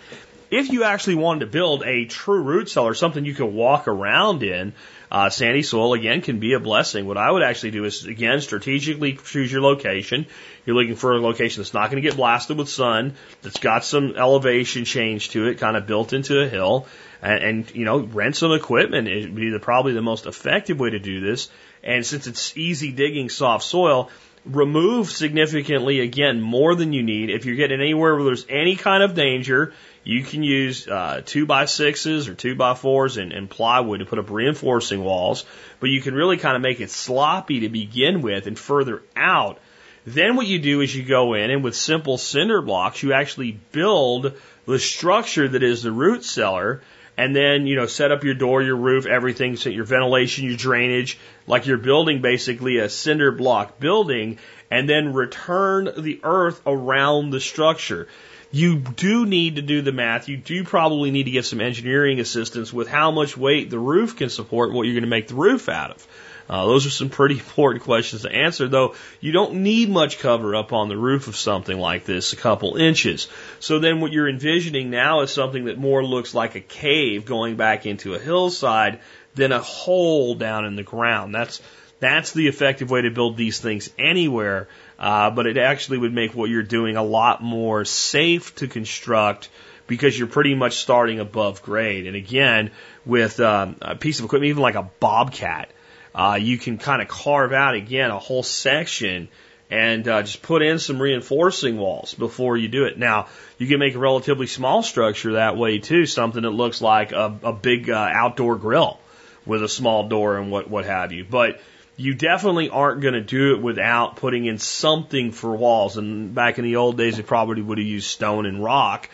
If 0.51 0.69
you 0.69 0.83
actually 0.83 1.15
wanted 1.15 1.41
to 1.41 1.47
build 1.47 1.83
a 1.83 2.05
true 2.05 2.41
root 2.41 2.69
cellar, 2.69 2.93
something 2.93 3.23
you 3.23 3.33
can 3.33 3.53
walk 3.53 3.87
around 3.87 4.43
in, 4.43 4.73
uh, 5.09 5.29
sandy 5.29 5.61
soil 5.61 5.93
again 5.93 6.21
can 6.21 6.39
be 6.39 6.53
a 6.53 6.59
blessing. 6.59 7.05
What 7.05 7.17
I 7.17 7.31
would 7.31 7.43
actually 7.43 7.71
do 7.71 7.85
is 7.85 8.05
again 8.05 8.41
strategically 8.41 9.13
choose 9.13 9.51
your 9.51 9.61
location. 9.61 10.25
You're 10.65 10.75
looking 10.75 10.95
for 10.95 11.13
a 11.13 11.21
location 11.21 11.61
that's 11.61 11.73
not 11.73 11.91
going 11.91 12.01
to 12.01 12.07
get 12.09 12.17
blasted 12.17 12.57
with 12.57 12.67
sun, 12.67 13.13
that's 13.41 13.59
got 13.59 13.85
some 13.85 14.15
elevation 14.17 14.83
change 14.83 15.29
to 15.29 15.47
it, 15.47 15.59
kind 15.59 15.77
of 15.77 15.87
built 15.87 16.11
into 16.11 16.41
a 16.41 16.47
hill, 16.47 16.87
and, 17.21 17.43
and 17.43 17.75
you 17.75 17.85
know 17.85 17.99
rent 17.99 18.35
some 18.35 18.51
equipment. 18.51 19.07
Be 19.35 19.49
the, 19.49 19.59
probably 19.59 19.93
the 19.93 20.01
most 20.01 20.25
effective 20.25 20.79
way 20.79 20.91
to 20.91 20.99
do 20.99 21.21
this. 21.21 21.49
And 21.83 22.05
since 22.05 22.27
it's 22.27 22.57
easy 22.57 22.91
digging 22.91 23.29
soft 23.29 23.63
soil, 23.63 24.09
remove 24.45 25.09
significantly 25.09 25.99
again 25.99 26.41
more 26.41 26.75
than 26.75 26.93
you 26.93 27.03
need. 27.03 27.29
If 27.29 27.45
you're 27.45 27.55
getting 27.55 27.81
anywhere 27.81 28.15
where 28.15 28.23
there's 28.23 28.45
any 28.49 28.75
kind 28.75 29.03
of 29.03 29.13
danger, 29.13 29.73
you 30.03 30.23
can 30.23 30.43
use 30.43 30.87
uh, 30.87 31.21
two 31.25 31.45
by 31.45 31.65
sixes 31.65 32.27
or 32.27 32.33
two 32.33 32.55
by 32.55 32.73
fours 32.73 33.17
and, 33.17 33.31
and 33.31 33.49
plywood 33.49 33.99
to 33.99 34.05
put 34.05 34.19
up 34.19 34.29
reinforcing 34.29 35.03
walls, 35.03 35.45
but 35.79 35.89
you 35.89 36.01
can 36.01 36.13
really 36.13 36.37
kind 36.37 36.55
of 36.55 36.61
make 36.61 36.79
it 36.79 36.89
sloppy 36.89 37.61
to 37.61 37.69
begin 37.69 38.21
with 38.21 38.47
and 38.47 38.57
further 38.57 39.03
out. 39.15 39.59
Then 40.05 40.37
what 40.37 40.47
you 40.47 40.59
do 40.59 40.79
is 40.79 40.95
you 40.95 41.03
go 41.03 41.33
in 41.33 41.51
and 41.51 41.63
with 41.63 41.75
simple 41.75 42.17
cinder 42.17 42.61
blocks, 42.61 43.03
you 43.03 43.11
actually 43.11 43.59
build 43.73 44.33
the 44.65 44.79
structure 44.79 45.47
that 45.47 45.63
is 45.63 45.83
the 45.83 45.91
root 45.91 46.23
cellar 46.23 46.81
and 47.17 47.35
then, 47.35 47.65
you 47.65 47.75
know, 47.75 47.87
set 47.87 48.11
up 48.11 48.23
your 48.23 48.35
door, 48.35 48.61
your 48.61 48.75
roof, 48.75 49.07
everything, 49.07 49.57
so 49.57 49.69
your 49.69 49.85
ventilation, 49.85 50.45
your 50.45 50.55
drainage, 50.55 51.17
like 51.47 51.65
you're 51.65 51.77
building 51.77 52.21
basically 52.21 52.77
a 52.77 52.89
cinder 52.89 53.31
block 53.31 53.79
building, 53.79 54.37
and 54.69 54.87
then 54.87 55.13
return 55.13 55.89
the 55.97 56.19
earth 56.23 56.61
around 56.65 57.31
the 57.31 57.39
structure. 57.39 58.07
You 58.51 58.77
do 58.77 59.25
need 59.25 59.57
to 59.57 59.61
do 59.61 59.81
the 59.81 59.91
math. 59.91 60.29
You 60.29 60.37
do 60.37 60.63
probably 60.63 61.11
need 61.11 61.23
to 61.23 61.31
get 61.31 61.45
some 61.45 61.59
engineering 61.59 62.19
assistance 62.19 62.71
with 62.71 62.87
how 62.87 63.11
much 63.11 63.35
weight 63.35 63.69
the 63.69 63.79
roof 63.79 64.15
can 64.15 64.29
support 64.29 64.71
what 64.71 64.83
you're 64.83 64.93
going 64.93 65.03
to 65.03 65.09
make 65.09 65.27
the 65.27 65.35
roof 65.35 65.67
out 65.67 65.91
of. 65.91 66.07
Uh, 66.49 66.65
those 66.65 66.85
are 66.85 66.91
some 66.91 67.09
pretty 67.09 67.35
important 67.39 67.83
questions 67.83 68.21
to 68.21 68.31
answer, 68.31 68.67
though 68.67 68.95
you 69.19 69.31
don't 69.31 69.55
need 69.55 69.89
much 69.89 70.19
cover 70.19 70.55
up 70.55 70.73
on 70.73 70.89
the 70.89 70.97
roof 70.97 71.27
of 71.27 71.35
something 71.35 71.77
like 71.77 72.05
this, 72.05 72.33
a 72.33 72.37
couple 72.37 72.77
inches. 72.77 73.27
So 73.59 73.79
then 73.79 73.99
what 73.99 74.11
you're 74.11 74.29
envisioning 74.29 74.89
now 74.89 75.21
is 75.21 75.31
something 75.31 75.65
that 75.65 75.77
more 75.77 76.03
looks 76.03 76.33
like 76.33 76.55
a 76.55 76.61
cave 76.61 77.25
going 77.25 77.55
back 77.55 77.85
into 77.85 78.13
a 78.13 78.19
hillside 78.19 78.99
than 79.35 79.51
a 79.51 79.61
hole 79.61 80.35
down 80.35 80.65
in 80.65 80.75
the 80.75 80.83
ground. 80.83 81.33
That's, 81.33 81.61
that's 81.99 82.31
the 82.31 82.47
effective 82.47 82.89
way 82.89 83.01
to 83.01 83.11
build 83.11 83.37
these 83.37 83.59
things 83.59 83.89
anywhere. 83.97 84.67
Uh, 84.99 85.29
but 85.29 85.45
it 85.45 85.57
actually 85.57 85.99
would 85.99 86.13
make 86.13 86.33
what 86.33 86.49
you're 86.49 86.63
doing 86.63 86.95
a 86.95 87.03
lot 87.03 87.41
more 87.41 87.85
safe 87.85 88.55
to 88.55 88.67
construct 88.67 89.49
because 89.85 90.17
you're 90.17 90.27
pretty 90.27 90.55
much 90.55 90.77
starting 90.77 91.19
above 91.19 91.61
grade. 91.61 92.07
And 92.07 92.15
again, 92.15 92.71
with 93.05 93.39
um, 93.39 93.77
a 93.81 93.95
piece 93.95 94.19
of 94.19 94.25
equipment, 94.25 94.49
even 94.49 94.61
like 94.61 94.75
a 94.75 94.89
bobcat, 94.99 95.69
uh, 96.15 96.37
you 96.39 96.57
can 96.57 96.77
kind 96.77 97.01
of 97.01 97.07
carve 97.07 97.53
out 97.53 97.75
again 97.75 98.11
a 98.11 98.19
whole 98.19 98.43
section 98.43 99.27
and 99.69 100.07
uh, 100.07 100.21
just 100.21 100.41
put 100.41 100.61
in 100.61 100.79
some 100.79 101.01
reinforcing 101.01 101.77
walls 101.77 102.13
before 102.13 102.55
you 102.55 102.67
do 102.67 102.85
it. 102.85 102.97
Now, 102.97 103.27
you 103.57 103.67
can 103.67 103.79
make 103.79 103.95
a 103.95 103.99
relatively 103.99 104.47
small 104.47 104.81
structure 104.81 105.33
that 105.33 105.57
way 105.57 105.79
too, 105.79 106.05
something 106.05 106.43
that 106.43 106.51
looks 106.51 106.81
like 106.81 107.11
a, 107.11 107.37
a 107.43 107.53
big 107.53 107.89
uh, 107.89 108.09
outdoor 108.11 108.55
grill 108.55 108.99
with 109.45 109.63
a 109.63 109.69
small 109.69 110.07
door 110.07 110.37
and 110.37 110.51
what, 110.51 110.69
what 110.69 110.85
have 110.85 111.11
you. 111.11 111.25
But 111.29 111.59
you 111.97 112.13
definitely 112.13 112.69
aren't 112.69 113.01
going 113.01 113.15
to 113.15 113.21
do 113.21 113.55
it 113.55 113.61
without 113.61 114.17
putting 114.17 114.45
in 114.45 114.59
something 114.59 115.31
for 115.31 115.55
walls. 115.55 115.97
And 115.97 116.33
back 116.33 116.59
in 116.59 116.63
the 116.63 116.75
old 116.75 116.97
days, 116.97 117.17
they 117.17 117.23
probably 117.23 117.61
would 117.61 117.79
have 117.79 117.87
used 117.87 118.07
stone 118.07 118.45
and 118.45 118.63
rock. 118.63 119.09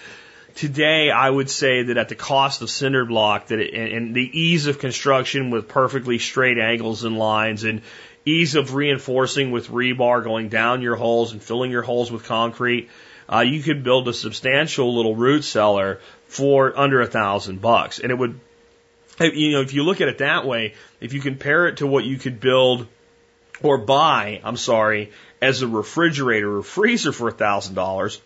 Today, 0.55 1.09
I 1.09 1.29
would 1.29 1.49
say 1.49 1.83
that 1.83 1.97
at 1.97 2.09
the 2.09 2.15
cost 2.15 2.61
of 2.61 2.69
cinder 2.69 3.05
block, 3.05 3.47
that 3.47 3.59
it, 3.59 3.73
and, 3.73 3.91
and 3.91 4.15
the 4.15 4.39
ease 4.39 4.67
of 4.67 4.79
construction 4.79 5.49
with 5.49 5.67
perfectly 5.67 6.19
straight 6.19 6.59
angles 6.59 7.03
and 7.03 7.17
lines, 7.17 7.63
and 7.63 7.81
ease 8.25 8.55
of 8.55 8.75
reinforcing 8.75 9.51
with 9.51 9.67
rebar 9.69 10.23
going 10.23 10.49
down 10.49 10.81
your 10.81 10.95
holes 10.95 11.33
and 11.33 11.41
filling 11.41 11.71
your 11.71 11.81
holes 11.81 12.11
with 12.11 12.23
concrete, 12.23 12.89
uh, 13.31 13.39
you 13.39 13.63
could 13.63 13.83
build 13.83 14.07
a 14.07 14.13
substantial 14.13 14.95
little 14.95 15.15
root 15.15 15.43
cellar 15.43 15.99
for 16.27 16.77
under 16.77 17.01
a 17.01 17.07
thousand 17.07 17.61
bucks, 17.61 17.99
and 17.99 18.11
it 18.11 18.15
would 18.15 18.39
you 19.19 19.51
know, 19.51 19.61
if 19.61 19.73
you 19.73 19.83
look 19.83 20.01
at 20.01 20.07
it 20.07 20.19
that 20.19 20.45
way, 20.45 20.73
if 20.99 21.13
you 21.13 21.21
compare 21.21 21.67
it 21.67 21.77
to 21.77 21.87
what 21.87 22.03
you 22.03 22.17
could 22.17 22.39
build 22.39 22.87
or 23.61 23.77
buy, 23.77 24.41
I'm 24.43 24.57
sorry, 24.57 25.11
as 25.41 25.61
a 25.61 25.67
refrigerator 25.67 26.57
or 26.57 26.63
freezer 26.63 27.11
for 27.11 27.27
a 27.27 27.31
thousand 27.31 27.75
dollars, 27.75 28.19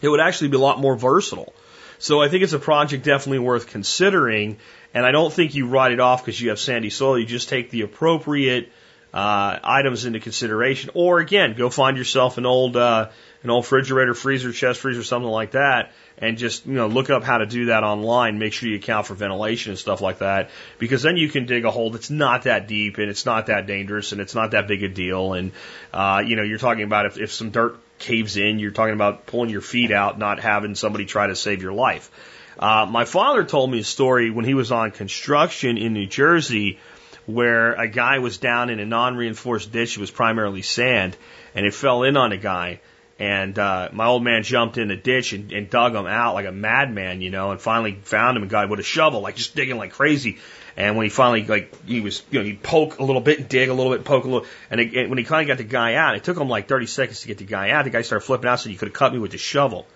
it 0.00 0.08
would 0.08 0.20
actually 0.20 0.48
be 0.48 0.56
a 0.56 0.60
lot 0.60 0.80
more 0.80 0.96
versatile. 0.96 1.52
So 1.98 2.22
I 2.22 2.28
think 2.28 2.42
it's 2.42 2.54
a 2.54 2.58
project 2.58 3.04
definitely 3.04 3.40
worth 3.40 3.66
considering. 3.66 4.58
And 4.94 5.04
I 5.04 5.10
don't 5.10 5.32
think 5.32 5.54
you 5.54 5.66
write 5.66 5.92
it 5.92 6.00
off 6.00 6.24
because 6.24 6.40
you 6.40 6.48
have 6.48 6.58
sandy 6.58 6.90
soil. 6.90 7.18
You 7.18 7.26
just 7.26 7.48
take 7.48 7.70
the 7.70 7.82
appropriate 7.82 8.72
uh, 9.12 9.58
items 9.62 10.04
into 10.04 10.20
consideration. 10.20 10.90
Or 10.94 11.18
again, 11.18 11.54
go 11.54 11.68
find 11.68 11.96
yourself 11.96 12.38
an 12.38 12.46
old 12.46 12.76
uh, 12.76 13.10
an 13.42 13.50
old 13.50 13.64
refrigerator, 13.64 14.14
freezer, 14.14 14.52
chest 14.52 14.80
freezer, 14.80 15.02
something 15.02 15.30
like 15.30 15.52
that, 15.52 15.92
and 16.18 16.38
just 16.38 16.66
you 16.66 16.74
know 16.74 16.86
look 16.86 17.10
up 17.10 17.24
how 17.24 17.38
to 17.38 17.46
do 17.46 17.66
that 17.66 17.82
online. 17.82 18.38
Make 18.38 18.52
sure 18.52 18.68
you 18.68 18.76
account 18.76 19.06
for 19.06 19.14
ventilation 19.14 19.70
and 19.72 19.78
stuff 19.78 20.00
like 20.00 20.18
that, 20.18 20.50
because 20.78 21.02
then 21.02 21.16
you 21.16 21.28
can 21.28 21.46
dig 21.46 21.64
a 21.64 21.70
hole 21.70 21.90
that's 21.90 22.10
not 22.10 22.44
that 22.44 22.68
deep 22.68 22.98
and 22.98 23.10
it's 23.10 23.26
not 23.26 23.46
that 23.46 23.66
dangerous 23.66 24.12
and 24.12 24.20
it's 24.20 24.34
not 24.34 24.52
that 24.52 24.68
big 24.68 24.82
a 24.82 24.88
deal. 24.88 25.32
And 25.32 25.52
uh, 25.92 26.22
you 26.24 26.36
know 26.36 26.42
you're 26.42 26.58
talking 26.58 26.84
about 26.84 27.06
if, 27.06 27.18
if 27.18 27.32
some 27.32 27.50
dirt 27.50 27.78
caves 28.00 28.36
in, 28.36 28.58
you're 28.58 28.72
talking 28.72 28.94
about 28.94 29.26
pulling 29.26 29.50
your 29.50 29.60
feet 29.60 29.92
out, 29.92 30.18
not 30.18 30.40
having 30.40 30.74
somebody 30.74 31.04
try 31.04 31.28
to 31.28 31.36
save 31.36 31.62
your 31.62 31.72
life. 31.72 32.10
Uh, 32.58 32.86
my 32.90 33.04
father 33.04 33.44
told 33.44 33.70
me 33.70 33.80
a 33.80 33.84
story 33.84 34.30
when 34.30 34.44
he 34.44 34.54
was 34.54 34.72
on 34.72 34.90
construction 34.90 35.78
in 35.78 35.92
New 35.92 36.06
Jersey 36.06 36.78
where 37.26 37.74
a 37.74 37.88
guy 37.88 38.18
was 38.18 38.38
down 38.38 38.70
in 38.70 38.80
a 38.80 38.86
non-reinforced 38.86 39.70
ditch. 39.70 39.96
It 39.96 40.00
was 40.00 40.10
primarily 40.10 40.62
sand, 40.62 41.16
and 41.54 41.64
it 41.64 41.74
fell 41.74 42.02
in 42.02 42.16
on 42.16 42.32
a 42.32 42.36
guy 42.36 42.80
And 43.20 43.58
uh, 43.58 43.90
my 43.92 44.06
old 44.06 44.24
man 44.24 44.42
jumped 44.42 44.78
in 44.78 44.88
the 44.88 44.96
ditch 44.96 45.34
and, 45.34 45.52
and 45.52 45.68
dug 45.68 45.94
him 45.94 46.06
out 46.06 46.34
like 46.34 46.46
a 46.46 46.52
madman, 46.52 47.20
you 47.20 47.28
know, 47.28 47.50
and 47.50 47.60
finally 47.60 47.92
found 47.92 48.38
him 48.38 48.44
and 48.44 48.50
got 48.50 48.64
him 48.64 48.70
with 48.70 48.80
a 48.80 48.82
shovel, 48.82 49.20
like 49.20 49.36
just 49.36 49.54
digging 49.54 49.76
like 49.76 49.92
crazy. 49.92 50.38
And 50.74 50.96
when 50.96 51.04
he 51.04 51.10
finally 51.10 51.44
like 51.44 51.84
he 51.84 52.00
was, 52.00 52.22
you 52.30 52.38
know, 52.38 52.44
he'd 52.46 52.62
poke 52.62 52.98
a 52.98 53.04
little 53.04 53.20
bit, 53.20 53.38
and 53.38 53.46
dig 53.46 53.68
a 53.68 53.74
little 53.74 53.92
bit, 53.92 54.06
poke 54.06 54.24
a 54.24 54.26
little, 54.26 54.46
and, 54.70 54.80
it, 54.80 54.94
and 54.94 55.10
when 55.10 55.18
he 55.18 55.24
finally 55.24 55.44
got 55.44 55.58
the 55.58 55.64
guy 55.64 55.96
out, 55.96 56.14
it 56.14 56.24
took 56.24 56.38
him 56.38 56.48
like 56.48 56.66
30 56.66 56.86
seconds 56.86 57.20
to 57.20 57.28
get 57.28 57.36
the 57.36 57.44
guy 57.44 57.70
out. 57.70 57.84
The 57.84 57.90
guy 57.90 58.00
started 58.00 58.24
flipping 58.24 58.48
out, 58.48 58.58
said 58.58 58.72
you 58.72 58.78
could 58.78 58.88
have 58.88 58.94
cut 58.94 59.12
me 59.12 59.18
with 59.18 59.32
the 59.32 59.38
shovel. 59.38 59.86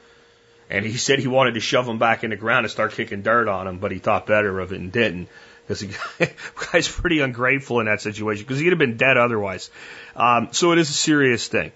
And 0.69 0.85
he 0.85 0.97
said 0.99 1.19
he 1.19 1.27
wanted 1.27 1.55
to 1.55 1.61
shove 1.61 1.89
him 1.89 1.99
back 1.99 2.25
in 2.25 2.31
the 2.31 2.37
ground 2.37 2.67
and 2.67 2.71
start 2.71 2.93
kicking 2.93 3.23
dirt 3.23 3.49
on 3.49 3.67
him, 3.67 3.79
but 3.79 3.91
he 3.91 4.01
thought 4.01 4.27
better 4.27 4.61
of 4.61 4.73
it 4.73 4.81
and 4.81 4.93
didn't. 4.93 5.29
Because 5.67 5.81
the 6.19 6.31
guy's 6.71 6.89
pretty 6.89 7.21
ungrateful 7.21 7.81
in 7.81 7.87
that 7.87 8.03
situation 8.03 8.45
because 8.45 8.61
he'd 8.61 8.69
have 8.69 8.79
been 8.79 8.99
dead 8.99 9.17
otherwise. 9.17 9.71
Um, 10.15 10.49
so 10.53 10.73
it 10.73 10.79
is 10.79 10.91
a 10.91 10.93
serious 10.93 11.49
thing, 11.49 11.73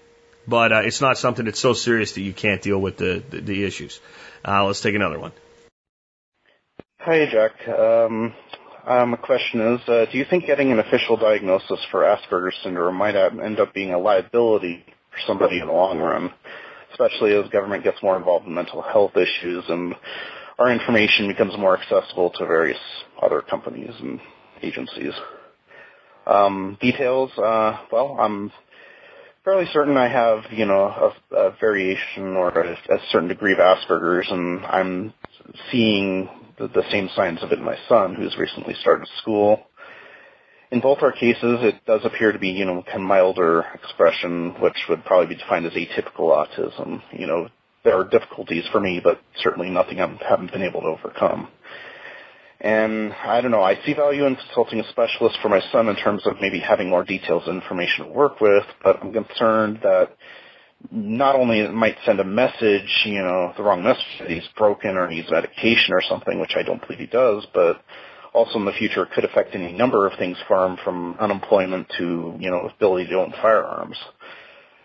but 0.49 0.71
uh, 0.73 0.81
it's 0.83 1.01
not 1.01 1.17
something 1.17 1.45
that's 1.45 1.59
so 1.59 1.73
serious 1.73 2.13
that 2.13 2.21
you 2.21 2.33
can't 2.33 2.61
deal 2.61 2.79
with 2.79 2.97
the, 2.97 3.23
the, 3.29 3.41
the 3.41 3.63
issues. 3.63 3.99
Uh, 4.45 4.65
let's 4.65 4.81
take 4.81 4.95
another 4.95 5.19
one. 5.19 5.31
Hi, 6.99 7.25
Jack. 7.31 7.67
Um, 7.67 8.33
um, 8.85 9.17
question 9.21 9.61
is, 9.75 9.87
uh, 9.87 10.05
do 10.11 10.17
you 10.17 10.25
think 10.29 10.45
getting 10.45 10.71
an 10.71 10.79
official 10.79 11.17
diagnosis 11.17 11.79
for 11.91 12.01
Asperger's 12.01 12.55
syndrome 12.63 12.95
might 12.95 13.15
end 13.15 13.59
up 13.59 13.73
being 13.73 13.93
a 13.93 13.99
liability 13.99 14.83
for 15.11 15.19
somebody 15.25 15.59
in 15.59 15.67
the 15.67 15.73
long 15.73 15.99
run? 15.99 16.33
especially 16.99 17.33
as 17.33 17.49
government 17.49 17.83
gets 17.83 18.01
more 18.03 18.17
involved 18.17 18.45
in 18.45 18.53
mental 18.53 18.81
health 18.81 19.15
issues 19.15 19.63
and 19.69 19.95
our 20.57 20.71
information 20.71 21.27
becomes 21.27 21.57
more 21.57 21.79
accessible 21.79 22.29
to 22.31 22.45
various 22.45 22.79
other 23.21 23.41
companies 23.41 23.93
and 23.99 24.19
agencies. 24.61 25.13
Um, 26.27 26.77
details, 26.81 27.31
uh, 27.37 27.77
well, 27.91 28.17
I'm 28.19 28.51
fairly 29.49 29.69
certain 29.73 29.97
I 29.97 30.07
have, 30.09 30.43
you 30.51 30.65
know, 30.65 31.11
a, 31.31 31.35
a 31.35 31.55
variation 31.59 32.35
or 32.35 32.49
a, 32.49 32.73
a, 32.73 32.97
certain 33.11 33.29
degree 33.29 33.53
of 33.53 33.57
Asperger's, 33.57 34.27
and 34.29 34.63
I'm 34.65 35.13
seeing 35.71 36.29
the, 36.59 36.67
the 36.67 36.83
same 36.91 37.09
signs 37.15 37.41
of 37.41 37.51
it 37.51 37.57
in 37.57 37.65
my 37.65 37.77
son, 37.87 38.13
who's 38.13 38.37
recently 38.37 38.75
started 38.79 39.07
school. 39.19 39.61
In 40.71 40.81
both 40.81 40.99
our 41.01 41.11
cases, 41.11 41.59
it 41.61 41.83
does 41.87 42.01
appear 42.03 42.31
to 42.31 42.37
be, 42.37 42.49
you 42.49 42.65
know, 42.65 42.83
kind 42.83 42.97
of 42.97 43.07
milder 43.07 43.65
expression, 43.73 44.53
which 44.61 44.77
would 44.87 45.03
probably 45.03 45.33
be 45.33 45.41
defined 45.41 45.65
as 45.65 45.73
atypical 45.73 46.29
autism. 46.29 47.01
You 47.11 47.25
know, 47.25 47.47
there 47.83 47.97
are 47.97 48.07
difficulties 48.07 48.65
for 48.71 48.79
me, 48.79 49.01
but 49.03 49.19
certainly 49.41 49.71
nothing 49.71 49.99
I 49.99 50.15
haven't 50.29 50.51
been 50.51 50.61
able 50.61 50.81
to 50.81 50.87
overcome. 50.87 51.47
And 52.61 53.13
I 53.13 53.41
don't 53.41 53.51
know, 53.51 53.63
I 53.63 53.79
see 53.85 53.93
value 53.93 54.25
in 54.25 54.35
consulting 54.35 54.79
a 54.79 54.89
specialist 54.89 55.37
for 55.41 55.49
my 55.49 55.61
son 55.71 55.87
in 55.87 55.95
terms 55.95 56.23
of 56.25 56.35
maybe 56.41 56.59
having 56.59 56.89
more 56.89 57.03
details 57.05 57.43
and 57.47 57.61
information 57.61 58.05
to 58.05 58.11
work 58.11 58.41
with, 58.41 58.63
but 58.83 59.01
I'm 59.01 59.13
concerned 59.13 59.79
that 59.83 60.09
not 60.91 61.35
only 61.35 61.59
it 61.59 61.73
might 61.73 61.97
send 62.05 62.19
a 62.19 62.23
message, 62.23 63.03
you 63.05 63.21
know, 63.21 63.53
the 63.57 63.63
wrong 63.63 63.83
message 63.83 64.05
that 64.19 64.29
he's 64.29 64.47
broken 64.57 64.97
or 64.97 65.07
needs 65.09 65.29
medication 65.31 65.93
or 65.93 66.01
something, 66.09 66.39
which 66.39 66.53
I 66.57 66.63
don't 66.63 66.81
believe 66.81 66.99
he 66.99 67.07
does, 67.07 67.45
but 67.53 67.81
also 68.33 68.59
in 68.59 68.65
the 68.65 68.71
future 68.73 69.03
it 69.03 69.11
could 69.11 69.25
affect 69.25 69.55
any 69.55 69.73
number 69.73 70.07
of 70.07 70.17
things 70.17 70.37
for 70.47 70.65
him 70.65 70.77
from 70.83 71.15
unemployment 71.19 71.87
to, 71.97 72.35
you 72.39 72.51
know, 72.51 72.69
ability 72.75 73.09
to 73.09 73.15
own 73.19 73.33
firearms. 73.41 73.97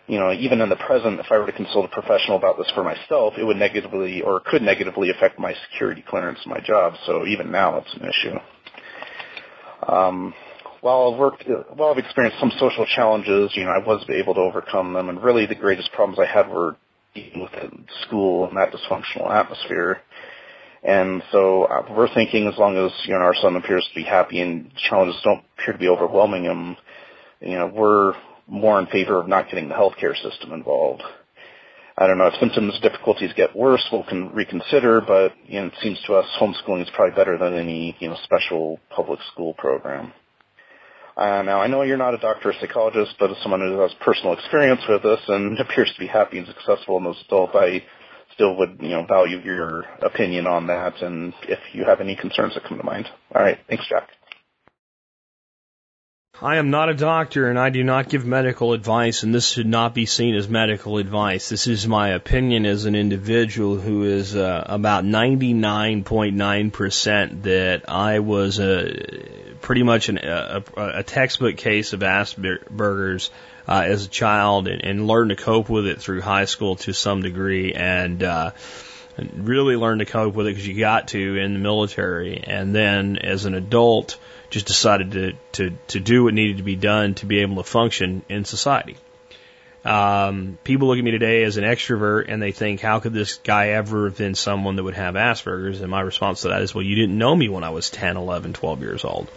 You 0.07 0.19
know, 0.19 0.33
even 0.33 0.61
in 0.61 0.69
the 0.69 0.77
present, 0.77 1.19
if 1.19 1.27
I 1.31 1.39
were 1.39 1.47
to 1.47 1.53
consult 1.53 1.87
a 1.87 1.89
professional 1.89 2.37
about 2.37 2.59
this 2.59 2.71
for 2.75 2.85
myself, 2.85 3.35
it 3.39 3.45
would 3.45 3.57
negatively 3.57 4.21
or 4.21 4.41
could 4.41 4.61
negatively 4.61 5.11
affect 5.11 5.39
my 5.39 5.55
security 5.71 6.05
clearance 6.07 6.41
my 6.47 6.61
job. 6.61 6.95
So 7.07 7.27
even 7.27 7.51
now 7.51 7.79
it's 7.79 7.95
an 7.95 8.03
issue. 8.03 9.93
Um, 9.93 10.35
while 10.83 11.11
I've 11.11 11.19
worked, 11.19 11.45
while 11.75 11.91
I've 11.91 11.99
experienced 11.99 12.39
some 12.39 12.53
social 12.59 12.85
challenges, 12.95 13.53
you 13.55 13.65
know, 13.65 13.71
I 13.71 13.79
was 13.79 14.05
able 14.11 14.35
to 14.35 14.41
overcome 14.41 14.93
them, 14.93 15.09
and 15.09 15.23
really 15.23 15.47
the 15.47 15.55
greatest 15.55 15.91
problems 15.93 16.19
I 16.19 16.31
had 16.31 16.51
were 16.51 16.77
dealing 17.15 17.41
with 17.41 17.53
school 18.07 18.47
and 18.47 18.57
that 18.59 18.73
dysfunctional 18.73 19.31
atmosphere. 19.31 20.03
And 20.83 21.23
so 21.33 21.65
uh, 21.65 21.87
we're 21.97 22.13
thinking 22.13 22.47
as 22.47 22.59
long 22.59 22.77
as, 22.77 22.93
you 23.07 23.15
know, 23.15 23.21
our 23.21 23.35
son 23.41 23.57
appears 23.57 23.87
to 23.89 23.95
be 23.95 24.05
happy 24.05 24.41
and 24.43 24.71
challenges 24.91 25.19
don't 25.25 25.43
appear 25.57 25.73
to 25.73 25.79
be 25.79 25.89
overwhelming 25.89 26.45
him, 26.45 26.77
you 27.41 27.57
know, 27.57 27.67
we're 27.67 28.13
more 28.47 28.79
in 28.81 28.87
favor 28.87 29.21
of 29.21 29.29
not 29.29 29.49
getting 29.49 29.69
the 29.69 29.75
healthcare 29.75 30.15
system 30.15 30.53
involved. 30.53 31.03
I 31.97 32.09
don't 32.09 32.19
know 32.19 32.27
if 32.27 32.35
symptoms 32.41 32.79
difficulties 32.83 33.33
get 33.37 33.55
worse, 33.55 33.87
we'll 33.93 34.03
can 34.03 34.31
reconsider, 34.31 35.01
but 35.01 35.33
you 35.47 35.61
know, 35.61 35.67
it 35.67 35.75
seems 35.81 36.01
to 36.07 36.15
us 36.15 36.27
homeschooling 36.41 36.83
is 36.83 36.91
probably 36.95 37.15
better 37.15 37.39
than 37.39 37.55
any 37.55 37.97
you 38.01 38.09
know 38.09 38.17
special 38.25 38.81
public 38.91 39.21
school 39.33 39.55
program. 39.55 40.13
Uh, 41.17 41.43
now 41.43 41.61
I 41.61 41.69
know 41.69 41.83
you're 41.83 41.97
not 41.97 42.15
a 42.15 42.19
doctor 42.19 42.51
or 42.51 42.55
psychologist, 42.61 43.15
but 43.21 43.31
as 43.31 43.37
someone 43.43 43.61
who 43.61 43.79
has 43.79 43.93
personal 44.01 44.33
experience 44.33 44.81
with 44.89 45.03
this 45.03 45.21
and 45.29 45.59
appears 45.61 45.93
to 45.95 46.01
be 46.01 46.09
happy 46.09 46.39
and 46.39 46.49
successful 46.49 46.97
in 46.99 47.05
this 47.05 47.23
adult, 47.27 47.51
I 47.55 47.85
still 48.35 48.57
would, 48.57 48.79
you 48.81 48.89
know, 48.89 49.07
value 49.07 49.39
your 49.39 49.83
opinion 50.03 50.49
on 50.49 50.67
that 50.67 51.01
and 51.03 51.33
if 51.45 51.61
you 51.73 51.85
have 51.85 52.01
any 52.01 52.17
concerns 52.17 52.55
that 52.55 52.65
come 52.65 52.79
to 52.79 52.85
mind. 52.85 53.07
All 53.35 53.43
right. 53.43 53.59
Thanks, 53.69 53.85
Jack. 53.89 54.09
I 56.43 56.57
am 56.57 56.71
not 56.71 56.89
a 56.89 56.95
doctor 56.95 57.49
and 57.49 57.57
I 57.57 57.71
do 57.71 57.85
not 57.85 58.09
give 58.09 58.27
medical 58.27 58.73
advice, 58.73 59.23
and 59.23 59.33
this 59.33 59.49
should 59.49 59.69
not 59.69 59.95
be 59.95 60.05
seen 60.05 60.35
as 60.35 60.49
medical 60.49 60.99
advice. 60.99 61.49
This 61.49 61.69
is 61.69 61.87
my 61.87 62.09
opinion 62.09 62.67
as 62.67 62.87
an 62.87 62.97
individual 62.97 63.77
who 63.77 64.03
is 64.03 64.35
uh, 64.35 64.65
about 64.67 65.05
99.9% 65.05 67.43
that 67.43 67.89
I 67.89 68.19
was 68.19 68.59
a, 68.59 68.97
pretty 69.61 69.85
much 69.85 70.09
an, 70.09 70.19
a, 70.19 70.65
a 70.77 71.05
textbook 71.05 71.57
case 71.57 71.93
of 71.93 72.01
Asperger's 72.01 73.31
uh, 73.69 73.85
as 73.87 74.07
a 74.07 74.09
child 74.09 74.67
and, 74.67 74.85
and 74.85 75.07
learned 75.07 75.31
to 75.31 75.37
cope 75.37 75.69
with 75.69 75.87
it 75.87 76.03
through 76.03 76.21
high 76.21 76.47
school 76.47 76.75
to 76.77 76.93
some 76.93 77.23
degree 77.23 77.75
and, 77.75 78.25
uh, 78.25 78.51
really 79.37 79.77
learned 79.77 80.01
to 80.01 80.05
cope 80.05 80.35
with 80.35 80.49
it 80.49 80.51
because 80.51 80.67
you 80.67 80.81
got 80.81 81.07
to 81.09 81.37
in 81.37 81.53
the 81.53 81.61
military. 81.61 82.43
And 82.45 82.75
then 82.75 83.19
as 83.19 83.45
an 83.45 83.55
adult, 83.55 84.19
just 84.51 84.67
decided 84.67 85.13
to, 85.13 85.33
to, 85.53 85.77
to 85.89 86.01
do 86.01 86.25
what 86.25 86.35
needed 86.35 86.59
to 86.59 86.63
be 86.63 86.77
done 86.77 87.15
to 87.15 87.27
be 87.27 87.41
able 87.41 87.57
to 87.57 87.65
function 87.65 88.23
in 88.29 88.45
society. 88.45 88.97
Um, 89.85 90.59
people 90.65 90.89
look 90.89 90.97
at 90.97 91.05
me 91.05 91.11
today 91.11 91.45
as 91.45 91.59
an 91.59 91.65
extrovert 91.65 92.27
and 92.29 92.41
they 92.41 92.53
think, 92.53 92.81
how 92.81 93.01
could 93.01 93.13
this 93.13 93.37
guy 93.37 93.69
ever 93.71 94.07
have 94.07 94.17
been 94.17 94.35
someone 94.35 94.77
that 94.77 94.83
would 94.83 94.95
have 94.95 95.15
Asperger's? 95.15 95.83
And 95.83 95.91
my 95.91 96.01
response 96.01 96.43
to 96.43 96.49
that 96.49 96.63
is, 96.63 96.75
well, 96.75 96.85
you 96.85 96.95
didn't 96.95 97.19
know 97.19 97.37
me 97.37 97.51
when 97.51 97.65
I 97.65 97.71
was 97.71 97.91
10, 97.91 98.17
11, 98.17 98.55
12 98.55 98.81
years 98.81 99.05
old. 99.05 99.29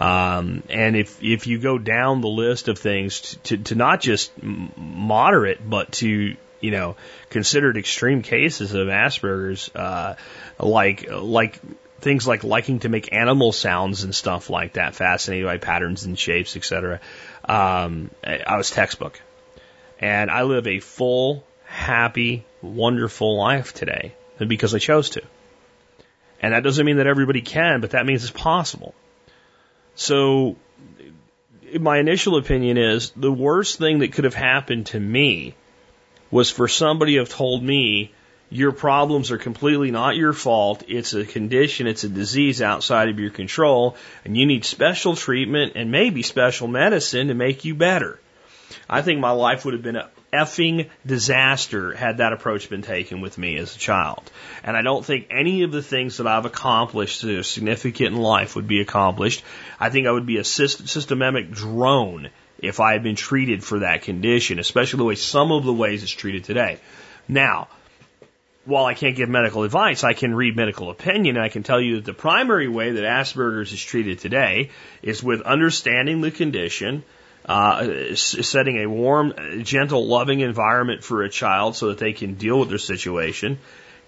Um, 0.00 0.62
and 0.70 0.96
if 0.96 1.22
if 1.22 1.46
you 1.46 1.58
go 1.58 1.78
down 1.78 2.20
the 2.20 2.28
list 2.28 2.68
of 2.68 2.78
things 2.78 3.20
to, 3.20 3.38
to, 3.38 3.56
to 3.58 3.74
not 3.76 4.00
just 4.00 4.32
moderate, 4.42 5.58
but 5.68 5.92
to 5.92 6.34
you 6.60 6.70
know 6.70 6.96
considered 7.30 7.76
extreme 7.76 8.22
cases 8.22 8.74
of 8.74 8.88
Asperger's, 8.88 9.70
uh, 9.74 10.16
like 10.58 11.06
like 11.10 11.60
things 12.04 12.26
like 12.26 12.44
liking 12.44 12.80
to 12.80 12.88
make 12.88 13.12
animal 13.12 13.50
sounds 13.50 14.04
and 14.04 14.14
stuff 14.14 14.50
like 14.50 14.74
that, 14.74 14.94
fascinated 14.94 15.46
by 15.46 15.58
patterns 15.58 16.04
and 16.04 16.16
shapes, 16.16 16.54
etc. 16.56 17.00
Um, 17.44 18.10
I 18.22 18.56
was 18.56 18.70
textbook, 18.70 19.20
and 19.98 20.30
I 20.30 20.42
live 20.42 20.66
a 20.68 20.78
full, 20.80 21.44
happy, 21.64 22.44
wonderful 22.62 23.36
life 23.36 23.74
today 23.74 24.14
because 24.38 24.74
I 24.74 24.78
chose 24.78 25.10
to. 25.10 25.22
And 26.40 26.52
that 26.52 26.62
doesn't 26.62 26.84
mean 26.84 26.98
that 26.98 27.06
everybody 27.06 27.40
can, 27.40 27.80
but 27.80 27.92
that 27.92 28.04
means 28.04 28.22
it's 28.22 28.32
possible. 28.32 28.94
So, 29.94 30.56
my 31.80 31.98
initial 31.98 32.36
opinion 32.36 32.76
is 32.76 33.10
the 33.16 33.32
worst 33.32 33.78
thing 33.78 34.00
that 34.00 34.12
could 34.12 34.24
have 34.24 34.34
happened 34.34 34.86
to 34.86 35.00
me 35.00 35.54
was 36.30 36.50
for 36.50 36.68
somebody 36.68 37.12
to 37.14 37.20
have 37.20 37.28
told 37.30 37.62
me 37.62 38.12
your 38.54 38.72
problems 38.72 39.32
are 39.32 39.38
completely 39.38 39.90
not 39.90 40.16
your 40.16 40.32
fault. 40.32 40.84
It's 40.86 41.12
a 41.12 41.24
condition, 41.24 41.88
it's 41.88 42.04
a 42.04 42.08
disease 42.08 42.62
outside 42.62 43.08
of 43.08 43.18
your 43.18 43.30
control, 43.30 43.96
and 44.24 44.36
you 44.36 44.46
need 44.46 44.64
special 44.64 45.16
treatment 45.16 45.72
and 45.74 45.90
maybe 45.90 46.22
special 46.22 46.68
medicine 46.68 47.28
to 47.28 47.34
make 47.34 47.64
you 47.64 47.74
better. 47.74 48.20
I 48.88 49.02
think 49.02 49.18
my 49.18 49.32
life 49.32 49.64
would 49.64 49.74
have 49.74 49.82
been 49.82 49.96
a 49.96 50.08
effing 50.32 50.90
disaster 51.06 51.94
had 51.94 52.18
that 52.18 52.32
approach 52.32 52.68
been 52.68 52.82
taken 52.82 53.20
with 53.20 53.38
me 53.38 53.56
as 53.56 53.74
a 53.74 53.78
child. 53.78 54.30
And 54.64 54.76
I 54.76 54.82
don't 54.82 55.04
think 55.04 55.28
any 55.30 55.62
of 55.62 55.70
the 55.70 55.82
things 55.82 56.16
that 56.16 56.26
I've 56.26 56.44
accomplished 56.44 57.22
that 57.22 57.38
are 57.38 57.42
significant 57.42 58.14
in 58.14 58.20
life 58.20 58.56
would 58.56 58.66
be 58.66 58.80
accomplished. 58.80 59.44
I 59.78 59.90
think 59.90 60.06
I 60.06 60.10
would 60.10 60.26
be 60.26 60.38
a 60.38 60.44
systematic 60.44 61.50
drone 61.50 62.30
if 62.58 62.80
I 62.80 62.92
had 62.92 63.02
been 63.02 63.16
treated 63.16 63.62
for 63.62 63.80
that 63.80 64.02
condition, 64.02 64.58
especially 64.58 64.98
the 64.98 65.04
way 65.04 65.14
some 65.14 65.52
of 65.52 65.64
the 65.64 65.72
ways 65.72 66.02
it's 66.02 66.12
treated 66.12 66.44
today. 66.44 66.78
Now, 67.28 67.68
while 68.64 68.86
I 68.86 68.94
can't 68.94 69.16
give 69.16 69.28
medical 69.28 69.62
advice, 69.62 70.04
I 70.04 70.14
can 70.14 70.34
read 70.34 70.56
medical 70.56 70.90
opinion 70.90 71.36
and 71.36 71.44
I 71.44 71.48
can 71.48 71.62
tell 71.62 71.80
you 71.80 71.96
that 71.96 72.04
the 72.04 72.14
primary 72.14 72.68
way 72.68 72.92
that 72.92 73.04
Asperger's 73.04 73.72
is 73.72 73.82
treated 73.82 74.18
today 74.18 74.70
is 75.02 75.22
with 75.22 75.42
understanding 75.42 76.20
the 76.20 76.30
condition, 76.30 77.04
uh, 77.44 78.14
setting 78.14 78.78
a 78.78 78.86
warm, 78.86 79.34
gentle, 79.62 80.06
loving 80.06 80.40
environment 80.40 81.04
for 81.04 81.22
a 81.22 81.28
child 81.28 81.76
so 81.76 81.88
that 81.88 81.98
they 81.98 82.14
can 82.14 82.34
deal 82.34 82.58
with 82.58 82.70
their 82.70 82.78
situation, 82.78 83.58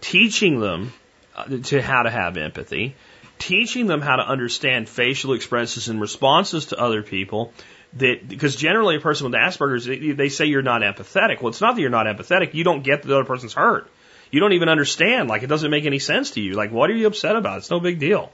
teaching 0.01 0.59
them 0.59 0.93
uh, 1.37 1.45
to 1.65 1.83
how 1.83 2.03
to 2.03 2.11
have 2.11 2.39
empathy, 2.39 2.95
teaching 3.39 3.87
them 3.87 4.01
how 4.01 4.17
to 4.17 4.27
understand 4.27 4.89
facial 4.89 5.35
expressions 5.35 5.89
and 5.89 6.01
responses 6.01 6.67
to 6.67 6.81
other 6.81 7.03
people, 7.03 7.53
that 7.95 8.27
because 8.27 8.57
generally 8.57 8.97
a 8.97 9.01
person 9.01 9.31
with 9.31 9.35
Asperger's 9.39 9.85
they, 9.85 10.13
they 10.13 10.29
say 10.31 10.47
you're 10.47 10.63
not 10.63 10.81
empathetic. 10.81 11.43
Well, 11.43 11.51
it's 11.51 11.61
not 11.61 11.75
that 11.75 11.81
you're 11.83 11.91
not 11.91 12.07
empathetic. 12.07 12.55
You 12.55 12.65
don't 12.65 12.83
get 12.83 13.03
that 13.03 13.09
the 13.09 13.15
other 13.17 13.25
person's 13.27 13.53
hurt. 13.53 13.91
You 14.31 14.41
don't 14.41 14.53
even 14.53 14.69
understand. 14.69 15.29
Like 15.29 15.43
it 15.43 15.49
doesn't 15.49 15.71
make 15.71 15.85
any 15.85 15.99
sense 15.99 16.33
to 16.33 16.41
you. 16.41 16.55
Like 16.55 16.73
what 16.73 16.91
are 16.91 16.95
you 16.95 17.07
upset 17.07 17.37
about? 17.37 17.59
It's 17.59 17.71
no 17.71 17.81
big 17.81 17.99
deal. 17.99 18.33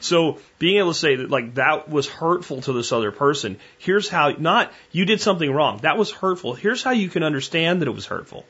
So 0.00 0.38
being 0.58 0.78
able 0.78 0.92
to 0.92 0.98
say 0.98 1.16
that 1.16 1.30
like 1.30 1.54
that 1.54 1.88
was 1.88 2.08
hurtful 2.08 2.62
to 2.62 2.72
this 2.72 2.92
other 2.92 3.10
person. 3.10 3.58
Here's 3.78 4.08
how 4.08 4.30
not 4.38 4.72
you 4.92 5.04
did 5.04 5.20
something 5.20 5.50
wrong. 5.50 5.78
That 5.78 5.98
was 5.98 6.10
hurtful. 6.10 6.54
Here's 6.54 6.82
how 6.82 6.92
you 6.92 7.08
can 7.08 7.22
understand 7.22 7.82
that 7.82 7.88
it 7.88 7.94
was 7.94 8.06
hurtful. 8.06 8.44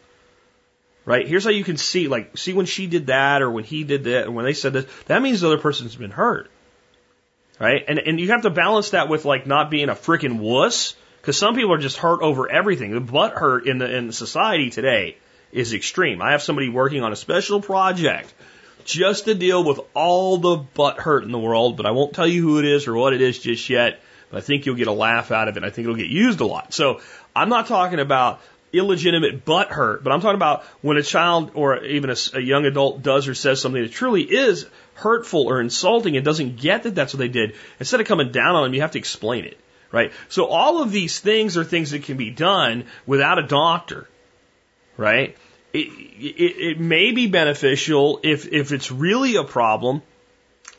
Right? 1.05 1.27
Here's 1.27 1.45
how 1.45 1.51
you 1.51 1.65
can 1.65 1.79
see 1.79 2.07
like 2.07 2.37
see 2.37 2.53
when 2.53 2.67
she 2.67 2.87
did 2.87 3.07
that 3.07 3.41
or 3.41 3.51
when 3.51 3.65
he 3.65 3.85
did 3.85 4.05
that 4.05 4.27
or 4.27 4.31
when 4.31 4.45
they 4.45 4.53
said 4.53 4.75
this. 4.75 4.87
That 5.07 5.23
means 5.23 5.41
the 5.41 5.47
other 5.47 5.59
person's 5.59 5.97
been 5.97 6.11
hurt. 6.11 6.51
Right? 7.59 7.83
And 7.89 7.99
and 7.99 8.21
you 8.21 8.29
have 8.29 8.43
to 8.43 8.51
balance 8.51 8.91
that 8.91 9.09
with 9.09 9.25
like 9.25 9.47
not 9.47 9.71
being 9.71 9.89
a 9.89 9.95
freaking 9.95 10.39
wuss 10.39 10.97
because 11.21 11.39
some 11.39 11.55
people 11.55 11.73
are 11.73 11.79
just 11.79 11.97
hurt 11.97 12.21
over 12.21 12.51
everything. 12.51 12.93
The 12.93 13.01
butt 13.01 13.33
hurt 13.33 13.67
in 13.67 13.79
the 13.79 13.97
in 13.97 14.13
society 14.13 14.69
today 14.69 15.17
is 15.53 15.73
extreme. 15.73 16.21
I 16.23 16.33
have 16.33 16.43
somebody 16.43 16.69
working 16.69 17.03
on 17.03 17.13
a 17.13 17.17
special 17.17 17.61
project 17.61 18.33
just 18.85 19.27
to 19.27 19.35
deal 19.35 19.63
with 19.65 19.81
all 19.95 20.39
the 20.39 20.57
butt 20.57 20.99
hurt 20.99 21.25
in 21.25 21.31
the 21.31 21.39
world, 21.39 21.77
but 21.77 21.87
I 21.87 21.91
won't 21.91 22.15
tell 22.15 22.27
you 22.27 22.43
who 22.43 22.59
it 22.59 22.65
is 22.65 22.87
or 22.87 22.95
what 22.95 23.13
it 23.13 23.21
is 23.21 23.39
just 23.39 23.69
yet. 23.69 24.01
But 24.31 24.39
I 24.39 24.41
think 24.41 24.67
you'll 24.67 24.77
get 24.77 24.89
a 24.89 24.93
laugh 24.93 25.31
out 25.31 25.49
of 25.49 25.57
it. 25.57 25.65
I 25.65 25.71
think 25.71 25.85
it'll 25.85 25.97
get 25.97 26.09
used 26.09 26.41
a 26.41 26.47
lot. 26.47 26.73
So 26.73 27.01
I'm 27.35 27.49
not 27.49 27.67
talking 27.67 27.99
about 27.99 28.41
illegitimate 28.73 29.45
butt 29.45 29.69
hurt, 29.69 30.05
but 30.05 30.13
I'm 30.13 30.21
talking 30.21 30.37
about 30.37 30.65
when 30.83 30.97
a 30.97 31.03
child 31.03 31.53
or 31.55 31.83
even 31.85 32.11
a, 32.11 32.17
a 32.35 32.41
young 32.41 32.67
adult 32.67 33.03
does 33.03 33.29
or 33.29 33.35
says 33.35 33.61
something 33.61 33.83
that 33.83 33.93
truly 33.93 34.23
is 34.23 34.67
hurtful 34.95 35.47
or 35.49 35.61
insulting 35.61 36.17
and 36.17 36.25
doesn't 36.25 36.57
get 36.57 36.83
that 36.83 36.95
that's 36.95 37.15
what 37.15 37.19
they 37.19 37.29
did. 37.29 37.55
Instead 37.79 38.01
of 38.01 38.07
coming 38.07 38.33
down 38.33 38.55
on 38.55 38.65
them, 38.65 38.75
you 38.75 38.83
have 38.83 38.93
to 38.93 38.99
explain 38.99 39.45
it. 39.45 39.59
Right? 39.91 40.13
So 40.29 40.47
all 40.47 40.83
of 40.83 40.93
these 40.93 41.19
things 41.19 41.57
are 41.57 41.65
things 41.65 41.93
that 41.93 42.03
can 42.03 42.19
be 42.19 42.31
done 42.31 42.85
without 43.07 43.39
a 43.39 43.47
doctor. 43.47 44.07
Right? 44.99 45.35
it, 45.73 45.79
it, 45.79 46.71
it 46.71 46.81
may 46.81 47.13
be 47.13 47.27
beneficial 47.27 48.21
if, 48.23 48.47
if 48.53 48.73
it's 48.73 48.91
really 48.91 49.37
a 49.37 49.45
problem 49.45 50.03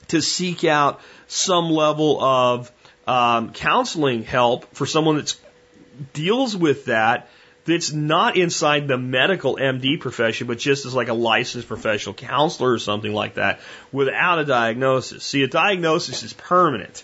to 0.08 0.22
seek 0.22 0.64
out 0.64 1.00
some 1.28 1.70
level 1.70 2.22
of 2.22 2.72
um, 3.08 3.54
counseling 3.54 4.24
help 4.24 4.74
for 4.76 4.86
someone 4.86 5.18
that 5.18 5.36
deals 6.14 6.56
with 6.56 6.86
that 6.86 7.30
that's 7.66 7.92
not 7.92 8.36
inside 8.36 8.88
the 8.88 8.98
medical 8.98 9.58
MD 9.58 10.00
profession, 10.00 10.48
but 10.48 10.58
just 10.58 10.86
as 10.86 10.96
like 10.96 11.08
a 11.08 11.14
licensed 11.14 11.68
professional 11.68 12.16
counselor 12.16 12.72
or 12.72 12.80
something 12.80 13.14
like 13.14 13.36
that 13.36 13.60
without 13.92 14.40
a 14.40 14.46
diagnosis. 14.46 15.24
See, 15.24 15.44
a 15.44 15.48
diagnosis 15.48 16.24
is 16.24 16.34
permanent. 16.34 17.04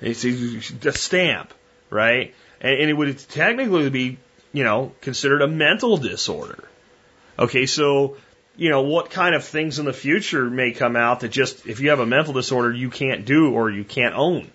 It's 0.00 0.24
a 0.24 0.92
stamp, 0.92 1.52
right? 1.90 2.34
And, 2.60 2.80
and 2.80 2.90
it 2.90 2.92
would 2.92 3.18
technically 3.18 3.90
be, 3.90 4.18
you 4.54 4.62
know, 4.62 4.92
considered 5.02 5.42
a 5.42 5.48
mental 5.48 5.98
disorder. 5.98 6.64
Okay, 7.38 7.66
so 7.66 8.16
you 8.56 8.70
know 8.70 8.82
what 8.82 9.10
kind 9.10 9.34
of 9.34 9.44
things 9.44 9.80
in 9.80 9.84
the 9.84 9.92
future 9.92 10.48
may 10.48 10.70
come 10.70 10.94
out 10.94 11.20
that 11.20 11.30
just 11.30 11.66
if 11.66 11.80
you 11.80 11.90
have 11.90 11.98
a 11.98 12.06
mental 12.06 12.32
disorder 12.32 12.72
you 12.72 12.88
can't 12.88 13.26
do 13.26 13.52
or 13.52 13.68
you 13.68 13.84
can't 13.84 14.14
own. 14.14 14.50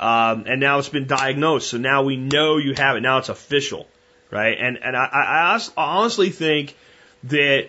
Um, 0.00 0.46
and 0.48 0.60
now 0.60 0.78
it's 0.78 0.88
been 0.88 1.06
diagnosed, 1.06 1.68
so 1.68 1.76
now 1.76 2.02
we 2.02 2.16
know 2.16 2.56
you 2.56 2.74
have 2.74 2.96
it. 2.96 3.02
Now 3.02 3.18
it's 3.18 3.28
official, 3.28 3.86
right? 4.30 4.56
And 4.58 4.78
and 4.82 4.96
I, 4.96 5.04
I 5.04 5.60
honestly 5.76 6.30
think 6.30 6.74
that 7.24 7.68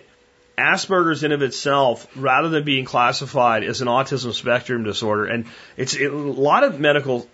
Asperger's 0.56 1.24
in 1.24 1.32
of 1.32 1.42
itself, 1.42 2.08
rather 2.16 2.48
than 2.48 2.64
being 2.64 2.86
classified 2.86 3.64
as 3.64 3.82
an 3.82 3.88
autism 3.88 4.32
spectrum 4.32 4.82
disorder, 4.82 5.26
and 5.26 5.46
it's 5.76 5.94
it, 5.94 6.10
a 6.10 6.16
lot 6.16 6.64
of 6.64 6.80
medical 6.80 7.28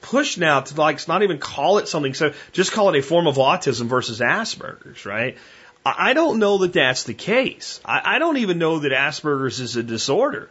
push 0.00 0.36
now 0.36 0.60
to 0.60 0.74
like 0.74 1.06
not 1.08 1.22
even 1.22 1.38
call 1.38 1.78
it 1.78 1.88
something, 1.88 2.14
so 2.14 2.32
just 2.52 2.72
call 2.72 2.94
it 2.94 2.98
a 2.98 3.02
form 3.02 3.26
of 3.26 3.36
autism 3.36 3.86
versus 3.86 4.20
Asperger's, 4.20 5.04
right? 5.06 5.36
I 5.84 6.12
don't 6.12 6.38
know 6.38 6.58
that 6.58 6.74
that's 6.74 7.04
the 7.04 7.14
case. 7.14 7.80
I, 7.84 8.16
I 8.16 8.18
don't 8.18 8.36
even 8.36 8.58
know 8.58 8.80
that 8.80 8.92
Asperger's 8.92 9.60
is 9.60 9.76
a 9.76 9.82
disorder. 9.82 10.50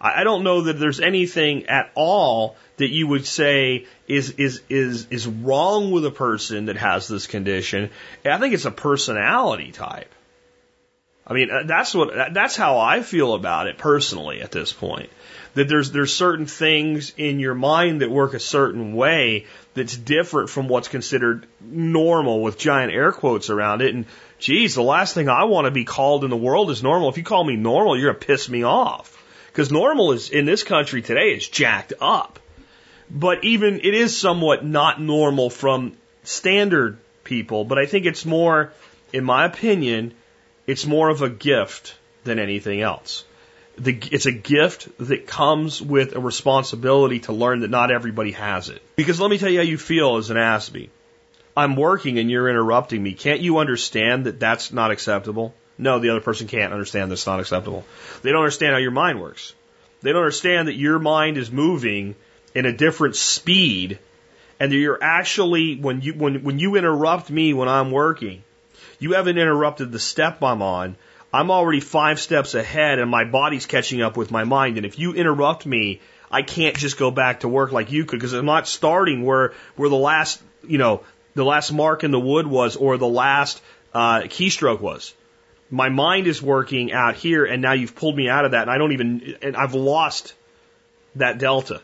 I, 0.00 0.20
I 0.20 0.24
don't 0.24 0.44
know 0.44 0.62
that 0.62 0.74
there's 0.74 1.00
anything 1.00 1.66
at 1.66 1.90
all 1.94 2.56
that 2.76 2.88
you 2.88 3.06
would 3.06 3.26
say 3.26 3.86
is 4.06 4.30
is 4.32 4.62
is 4.68 5.06
is 5.10 5.26
wrong 5.26 5.90
with 5.90 6.04
a 6.04 6.10
person 6.10 6.66
that 6.66 6.76
has 6.76 7.08
this 7.08 7.26
condition. 7.26 7.90
I 8.24 8.38
think 8.38 8.52
it's 8.52 8.66
a 8.66 8.70
personality 8.70 9.72
type. 9.72 10.12
I 11.26 11.32
mean, 11.32 11.50
uh, 11.50 11.62
that's 11.64 11.94
what 11.94 12.34
that's 12.34 12.56
how 12.56 12.78
I 12.78 13.02
feel 13.02 13.34
about 13.34 13.66
it 13.66 13.78
personally 13.78 14.42
at 14.42 14.52
this 14.52 14.72
point. 14.72 15.10
That 15.56 15.68
there's 15.68 15.90
there's 15.90 16.14
certain 16.14 16.46
things 16.46 17.12
in 17.16 17.40
your 17.40 17.54
mind 17.54 18.00
that 18.00 18.10
work 18.10 18.32
a 18.34 18.40
certain 18.40 18.94
way 18.94 19.46
that's 19.74 19.96
different 19.96 20.48
from 20.48 20.68
what's 20.68 20.88
considered 20.88 21.46
normal 21.60 22.42
with 22.42 22.58
giant 22.58 22.92
air 22.92 23.12
quotes 23.12 23.50
around 23.50 23.82
it 23.82 23.94
and 23.94 24.06
geez, 24.38 24.74
the 24.74 24.82
last 24.82 25.14
thing 25.14 25.28
I 25.28 25.44
want 25.44 25.66
to 25.66 25.70
be 25.70 25.84
called 25.84 26.24
in 26.24 26.30
the 26.30 26.36
world 26.36 26.70
is 26.70 26.82
normal. 26.82 27.08
If 27.08 27.18
you 27.18 27.24
call 27.24 27.44
me 27.44 27.56
normal, 27.56 27.98
you're 27.98 28.12
going 28.12 28.20
to 28.20 28.26
piss 28.26 28.48
me 28.48 28.62
off. 28.62 29.12
Because 29.46 29.72
normal 29.72 30.12
is, 30.12 30.30
in 30.30 30.44
this 30.44 30.62
country 30.62 31.02
today, 31.02 31.34
is 31.34 31.48
jacked 31.48 31.94
up. 32.00 32.38
But 33.10 33.44
even, 33.44 33.80
it 33.80 33.94
is 33.94 34.16
somewhat 34.16 34.64
not 34.64 35.00
normal 35.00 35.48
from 35.48 35.96
standard 36.24 36.98
people, 37.24 37.64
but 37.64 37.78
I 37.78 37.86
think 37.86 38.04
it's 38.04 38.26
more, 38.26 38.72
in 39.12 39.24
my 39.24 39.46
opinion, 39.46 40.14
it's 40.66 40.84
more 40.84 41.08
of 41.08 41.22
a 41.22 41.30
gift 41.30 41.96
than 42.24 42.38
anything 42.38 42.80
else. 42.80 43.24
The, 43.78 43.98
it's 44.10 44.26
a 44.26 44.32
gift 44.32 44.88
that 44.98 45.26
comes 45.26 45.82
with 45.82 46.16
a 46.16 46.20
responsibility 46.20 47.20
to 47.20 47.32
learn 47.32 47.60
that 47.60 47.70
not 47.70 47.90
everybody 47.90 48.32
has 48.32 48.70
it. 48.70 48.80
Because 48.96 49.20
let 49.20 49.30
me 49.30 49.36
tell 49.36 49.50
you 49.50 49.58
how 49.58 49.64
you 49.64 49.76
feel 49.76 50.16
as 50.16 50.30
an 50.30 50.38
Aspie. 50.38 50.88
I'm 51.56 51.76
working 51.76 52.18
and 52.18 52.30
you're 52.30 52.48
interrupting 52.48 53.02
me. 53.02 53.12
Can't 53.14 53.40
you 53.40 53.58
understand 53.58 54.24
that 54.24 54.40
that's 54.40 54.72
not 54.72 54.90
acceptable? 54.90 55.54
No, 55.78 55.98
the 55.98 56.10
other 56.10 56.20
person 56.20 56.48
can't 56.48 56.72
understand 56.72 57.10
that's 57.10 57.26
not 57.26 57.40
acceptable. 57.40 57.84
They 58.22 58.30
don't 58.30 58.40
understand 58.40 58.72
how 58.72 58.78
your 58.78 58.90
mind 58.90 59.20
works. 59.20 59.54
They 60.02 60.12
don't 60.12 60.22
understand 60.22 60.68
that 60.68 60.74
your 60.74 60.98
mind 60.98 61.36
is 61.36 61.50
moving 61.50 62.14
in 62.54 62.66
a 62.66 62.72
different 62.72 63.16
speed 63.16 63.98
and 64.58 64.72
that 64.72 64.76
you're 64.76 65.02
actually 65.02 65.76
when 65.76 66.00
you 66.00 66.14
when 66.14 66.42
when 66.42 66.58
you 66.58 66.76
interrupt 66.76 67.30
me 67.30 67.52
when 67.52 67.68
I'm 67.68 67.90
working, 67.90 68.42
you 68.98 69.12
haven't 69.12 69.38
interrupted 69.38 69.92
the 69.92 69.98
step 69.98 70.42
I'm 70.42 70.62
on. 70.62 70.96
I'm 71.36 71.50
already 71.50 71.80
five 71.80 72.18
steps 72.18 72.54
ahead 72.54 72.98
and 72.98 73.10
my 73.10 73.24
body's 73.24 73.66
catching 73.66 74.00
up 74.00 74.16
with 74.16 74.30
my 74.30 74.44
mind. 74.44 74.78
And 74.78 74.86
if 74.86 74.98
you 74.98 75.12
interrupt 75.12 75.66
me, 75.66 76.00
I 76.30 76.40
can't 76.40 76.76
just 76.76 76.96
go 76.98 77.10
back 77.10 77.40
to 77.40 77.48
work 77.48 77.72
like 77.72 77.92
you 77.92 78.06
could 78.06 78.18
because 78.18 78.32
I'm 78.32 78.46
not 78.46 78.66
starting 78.66 79.22
where 79.22 79.52
where 79.76 79.90
the 79.90 79.96
last 79.96 80.42
you 80.66 80.78
know 80.78 81.02
the 81.34 81.44
last 81.44 81.72
mark 81.72 82.04
in 82.04 82.10
the 82.10 82.18
wood 82.18 82.46
was 82.46 82.76
or 82.76 82.96
the 82.96 83.06
last 83.06 83.62
uh, 83.92 84.20
keystroke 84.22 84.80
was. 84.80 85.12
My 85.70 85.90
mind 85.90 86.26
is 86.26 86.40
working 86.40 86.92
out 86.92 87.16
here, 87.16 87.44
and 87.44 87.60
now 87.60 87.72
you've 87.72 87.94
pulled 87.94 88.16
me 88.16 88.28
out 88.28 88.44
of 88.44 88.52
that, 88.52 88.62
and 88.62 88.70
I 88.70 88.78
don't 88.78 88.92
even, 88.92 89.36
and 89.42 89.56
I've 89.56 89.74
lost 89.74 90.32
that 91.16 91.38
delta, 91.38 91.82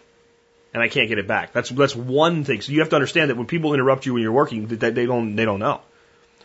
and 0.73 0.83
I 0.83 0.89
can't 0.89 1.09
get 1.09 1.19
it 1.19 1.27
back. 1.27 1.53
That's 1.53 1.69
that's 1.69 1.95
one 1.95 2.45
thing. 2.45 2.63
So 2.63 2.73
you 2.73 2.81
have 2.81 2.91
to 2.91 2.97
understand 2.97 3.31
that 3.31 3.37
when 3.37 3.47
people 3.47 3.75
interrupt 3.75 4.07
you 4.07 4.15
when 4.15 4.23
you're 4.23 4.33
working, 4.33 4.69
that 4.69 4.95
they 4.95 5.05
don't 5.05 5.37
they 5.37 5.45
don't 5.45 5.59
know. 5.59 5.83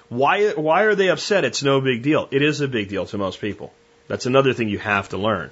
Why 0.09 0.51
why 0.51 0.83
are 0.83 0.95
they 0.95 1.09
upset? 1.09 1.45
It's 1.45 1.63
no 1.63 1.81
big 1.81 2.01
deal. 2.01 2.27
It 2.31 2.41
is 2.41 2.61
a 2.61 2.67
big 2.67 2.89
deal 2.89 3.05
to 3.07 3.17
most 3.17 3.41
people. 3.41 3.73
That's 4.07 4.25
another 4.25 4.53
thing 4.53 4.69
you 4.69 4.79
have 4.79 5.09
to 5.09 5.17
learn. 5.17 5.51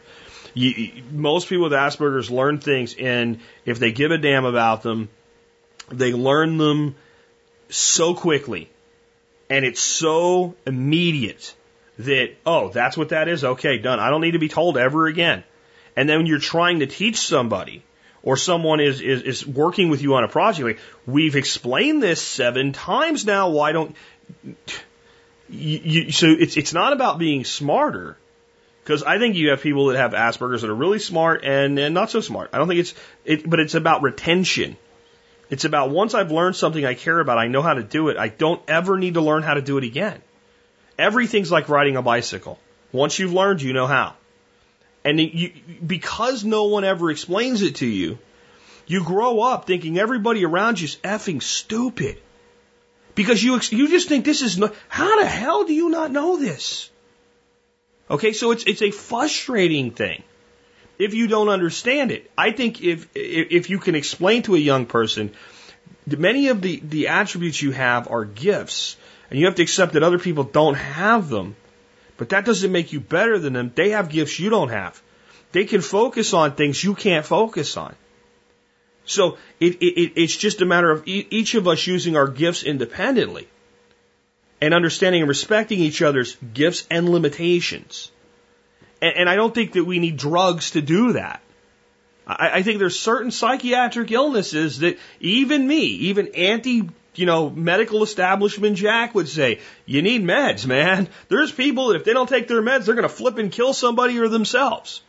You, 0.54 1.04
most 1.12 1.50
people 1.50 1.66
with 1.66 1.74
Asperger's 1.74 2.32
learn 2.32 2.60
things, 2.60 2.96
and 2.98 3.40
if 3.66 3.80
they 3.80 3.92
give 3.92 4.12
a 4.12 4.18
damn 4.18 4.46
about 4.46 4.84
them, 4.84 5.10
they 5.90 6.14
learn 6.14 6.58
them 6.58 6.96
so 7.70 8.14
quickly 8.14 8.70
and 9.50 9.66
it's 9.66 9.82
so 9.82 10.56
immediate 10.66 11.54
that, 12.00 12.36
oh, 12.46 12.70
that's 12.70 12.98
what 12.98 13.10
that 13.10 13.28
is? 13.28 13.44
Okay, 13.44 13.78
done. 13.78 14.00
I 14.00 14.10
don't 14.10 14.22
need 14.22 14.32
to 14.32 14.40
be 14.40 14.50
told 14.50 14.78
ever 14.78 15.08
again. 15.08 15.44
And 15.96 16.10
then 16.10 16.20
when 16.20 16.26
you're 16.26 16.40
trying 16.40 16.80
to 16.80 16.88
teach 16.88 17.18
somebody 17.18 17.84
or 18.24 18.38
someone 18.38 18.80
is, 18.80 19.02
is, 19.02 19.22
is 19.22 19.48
working 19.48 19.90
with 19.90 20.02
you 20.02 20.16
on 20.16 20.24
a 20.24 20.28
project, 20.28 20.66
like, 20.66 20.80
we've 21.06 21.36
explained 21.36 22.02
this 22.02 22.22
seven 22.22 22.74
times 22.74 23.26
now. 23.26 23.50
Why 23.50 23.72
don't 23.72 23.96
you, 24.44 24.56
you 25.50 26.12
so 26.12 26.28
it's, 26.28 26.58
it's 26.58 26.74
not 26.74 26.94
about 26.94 27.20
being 27.20 27.46
smarter. 27.46 28.18
Because 28.84 29.02
I 29.02 29.18
think 29.18 29.36
you 29.36 29.50
have 29.50 29.62
people 29.62 29.88
that 29.88 29.98
have 29.98 30.12
Asperger's 30.12 30.62
that 30.62 30.70
are 30.70 30.76
really 30.76 31.00
smart 31.00 31.44
and, 31.44 31.80
and 31.80 31.96
not 31.96 32.12
so 32.12 32.22
smart. 32.22 32.52
I 32.54 32.60
don't 32.60 32.68
think 32.68 32.82
it's, 32.82 32.94
it, 33.26 33.50
but 33.50 33.60
it's 33.60 33.74
about 33.74 34.04
retention. 34.04 34.78
It's 35.50 35.66
about 35.66 35.90
once 35.90 36.14
I've 36.14 36.32
learned 36.32 36.56
something 36.56 36.86
I 36.86 36.94
care 36.94 37.20
about, 37.20 37.40
I 37.40 37.48
know 37.48 37.64
how 37.64 37.74
to 37.74 37.82
do 37.82 38.10
it. 38.10 38.18
I 38.18 38.28
don't 38.28 38.62
ever 38.68 39.00
need 39.00 39.16
to 39.16 39.22
learn 39.22 39.42
how 39.42 39.56
to 39.56 39.62
do 39.62 39.80
it 39.80 39.84
again. 39.84 40.22
Everything's 41.00 41.52
like 41.52 41.68
riding 41.68 41.98
a 41.98 42.04
bicycle. 42.04 42.60
Once 42.92 43.18
you've 43.18 43.34
learned, 43.34 43.62
you 43.62 43.74
know 43.74 43.88
how. 43.88 44.14
And 45.04 45.20
you, 45.20 45.52
because 45.86 46.44
no 46.44 46.66
one 46.66 46.84
ever 46.84 47.10
explains 47.10 47.64
it 47.64 47.76
to 47.78 47.88
you, 47.88 48.20
you 48.88 49.04
grow 49.04 49.42
up 49.42 49.66
thinking 49.66 49.98
everybody 49.98 50.46
around 50.46 50.80
you 50.80 50.86
is 50.86 50.98
effing 50.98 51.42
stupid. 51.42 52.22
Because 53.16 53.44
you, 53.44 53.60
you 53.72 53.88
just 53.88 54.10
think 54.10 54.26
this 54.26 54.42
is 54.42 54.58
no, 54.58 54.72
how 54.88 55.20
the 55.20 55.26
hell 55.26 55.64
do 55.64 55.74
you 55.74 55.90
not 55.90 56.12
know 56.12 56.38
this? 56.38 56.90
Okay, 58.10 58.34
so 58.34 58.52
it's, 58.52 58.66
it's 58.66 58.82
a 58.82 58.92
frustrating 58.92 59.92
thing 59.92 60.24
if 61.00 61.14
you 61.14 61.28
don't 61.28 61.50
understand 61.50 62.12
it. 62.12 62.30
I 62.38 62.52
think 62.52 62.82
if 62.82 63.08
if 63.16 63.70
you 63.70 63.80
can 63.80 63.96
explain 63.96 64.44
to 64.44 64.56
a 64.56 64.60
young 64.60 64.86
person 64.86 65.32
Many 66.08 66.50
of 66.50 66.62
the, 66.62 66.80
the 66.84 67.08
attributes 67.08 67.62
you 67.62 67.72
have 67.72 68.10
are 68.10 68.26
gifts, 68.26 68.96
and 69.30 69.40
you 69.40 69.48
have 69.48 69.56
to 69.56 69.64
accept 69.64 69.94
that 69.94 70.04
other 70.04 70.20
people 70.20 70.44
don't 70.44 70.76
have 70.76 71.30
them. 71.30 71.56
But 72.18 72.30
that 72.30 72.46
doesn't 72.46 72.72
make 72.72 72.94
you 72.94 73.00
better 73.00 73.40
than 73.40 73.54
them. 73.54 73.72
They 73.74 73.90
have 73.90 74.10
gifts 74.10 74.40
you 74.40 74.50
don't 74.50 74.70
have. 74.70 75.02
They 75.52 75.66
can 75.66 75.82
focus 75.82 76.34
on 76.34 76.54
things 76.54 76.84
you 76.84 76.94
can't 76.94 77.26
focus 77.26 77.76
on. 77.76 77.96
So 79.06 79.38
it, 79.60 79.76
it, 79.82 80.14
it's 80.16 80.36
just 80.36 80.62
a 80.62 80.66
matter 80.66 80.92
of 80.92 81.04
each 81.06 81.56
of 81.56 81.68
us 81.68 81.86
using 81.86 82.16
our 82.16 82.28
gifts 82.28 82.64
independently 82.64 83.48
and 84.62 84.74
understanding 84.74 85.22
and 85.22 85.30
respecting 85.30 85.80
each 85.80 86.02
other's 86.02 86.36
gifts 86.54 86.88
and 86.90 87.10
limitations. 87.10 88.12
And, 89.02 89.16
and 89.18 89.30
I 89.30 89.36
don't 89.36 89.54
think 89.54 89.74
that 89.74 89.84
we 89.84 90.00
need 90.00 90.18
drugs 90.18 90.72
to 90.72 90.82
do 90.82 91.14
that. 91.14 91.42
I, 92.26 92.50
I 92.54 92.64
think 92.64 92.80
there's 92.80 93.00
certain 93.00 93.32
psychiatric 93.32 94.12
illnesses 94.12 94.80
that 94.80 94.98
even 95.20 95.68
me, 95.68 95.86
even 96.10 96.34
anti 96.36 96.90
you 97.18 97.26
know, 97.26 97.50
medical 97.50 98.04
establishment 98.04 98.76
Jack 98.76 99.16
would 99.16 99.30
say, 99.30 99.60
you 99.86 100.02
need 100.02 100.24
meds, 100.24 100.66
man. 100.66 101.08
There's 101.30 101.52
people 101.52 101.88
that 101.88 101.98
if 101.98 102.04
they 102.04 102.14
don't 102.14 102.28
take 102.28 102.48
their 102.48 102.62
meds, 102.62 102.86
they're 102.86 102.96
going 102.96 103.08
to 103.08 103.10
flip 103.10 103.38
and 103.38 103.52
kill 103.52 103.74
somebody 103.74 104.20
or 104.20 104.28
themselves. 104.28 105.02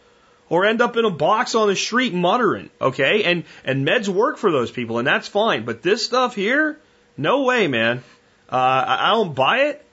Or 0.49 0.65
end 0.65 0.81
up 0.81 0.97
in 0.97 1.05
a 1.05 1.11
box 1.11 1.55
on 1.57 1.69
the 1.69 1.75
street 1.75 2.15
muttering, 2.15 2.71
okay? 2.81 3.25
And, 3.25 3.45
and 3.65 3.87
meds 3.87 4.09
work 4.09 4.39
for 4.39 4.53
those 4.53 4.71
people, 4.71 4.99
and 4.99 5.07
that's 5.07 5.27
fine. 5.27 5.65
But 5.65 5.83
this 5.83 6.05
stuff 6.05 6.37
here, 6.37 6.79
no 7.17 7.43
way, 7.43 7.67
man. 7.67 8.05
Uh, 8.49 8.85
I, 8.87 9.11
don't 9.11 9.35
buy 9.35 9.59
it. 9.63 9.85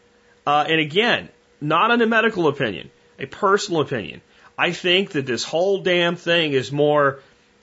Uh, 0.46 0.66
and 0.68 0.80
again, 0.80 1.30
not 1.60 1.90
in 1.90 2.02
a 2.02 2.06
medical 2.06 2.48
opinion, 2.48 2.92
a 3.18 3.26
personal 3.26 3.82
opinion. 3.82 4.22
I 4.58 4.72
think 4.74 5.12
that 5.12 5.26
this 5.26 5.44
whole 5.44 5.82
damn 5.82 6.16
thing 6.16 6.54
is 6.54 6.72
more 6.72 7.20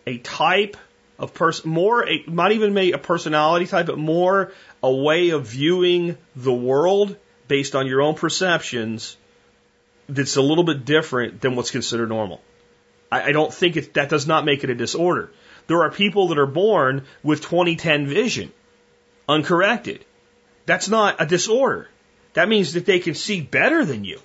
a 0.07 0.18
type 0.18 0.76
of 1.18 1.34
person, 1.34 1.70
more 1.70 2.09
a, 2.09 2.24
not 2.26 2.53
even 2.53 2.76
a 2.76 2.99
personality 2.99 3.66
type, 3.66 3.86
but 3.86 3.99
more 3.99 4.53
a 4.82 4.93
way 4.93 5.30
of 5.30 5.47
viewing 5.47 6.16
the 6.34 6.53
world 6.53 7.16
based 7.47 7.76
on 7.76 7.86
your 7.86 8.01
own 8.01 8.14
perceptions 8.14 9.16
that's 10.09 10.36
a 10.36 10.43
little 10.43 10.64
bit 10.64 10.84
different 10.84 11.41
than 11.41 11.55
what's 11.55 11.70
considered 11.70 12.09
normal. 12.09 12.41
I, 13.11 13.23
I 13.23 13.33
don't 13.33 13.53
think 13.53 13.77
it, 13.77 13.95
that 13.95 14.09
does 14.09 14.27
not 14.27 14.45
make 14.45 14.65
it 14.65 14.71
a 14.71 14.75
disorder. 14.75 15.31
There 15.67 15.83
are 15.83 15.91
people 15.91 16.29
that 16.29 16.39
are 16.39 16.47
born 16.47 17.05
with 17.23 17.43
2010 17.43 18.07
vision, 18.07 18.53
uncorrected. 19.29 20.05
That's 20.67 20.89
not 20.89 21.17
a 21.21 21.27
disorder. 21.27 21.89
That 22.35 22.49
means 22.49 22.75
that 22.75 22.87
they 22.87 23.01
can 23.01 23.15
see 23.15 23.41
better 23.41 23.85
than 23.85 24.05
you, 24.05 24.21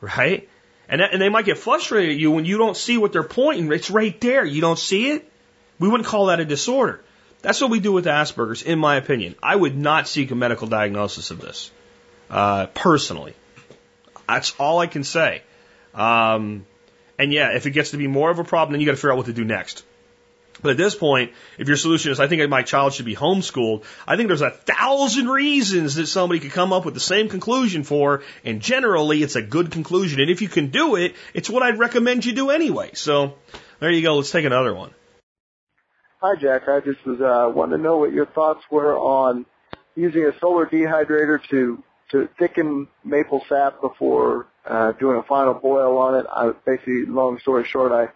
right? 0.00 0.48
And, 0.88 1.00
that, 1.00 1.12
and 1.12 1.22
they 1.22 1.28
might 1.28 1.46
get 1.46 1.58
frustrated 1.58 2.10
at 2.10 2.18
you 2.18 2.30
when 2.30 2.44
you 2.44 2.58
don't 2.58 2.76
see 2.76 2.98
what 2.98 3.12
they're 3.12 3.22
pointing. 3.22 3.72
It's 3.72 3.90
right 3.90 4.18
there. 4.20 4.44
You 4.44 4.60
don't 4.60 4.78
see 4.78 5.10
it. 5.10 5.30
We 5.78 5.88
wouldn't 5.88 6.06
call 6.06 6.26
that 6.26 6.40
a 6.40 6.44
disorder. 6.44 7.02
That's 7.40 7.60
what 7.60 7.70
we 7.70 7.80
do 7.80 7.92
with 7.92 8.04
Asperger's, 8.04 8.62
in 8.62 8.78
my 8.78 8.96
opinion. 8.96 9.34
I 9.42 9.56
would 9.56 9.76
not 9.76 10.06
seek 10.06 10.30
a 10.30 10.34
medical 10.34 10.68
diagnosis 10.68 11.30
of 11.30 11.40
this, 11.40 11.70
uh, 12.30 12.66
personally. 12.66 13.34
That's 14.28 14.54
all 14.58 14.78
I 14.78 14.86
can 14.86 15.02
say. 15.02 15.42
Um, 15.94 16.66
and 17.18 17.32
yeah, 17.32 17.54
if 17.54 17.66
it 17.66 17.70
gets 17.70 17.90
to 17.90 17.96
be 17.96 18.06
more 18.06 18.30
of 18.30 18.38
a 18.38 18.44
problem, 18.44 18.72
then 18.72 18.80
you 18.80 18.86
got 18.86 18.92
to 18.92 18.96
figure 18.96 19.12
out 19.12 19.16
what 19.18 19.26
to 19.26 19.32
do 19.32 19.44
next. 19.44 19.84
But 20.60 20.72
at 20.72 20.76
this 20.76 20.94
point, 20.94 21.32
if 21.58 21.66
your 21.66 21.76
solution 21.76 22.12
is, 22.12 22.20
I 22.20 22.28
think 22.28 22.48
my 22.48 22.62
child 22.62 22.92
should 22.92 23.06
be 23.06 23.16
homeschooled, 23.16 23.84
I 24.06 24.16
think 24.16 24.28
there's 24.28 24.42
a 24.42 24.50
thousand 24.50 25.28
reasons 25.28 25.96
that 25.96 26.06
somebody 26.06 26.40
could 26.40 26.52
come 26.52 26.72
up 26.72 26.84
with 26.84 26.94
the 26.94 27.00
same 27.00 27.28
conclusion 27.28 27.84
for, 27.84 28.22
and 28.44 28.60
generally 28.60 29.22
it's 29.22 29.34
a 29.34 29.42
good 29.42 29.70
conclusion. 29.70 30.20
And 30.20 30.30
if 30.30 30.42
you 30.42 30.48
can 30.48 30.68
do 30.68 30.96
it, 30.96 31.16
it's 31.34 31.50
what 31.50 31.62
I'd 31.62 31.78
recommend 31.78 32.24
you 32.24 32.32
do 32.32 32.50
anyway. 32.50 32.90
So 32.94 33.34
there 33.80 33.90
you 33.90 34.02
go. 34.02 34.16
Let's 34.16 34.30
take 34.30 34.44
another 34.44 34.74
one. 34.74 34.90
Hi, 36.20 36.36
Jack. 36.40 36.68
I 36.68 36.80
just 36.80 37.04
was 37.04 37.20
uh, 37.20 37.50
wanting 37.52 37.78
to 37.78 37.82
know 37.82 37.96
what 37.96 38.12
your 38.12 38.26
thoughts 38.26 38.62
were 38.70 38.96
on 38.96 39.44
using 39.96 40.24
a 40.24 40.38
solar 40.38 40.66
dehydrator 40.66 41.40
to 41.50 41.82
to 42.12 42.28
thicken 42.38 42.86
maple 43.04 43.42
sap 43.48 43.80
before 43.80 44.46
uh, 44.66 44.92
doing 44.92 45.18
a 45.18 45.22
final 45.22 45.54
boil 45.54 45.98
on 45.98 46.14
it. 46.14 46.26
I 46.30 46.52
basically, 46.64 47.06
long 47.06 47.38
story 47.40 47.64
short, 47.64 47.92
I 47.92 48.08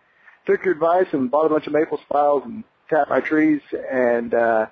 took 0.46 0.64
your 0.64 0.74
advice 0.74 1.06
and 1.12 1.30
bought 1.30 1.46
a 1.46 1.48
bunch 1.48 1.66
of 1.66 1.72
maple 1.72 1.98
spiles 1.98 2.42
and 2.44 2.64
tapped 2.88 3.10
my 3.10 3.20
trees, 3.20 3.60
and 3.90 4.32
uh, 4.32 4.66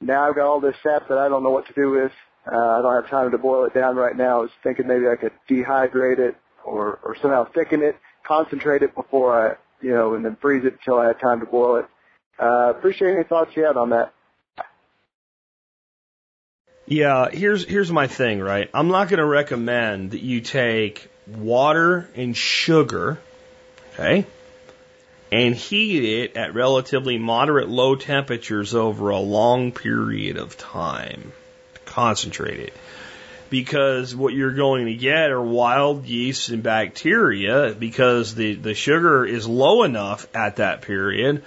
now 0.00 0.28
I've 0.28 0.34
got 0.34 0.46
all 0.46 0.60
this 0.60 0.76
sap 0.82 1.08
that 1.08 1.18
I 1.18 1.28
don't 1.28 1.42
know 1.42 1.50
what 1.50 1.66
to 1.66 1.72
do 1.72 1.90
with. 1.90 2.12
Uh, 2.50 2.56
I 2.56 2.82
don't 2.82 2.94
have 2.94 3.10
time 3.10 3.30
to 3.30 3.38
boil 3.38 3.64
it 3.64 3.74
down 3.74 3.96
right 3.96 4.16
now. 4.16 4.38
I 4.38 4.42
was 4.42 4.50
thinking 4.62 4.86
maybe 4.86 5.06
I 5.08 5.16
could 5.16 5.32
dehydrate 5.48 6.18
it 6.18 6.36
or, 6.64 6.98
or 7.04 7.16
somehow 7.20 7.44
thicken 7.44 7.82
it, 7.82 7.96
concentrate 8.26 8.82
it 8.82 8.94
before 8.94 9.50
I, 9.50 9.56
you 9.84 9.92
know, 9.92 10.14
and 10.14 10.24
then 10.24 10.36
freeze 10.40 10.64
it 10.64 10.74
until 10.74 10.98
I 10.98 11.08
had 11.08 11.20
time 11.20 11.40
to 11.40 11.46
boil 11.46 11.76
it. 11.76 11.86
Uh, 12.40 12.70
appreciate 12.70 13.14
any 13.14 13.24
thoughts 13.24 13.52
you 13.56 13.64
had 13.64 13.76
on 13.76 13.90
that. 13.90 14.12
Yeah, 16.92 17.30
here's 17.30 17.64
here's 17.64 17.90
my 17.90 18.06
thing, 18.06 18.40
right? 18.40 18.68
I'm 18.74 18.88
not 18.88 19.08
going 19.08 19.18
to 19.18 19.24
recommend 19.24 20.10
that 20.10 20.20
you 20.20 20.42
take 20.42 21.08
water 21.26 22.06
and 22.14 22.36
sugar, 22.36 23.18
okay, 23.94 24.26
and 25.30 25.54
heat 25.54 26.22
it 26.22 26.36
at 26.36 26.52
relatively 26.52 27.16
moderate 27.16 27.70
low 27.70 27.96
temperatures 27.96 28.74
over 28.74 29.08
a 29.08 29.18
long 29.18 29.72
period 29.72 30.36
of 30.36 30.58
time. 30.58 31.32
Concentrate 31.86 32.60
it. 32.60 32.74
Because 33.52 34.16
what 34.16 34.32
you're 34.32 34.54
going 34.54 34.86
to 34.86 34.94
get 34.94 35.30
are 35.30 35.42
wild 35.42 36.06
yeasts 36.06 36.48
and 36.48 36.62
bacteria 36.62 37.76
because 37.78 38.34
the, 38.34 38.54
the 38.54 38.72
sugar 38.72 39.26
is 39.26 39.46
low 39.46 39.82
enough 39.82 40.26
at 40.34 40.56
that 40.56 40.80
period 40.80 41.44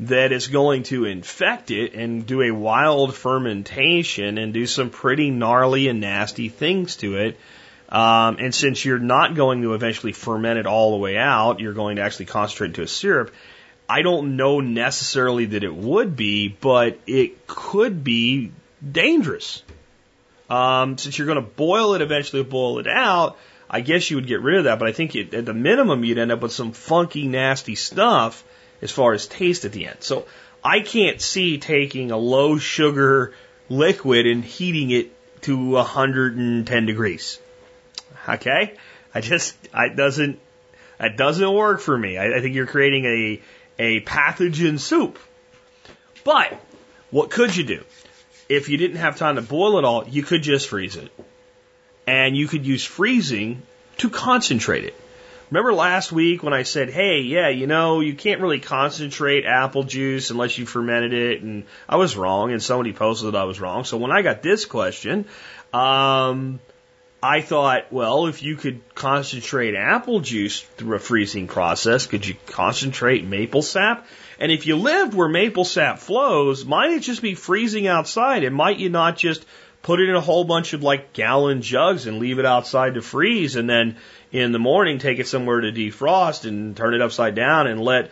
that 0.00 0.32
it's 0.32 0.48
going 0.48 0.82
to 0.82 1.06
infect 1.06 1.70
it 1.70 1.94
and 1.94 2.26
do 2.26 2.42
a 2.42 2.50
wild 2.50 3.14
fermentation 3.14 4.36
and 4.36 4.52
do 4.52 4.66
some 4.66 4.90
pretty 4.90 5.30
gnarly 5.30 5.88
and 5.88 6.02
nasty 6.02 6.50
things 6.50 6.96
to 6.96 7.16
it 7.16 7.38
um, 7.88 8.36
and 8.40 8.54
since 8.54 8.84
you're 8.84 8.98
not 8.98 9.34
going 9.34 9.62
to 9.62 9.74
eventually 9.74 10.12
ferment 10.12 10.58
it 10.58 10.66
all 10.66 10.90
the 10.92 10.96
way 10.98 11.16
out, 11.16 11.60
you're 11.60 11.72
going 11.72 11.96
to 11.96 12.02
actually 12.02 12.26
concentrate 12.26 12.68
into 12.68 12.82
a 12.82 12.88
syrup. 12.88 13.32
I 13.88 14.02
don't 14.02 14.36
know 14.36 14.60
necessarily 14.60 15.46
that 15.46 15.62
it 15.62 15.74
would 15.74 16.16
be, 16.16 16.48
but 16.48 16.98
it 17.06 17.46
could 17.46 18.02
be 18.02 18.52
dangerous. 18.92 19.62
Um, 20.48 20.96
since 20.98 21.18
you're 21.18 21.26
going 21.26 21.42
to 21.42 21.50
boil 21.50 21.94
it, 21.94 22.02
eventually 22.02 22.42
boil 22.42 22.78
it 22.78 22.86
out, 22.86 23.36
I 23.68 23.80
guess 23.80 24.10
you 24.10 24.16
would 24.16 24.26
get 24.26 24.40
rid 24.40 24.58
of 24.58 24.64
that. 24.64 24.78
But 24.78 24.88
I 24.88 24.92
think 24.92 25.16
it, 25.16 25.34
at 25.34 25.44
the 25.44 25.54
minimum, 25.54 26.04
you'd 26.04 26.18
end 26.18 26.32
up 26.32 26.40
with 26.40 26.52
some 26.52 26.72
funky, 26.72 27.26
nasty 27.26 27.74
stuff 27.74 28.44
as 28.80 28.92
far 28.92 29.12
as 29.12 29.26
taste 29.26 29.64
at 29.64 29.72
the 29.72 29.86
end. 29.86 29.98
So 30.00 30.26
I 30.62 30.80
can't 30.80 31.20
see 31.20 31.58
taking 31.58 32.10
a 32.10 32.16
low 32.16 32.58
sugar 32.58 33.34
liquid 33.68 34.26
and 34.26 34.44
heating 34.44 34.90
it 34.90 35.12
to 35.42 35.56
110 35.56 36.86
degrees. 36.86 37.38
Okay, 38.28 38.74
I 39.14 39.20
just 39.20 39.56
it 39.72 39.96
doesn't 39.96 40.40
that 40.98 41.16
doesn't 41.16 41.52
work 41.52 41.80
for 41.80 41.96
me. 41.96 42.18
I, 42.18 42.38
I 42.38 42.40
think 42.40 42.54
you're 42.54 42.66
creating 42.66 43.04
a 43.04 43.42
a 43.78 44.00
pathogen 44.00 44.80
soup. 44.80 45.18
But 46.24 46.60
what 47.10 47.30
could 47.30 47.54
you 47.54 47.64
do? 47.64 47.84
If 48.48 48.68
you 48.68 48.76
didn't 48.76 48.98
have 48.98 49.16
time 49.16 49.36
to 49.36 49.42
boil 49.42 49.78
it 49.78 49.84
all, 49.84 50.06
you 50.08 50.22
could 50.22 50.42
just 50.42 50.68
freeze 50.68 50.96
it. 50.96 51.10
And 52.06 52.36
you 52.36 52.46
could 52.46 52.64
use 52.64 52.84
freezing 52.84 53.62
to 53.98 54.10
concentrate 54.10 54.84
it. 54.84 54.94
Remember 55.50 55.72
last 55.72 56.10
week 56.10 56.42
when 56.42 56.52
I 56.52 56.64
said, 56.64 56.90
hey, 56.90 57.20
yeah, 57.20 57.48
you 57.48 57.68
know, 57.68 58.00
you 58.00 58.14
can't 58.14 58.40
really 58.40 58.58
concentrate 58.58 59.44
apple 59.44 59.84
juice 59.84 60.30
unless 60.30 60.58
you 60.58 60.66
fermented 60.66 61.12
it, 61.12 61.42
and 61.42 61.64
I 61.88 61.96
was 61.96 62.16
wrong, 62.16 62.50
and 62.50 62.60
somebody 62.60 62.92
posted 62.92 63.32
that 63.32 63.38
I 63.38 63.44
was 63.44 63.60
wrong. 63.60 63.84
So 63.84 63.96
when 63.96 64.10
I 64.10 64.22
got 64.22 64.42
this 64.42 64.64
question, 64.64 65.26
um, 65.72 66.58
I 67.22 67.42
thought, 67.42 67.92
well, 67.92 68.26
if 68.26 68.42
you 68.42 68.56
could 68.56 68.80
concentrate 68.94 69.76
apple 69.76 70.18
juice 70.18 70.60
through 70.60 70.96
a 70.96 70.98
freezing 70.98 71.46
process, 71.46 72.06
could 72.06 72.26
you 72.26 72.34
concentrate 72.46 73.24
maple 73.24 73.62
sap? 73.62 74.06
And 74.38 74.52
if 74.52 74.66
you 74.66 74.76
lived 74.76 75.14
where 75.14 75.28
maple 75.28 75.64
sap 75.64 75.98
flows, 75.98 76.64
might 76.64 76.90
it 76.90 77.00
just 77.00 77.22
be 77.22 77.34
freezing 77.34 77.86
outside? 77.86 78.44
And 78.44 78.54
might 78.54 78.78
you 78.78 78.90
not 78.90 79.16
just 79.16 79.44
put 79.82 80.00
it 80.00 80.08
in 80.08 80.16
a 80.16 80.20
whole 80.20 80.44
bunch 80.44 80.72
of 80.72 80.82
like 80.82 81.12
gallon 81.12 81.62
jugs 81.62 82.06
and 82.06 82.18
leave 82.18 82.38
it 82.38 82.44
outside 82.44 82.94
to 82.94 83.02
freeze 83.02 83.54
and 83.54 83.70
then 83.70 83.96
in 84.32 84.50
the 84.52 84.58
morning 84.58 84.98
take 84.98 85.20
it 85.20 85.28
somewhere 85.28 85.60
to 85.60 85.70
defrost 85.70 86.44
and 86.44 86.76
turn 86.76 86.92
it 86.92 87.00
upside 87.00 87.36
down 87.36 87.68
and 87.68 87.80
let 87.80 88.10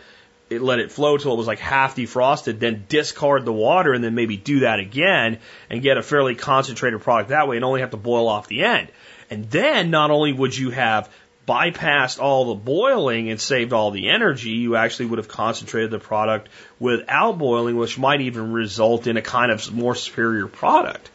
it 0.49 0.61
let 0.61 0.79
it 0.79 0.91
flow 0.91 1.17
till 1.17 1.33
it 1.33 1.37
was 1.37 1.47
like 1.47 1.59
half 1.59 1.95
defrosted, 1.95 2.59
then 2.59 2.85
discard 2.87 3.45
the 3.45 3.53
water 3.53 3.93
and 3.93 4.03
then 4.03 4.15
maybe 4.15 4.37
do 4.37 4.61
that 4.61 4.79
again 4.79 5.39
and 5.69 5.81
get 5.81 5.97
a 5.97 6.03
fairly 6.03 6.35
concentrated 6.35 7.01
product 7.01 7.29
that 7.29 7.47
way 7.47 7.55
and 7.55 7.65
only 7.65 7.81
have 7.81 7.91
to 7.91 7.97
boil 7.97 8.27
off 8.27 8.47
the 8.47 8.63
end. 8.63 8.89
And 9.29 9.49
then 9.49 9.89
not 9.89 10.11
only 10.11 10.33
would 10.33 10.55
you 10.55 10.69
have 10.69 11.09
bypassed 11.47 12.19
all 12.19 12.45
the 12.45 12.55
boiling 12.55 13.29
and 13.29 13.39
saved 13.39 13.73
all 13.73 13.91
the 13.91 14.09
energy, 14.09 14.51
you 14.51 14.75
actually 14.75 15.07
would 15.07 15.19
have 15.19 15.27
concentrated 15.27 15.91
the 15.91 15.99
product 15.99 16.49
without 16.79 17.37
boiling, 17.37 17.75
which 17.75 17.97
might 17.99 18.21
even 18.21 18.51
result 18.51 19.07
in 19.07 19.17
a 19.17 19.21
kind 19.21 19.51
of 19.51 19.73
more 19.73 19.95
superior 19.95 20.47
product. 20.47 21.09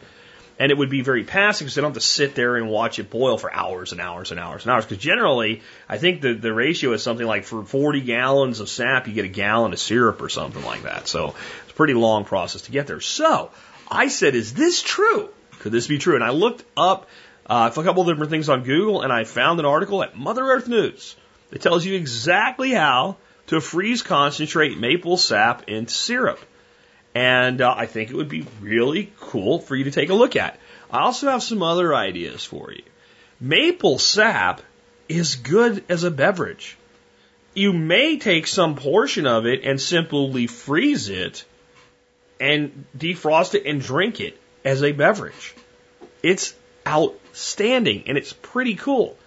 and 0.59 0.71
it 0.71 0.77
would 0.77 0.91
be 0.91 1.01
very 1.01 1.23
passive 1.23 1.65
because 1.65 1.73
they 1.73 1.81
don't 1.81 1.89
have 1.89 2.03
to 2.03 2.07
sit 2.07 2.35
there 2.35 2.55
and 2.55 2.69
watch 2.69 2.99
it 2.99 3.09
boil 3.09 3.35
for 3.35 3.51
hours 3.51 3.93
and 3.93 3.99
hours 3.99 4.29
and 4.29 4.39
hours 4.39 4.63
and 4.63 4.71
hours. 4.71 4.85
Because 4.85 5.03
generally, 5.03 5.63
I 5.89 5.97
think 5.97 6.21
the, 6.21 6.33
the 6.35 6.53
ratio 6.53 6.93
is 6.93 7.01
something 7.01 7.25
like 7.25 7.45
for 7.45 7.63
40 7.63 8.01
gallons 8.01 8.59
of 8.59 8.69
sap, 8.69 9.07
you 9.07 9.13
get 9.15 9.25
a 9.25 9.29
gallon 9.29 9.73
of 9.73 9.79
syrup 9.79 10.21
or 10.21 10.29
something 10.29 10.63
like 10.63 10.83
that. 10.83 11.07
So 11.07 11.33
it's 11.63 11.71
a 11.71 11.73
pretty 11.73 11.95
long 11.95 12.25
process 12.25 12.61
to 12.63 12.71
get 12.71 12.85
there. 12.85 13.01
So 13.01 13.49
I 13.89 14.07
said, 14.09 14.35
is 14.35 14.53
this 14.53 14.83
true? 14.83 15.29
Could 15.61 15.71
this 15.71 15.87
be 15.87 15.97
true? 15.97 16.15
And 16.15 16.23
I 16.23 16.29
looked 16.29 16.63
up 16.77 17.07
uh, 17.51 17.69
a 17.69 17.83
couple 17.83 18.01
of 18.01 18.07
different 18.07 18.31
things 18.31 18.47
on 18.47 18.63
Google 18.63 19.01
and 19.01 19.11
I 19.11 19.25
found 19.25 19.59
an 19.59 19.65
article 19.65 20.01
at 20.01 20.17
Mother 20.17 20.41
Earth 20.41 20.69
News 20.69 21.17
that 21.49 21.61
tells 21.61 21.85
you 21.85 21.95
exactly 21.95 22.71
how 22.71 23.17
to 23.47 23.59
freeze 23.59 24.01
concentrate 24.03 24.77
maple 24.77 25.17
sap 25.17 25.67
into 25.67 25.93
syrup. 25.93 26.39
And 27.13 27.59
uh, 27.59 27.75
I 27.77 27.87
think 27.87 28.09
it 28.09 28.15
would 28.15 28.29
be 28.29 28.47
really 28.61 29.11
cool 29.19 29.59
for 29.59 29.75
you 29.75 29.83
to 29.83 29.91
take 29.91 30.09
a 30.09 30.13
look 30.13 30.37
at. 30.37 30.57
I 30.89 31.01
also 31.01 31.29
have 31.29 31.43
some 31.43 31.61
other 31.61 31.93
ideas 31.93 32.45
for 32.45 32.71
you. 32.71 32.83
Maple 33.41 33.99
sap 33.99 34.61
is 35.09 35.35
good 35.35 35.83
as 35.89 36.05
a 36.05 36.11
beverage. 36.11 36.77
You 37.53 37.73
may 37.73 38.17
take 38.17 38.47
some 38.47 38.75
portion 38.75 39.27
of 39.27 39.45
it 39.45 39.65
and 39.65 39.81
simply 39.81 40.47
freeze 40.47 41.09
it 41.09 41.43
and 42.39 42.85
defrost 42.97 43.55
it 43.55 43.65
and 43.65 43.81
drink 43.81 44.21
it 44.21 44.39
as 44.63 44.83
a 44.83 44.93
beverage. 44.93 45.53
It's 46.23 46.53
outstanding 47.41 48.03
and 48.05 48.17
it's 48.17 48.33
pretty 48.33 48.75
cool. 48.75 49.17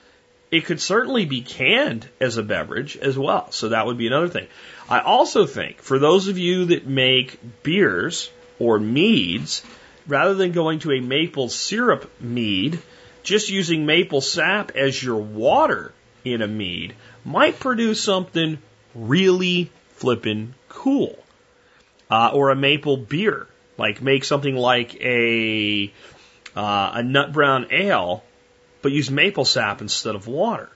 It 0.50 0.66
could 0.66 0.80
certainly 0.80 1.24
be 1.24 1.40
canned 1.40 2.08
as 2.20 2.36
a 2.36 2.44
beverage 2.44 2.96
as 2.96 3.18
well. 3.18 3.50
So 3.50 3.70
that 3.70 3.86
would 3.86 3.98
be 3.98 4.06
another 4.06 4.28
thing. 4.28 4.46
I 4.88 5.00
also 5.00 5.46
think 5.46 5.82
for 5.82 5.98
those 5.98 6.28
of 6.28 6.38
you 6.38 6.66
that 6.66 6.86
make 6.86 7.40
beers 7.64 8.30
or 8.60 8.78
meads, 8.78 9.64
rather 10.06 10.34
than 10.34 10.52
going 10.52 10.78
to 10.80 10.92
a 10.92 11.00
maple 11.00 11.48
syrup 11.48 12.08
mead, 12.20 12.78
just 13.24 13.50
using 13.50 13.84
maple 13.84 14.20
sap 14.20 14.76
as 14.76 15.02
your 15.02 15.16
water 15.16 15.92
in 16.24 16.40
a 16.40 16.46
mead 16.46 16.94
might 17.24 17.58
produce 17.58 18.00
something 18.00 18.58
really 18.94 19.72
flippin' 19.96 20.54
cool. 20.68 21.18
Uh, 22.08 22.30
or 22.32 22.50
a 22.50 22.56
maple 22.56 22.96
beer, 22.96 23.48
like 23.76 24.00
make 24.00 24.22
something 24.22 24.54
like 24.54 24.94
a 25.00 25.90
uh, 26.56 26.92
a 26.94 27.02
nut 27.02 27.32
brown 27.32 27.66
ale, 27.70 28.22
but 28.82 28.92
use 28.92 29.10
maple 29.10 29.44
sap 29.44 29.80
instead 29.80 30.14
of 30.14 30.26
water 30.26 30.70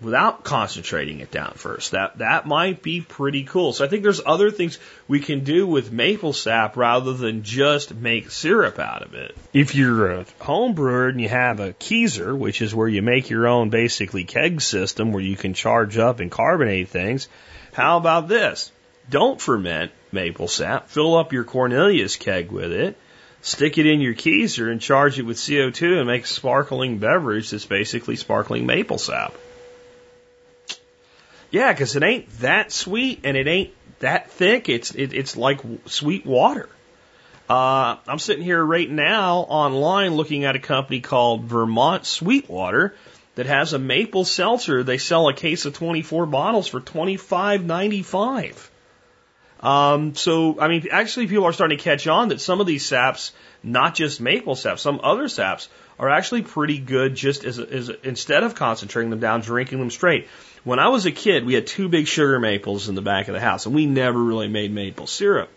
without 0.00 0.44
concentrating 0.44 1.20
it 1.20 1.30
down 1.30 1.54
first. 1.56 1.92
That 1.92 2.18
that 2.18 2.46
might 2.46 2.82
be 2.82 3.00
pretty 3.00 3.44
cool. 3.44 3.72
So 3.72 3.84
I 3.84 3.88
think 3.88 4.02
there's 4.02 4.20
other 4.24 4.50
things 4.50 4.78
we 5.08 5.20
can 5.20 5.44
do 5.44 5.66
with 5.66 5.90
maple 5.90 6.32
sap 6.32 6.76
rather 6.76 7.12
than 7.12 7.42
just 7.42 7.94
make 7.94 8.30
syrup 8.30 8.78
out 8.78 9.02
of 9.02 9.14
it. 9.14 9.36
If 9.52 9.74
you're 9.74 10.12
a 10.12 10.26
home 10.40 10.74
brewer 10.74 11.08
and 11.08 11.20
you 11.20 11.28
have 11.28 11.60
a 11.60 11.72
keezer, 11.72 12.36
which 12.36 12.62
is 12.62 12.74
where 12.74 12.88
you 12.88 13.02
make 13.02 13.30
your 13.30 13.48
own 13.48 13.70
basically 13.70 14.24
keg 14.24 14.60
system 14.60 15.12
where 15.12 15.22
you 15.22 15.36
can 15.36 15.54
charge 15.54 15.98
up 15.98 16.20
and 16.20 16.30
carbonate 16.30 16.88
things, 16.88 17.28
how 17.72 17.96
about 17.96 18.28
this? 18.28 18.70
Don't 19.10 19.40
ferment 19.40 19.90
maple 20.12 20.48
sap. 20.48 20.88
Fill 20.88 21.16
up 21.16 21.32
your 21.32 21.44
Cornelius 21.44 22.16
keg 22.16 22.50
with 22.50 22.72
it. 22.72 22.96
Stick 23.48 23.78
it 23.78 23.86
in 23.86 24.02
your 24.02 24.12
keezer 24.12 24.70
and 24.70 24.78
charge 24.78 25.18
it 25.18 25.22
with 25.22 25.38
CO2 25.38 25.96
and 25.96 26.06
make 26.06 26.24
a 26.24 26.26
sparkling 26.26 26.98
beverage 26.98 27.48
that's 27.48 27.64
basically 27.64 28.16
sparkling 28.16 28.66
maple 28.66 28.98
sap. 28.98 29.32
Yeah, 31.50 31.72
because 31.72 31.96
it 31.96 32.02
ain't 32.02 32.28
that 32.40 32.72
sweet 32.72 33.20
and 33.24 33.38
it 33.38 33.46
ain't 33.46 33.72
that 34.00 34.30
thick. 34.32 34.68
It's 34.68 34.94
it, 34.94 35.14
it's 35.14 35.34
like 35.34 35.60
sweet 35.86 36.26
water. 36.26 36.68
Uh, 37.48 37.96
I'm 38.06 38.18
sitting 38.18 38.44
here 38.44 38.62
right 38.62 38.90
now 38.90 39.38
online 39.38 40.14
looking 40.14 40.44
at 40.44 40.54
a 40.54 40.58
company 40.60 41.00
called 41.00 41.44
Vermont 41.44 42.04
Sweetwater 42.04 42.94
that 43.36 43.46
has 43.46 43.72
a 43.72 43.78
maple 43.78 44.26
seltzer. 44.26 44.84
They 44.84 44.98
sell 44.98 45.26
a 45.26 45.32
case 45.32 45.64
of 45.64 45.72
24 45.72 46.26
bottles 46.26 46.68
for 46.68 46.82
25.95. 46.82 48.68
Um, 49.60 50.14
so 50.14 50.60
I 50.60 50.68
mean, 50.68 50.86
actually, 50.90 51.26
people 51.26 51.44
are 51.44 51.52
starting 51.52 51.78
to 51.78 51.82
catch 51.82 52.06
on 52.06 52.28
that 52.28 52.40
some 52.40 52.60
of 52.60 52.66
these 52.66 52.84
saps, 52.84 53.32
not 53.62 53.94
just 53.94 54.20
maple 54.20 54.54
sap, 54.54 54.78
some 54.78 55.00
other 55.02 55.28
saps 55.28 55.68
are 55.98 56.08
actually 56.08 56.42
pretty 56.42 56.78
good. 56.78 57.14
Just 57.14 57.44
as, 57.44 57.58
as 57.58 57.90
instead 58.02 58.44
of 58.44 58.54
concentrating 58.54 59.10
them 59.10 59.20
down, 59.20 59.40
drinking 59.40 59.78
them 59.78 59.90
straight. 59.90 60.28
When 60.64 60.78
I 60.78 60.88
was 60.88 61.06
a 61.06 61.12
kid, 61.12 61.44
we 61.44 61.54
had 61.54 61.66
two 61.66 61.88
big 61.88 62.06
sugar 62.06 62.38
maples 62.38 62.88
in 62.88 62.94
the 62.94 63.02
back 63.02 63.28
of 63.28 63.34
the 63.34 63.40
house, 63.40 63.66
and 63.66 63.74
we 63.74 63.86
never 63.86 64.22
really 64.22 64.48
made 64.48 64.72
maple 64.72 65.06
syrup. 65.06 65.50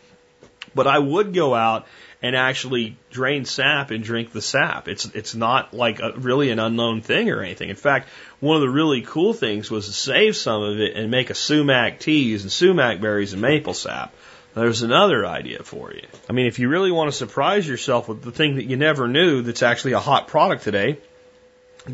But 0.74 0.88
I 0.88 0.97
would 0.97 1.34
go 1.34 1.54
out 1.54 1.86
and 2.22 2.36
actually 2.36 2.95
drain 3.09 3.45
sap 3.45 3.91
and 3.91 4.03
drink 4.03 4.32
the 4.32 4.41
sap. 4.41 4.88
It's 4.88 5.05
it's 5.05 5.34
not 5.34 5.74
like 5.74 5.99
a, 5.99 6.13
really 6.13 6.51
an 6.51 6.59
unknown 6.59 7.01
thing 7.01 7.30
or 7.30 7.41
anything. 7.41 7.69
In 7.69 7.76
fact, 7.76 8.09
one 8.39 8.55
of 8.55 8.61
the 8.61 8.69
really 8.69 9.01
cool 9.01 9.34
things 9.34 9.72
was 9.72 9.88
to 9.88 9.93
save 9.93 10.36
some 10.36 10.61
of 10.61 10.80
it 10.80 10.95
and 10.95 11.09
make 11.09 11.30
a 11.30 11.36
sumac 11.36 11.99
tea 11.99 12.24
using 12.24 12.49
sumac 12.49 13.01
berries 13.01 13.34
and 13.34 13.41
maple 13.41 13.74
sap. 13.74 14.13
There's 14.53 14.82
another 14.82 15.26
idea 15.26 15.63
for 15.63 15.93
you. 15.93 16.05
I 16.30 16.34
mean, 16.34 16.45
if 16.45 16.59
you 16.59 16.67
really 16.67 16.91
want 16.91 17.09
to 17.09 17.15
surprise 17.15 17.67
yourself 17.67 18.09
with 18.09 18.22
the 18.22 18.32
thing 18.32 18.55
that 18.55 18.65
you 18.65 18.76
never 18.76 19.07
knew 19.07 19.41
that's 19.41 19.63
actually 19.63 19.93
a 19.93 19.99
hot 19.99 20.28
product 20.28 20.63
today, 20.63 20.97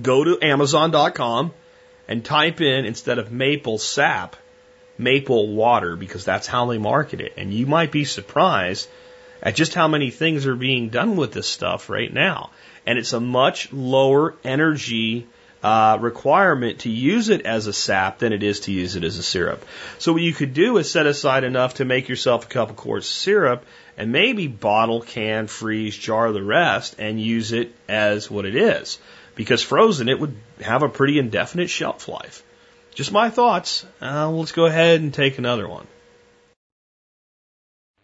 go 0.01 0.23
to 0.23 0.39
Amazon.com 0.41 1.53
and 2.07 2.25
type 2.25 2.59
in 2.59 2.86
instead 2.86 3.19
of 3.19 3.32
maple 3.32 3.78
sap, 3.78 4.36
maple 4.97 5.53
water 5.53 5.95
because 5.95 6.25
that's 6.25 6.47
how 6.47 6.65
they 6.65 6.80
market 6.80 7.21
it. 7.21 7.34
And 7.38 7.53
you 7.53 7.67
might 7.67 7.91
be 7.91 8.05
surprised 8.05 8.89
at 9.41 9.55
just 9.55 9.73
how 9.73 9.88
many 9.88 10.09
things 10.11 10.45
are 10.45 10.55
being 10.55 10.89
done 10.89 11.15
with 11.15 11.33
this 11.33 11.47
stuff 11.47 11.89
right 11.89 12.11
now. 12.11 12.51
And 12.85 12.97
it's 12.97 13.13
a 13.13 13.19
much 13.19 13.71
lower 13.73 14.35
energy 14.43 15.27
uh, 15.63 15.97
requirement 15.99 16.79
to 16.79 16.89
use 16.89 17.29
it 17.29 17.45
as 17.45 17.67
a 17.67 17.73
sap 17.73 18.19
than 18.19 18.31
it 18.31 18.43
is 18.43 18.61
to 18.61 18.71
use 18.71 18.95
it 18.95 19.03
as 19.03 19.17
a 19.17 19.23
syrup. 19.23 19.65
So 19.97 20.13
what 20.13 20.21
you 20.21 20.33
could 20.33 20.53
do 20.53 20.77
is 20.77 20.89
set 20.89 21.07
aside 21.07 21.43
enough 21.43 21.75
to 21.75 21.85
make 21.85 22.07
yourself 22.09 22.45
a 22.45 22.49
couple 22.49 22.75
quarts 22.75 23.09
of 23.09 23.15
syrup 23.15 23.65
and 23.97 24.11
maybe 24.11 24.47
bottle, 24.47 25.01
can, 25.01 25.47
freeze, 25.47 25.97
jar 25.97 26.31
the 26.31 26.43
rest 26.43 26.95
and 26.99 27.21
use 27.21 27.51
it 27.51 27.73
as 27.89 28.29
what 28.29 28.45
it 28.45 28.55
is 28.55 28.99
because 29.35 29.61
frozen 29.61 30.09
it 30.09 30.19
would 30.19 30.35
have 30.61 30.83
a 30.83 30.89
pretty 30.89 31.19
indefinite 31.19 31.69
shelf 31.69 32.07
life. 32.07 32.43
Just 32.93 33.11
my 33.11 33.29
thoughts. 33.29 33.85
Uh, 34.01 34.29
let's 34.29 34.51
go 34.51 34.65
ahead 34.65 34.99
and 34.99 35.13
take 35.13 35.38
another 35.38 35.67
one. 35.67 35.85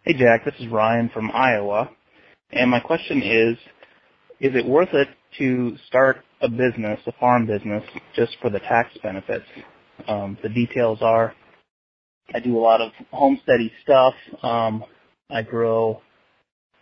Hey 0.06 0.16
Jack, 0.16 0.43
this 0.43 0.56
is 0.60 0.68
Ryan 0.68 1.10
from 1.14 1.32
Iowa, 1.32 1.89
and 2.51 2.70
my 2.70 2.82
question 2.82 3.22
is, 3.24 3.58
is 4.41 4.54
it 4.54 4.66
worth 4.66 4.93
it 4.93 5.08
to 5.38 5.78
start 5.88 6.18
a 6.41 6.49
business, 6.49 6.99
a 7.08 7.14
farm 7.22 7.47
business, 7.47 7.82
just 8.14 8.36
for 8.41 8.49
the 8.49 8.60
tax 8.60 8.89
benefits? 9.01 9.45
Um, 10.06 10.38
the 10.43 10.49
details 10.49 10.97
are, 11.01 11.34
I 12.36 12.41
do 12.41 12.58
a 12.58 12.60
lot 12.60 12.82
of 12.82 12.91
homesteady 13.14 13.72
stuff. 13.82 14.14
Um, 14.43 14.84
I 15.30 15.41
grow 15.41 16.01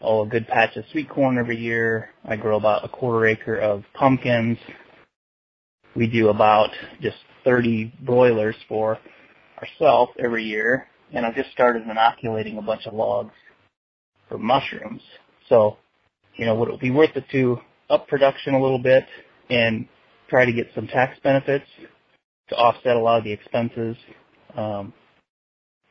oh, 0.01 0.23
a 0.23 0.27
good 0.27 0.47
patch 0.47 0.75
of 0.75 0.85
sweet 0.91 1.07
corn 1.07 1.37
every 1.37 1.57
year. 1.57 2.09
I 2.25 2.37
grow 2.37 2.57
about 2.57 2.83
a 2.83 2.89
quarter 2.89 3.27
acre 3.27 3.57
of 3.57 3.83
pumpkins. 3.93 4.57
We 5.95 6.07
do 6.07 6.29
about 6.29 6.71
just 7.03 7.17
30 7.45 7.93
broilers 8.01 8.55
for 8.67 8.97
ourselves 9.59 10.11
every 10.17 10.45
year. 10.45 10.87
And 11.13 11.25
I've 11.25 11.35
just 11.35 11.51
started 11.51 11.83
inoculating 11.83 12.57
a 12.57 12.61
bunch 12.61 12.85
of 12.85 12.93
logs 12.93 13.33
for 14.29 14.37
mushrooms. 14.37 15.01
So, 15.49 15.77
you 16.35 16.45
know, 16.45 16.55
would 16.55 16.69
it 16.69 16.79
be 16.79 16.91
worth 16.91 17.15
it 17.15 17.25
to 17.31 17.59
up 17.89 18.07
production 18.07 18.53
a 18.53 18.61
little 18.61 18.79
bit 18.79 19.05
and 19.49 19.87
try 20.29 20.45
to 20.45 20.53
get 20.53 20.67
some 20.73 20.87
tax 20.87 21.17
benefits 21.23 21.65
to 22.49 22.55
offset 22.55 22.95
a 22.95 22.99
lot 22.99 23.17
of 23.17 23.23
the 23.23 23.31
expenses? 23.33 23.97
Um, 24.55 24.93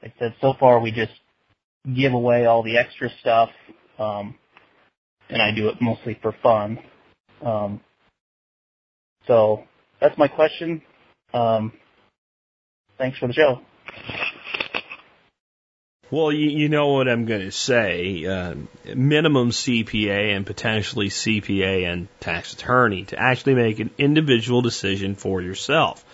like 0.02 0.12
I 0.16 0.18
said, 0.18 0.34
so 0.40 0.54
far 0.58 0.80
we 0.80 0.90
just 0.90 1.12
give 1.94 2.12
away 2.12 2.46
all 2.46 2.62
the 2.62 2.78
extra 2.78 3.08
stuff 3.20 3.50
um, 3.98 4.34
and 5.28 5.40
I 5.40 5.52
do 5.54 5.68
it 5.68 5.76
mostly 5.80 6.18
for 6.20 6.34
fun. 6.42 6.78
Um, 7.44 7.80
so 9.26 9.64
that's 10.00 10.16
my 10.18 10.28
question. 10.28 10.82
Um, 11.32 11.72
thanks 12.98 13.18
for 13.18 13.28
the 13.28 13.34
show. 13.34 13.60
Well, 16.10 16.32
you, 16.32 16.50
you 16.50 16.68
know 16.68 16.88
what 16.88 17.08
I'm 17.08 17.24
going 17.24 17.42
to 17.42 17.52
say. 17.52 18.26
Uh, 18.26 18.54
minimum 18.94 19.50
CPA 19.50 20.34
and 20.36 20.44
potentially 20.44 21.08
CPA 21.08 21.86
and 21.86 22.08
tax 22.18 22.52
attorney 22.52 23.04
to 23.06 23.18
actually 23.18 23.54
make 23.54 23.78
an 23.78 23.90
individual 23.96 24.60
decision 24.60 25.14
for 25.14 25.40
yourself. 25.40 26.04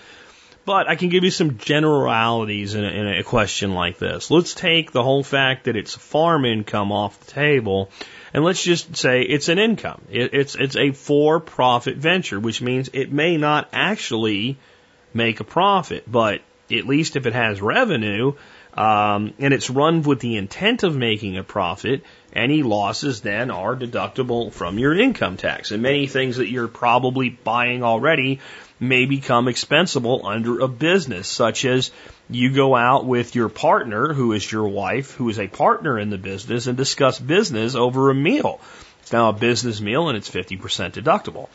But 0.66 0.88
I 0.88 0.96
can 0.96 1.08
give 1.08 1.24
you 1.24 1.30
some 1.30 1.58
generalities 1.58 2.74
in 2.74 2.84
a, 2.84 2.88
in 2.88 3.06
a 3.06 3.22
question 3.22 3.72
like 3.72 3.98
this. 3.98 4.30
Let's 4.30 4.52
take 4.52 4.90
the 4.90 5.02
whole 5.02 5.22
fact 5.22 5.64
that 5.64 5.76
it's 5.76 5.94
farm 5.94 6.44
income 6.44 6.92
off 6.92 7.20
the 7.20 7.30
table, 7.30 7.88
and 8.34 8.44
let's 8.44 8.62
just 8.62 8.96
say 8.96 9.22
it's 9.22 9.48
an 9.48 9.60
income. 9.60 10.02
It, 10.10 10.34
it's 10.34 10.56
it's 10.56 10.76
a 10.76 10.90
for-profit 10.90 11.98
venture, 11.98 12.40
which 12.40 12.60
means 12.60 12.90
it 12.92 13.12
may 13.12 13.36
not 13.36 13.68
actually 13.72 14.58
make 15.14 15.38
a 15.38 15.44
profit, 15.44 16.10
but 16.10 16.42
at 16.70 16.84
least 16.84 17.14
if 17.14 17.26
it 17.26 17.32
has 17.32 17.62
revenue, 17.62 18.32
Um, 18.76 19.32
and 19.38 19.54
it's 19.54 19.70
run 19.70 20.02
with 20.02 20.20
the 20.20 20.36
intent 20.36 20.82
of 20.82 20.94
making 20.94 21.38
a 21.38 21.42
profit. 21.42 22.02
Any 22.32 22.62
losses 22.62 23.22
then 23.22 23.50
are 23.50 23.74
deductible 23.74 24.52
from 24.52 24.78
your 24.78 24.94
income 24.98 25.38
tax. 25.38 25.70
And 25.70 25.82
many 25.82 26.06
things 26.06 26.36
that 26.36 26.50
you're 26.50 26.68
probably 26.68 27.30
buying 27.30 27.82
already 27.82 28.40
may 28.78 29.06
become 29.06 29.46
expensable 29.46 30.20
under 30.24 30.60
a 30.60 30.68
business, 30.68 31.26
such 31.26 31.64
as 31.64 31.90
you 32.28 32.52
go 32.52 32.76
out 32.76 33.06
with 33.06 33.34
your 33.34 33.48
partner, 33.48 34.12
who 34.12 34.32
is 34.32 34.52
your 34.52 34.68
wife, 34.68 35.12
who 35.12 35.30
is 35.30 35.38
a 35.38 35.48
partner 35.48 35.98
in 35.98 36.10
the 36.10 36.18
business, 36.18 36.66
and 36.66 36.76
discuss 36.76 37.18
business 37.18 37.74
over 37.74 38.10
a 38.10 38.14
meal. 38.14 38.60
It's 39.00 39.12
now 39.12 39.30
a 39.30 39.32
business 39.32 39.80
meal 39.80 40.08
and 40.08 40.18
it's 40.18 40.28
50% 40.28 40.58
deductible. 40.92 41.48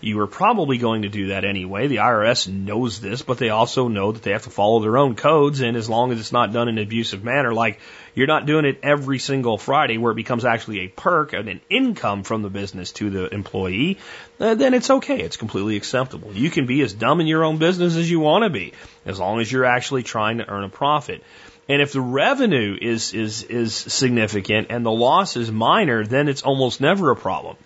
You 0.00 0.20
are 0.20 0.26
probably 0.26 0.78
going 0.78 1.02
to 1.02 1.08
do 1.08 1.28
that 1.28 1.44
anyway. 1.44 1.86
The 1.86 1.96
IRS 1.96 2.46
knows 2.48 3.00
this, 3.00 3.22
but 3.22 3.38
they 3.38 3.48
also 3.48 3.88
know 3.88 4.12
that 4.12 4.22
they 4.22 4.32
have 4.32 4.44
to 4.44 4.50
follow 4.50 4.80
their 4.80 4.98
own 4.98 5.14
codes. 5.14 5.60
And 5.60 5.76
as 5.76 5.88
long 5.88 6.12
as 6.12 6.20
it's 6.20 6.32
not 6.32 6.52
done 6.52 6.68
in 6.68 6.76
an 6.76 6.84
abusive 6.84 7.24
manner, 7.24 7.54
like 7.54 7.80
you're 8.14 8.26
not 8.26 8.46
doing 8.46 8.66
it 8.66 8.80
every 8.82 9.18
single 9.18 9.56
Friday 9.56 9.96
where 9.96 10.12
it 10.12 10.16
becomes 10.16 10.44
actually 10.44 10.80
a 10.80 10.88
perk 10.88 11.32
and 11.32 11.48
an 11.48 11.60
income 11.70 12.22
from 12.24 12.42
the 12.42 12.50
business 12.50 12.92
to 12.92 13.08
the 13.10 13.32
employee, 13.32 13.98
uh, 14.38 14.54
then 14.54 14.74
it's 14.74 14.90
okay. 14.90 15.20
It's 15.20 15.36
completely 15.38 15.76
acceptable. 15.76 16.32
You 16.32 16.50
can 16.50 16.66
be 16.66 16.82
as 16.82 16.92
dumb 16.92 17.20
in 17.20 17.26
your 17.26 17.44
own 17.44 17.56
business 17.56 17.96
as 17.96 18.10
you 18.10 18.20
want 18.20 18.44
to 18.44 18.50
be, 18.50 18.74
as 19.06 19.18
long 19.18 19.40
as 19.40 19.50
you're 19.50 19.64
actually 19.64 20.02
trying 20.02 20.38
to 20.38 20.48
earn 20.48 20.64
a 20.64 20.68
profit. 20.68 21.22
And 21.68 21.82
if 21.82 21.92
the 21.92 22.00
revenue 22.00 22.76
is, 22.80 23.12
is, 23.12 23.42
is 23.42 23.74
significant 23.74 24.68
and 24.70 24.86
the 24.86 24.92
loss 24.92 25.36
is 25.36 25.50
minor, 25.50 26.04
then 26.04 26.28
it's 26.28 26.42
almost 26.42 26.80
never 26.80 27.10
a 27.10 27.16
problem. 27.16 27.56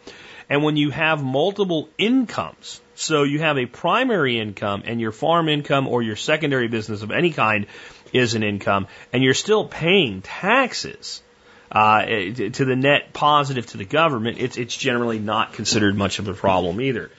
And 0.51 0.64
when 0.64 0.76
you 0.76 0.90
have 0.90 1.22
multiple 1.22 1.88
incomes, 1.96 2.80
so 2.96 3.22
you 3.22 3.38
have 3.38 3.57
a 3.57 3.66
primary 3.66 4.38
income 4.38 4.82
and 4.84 5.01
your 5.01 5.12
farm 5.12 5.48
income 5.48 5.86
or 5.86 6.03
your 6.03 6.16
secondary 6.16 6.66
business 6.66 7.03
of 7.03 7.12
any 7.12 7.30
kind 7.30 7.66
is 8.12 8.34
an 8.34 8.42
income, 8.42 8.88
and 9.12 9.22
you're 9.22 9.32
still 9.32 9.64
paying 9.64 10.20
taxes 10.22 11.22
uh, 11.70 12.05
to 12.05 12.64
the 12.64 12.74
net 12.74 13.12
positive 13.12 13.64
to 13.66 13.76
the 13.76 13.84
government, 13.84 14.38
it's, 14.40 14.57
it's 14.57 14.76
generally 14.76 15.20
not 15.20 15.53
considered 15.53 15.96
much 15.96 16.18
of 16.18 16.26
a 16.26 16.34
problem 16.34 16.80
either. 16.80 17.11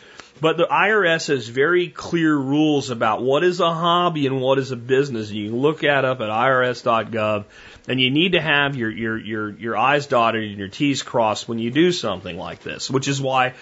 But 0.42 0.58
the 0.58 0.66
IRS 0.66 1.28
has 1.28 1.48
very 1.48 1.88
clear 1.88 2.36
rules 2.36 2.90
about 2.90 3.22
what 3.22 3.44
is 3.44 3.60
a 3.60 3.72
hobby 3.72 4.26
and 4.26 4.42
what 4.42 4.58
is 4.58 4.72
a 4.72 4.76
business. 4.76 5.30
You 5.30 5.50
can 5.50 5.60
look 5.60 5.82
that 5.82 6.04
up 6.04 6.20
at 6.20 6.30
irs.gov 6.30 7.46
and 7.88 8.02
you 8.02 8.10
need 8.10 8.32
to 8.32 8.42
have 8.42 8.76
your, 8.76 8.90
your, 8.90 9.20
your, 9.20 9.50
your 9.52 9.78
I's 9.78 10.08
dotted 10.08 10.44
and 10.44 10.58
your 10.58 10.68
T's 10.68 11.04
crossed 11.04 11.48
when 11.48 11.60
you 11.60 11.70
do 11.70 11.92
something 11.92 12.38
like 12.38 12.64
this, 12.64 12.90
which 12.90 13.08
is 13.08 13.22
why 13.22 13.54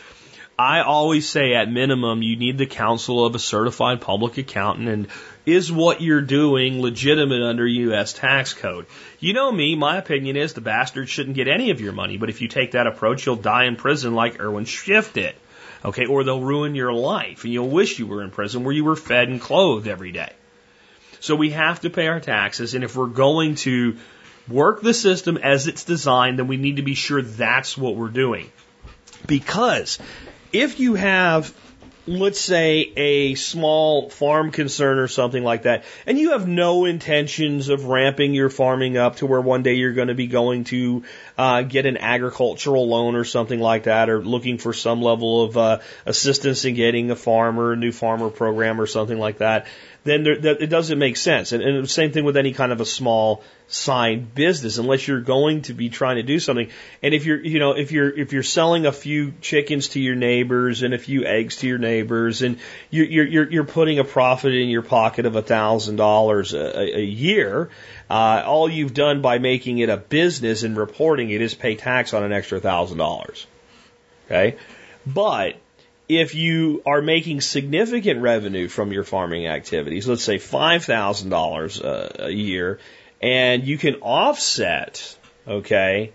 I 0.57 0.81
always 0.81 1.27
say 1.27 1.53
at 1.53 1.69
minimum 1.69 2.21
you 2.21 2.37
need 2.37 2.57
the 2.57 2.65
counsel 2.65 3.25
of 3.25 3.35
a 3.35 3.39
certified 3.39 3.99
public 3.99 4.37
accountant 4.37 4.87
and 4.87 5.07
is 5.45 5.69
what 5.69 5.99
you're 5.99 6.21
doing 6.21 6.81
legitimate 6.81 7.41
under 7.41 7.67
U.S. 7.67 8.13
tax 8.13 8.53
code? 8.53 8.85
You 9.19 9.33
know 9.33 9.51
me, 9.51 9.75
my 9.75 9.97
opinion 9.97 10.37
is 10.37 10.53
the 10.53 10.61
bastard 10.61 11.09
shouldn't 11.09 11.35
get 11.35 11.49
any 11.49 11.71
of 11.71 11.81
your 11.81 11.91
money, 11.91 12.15
but 12.15 12.29
if 12.29 12.41
you 12.41 12.47
take 12.47 12.71
that 12.71 12.87
approach, 12.87 13.25
you'll 13.25 13.35
die 13.35 13.65
in 13.65 13.75
prison 13.75 14.15
like 14.15 14.39
Irwin 14.39 14.63
Schiff 14.63 15.11
did. 15.11 15.35
Okay, 15.83 16.05
or 16.05 16.23
they'll 16.23 16.41
ruin 16.41 16.75
your 16.75 16.91
life 16.91 17.43
and 17.45 17.53
you'll 17.53 17.69
wish 17.69 17.99
you 17.99 18.07
were 18.07 18.21
in 18.23 18.31
prison 18.31 18.63
where 18.63 18.73
you 18.73 18.83
were 18.83 18.95
fed 18.95 19.29
and 19.29 19.39
clothed 19.39 19.87
every 19.87 20.11
day. 20.11 20.31
So 21.21 21.35
we 21.35 21.51
have 21.51 21.81
to 21.81 21.89
pay 21.89 22.07
our 22.07 22.19
taxes, 22.19 22.75
and 22.75 22.83
if 22.83 22.95
we're 22.95 23.07
going 23.07 23.55
to 23.55 23.97
work 24.47 24.81
the 24.81 24.93
system 24.93 25.37
as 25.37 25.67
it's 25.67 25.83
designed, 25.83 26.39
then 26.39 26.47
we 26.47 26.57
need 26.57 26.77
to 26.77 26.81
be 26.81 26.95
sure 26.95 27.21
that's 27.21 27.77
what 27.77 27.95
we're 27.95 28.07
doing. 28.07 28.51
Because 29.27 29.99
if 30.53 30.79
you 30.79 30.95
have, 30.95 31.53
let's 32.09 32.39
say, 32.39 32.91
a 32.95 33.35
small 33.35 34.09
farm 34.09 34.51
concern 34.51 34.97
or 34.97 35.07
something 35.07 35.43
like 35.43 35.63
that, 35.63 35.83
and 36.07 36.17
you 36.17 36.31
have 36.31 36.47
no 36.47 36.85
intentions 36.85 37.69
of 37.69 37.85
ramping 37.85 38.33
your 38.33 38.49
farming 38.49 38.97
up 38.97 39.17
to 39.17 39.25
where 39.25 39.41
one 39.41 39.61
day 39.61 39.75
you're 39.75 39.93
going 39.93 40.07
to 40.07 40.15
be 40.15 40.27
going 40.27 40.63
to 40.65 41.03
uh, 41.37 41.61
get 41.61 41.85
an 41.85 41.97
agricultural 41.97 42.87
loan 42.87 43.15
or 43.15 43.23
something 43.23 43.59
like 43.59 43.83
that, 43.83 44.09
or 44.09 44.23
looking 44.23 44.57
for 44.57 44.73
some 44.73 45.01
level 45.01 45.43
of 45.43 45.57
uh, 45.57 45.79
assistance 46.05 46.65
in 46.65 46.73
getting 46.73 47.11
a 47.11 47.15
farmer, 47.15 47.73
a 47.73 47.75
new 47.75 47.91
farmer 47.91 48.29
program 48.29 48.81
or 48.81 48.87
something 48.87 49.19
like 49.19 49.37
that, 49.37 49.67
then 50.09 50.23
there, 50.23 50.37
that, 50.37 50.61
it 50.61 50.67
doesn't 50.67 50.97
make 50.97 51.17
sense. 51.17 51.51
And, 51.51 51.61
and 51.61 51.83
the 51.83 51.87
same 51.87 52.11
thing 52.11 52.23
with 52.23 52.37
any 52.37 52.53
kind 52.53 52.71
of 52.71 52.81
a 52.81 52.85
small 52.85 53.43
side 53.67 54.33
business, 54.33 54.77
unless 54.77 55.07
you're 55.07 55.21
going 55.21 55.61
to 55.63 55.73
be 55.73 55.89
trying 55.89 56.15
to 56.15 56.23
do 56.23 56.39
something. 56.39 56.69
And 57.03 57.13
if 57.13 57.25
you're, 57.25 57.39
you 57.39 57.59
know, 57.59 57.73
if 57.73 57.91
you're 57.91 58.09
if 58.09 58.33
you're 58.33 58.43
selling 58.43 58.85
a 58.85 58.91
few 58.91 59.33
chickens 59.41 59.89
to 59.89 59.99
your 59.99 60.15
neighbors 60.15 60.81
and 60.81 60.93
a 60.93 60.97
few 60.97 61.25
eggs 61.25 61.57
to 61.57 61.67
your 61.67 61.77
neighbors, 61.77 62.41
and 62.41 62.59
you're 62.89 63.05
you're 63.05 63.51
you're 63.51 63.63
putting 63.63 63.99
a 63.99 64.03
profit 64.03 64.53
in 64.53 64.69
your 64.69 64.81
pocket 64.81 65.25
of 65.25 65.35
a 65.35 65.41
thousand 65.41 65.97
dollars 65.97 66.53
a 66.53 67.01
year, 67.01 67.69
uh, 68.09 68.43
all 68.45 68.69
you've 68.69 68.93
done 68.93 69.21
by 69.21 69.37
making 69.37 69.77
it 69.77 69.89
a 69.89 69.97
business 69.97 70.63
and 70.63 70.75
reporting 70.75 71.29
it 71.29 71.41
is 71.41 71.53
pay 71.53 71.75
tax 71.75 72.13
on 72.13 72.23
an 72.23 72.31
extra 72.31 72.59
thousand 72.59 72.97
dollars. 72.97 73.45
Okay, 74.25 74.57
but 75.05 75.55
if 76.09 76.33
you 76.33 76.81
are 76.87 77.03
making 77.03 77.39
significant 77.39 78.21
revenue 78.21 78.67
from 78.67 78.91
your 78.91 79.03
farming 79.03 79.45
activities, 79.45 80.07
let's 80.07 80.23
say 80.23 80.37
$5,000 80.37 81.85
uh, 81.85 82.25
a 82.25 82.31
year, 82.31 82.79
and 83.21 83.63
you 83.63 83.77
can 83.77 83.95
offset, 83.95 85.17
okay, 85.47 86.11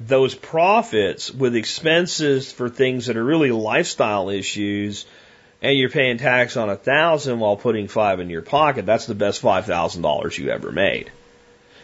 those 0.00 0.34
profits 0.34 1.30
with 1.30 1.54
expenses 1.54 2.50
for 2.50 2.70
things 2.70 3.06
that 3.06 3.18
are 3.18 3.24
really 3.24 3.50
lifestyle 3.50 4.30
issues, 4.30 5.04
and 5.60 5.76
you're 5.76 5.90
paying 5.90 6.16
tax 6.16 6.56
on 6.56 6.70
a 6.70 6.76
thousand 6.76 7.38
while 7.38 7.56
putting 7.56 7.86
five 7.86 8.20
in 8.20 8.30
your 8.30 8.42
pocket, 8.42 8.86
that's 8.86 9.06
the 9.06 9.14
best 9.14 9.42
$5,000 9.42 10.38
you 10.38 10.50
ever 10.50 10.72
made. 10.72 11.12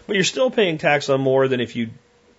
But 0.06 0.14
you're 0.14 0.24
still 0.24 0.50
paying 0.50 0.78
tax 0.78 1.10
on 1.10 1.20
more 1.20 1.46
than 1.46 1.60
if 1.60 1.76
you 1.76 1.90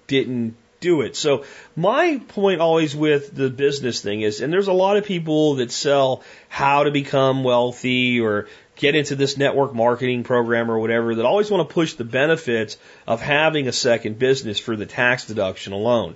didn't 0.08 0.56
do 0.82 1.02
it. 1.02 1.16
So 1.16 1.46
my 1.76 2.20
point 2.28 2.60
always 2.60 2.94
with 2.94 3.34
the 3.34 3.50
business 3.50 4.02
thing 4.02 4.22
is, 4.22 4.42
and 4.42 4.52
there's 4.52 4.68
a 4.68 4.74
lot 4.74 4.98
of 4.98 5.06
people 5.06 5.56
that 5.56 5.72
sell 5.72 6.24
how 6.50 6.84
to 6.84 6.92
become 6.92 7.46
wealthy 7.46 8.20
or 8.20 8.50
get 8.76 8.96
into 8.96 9.16
this 9.16 9.38
network 9.38 9.74
marketing 9.74 10.24
program 10.24 10.70
or 10.70 10.80
whatever 10.80 11.16
that 11.16 11.26
always 11.26 11.50
want 11.50 11.68
to 11.68 11.74
push 11.74 11.94
the 11.94 12.04
benefits 12.04 12.78
of 13.08 13.22
having 13.22 13.68
a 13.68 13.72
second 13.72 14.20
business 14.20 14.60
for 14.60 14.76
the 14.76 14.86
tax 14.86 15.26
deduction 15.26 15.72
alone. 15.72 16.16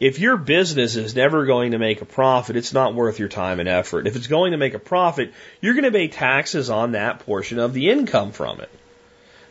If 0.00 0.18
your 0.18 0.38
business 0.38 0.96
is 0.96 1.14
never 1.14 1.44
going 1.44 1.72
to 1.72 1.78
make 1.78 2.00
a 2.00 2.06
profit, 2.06 2.56
it's 2.56 2.72
not 2.72 2.94
worth 2.94 3.18
your 3.18 3.28
time 3.28 3.60
and 3.60 3.68
effort. 3.68 4.06
If 4.06 4.16
it's 4.16 4.28
going 4.28 4.52
to 4.52 4.56
make 4.56 4.72
a 4.72 4.78
profit, 4.78 5.34
you're 5.60 5.74
going 5.74 5.84
to 5.84 5.90
pay 5.90 6.08
taxes 6.08 6.70
on 6.70 6.92
that 6.92 7.18
portion 7.20 7.58
of 7.58 7.74
the 7.74 7.90
income 7.90 8.32
from 8.32 8.62
it. 8.62 8.70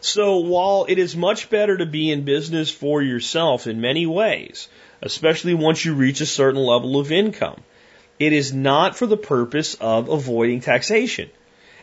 So 0.02 0.38
while 0.38 0.86
it 0.88 0.97
is 0.97 1.16
much 1.16 1.50
better 1.50 1.78
to 1.78 1.86
be 1.86 2.12
in 2.12 2.24
business 2.24 2.72
for 2.72 3.02
yourself 3.02 3.68
in 3.68 3.82
many 3.82 4.06
ways, 4.06 4.70
especially 5.02 5.54
once 5.54 5.84
you 5.84 5.93
reach 5.93 6.22
a 6.22 6.26
certain 6.26 6.62
level 6.62 7.00
of 7.00 7.12
income, 7.12 7.62
it 8.18 8.34
is 8.34 8.54
not 8.54 8.95
for 8.95 9.06
the 9.06 9.18
purpose 9.18 9.76
of 9.76 10.10
avoiding 10.10 10.62
taxation. 10.62 11.30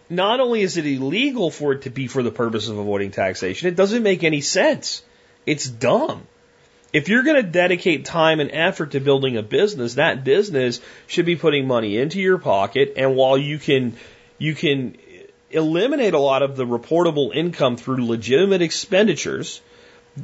Not 0.09 0.41
only 0.41 0.63
is 0.63 0.77
it 0.77 0.87
illegal 0.87 1.51
for 1.51 1.73
it 1.73 1.83
to 1.83 1.91
be 1.91 2.07
for 2.07 2.23
the 2.23 2.31
purpose 2.31 2.69
of 2.69 2.79
avoiding 2.79 3.11
taxation, 3.11 3.69
it 3.69 3.77
doesn't 3.77 4.03
make 4.03 4.23
any 4.23 4.41
sense. 4.41 5.03
It's 5.47 5.69
dumb. 5.69 6.27
If 6.93 7.09
you're 7.09 7.25
going 7.25 7.43
to 7.43 7.51
dedicate 7.51 8.05
time 8.05 8.41
and 8.41 8.51
effort 8.53 8.93
to 8.93 9.01
building 9.01 9.37
a 9.37 9.43
business, 9.43 9.95
that 9.95 10.25
business 10.25 10.81
should 11.07 11.27
be 11.27 11.37
putting 11.37 11.67
money 11.67 11.99
into 11.99 12.21
your 12.21 12.39
pocket. 12.39 12.95
And 12.97 13.17
while 13.17 13.37
you 13.37 13.59
can, 13.59 13.97
you 14.39 14.55
can 14.55 14.97
eliminate 15.51 16.15
a 16.15 16.19
lot 16.19 16.43
of 16.43 16.57
the 16.57 16.67
reportable 16.67 17.35
income 17.35 17.77
through 17.77 18.07
legitimate 18.07 18.63
expenditures. 18.63 19.61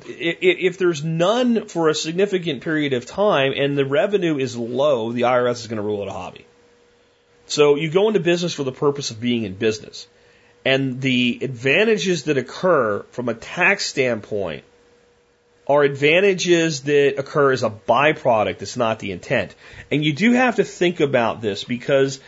If 0.06 0.78
there's 0.78 1.04
none 1.04 1.68
for 1.68 1.88
a 1.88 1.94
significant 1.94 2.62
period 2.62 2.92
of 2.94 3.06
time 3.06 3.52
and 3.54 3.76
the 3.76 3.84
revenue 3.84 4.38
is 4.38 4.56
low, 4.56 5.12
the 5.12 5.22
IRS 5.22 5.60
is 5.60 5.66
going 5.66 5.76
to 5.76 5.82
rule 5.82 6.02
it 6.02 6.08
a 6.08 6.12
hobby. 6.12 6.46
So 7.46 7.76
you 7.76 7.90
go 7.90 8.08
into 8.08 8.20
business 8.20 8.54
for 8.54 8.64
the 8.64 8.72
purpose 8.72 9.10
of 9.10 9.20
being 9.20 9.44
in 9.44 9.54
business. 9.54 10.06
And 10.64 11.00
the 11.00 11.40
advantages 11.42 12.24
that 12.24 12.38
occur 12.38 13.04
from 13.10 13.28
a 13.28 13.34
tax 13.34 13.84
standpoint 13.86 14.64
are 15.68 15.82
advantages 15.82 16.82
that 16.82 17.18
occur 17.18 17.52
as 17.52 17.62
a 17.62 17.70
byproduct. 17.70 18.62
It's 18.62 18.76
not 18.76 18.98
the 18.98 19.12
intent. 19.12 19.54
And 19.90 20.04
you 20.04 20.12
do 20.12 20.32
have 20.32 20.56
to 20.56 20.64
think 20.64 21.00
about 21.00 21.40
this 21.40 21.64
because 21.64 22.20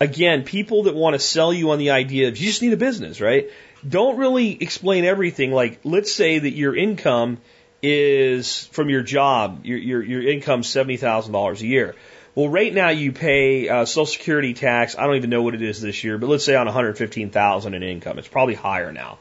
again, 0.00 0.44
people 0.44 0.84
that 0.84 0.94
want 0.94 1.14
to 1.14 1.18
sell 1.18 1.52
you 1.52 1.70
on 1.70 1.78
the 1.78 1.90
idea 1.90 2.28
of 2.28 2.36
you 2.36 2.46
just 2.46 2.62
need 2.62 2.72
a 2.72 2.76
business, 2.76 3.20
right? 3.20 3.50
Don't 3.86 4.16
really 4.18 4.56
explain 4.60 5.04
everything. 5.04 5.52
Like, 5.52 5.80
let's 5.84 6.12
say 6.12 6.38
that 6.38 6.50
your 6.50 6.76
income 6.76 7.38
is 7.82 8.66
from 8.72 8.88
your 8.88 9.02
job, 9.02 9.64
your 9.64 9.78
your, 9.78 10.02
your 10.02 10.22
income 10.28 10.62
seventy 10.62 10.96
thousand 10.96 11.32
dollars 11.32 11.62
a 11.62 11.66
year. 11.66 11.94
Well, 12.34 12.48
right 12.48 12.72
now 12.72 12.90
you 12.90 13.12
pay 13.12 13.68
uh, 13.68 13.84
Social 13.84 14.06
Security 14.06 14.54
tax. 14.54 14.96
I 14.98 15.06
don't 15.06 15.16
even 15.16 15.30
know 15.30 15.42
what 15.42 15.54
it 15.54 15.62
is 15.62 15.80
this 15.80 16.04
year, 16.04 16.18
but 16.18 16.28
let's 16.28 16.44
say 16.44 16.54
on 16.54 16.66
one 16.66 16.74
hundred 16.74 16.98
fifteen 16.98 17.30
thousand 17.30 17.74
in 17.74 17.82
income, 17.82 18.18
it's 18.18 18.28
probably 18.28 18.54
higher 18.54 18.92
now. 18.92 19.18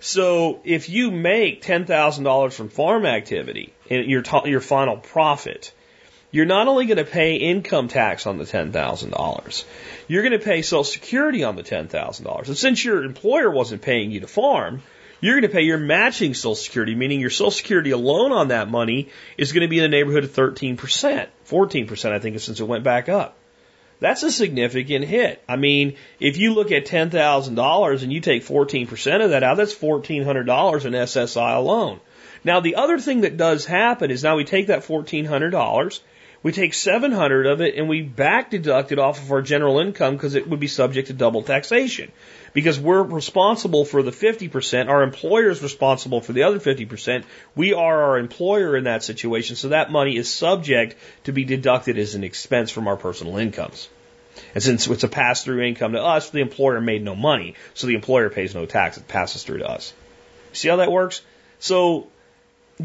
So 0.00 0.60
if 0.64 0.88
you 0.88 1.10
make 1.10 1.62
ten 1.62 1.84
thousand 1.84 2.24
dollars 2.24 2.54
from 2.56 2.68
farm 2.68 3.06
activity, 3.06 3.72
and 3.88 4.06
your 4.06 4.22
your 4.44 4.60
final 4.60 4.96
profit, 4.96 5.72
you're 6.30 6.46
not 6.46 6.68
only 6.68 6.86
going 6.86 6.98
to 6.98 7.04
pay 7.04 7.36
income 7.36 7.88
tax 7.88 8.26
on 8.26 8.38
the 8.38 8.44
$10,000, 8.44 9.64
you're 10.08 10.22
going 10.22 10.38
to 10.38 10.44
pay 10.44 10.62
Social 10.62 10.84
Security 10.84 11.44
on 11.44 11.56
the 11.56 11.62
$10,000. 11.62 12.46
And 12.46 12.56
since 12.56 12.84
your 12.84 13.04
employer 13.04 13.50
wasn't 13.50 13.82
paying 13.82 14.10
you 14.10 14.20
to 14.20 14.26
farm, 14.26 14.82
you're 15.20 15.34
going 15.38 15.50
to 15.50 15.54
pay 15.54 15.62
your 15.62 15.78
matching 15.78 16.34
Social 16.34 16.54
Security, 16.54 16.94
meaning 16.94 17.20
your 17.20 17.30
Social 17.30 17.50
Security 17.50 17.90
alone 17.90 18.32
on 18.32 18.48
that 18.48 18.70
money 18.70 19.08
is 19.36 19.52
going 19.52 19.62
to 19.62 19.68
be 19.68 19.78
in 19.78 19.82
the 19.82 19.88
neighborhood 19.88 20.24
of 20.24 20.32
13%, 20.32 20.76
14%, 20.78 22.12
I 22.12 22.18
think, 22.18 22.40
since 22.40 22.60
it 22.60 22.64
went 22.64 22.84
back 22.84 23.08
up. 23.08 23.36
That's 23.98 24.22
a 24.22 24.32
significant 24.32 25.04
hit. 25.04 25.42
I 25.46 25.56
mean, 25.56 25.96
if 26.20 26.38
you 26.38 26.54
look 26.54 26.72
at 26.72 26.86
$10,000 26.86 28.02
and 28.02 28.12
you 28.12 28.20
take 28.20 28.44
14% 28.44 29.22
of 29.22 29.30
that 29.30 29.42
out, 29.42 29.58
that's 29.58 29.74
$1,400 29.74 30.84
in 30.86 30.92
SSI 30.94 31.56
alone. 31.56 32.00
Now, 32.42 32.60
the 32.60 32.76
other 32.76 32.98
thing 32.98 33.20
that 33.22 33.36
does 33.36 33.66
happen 33.66 34.10
is 34.10 34.22
now 34.22 34.36
we 34.36 34.44
take 34.44 34.68
that 34.68 34.84
$1,400, 34.84 36.00
we 36.42 36.52
take 36.52 36.72
700 36.72 37.46
of 37.46 37.60
it 37.60 37.74
and 37.74 37.88
we 37.88 38.00
back 38.02 38.50
deduct 38.50 38.92
it 38.92 38.98
off 38.98 39.20
of 39.20 39.30
our 39.30 39.42
general 39.42 39.78
income 39.78 40.16
because 40.16 40.34
it 40.34 40.48
would 40.48 40.60
be 40.60 40.68
subject 40.68 41.08
to 41.08 41.12
double 41.12 41.42
taxation. 41.42 42.10
Because 42.52 42.80
we're 42.80 43.02
responsible 43.02 43.84
for 43.84 44.02
the 44.02 44.10
50%, 44.10 44.88
our 44.88 45.02
employer 45.02 45.50
is 45.50 45.62
responsible 45.62 46.20
for 46.20 46.32
the 46.32 46.44
other 46.44 46.58
50%. 46.58 47.24
We 47.54 47.74
are 47.74 48.02
our 48.02 48.18
employer 48.18 48.76
in 48.76 48.84
that 48.84 49.04
situation, 49.04 49.54
so 49.56 49.68
that 49.68 49.92
money 49.92 50.16
is 50.16 50.30
subject 50.30 50.96
to 51.24 51.32
be 51.32 51.44
deducted 51.44 51.98
as 51.98 52.14
an 52.14 52.24
expense 52.24 52.70
from 52.70 52.88
our 52.88 52.96
personal 52.96 53.36
incomes. 53.36 53.88
And 54.54 54.62
since 54.62 54.88
it's 54.88 55.04
a 55.04 55.08
pass 55.08 55.44
through 55.44 55.62
income 55.62 55.92
to 55.92 56.02
us, 56.02 56.30
the 56.30 56.40
employer 56.40 56.80
made 56.80 57.04
no 57.04 57.14
money, 57.14 57.54
so 57.74 57.86
the 57.86 57.94
employer 57.94 58.30
pays 58.30 58.54
no 58.54 58.66
tax, 58.66 58.96
it 58.96 59.06
passes 59.06 59.44
through 59.44 59.58
to 59.58 59.68
us. 59.68 59.92
See 60.52 60.68
how 60.68 60.76
that 60.76 60.90
works? 60.90 61.20
So 61.58 62.08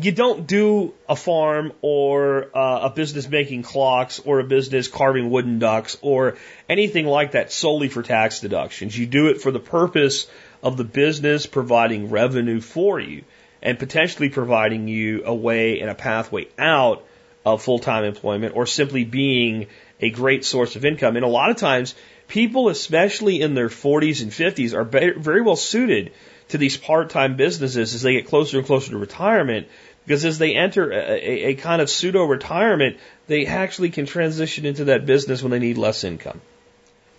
you 0.01 0.11
don't 0.11 0.47
do 0.47 0.93
a 1.07 1.15
farm 1.15 1.71
or 1.81 2.49
uh, 2.55 2.79
a 2.83 2.89
business 2.89 3.29
making 3.29 3.63
clocks 3.63 4.19
or 4.19 4.39
a 4.39 4.43
business 4.43 4.87
carving 4.87 5.29
wooden 5.29 5.59
ducks 5.59 5.97
or 6.01 6.37
anything 6.67 7.05
like 7.05 7.31
that 7.31 7.51
solely 7.51 7.87
for 7.87 8.03
tax 8.03 8.39
deductions. 8.39 8.97
You 8.97 9.05
do 9.05 9.27
it 9.27 9.41
for 9.41 9.51
the 9.51 9.59
purpose 9.59 10.27
of 10.61 10.77
the 10.77 10.83
business 10.83 11.45
providing 11.45 12.09
revenue 12.09 12.61
for 12.61 12.99
you 12.99 13.23
and 13.61 13.79
potentially 13.79 14.29
providing 14.29 14.87
you 14.87 15.23
a 15.25 15.33
way 15.33 15.79
and 15.79 15.89
a 15.89 15.95
pathway 15.95 16.47
out 16.57 17.05
of 17.45 17.61
full 17.61 17.79
time 17.79 18.03
employment 18.03 18.55
or 18.55 18.65
simply 18.65 19.03
being 19.03 19.67
a 19.99 20.09
great 20.09 20.43
source 20.43 20.75
of 20.75 20.83
income. 20.83 21.15
And 21.15 21.23
a 21.23 21.29
lot 21.29 21.51
of 21.51 21.57
times, 21.57 21.95
people, 22.27 22.69
especially 22.69 23.41
in 23.41 23.53
their 23.53 23.69
40s 23.69 24.21
and 24.21 24.31
50s, 24.31 24.73
are 24.73 24.83
very 25.19 25.41
well 25.41 25.55
suited 25.55 26.11
to 26.49 26.57
these 26.57 26.77
part 26.77 27.09
time 27.09 27.35
businesses 27.35 27.93
as 27.93 28.01
they 28.01 28.13
get 28.13 28.27
closer 28.27 28.57
and 28.57 28.65
closer 28.67 28.91
to 28.91 28.97
retirement 28.97 29.67
because 30.05 30.23
as 30.23 30.37
they 30.37 30.55
enter 30.55 30.91
a, 30.91 30.95
a, 30.95 31.45
a 31.47 31.55
kind 31.55 31.81
of 31.81 31.89
pseudo 31.89 32.23
retirement, 32.23 32.97
they 33.27 33.47
actually 33.47 33.89
can 33.89 34.05
transition 34.05 34.65
into 34.65 34.85
that 34.85 35.05
business 35.05 35.41
when 35.41 35.51
they 35.51 35.59
need 35.59 35.77
less 35.77 36.03
income. 36.03 36.41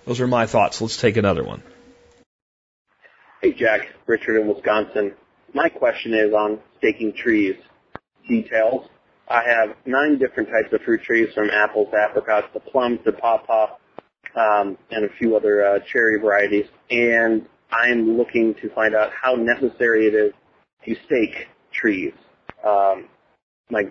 Those 0.05 0.21
are 0.21 0.29
my 0.29 0.47
thoughts. 0.47 0.81
Let's 0.81 0.97
take 0.97 1.17
another 1.17 1.43
one. 1.43 1.63
Hey, 3.43 3.53
Jack. 3.53 3.93
Richard 4.07 4.41
in 4.41 4.47
Wisconsin. 4.47 5.15
My 5.53 5.69
question 5.69 6.15
is 6.15 6.33
on 6.33 6.61
staking 6.79 7.13
trees. 7.13 7.57
Details. 8.29 8.89
I 9.29 9.43
have 9.43 9.77
nine 9.85 10.19
different 10.19 10.49
types 10.49 10.73
of 10.73 10.83
fruit 10.83 11.03
trees 11.03 11.35
from 11.35 11.51
apples 11.51 11.89
to 11.91 11.99
apricots 11.99 12.47
to 12.53 12.61
plums 12.61 13.01
to 13.05 13.13
pawpaw 13.13 13.77
um, 14.37 14.79
and 14.91 15.05
a 15.05 15.09
few 15.09 15.37
other 15.37 15.67
uh, 15.67 15.79
cherry 15.81 16.21
varieties. 16.21 16.67
And 16.89 17.47
I'm 17.71 18.17
looking 18.17 18.55
to 18.63 18.71
find 18.71 18.95
out 18.95 19.11
how 19.13 19.35
necessary 19.35 20.07
it 20.07 20.15
is 20.15 20.33
to 20.85 20.97
stake 21.07 21.49
trees 21.73 22.13
um, 22.67 23.09
my 23.71 23.85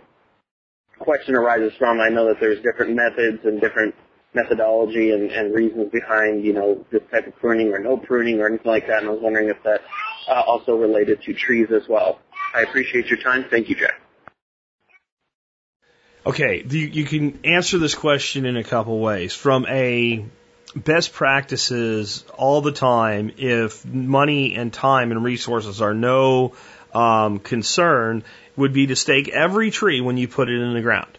question 0.99 1.35
arises 1.35 1.73
from 1.77 1.99
I 1.99 2.09
know 2.09 2.27
that 2.27 2.39
there's 2.39 2.61
different 2.61 2.95
methods 2.95 3.39
and 3.43 3.59
different 3.59 3.95
methodology 4.33 5.11
and, 5.11 5.31
and 5.31 5.53
reasons 5.53 5.91
behind 5.91 6.43
you 6.43 6.53
know 6.53 6.85
this 6.91 7.01
type 7.11 7.27
of 7.27 7.35
pruning 7.37 7.73
or 7.73 7.79
no 7.79 7.97
pruning 7.97 8.41
or 8.41 8.47
anything 8.47 8.69
like 8.69 8.87
that, 8.87 8.99
and 8.99 9.07
I 9.07 9.11
was 9.11 9.21
wondering 9.21 9.49
if 9.49 9.61
that 9.63 9.81
uh, 10.27 10.41
also 10.45 10.75
related 10.75 11.21
to 11.23 11.33
trees 11.33 11.67
as 11.71 11.87
well. 11.87 12.19
I 12.53 12.61
appreciate 12.61 13.07
your 13.07 13.19
time. 13.19 13.45
Thank 13.49 13.69
you, 13.69 13.75
Jack. 13.75 14.01
Okay, 16.25 16.65
you, 16.67 16.87
you 16.87 17.05
can 17.05 17.39
answer 17.43 17.77
this 17.77 17.93
question 17.93 18.45
in 18.45 18.57
a 18.57 18.63
couple 18.63 18.99
ways. 18.99 19.33
From 19.33 19.65
a 19.67 20.25
best 20.75 21.13
practices 21.13 22.25
all 22.37 22.61
the 22.61 22.71
time, 22.71 23.31
if 23.37 23.85
money 23.85 24.55
and 24.55 24.73
time 24.73 25.11
and 25.11 25.23
resources 25.23 25.81
are 25.81 25.93
no 25.93 26.53
um, 26.93 27.39
concern, 27.39 28.23
would 28.55 28.73
be 28.73 28.87
to 28.87 28.95
stake 28.95 29.29
every 29.29 29.71
tree 29.71 30.01
when 30.01 30.17
you 30.17 30.27
put 30.27 30.49
it 30.49 30.61
in 30.61 30.73
the 30.73 30.81
ground. 30.81 31.17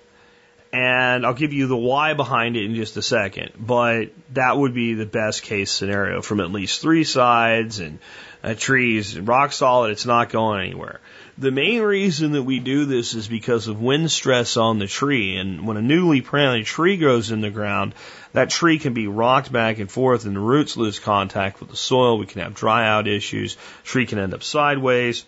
And 0.73 1.25
I'll 1.25 1.35
give 1.35 1.53
you 1.53 1.69
the 1.69 1.77
why 1.77 2.15
behind 2.15 2.57
it 2.57 2.65
in 2.65 2.75
just 2.75 2.97
a 2.97 3.03
second, 3.03 3.53
but 3.59 4.11
that 4.35 4.59
would 4.59 4.75
be 4.75 4.95
the 4.95 5.07
best 5.07 5.43
case 5.43 5.71
scenario 5.71 6.21
from 6.21 6.41
at 6.41 6.51
least 6.51 6.83
three 6.83 7.05
sides 7.05 7.79
and 7.79 7.99
uh, 8.43 8.55
trees, 8.55 9.19
rock 9.19 9.53
solid, 9.53 9.93
it's 9.93 10.05
not 10.05 10.29
going 10.29 10.67
anywhere. 10.67 11.01
The 11.39 11.51
main 11.51 11.83
reason 11.83 12.33
that 12.33 12.45
we 12.45 12.61
do 12.61 12.87
this 12.87 13.13
is 13.13 13.29
because 13.29 13.69
of 13.69 13.83
wind 13.83 14.11
stress 14.11 14.57
on 14.57 14.79
the 14.79 14.87
tree. 14.87 15.37
And 15.37 15.67
when 15.67 15.77
a 15.77 15.83
newly 15.83 16.23
planted 16.23 16.65
tree 16.65 16.97
grows 16.97 17.31
in 17.31 17.43
the 17.43 17.51
ground, 17.51 17.95
that 18.33 18.49
tree 18.49 18.79
can 18.79 18.95
be 18.95 19.07
rocked 19.07 19.53
back 19.53 19.79
and 19.79 19.91
forth 19.91 20.25
and 20.25 20.35
the 20.35 20.41
roots 20.41 20.79
lose 20.79 20.99
contact 20.99 21.61
with 21.61 21.69
the 21.69 21.77
soil. 21.77 22.17
We 22.17 22.25
can 22.25 22.41
have 22.41 22.55
dry 22.55 22.89
out 22.89 23.07
issues. 23.07 23.59
Tree 23.85 24.07
can 24.07 24.19
end 24.19 24.33
up 24.33 24.43
sideways. 24.43 25.27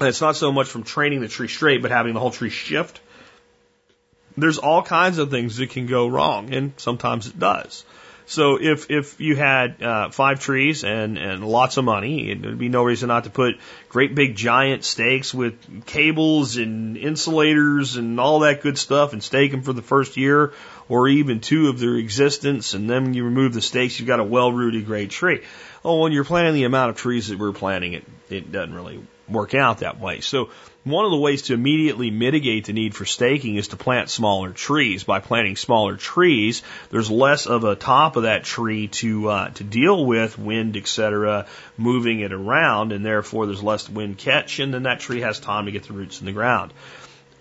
And 0.00 0.08
it's 0.08 0.20
not 0.20 0.34
so 0.34 0.50
much 0.50 0.66
from 0.66 0.82
training 0.82 1.20
the 1.20 1.28
tree 1.28 1.48
straight, 1.48 1.82
but 1.82 1.92
having 1.92 2.14
the 2.14 2.20
whole 2.20 2.32
tree 2.32 2.50
shift. 2.50 3.00
There's 4.36 4.58
all 4.58 4.82
kinds 4.82 5.18
of 5.18 5.30
things 5.30 5.58
that 5.58 5.70
can 5.70 5.86
go 5.86 6.08
wrong, 6.08 6.52
and 6.52 6.72
sometimes 6.78 7.28
it 7.28 7.38
does. 7.38 7.84
So 8.26 8.58
if 8.60 8.90
if 8.90 9.20
you 9.20 9.36
had 9.36 9.82
uh, 9.82 10.10
five 10.10 10.40
trees 10.40 10.84
and 10.84 11.18
and 11.18 11.46
lots 11.46 11.76
of 11.76 11.84
money, 11.84 12.34
there'd 12.34 12.58
be 12.58 12.68
no 12.68 12.84
reason 12.84 13.08
not 13.08 13.24
to 13.24 13.30
put 13.30 13.56
great 13.88 14.14
big 14.14 14.36
giant 14.36 14.84
stakes 14.84 15.34
with 15.34 15.86
cables 15.86 16.56
and 16.56 16.96
insulators 16.96 17.96
and 17.96 18.18
all 18.20 18.40
that 18.40 18.62
good 18.62 18.78
stuff 18.78 19.12
and 19.12 19.22
stake 19.22 19.50
them 19.50 19.62
for 19.62 19.72
the 19.72 19.82
first 19.82 20.16
year 20.16 20.52
or 20.88 21.08
even 21.08 21.40
two 21.40 21.68
of 21.68 21.78
their 21.78 21.94
existence, 21.94 22.74
and 22.74 22.88
then 22.90 23.04
when 23.04 23.14
you 23.14 23.24
remove 23.24 23.54
the 23.54 23.62
stakes, 23.62 23.98
you've 23.98 24.08
got 24.08 24.20
a 24.20 24.24
well 24.24 24.52
rooted 24.52 24.86
great 24.86 25.10
tree. 25.10 25.42
Oh, 25.84 26.00
when 26.00 26.12
you're 26.12 26.24
planting 26.24 26.54
the 26.54 26.64
amount 26.64 26.90
of 26.90 26.96
trees 26.96 27.28
that 27.28 27.38
we're 27.38 27.52
planting, 27.52 27.94
it 27.94 28.04
it 28.30 28.52
doesn't 28.52 28.74
really 28.74 29.00
work 29.32 29.54
out 29.54 29.78
that 29.78 30.00
way. 30.00 30.20
So 30.20 30.50
one 30.84 31.04
of 31.04 31.12
the 31.12 31.18
ways 31.18 31.42
to 31.42 31.54
immediately 31.54 32.10
mitigate 32.10 32.64
the 32.64 32.72
need 32.72 32.94
for 32.94 33.04
staking 33.04 33.54
is 33.56 33.68
to 33.68 33.76
plant 33.76 34.10
smaller 34.10 34.50
trees. 34.50 35.04
By 35.04 35.20
planting 35.20 35.56
smaller 35.56 35.96
trees, 35.96 36.62
there's 36.90 37.10
less 37.10 37.46
of 37.46 37.62
a 37.62 37.76
top 37.76 38.16
of 38.16 38.24
that 38.24 38.44
tree 38.44 38.88
to 38.88 39.28
uh, 39.28 39.50
to 39.50 39.64
deal 39.64 40.04
with 40.04 40.38
wind, 40.38 40.76
etc., 40.76 41.46
moving 41.76 42.20
it 42.20 42.32
around, 42.32 42.92
and 42.92 43.04
therefore 43.04 43.46
there's 43.46 43.62
less 43.62 43.88
wind 43.88 44.18
catch, 44.18 44.58
and 44.58 44.74
then 44.74 44.82
that 44.84 45.00
tree 45.00 45.20
has 45.20 45.38
time 45.38 45.66
to 45.66 45.72
get 45.72 45.84
the 45.84 45.92
roots 45.92 46.20
in 46.20 46.26
the 46.26 46.32
ground. 46.32 46.72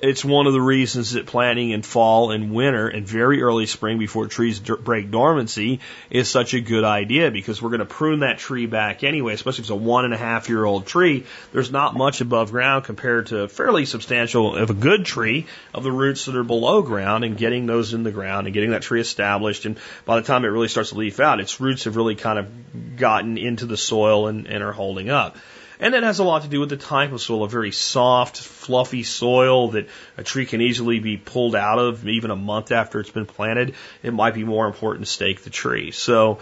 It's 0.02 0.26
one 0.26 0.48
of 0.48 0.54
the 0.54 0.62
reasons 0.62 1.12
that 1.12 1.28
planting 1.28 1.70
in 1.70 1.84
fall 1.84 2.32
and 2.32 2.52
winter 2.52 2.88
and 2.88 3.06
very 3.06 3.44
early 3.44 3.68
spring 3.68 4.00
before 4.00 4.26
trees 4.26 4.60
break 4.60 5.12
dormancy 5.12 5.80
is 6.10 6.28
such 6.28 6.56
a 6.56 6.60
good 6.60 6.84
idea 6.84 7.30
because 7.30 7.62
we're 7.62 7.70
going 7.70 7.82
to 7.82 7.86
prune 7.86 8.22
that 8.22 8.40
tree 8.40 8.66
back 8.66 9.04
anyway, 9.04 9.36
especially 9.36 9.60
if 9.62 9.66
it's 9.66 9.70
a 9.70 9.76
one 9.76 10.06
and 10.06 10.14
a 10.16 10.18
half 10.18 10.50
year 10.50 10.66
old 10.66 10.88
tree. 10.88 11.28
There's 11.54 11.72
not 11.72 11.96
much 11.96 12.20
above 12.20 12.50
ground 12.50 12.86
compared 12.86 13.28
to 13.28 13.48
fairly 13.48 13.86
substantial, 13.86 14.56
of 14.56 14.72
a 14.72 14.74
good 14.74 15.06
tree, 15.06 15.46
of 15.72 15.84
the 15.84 15.92
roots 15.92 16.26
that 16.26 16.36
are 16.36 16.44
below 16.44 16.82
ground 16.82 17.24
and 17.24 17.38
getting 17.38 17.68
those 17.68 17.94
in 17.94 18.02
the 18.02 18.12
ground 18.12 18.48
and 18.48 18.56
getting 18.56 18.72
that 18.72 18.82
tree 18.82 19.02
established. 19.02 19.66
And 19.66 19.78
by 20.06 20.20
the 20.20 20.26
time 20.26 20.46
it 20.46 20.48
really 20.48 20.68
starts 20.68 20.90
to 20.90 20.98
leaf 20.98 21.20
out, 21.20 21.40
its 21.40 21.62
roots 21.62 21.84
have 21.84 21.96
really 21.96 22.16
kind 22.16 22.40
of 22.40 22.98
gotten 22.98 23.38
into 23.38 23.68
the 23.68 23.78
soil 23.78 24.26
and, 24.26 24.48
and 24.48 24.64
are 24.64 24.72
holding 24.72 25.12
up. 25.12 25.38
And 25.82 25.96
that 25.96 26.04
has 26.04 26.20
a 26.20 26.24
lot 26.24 26.44
to 26.44 26.48
do 26.48 26.60
with 26.60 26.70
the 26.70 26.78
type 26.78 27.12
of 27.12 27.20
soil, 27.22 27.44
a 27.44 27.50
very 27.50 27.72
soft, 27.72 28.38
fluffy 28.38 29.02
soil 29.02 29.70
that 29.70 29.88
a 30.16 30.24
tree 30.24 30.46
can 30.46 30.62
easily 30.62 31.00
be 31.00 31.18
pulled 31.18 31.56
out 31.56 31.80
of 31.80 32.08
even 32.08 32.30
a 32.30 32.36
month 32.36 32.72
after 32.72 33.00
it's 33.00 33.10
been 33.10 33.26
planted. 33.26 33.74
It 34.04 34.14
might 34.14 34.36
be 34.36 34.44
more 34.44 34.68
important 34.68 35.08
to 35.08 35.12
stake 35.12 35.44
the 35.44 35.50
tree. 35.50 35.90
So 35.90 36.38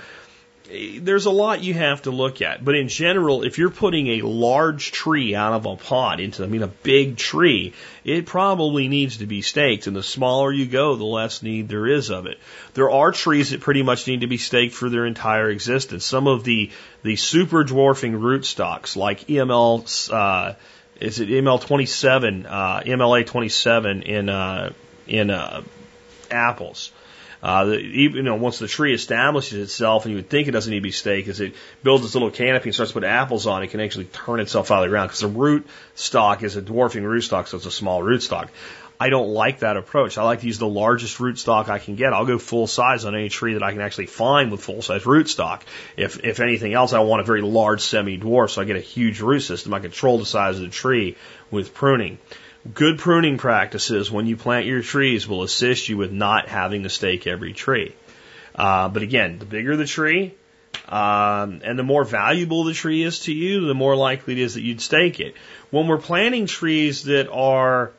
there's 0.69 1.25
a 1.25 1.31
lot 1.31 1.63
you 1.63 1.73
have 1.73 2.03
to 2.03 2.11
look 2.11 2.41
at. 2.41 2.63
But 2.63 2.75
in 2.75 2.87
general, 2.87 3.43
if 3.43 3.57
you're 3.57 3.71
putting 3.71 4.07
a 4.07 4.21
large 4.21 4.91
tree 4.91 5.33
out 5.33 5.53
of 5.53 5.65
a 5.65 5.75
pot 5.75 6.19
into, 6.19 6.43
I 6.43 6.47
mean, 6.47 6.61
a 6.61 6.67
big 6.67 7.17
tree, 7.17 7.73
it 8.03 8.25
probably 8.25 8.87
needs 8.87 9.17
to 9.17 9.25
be 9.25 9.41
staked. 9.41 9.87
And 9.87 9.95
the 9.95 10.03
smaller 10.03 10.51
you 10.51 10.67
go, 10.67 10.95
the 10.95 11.05
less 11.05 11.41
need 11.41 11.69
there 11.69 11.87
is 11.87 12.11
of 12.11 12.27
it. 12.27 12.37
There 12.75 12.91
are 12.91 13.11
trees 13.11 13.49
that 13.49 13.61
pretty 13.61 13.81
much 13.81 14.05
need 14.05 14.21
to 14.21 14.27
be 14.27 14.37
staked 14.37 14.75
for 14.75 14.89
their 14.89 15.05
entire 15.05 15.49
existence. 15.49 16.05
Some 16.05 16.27
of 16.27 16.43
the, 16.43 16.69
the 17.03 17.15
super 17.15 17.63
dwarfing 17.63 18.13
rootstocks, 18.13 18.95
like 18.95 19.21
EML, 19.21 20.13
uh, 20.13 20.53
is 20.99 21.19
it 21.19 21.29
ML 21.29 21.61
27, 21.61 22.45
uh, 22.45 22.81
MLA 22.85 23.25
27 23.25 24.03
in, 24.03 24.29
uh, 24.29 24.71
in, 25.07 25.31
uh, 25.31 25.63
apples 26.29 26.91
uh, 27.41 27.65
the, 27.65 27.77
even, 27.77 28.17
you 28.17 28.23
know, 28.23 28.35
once 28.35 28.59
the 28.59 28.67
tree 28.67 28.93
establishes 28.93 29.59
itself, 29.59 30.05
and 30.05 30.11
you 30.11 30.17
would 30.17 30.29
think 30.29 30.47
it 30.47 30.51
doesn't 30.51 30.71
need 30.71 30.79
to 30.79 30.83
be 30.83 30.91
staked, 30.91 31.29
as 31.29 31.39
it 31.39 31.53
builds 31.83 32.03
its 32.03 32.13
little 32.13 32.31
canopy 32.31 32.69
and 32.69 32.75
starts 32.75 32.91
to 32.91 32.93
put 32.93 33.03
apples 33.03 33.47
on, 33.47 33.63
it 33.63 33.67
can 33.67 33.79
actually 33.79 34.05
turn 34.05 34.39
itself 34.39 34.71
out 34.71 34.79
of 34.79 34.83
the 34.83 34.89
ground 34.89 35.09
because 35.09 35.21
the 35.21 35.27
root 35.27 35.67
stock 35.95 36.43
is 36.43 36.55
a 36.55 36.61
dwarfing 36.61 37.03
root 37.03 37.21
stock, 37.21 37.47
so 37.47 37.57
it's 37.57 37.65
a 37.65 37.71
small 37.71 38.03
root 38.03 38.23
stock. 38.23 38.51
I 39.01 39.09
don't 39.09 39.29
like 39.29 39.59
that 39.59 39.77
approach. 39.77 40.17
I 40.17 40.23
like 40.23 40.41
to 40.41 40.47
use 40.47 40.59
the 40.59 40.67
largest 40.67 41.19
rootstock 41.19 41.69
I 41.69 41.79
can 41.79 41.95
get. 41.95 42.11
I'll 42.11 42.25
go 42.25 42.37
full 42.37 42.67
size 42.67 43.05
on 43.05 43.15
any 43.15 43.29
tree 43.29 43.53
that 43.53 43.63
I 43.63 43.71
can 43.71 43.79
actually 43.79 44.07
find 44.07 44.51
with 44.51 44.61
full 44.61 44.81
size 44.81 45.03
rootstock. 45.03 45.61
If, 45.95 46.25
if 46.25 46.41
anything 46.41 46.73
else, 46.73 46.91
I 46.91 46.99
want 46.99 47.21
a 47.21 47.23
very 47.23 47.41
large 47.41 47.79
semi 47.79 48.17
dwarf 48.17 48.49
so 48.49 48.61
I 48.61 48.65
get 48.65 48.75
a 48.75 48.81
huge 48.81 49.21
root 49.21 49.39
system. 49.39 49.73
I 49.73 49.79
control 49.79 50.17
the 50.17 50.25
size 50.25 50.57
of 50.57 50.63
the 50.63 50.67
tree 50.67 51.15
with 51.49 51.73
pruning. 51.73 52.17
Good 52.73 52.99
pruning 52.99 53.37
practices 53.37 54.11
when 54.11 54.27
you 54.27 54.35
plant 54.35 54.65
your 54.65 54.81
trees 54.81 55.25
will 55.25 55.43
assist 55.43 55.87
you 55.87 55.95
with 55.95 56.11
not 56.11 56.49
having 56.49 56.83
to 56.83 56.89
stake 56.89 57.25
every 57.25 57.53
tree. 57.53 57.95
Uh, 58.53 58.89
but 58.89 59.01
again, 59.01 59.39
the 59.39 59.45
bigger 59.45 59.77
the 59.77 59.85
tree, 59.85 60.33
um, 60.89 61.61
and 61.63 61.79
the 61.79 61.83
more 61.83 62.03
valuable 62.03 62.65
the 62.65 62.73
tree 62.73 63.03
is 63.03 63.19
to 63.21 63.33
you, 63.33 63.65
the 63.65 63.73
more 63.73 63.95
likely 63.95 64.33
it 64.33 64.39
is 64.39 64.55
that 64.55 64.61
you'd 64.61 64.81
stake 64.81 65.21
it. 65.21 65.35
When 65.69 65.87
we're 65.87 65.99
planting 65.99 66.47
trees 66.47 67.03
that 67.03 67.29
are 67.31 67.93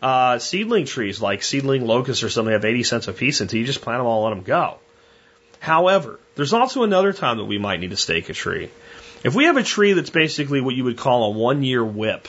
uh, 0.00 0.38
seedling 0.38 0.84
trees 0.84 1.20
like 1.20 1.42
seedling 1.42 1.84
locusts 1.84 2.22
or 2.22 2.28
something 2.28 2.52
have 2.52 2.64
80 2.64 2.84
cents 2.84 3.08
a 3.08 3.12
piece 3.12 3.40
until 3.40 3.58
you 3.58 3.66
just 3.66 3.80
plant 3.80 3.98
them 3.98 4.06
all 4.06 4.26
and 4.26 4.30
let 4.30 4.36
them 4.36 4.44
go. 4.44 4.78
However, 5.58 6.20
there's 6.36 6.52
also 6.52 6.84
another 6.84 7.12
time 7.12 7.38
that 7.38 7.46
we 7.46 7.58
might 7.58 7.80
need 7.80 7.90
to 7.90 7.96
stake 7.96 8.28
a 8.28 8.34
tree. 8.34 8.70
If 9.24 9.34
we 9.34 9.46
have 9.46 9.56
a 9.56 9.62
tree 9.62 9.94
that's 9.94 10.10
basically 10.10 10.60
what 10.60 10.76
you 10.76 10.84
would 10.84 10.98
call 10.98 11.24
a 11.24 11.30
one 11.30 11.64
year 11.64 11.84
whip, 11.84 12.28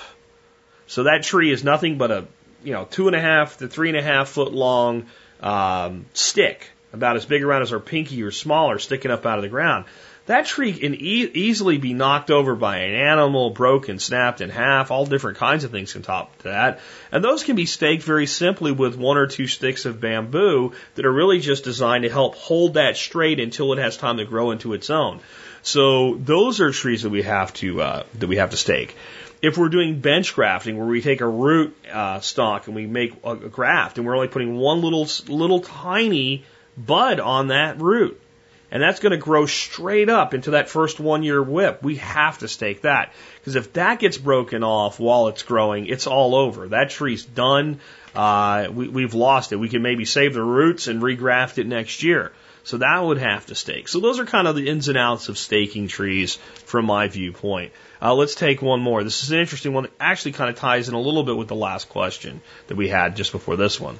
so 0.87 1.03
that 1.03 1.23
tree 1.23 1.51
is 1.51 1.63
nothing 1.63 1.97
but 1.97 2.11
a 2.11 2.25
you 2.63 2.73
know 2.73 2.85
two 2.85 3.07
and 3.07 3.15
a 3.15 3.21
half 3.21 3.57
to 3.57 3.67
three 3.67 3.89
and 3.89 3.97
a 3.97 4.01
half 4.01 4.29
foot 4.29 4.53
long 4.53 5.05
um, 5.39 6.05
stick, 6.13 6.69
about 6.93 7.15
as 7.15 7.25
big 7.25 7.43
around 7.43 7.61
as 7.61 7.73
our 7.73 7.79
pinky 7.79 8.23
or 8.23 8.31
smaller, 8.31 8.79
sticking 8.79 9.11
up 9.11 9.25
out 9.25 9.37
of 9.37 9.43
the 9.43 9.49
ground. 9.49 9.85
That 10.27 10.47
tree 10.47 10.73
can 10.73 10.95
e- 10.95 11.29
easily 11.33 11.77
be 11.77 11.93
knocked 11.93 12.31
over 12.31 12.55
by 12.55 12.77
an 12.77 12.95
animal, 12.95 13.51
broken, 13.51 13.99
snapped 13.99 14.41
in 14.41 14.49
half. 14.49 14.89
All 14.89 15.05
different 15.05 15.37
kinds 15.37 15.63
of 15.63 15.71
things 15.71 15.93
can 15.93 16.01
top 16.01 16.35
that. 16.39 16.79
And 17.11 17.23
those 17.23 17.43
can 17.43 17.55
be 17.55 17.67
staked 17.67 18.01
very 18.01 18.25
simply 18.25 18.71
with 18.71 18.97
one 18.97 19.17
or 19.17 19.27
two 19.27 19.45
sticks 19.45 19.85
of 19.85 20.01
bamboo 20.01 20.73
that 20.95 21.05
are 21.05 21.13
really 21.13 21.39
just 21.41 21.63
designed 21.63 22.03
to 22.03 22.09
help 22.09 22.33
hold 22.35 22.73
that 22.73 22.97
straight 22.97 23.39
until 23.39 23.71
it 23.73 23.77
has 23.77 23.97
time 23.97 24.17
to 24.17 24.25
grow 24.25 24.49
into 24.49 24.73
its 24.73 24.89
own. 24.89 25.19
So 25.65 26.13
those 26.13 26.61
are 26.61 26.71
trees 26.71 27.01
that 27.01 27.09
we 27.09 27.23
have 27.23 27.51
to 27.55 27.81
uh, 27.81 28.03
that 28.19 28.27
we 28.27 28.35
have 28.35 28.51
to 28.51 28.57
stake. 28.57 28.95
If 29.41 29.57
we're 29.57 29.69
doing 29.69 29.99
bench 29.99 30.35
grafting, 30.35 30.77
where 30.77 30.85
we 30.85 31.01
take 31.01 31.21
a 31.21 31.27
root 31.27 31.75
uh, 31.91 32.19
stock 32.19 32.67
and 32.67 32.75
we 32.75 32.85
make 32.85 33.15
a, 33.23 33.35
graft, 33.35 33.97
and 33.97 34.05
we're 34.05 34.15
only 34.15 34.27
putting 34.27 34.57
one 34.57 34.81
little 34.81 35.07
little 35.27 35.61
tiny 35.61 36.45
bud 36.77 37.19
on 37.19 37.47
that 37.47 37.81
root, 37.81 38.21
and 38.69 38.83
that's 38.83 38.99
going 38.99 39.13
to 39.13 39.17
grow 39.17 39.47
straight 39.47 40.07
up 40.07 40.35
into 40.35 40.51
that 40.51 40.69
first 40.69 40.99
one 40.99 41.23
year 41.23 41.41
whip. 41.41 41.81
We 41.81 41.95
have 41.95 42.37
to 42.39 42.47
stake 42.47 42.83
that. 42.83 43.11
Because 43.39 43.55
if 43.55 43.73
that 43.73 43.97
gets 43.97 44.19
broken 44.19 44.63
off 44.63 44.99
while 44.99 45.29
it's 45.29 45.41
growing, 45.41 45.87
it's 45.87 46.05
all 46.05 46.35
over. 46.35 46.67
That 46.67 46.91
tree's 46.91 47.25
done. 47.25 47.79
Uh, 48.13 48.67
we, 48.71 48.87
we've 48.87 49.15
lost 49.15 49.51
it. 49.51 49.55
We 49.55 49.69
can 49.69 49.81
maybe 49.81 50.05
save 50.05 50.35
the 50.35 50.43
roots 50.43 50.87
and 50.87 51.01
regraft 51.01 51.57
it 51.57 51.65
next 51.65 52.03
year. 52.03 52.33
So 52.65 52.77
that 52.79 52.99
would 52.99 53.19
have 53.19 53.45
to 53.45 53.55
stake. 53.55 53.87
So 53.87 53.99
those 53.99 54.19
are 54.19 54.25
kind 54.25 54.47
of 54.47 54.55
the 54.55 54.67
ins 54.67 54.87
and 54.87 54.97
outs 54.97 55.29
of 55.29 55.37
staking 55.37 55.87
trees 55.87 56.35
from 56.65 56.85
my 56.85 57.07
viewpoint. 57.07 57.73
Uh, 58.01 58.15
let's 58.15 58.33
take 58.33 58.59
one 58.59 58.81
more. 58.81 59.03
This 59.03 59.23
is 59.23 59.31
an 59.31 59.37
interesting 59.37 59.71
one 59.71 59.83
that 59.83 59.93
actually 59.99 60.31
kind 60.31 60.49
of 60.49 60.55
ties 60.55 60.89
in 60.89 60.95
a 60.95 60.99
little 60.99 61.23
bit 61.23 61.37
with 61.37 61.47
the 61.47 61.55
last 61.55 61.89
question 61.89 62.41
that 62.67 62.75
we 62.75 62.89
had 62.89 63.15
just 63.15 63.31
before 63.31 63.55
this 63.55 63.79
one. 63.79 63.99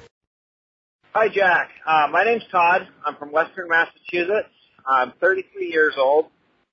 Hi, 1.14 1.28
Jack. 1.28 1.70
Uh, 1.86 2.08
my 2.10 2.24
name's 2.24 2.42
Todd. 2.50 2.88
I'm 3.06 3.14
from 3.14 3.30
Western 3.30 3.68
Massachusetts. 3.68 4.50
I'm 4.84 5.12
33 5.20 5.70
years 5.70 5.94
old. 5.96 6.26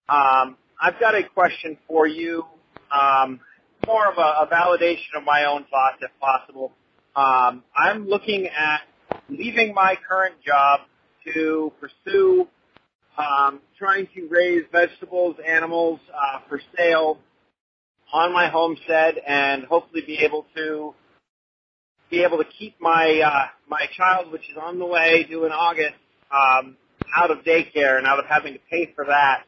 Um, 0.10 0.58
I've 0.82 1.00
got 1.00 1.14
a 1.14 1.24
question 1.24 1.78
for 1.88 2.08
you, 2.08 2.44
um, 2.92 3.40
more 3.86 4.12
of 4.12 4.18
a, 4.18 4.22
a 4.42 4.48
validation 4.52 5.16
of 5.16 5.24
my 5.24 5.46
own 5.46 5.66
thoughts, 5.66 5.98
if 6.02 6.12
possible. 6.20 6.72
Um, 7.16 7.64
I'm 7.78 8.08
looking 8.08 8.48
at 8.48 8.82
leaving 9.30 9.76
my 9.76 9.96
current 10.10 10.42
job 10.44 10.82
to 11.34 11.72
pursue 11.80 12.48
um, 13.18 13.60
trying 13.78 14.08
to 14.16 14.28
raise 14.30 14.64
vegetables, 14.72 15.36
animals 15.48 16.00
uh, 16.14 16.40
for 16.50 16.60
sale 16.76 17.20
on 18.12 18.34
my 18.34 18.50
homestead, 18.50 19.16
and 19.28 19.64
hopefully 19.66 20.02
be 20.06 20.20
able 20.20 20.46
to 20.56 20.94
be 22.10 22.24
able 22.24 22.38
to 22.38 22.46
keep 22.58 22.76
my 22.80 23.22
uh, 23.26 23.48
my 23.68 23.86
child, 23.96 24.32
which 24.32 24.44
is 24.50 24.58
on 24.62 24.80
the 24.80 24.86
way 24.86 25.26
due 25.28 25.46
in 25.46 25.52
August, 25.52 25.96
um, 26.32 26.76
out 27.16 27.32
of 27.32 27.40
daycare 27.40 27.98
and 27.98 28.08
out 28.08 28.20
of 28.20 28.26
having 28.26 28.54
to 28.54 28.60
pay 28.70 28.92
for 28.96 29.06
that. 29.06 29.44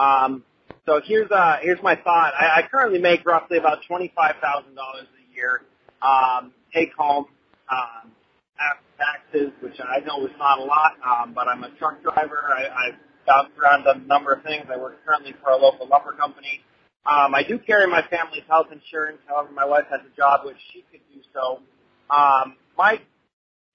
Um, 0.00 0.44
so 0.84 1.00
here's 1.04 1.30
uh, 1.30 1.56
here's 1.62 1.82
my 1.82 1.96
thought. 1.96 2.32
I, 2.34 2.60
I 2.60 2.68
currently 2.70 2.98
make 2.98 3.24
roughly 3.24 3.58
about 3.58 3.78
twenty 3.88 4.12
five 4.14 4.36
thousand 4.40 4.74
dollars 4.74 5.06
a 5.06 5.34
year 5.34 5.62
um, 6.02 6.52
take 6.72 6.92
home 6.94 7.26
um, 7.70 8.12
after 8.60 8.86
taxes, 8.98 9.52
which 9.60 9.76
I 9.80 10.00
know 10.04 10.24
is 10.26 10.32
not 10.38 10.58
a 10.58 10.64
lot, 10.64 10.92
um, 11.04 11.34
but 11.34 11.48
I'm 11.48 11.64
a 11.64 11.70
truck 11.78 12.02
driver. 12.02 12.48
I, 12.48 12.64
I've 12.66 12.98
bounced 13.26 13.58
around 13.58 13.86
a 13.86 13.98
number 14.06 14.32
of 14.32 14.42
things. 14.42 14.66
I 14.72 14.76
work 14.76 15.04
currently 15.04 15.34
for 15.42 15.50
a 15.50 15.56
local 15.56 15.86
lumber 15.88 16.12
company. 16.12 16.60
Um, 17.06 17.34
I 17.34 17.42
do 17.42 17.58
carry 17.58 17.86
my 17.86 18.02
family's 18.10 18.42
health 18.48 18.66
insurance. 18.72 19.18
However, 19.28 19.52
my 19.52 19.64
wife 19.64 19.84
has 19.90 20.00
a 20.00 20.16
job 20.16 20.40
which 20.44 20.56
she 20.72 20.84
could 20.90 21.00
do 21.12 21.20
so. 21.32 21.60
Um, 22.10 22.56
my 22.76 22.98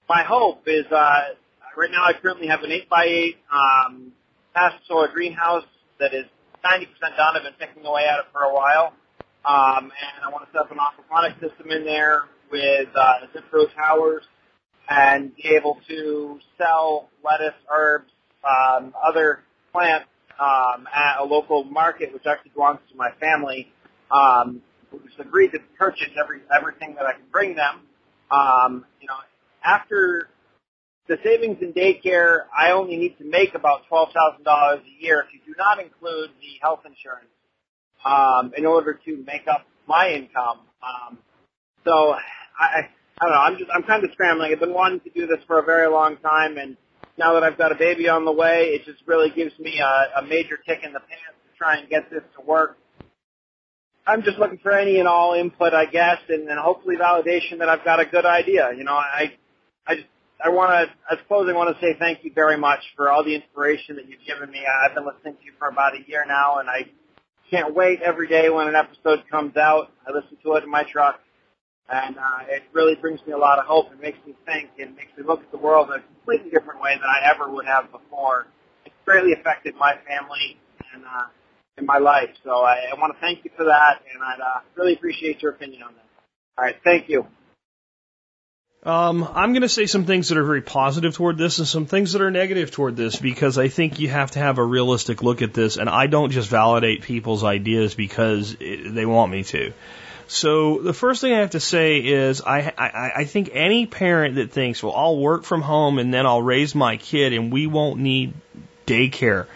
my 0.08 0.22
hope 0.24 0.62
is 0.66 0.84
uh, 0.90 1.38
right 1.76 1.90
now 1.90 2.04
I 2.04 2.12
currently 2.20 2.48
have 2.48 2.62
an 2.62 2.72
8 2.72 2.90
by 2.90 3.04
8 3.04 3.36
um, 3.52 4.12
solar 4.88 5.08
greenhouse 5.08 5.64
that 6.00 6.12
is 6.12 6.26
90% 6.64 6.86
done. 7.16 7.36
I've 7.36 7.42
been 7.42 7.54
picking 7.58 7.86
away 7.86 8.04
at 8.04 8.18
it 8.18 8.26
for 8.32 8.42
a 8.42 8.52
while. 8.52 8.92
Um, 9.44 9.90
and 9.90 10.22
I 10.24 10.30
want 10.30 10.46
to 10.46 10.52
set 10.52 10.62
up 10.62 10.70
an 10.70 10.78
aquaponic 10.78 11.34
system 11.40 11.70
in 11.70 11.84
there 11.84 12.24
with 12.50 12.88
uh, 12.94 13.26
zip 13.32 13.44
towers 13.74 14.22
and 14.88 15.34
be 15.36 15.48
able 15.56 15.78
to 15.88 16.38
sell 16.58 17.08
lettuce, 17.24 17.58
herbs, 17.70 18.10
um, 18.44 18.92
other 19.06 19.40
plants 19.72 20.08
um, 20.40 20.86
at 20.92 21.20
a 21.20 21.24
local 21.24 21.64
market, 21.64 22.12
which 22.12 22.26
actually 22.26 22.50
belongs 22.54 22.80
to 22.90 22.96
my 22.96 23.10
family, 23.20 23.70
um, 24.10 24.60
who's 24.90 25.12
agreed 25.18 25.52
to 25.52 25.58
purchase 25.78 26.10
every 26.22 26.40
everything 26.54 26.94
that 26.94 27.06
I 27.06 27.12
can 27.12 27.24
bring 27.30 27.54
them. 27.54 27.80
Um, 28.30 28.84
you 29.00 29.06
know, 29.06 29.14
after 29.64 30.28
the 31.08 31.16
savings 31.24 31.58
in 31.60 31.72
daycare, 31.72 32.44
I 32.56 32.72
only 32.72 32.96
need 32.96 33.18
to 33.18 33.24
make 33.24 33.54
about 33.54 33.86
twelve 33.88 34.08
thousand 34.12 34.44
dollars 34.44 34.80
a 34.80 35.04
year 35.04 35.24
if 35.26 35.32
you 35.32 35.40
do 35.46 35.56
not 35.58 35.78
include 35.78 36.30
the 36.40 36.58
health 36.60 36.80
insurance 36.84 37.30
um, 38.04 38.52
in 38.56 38.66
order 38.66 38.98
to 39.04 39.24
make 39.26 39.46
up 39.48 39.66
my 39.86 40.10
income. 40.10 40.60
Um, 40.82 41.18
so 41.84 42.14
I, 42.58 42.88
I 43.20 43.24
don't 43.26 43.32
know. 43.32 43.40
I'm 43.40 43.58
just 43.58 43.70
I'm 43.74 43.82
kind 43.82 44.04
of 44.04 44.10
scrambling. 44.12 44.52
I've 44.52 44.60
been 44.60 44.74
wanting 44.74 45.00
to 45.00 45.10
do 45.10 45.26
this 45.26 45.38
for 45.46 45.58
a 45.58 45.62
very 45.62 45.88
long 45.88 46.16
time, 46.18 46.58
and 46.58 46.76
now 47.18 47.34
that 47.34 47.44
I've 47.44 47.58
got 47.58 47.72
a 47.72 47.74
baby 47.74 48.08
on 48.08 48.24
the 48.24 48.32
way, 48.32 48.70
it 48.74 48.84
just 48.84 49.02
really 49.06 49.30
gives 49.30 49.56
me 49.58 49.80
a, 49.80 50.20
a 50.20 50.22
major 50.22 50.56
kick 50.56 50.80
in 50.82 50.92
the 50.92 51.00
pants 51.00 51.38
to 51.50 51.58
try 51.58 51.76
and 51.76 51.88
get 51.88 52.10
this 52.10 52.22
to 52.38 52.44
work. 52.44 52.78
I'm 54.06 54.22
just 54.22 54.38
looking 54.38 54.58
for 54.58 54.72
any 54.72 54.98
and 54.98 55.06
all 55.06 55.34
input, 55.34 55.74
I 55.74 55.86
guess, 55.86 56.18
and, 56.28 56.48
and 56.48 56.58
hopefully 56.58 56.96
validation 56.96 57.58
that 57.58 57.68
I've 57.68 57.84
got 57.84 58.00
a 58.00 58.06
good 58.06 58.26
idea. 58.26 58.70
You 58.76 58.84
know, 58.84 58.94
I 58.94 59.34
I 59.86 59.94
just 59.94 60.08
I 60.44 60.48
want 60.48 60.70
to, 60.72 60.94
I 61.08 61.18
suppose 61.22 61.48
I 61.48 61.52
want 61.52 61.74
to 61.74 61.80
say 61.80 61.94
thank 61.98 62.24
you 62.24 62.32
very 62.34 62.56
much 62.56 62.80
for 62.96 63.10
all 63.10 63.22
the 63.22 63.34
inspiration 63.34 63.94
that 63.96 64.08
you've 64.08 64.24
given 64.26 64.50
me. 64.50 64.60
I've 64.66 64.94
been 64.94 65.06
listening 65.06 65.36
to 65.36 65.44
you 65.44 65.52
for 65.58 65.68
about 65.68 65.94
a 65.94 66.00
year 66.08 66.24
now, 66.26 66.58
and 66.58 66.68
I 66.68 66.90
can't 67.48 67.74
wait 67.74 68.02
every 68.02 68.26
day 68.26 68.50
when 68.50 68.66
an 68.66 68.74
episode 68.74 69.22
comes 69.30 69.56
out. 69.56 69.92
I 70.06 70.10
listen 70.10 70.36
to 70.42 70.54
it 70.54 70.64
in 70.64 70.70
my 70.70 70.82
truck, 70.82 71.20
and 71.88 72.16
uh, 72.16 72.38
it 72.48 72.62
really 72.72 72.94
brings 72.94 73.20
me 73.26 73.32
a 73.32 73.38
lot 73.38 73.58
of 73.58 73.66
hope. 73.66 73.92
It 73.92 74.00
makes 74.00 74.18
me 74.26 74.34
think 74.46 74.70
and 74.78 74.94
makes 74.96 75.16
me 75.16 75.24
look 75.24 75.40
at 75.40 75.50
the 75.50 75.58
world 75.58 75.88
in 75.88 76.00
a 76.00 76.02
completely 76.02 76.50
different 76.50 76.80
way 76.80 76.94
than 76.94 77.04
I 77.04 77.30
ever 77.30 77.50
would 77.50 77.66
have 77.66 77.90
before. 77.90 78.46
It's 78.84 78.94
greatly 79.04 79.32
affected 79.32 79.74
my 79.76 79.94
family 80.06 80.58
and 80.94 81.04
uh, 81.04 81.26
in 81.78 81.86
my 81.86 81.98
life. 81.98 82.30
So 82.44 82.50
I, 82.50 82.90
I 82.92 83.00
want 83.00 83.14
to 83.14 83.20
thank 83.20 83.44
you 83.44 83.50
for 83.56 83.64
that, 83.64 84.02
and 84.12 84.22
I'd 84.22 84.40
uh, 84.40 84.60
really 84.74 84.94
appreciate 84.94 85.42
your 85.42 85.52
opinion 85.52 85.82
on 85.82 85.94
that. 85.94 86.04
All 86.58 86.64
right, 86.64 86.76
thank 86.84 87.08
you. 87.08 87.26
Um, 88.84 89.22
I'm 89.22 89.52
going 89.52 89.62
to 89.62 89.68
say 89.68 89.86
some 89.86 90.06
things 90.06 90.28
that 90.28 90.38
are 90.38 90.44
very 90.44 90.60
positive 90.60 91.14
toward 91.14 91.38
this 91.38 91.58
and 91.58 91.68
some 91.68 91.86
things 91.86 92.14
that 92.14 92.22
are 92.22 92.32
negative 92.32 92.72
toward 92.72 92.96
this 92.96 93.14
because 93.14 93.56
I 93.56 93.68
think 93.68 94.00
you 94.00 94.08
have 94.08 94.32
to 94.32 94.40
have 94.40 94.58
a 94.58 94.64
realistic 94.64 95.22
look 95.22 95.40
at 95.40 95.54
this. 95.54 95.76
And 95.76 95.88
I 95.88 96.08
don't 96.08 96.32
just 96.32 96.48
validate 96.48 97.02
people's 97.02 97.44
ideas 97.44 97.94
because 97.94 98.56
it, 98.58 98.92
they 98.92 99.06
want 99.06 99.30
me 99.30 99.44
to. 99.44 99.72
So 100.32 100.80
the 100.80 100.94
first 100.94 101.20
thing 101.20 101.34
I 101.34 101.40
have 101.40 101.50
to 101.50 101.60
say 101.60 101.98
is 101.98 102.40
I, 102.40 102.72
I, 102.78 103.12
I 103.16 103.24
think 103.24 103.50
any 103.52 103.86
parent 103.86 104.36
that 104.36 104.50
thinks, 104.50 104.82
well, 104.82 104.94
I'll 104.94 105.18
work 105.18 105.44
from 105.44 105.60
home 105.62 105.98
and 105.98 106.12
then 106.12 106.26
I'll 106.26 106.42
raise 106.42 106.74
my 106.74 106.96
kid 106.96 107.32
and 107.32 107.52
we 107.52 107.66
won't 107.66 108.00
need 108.00 108.34
daycare 108.86 109.46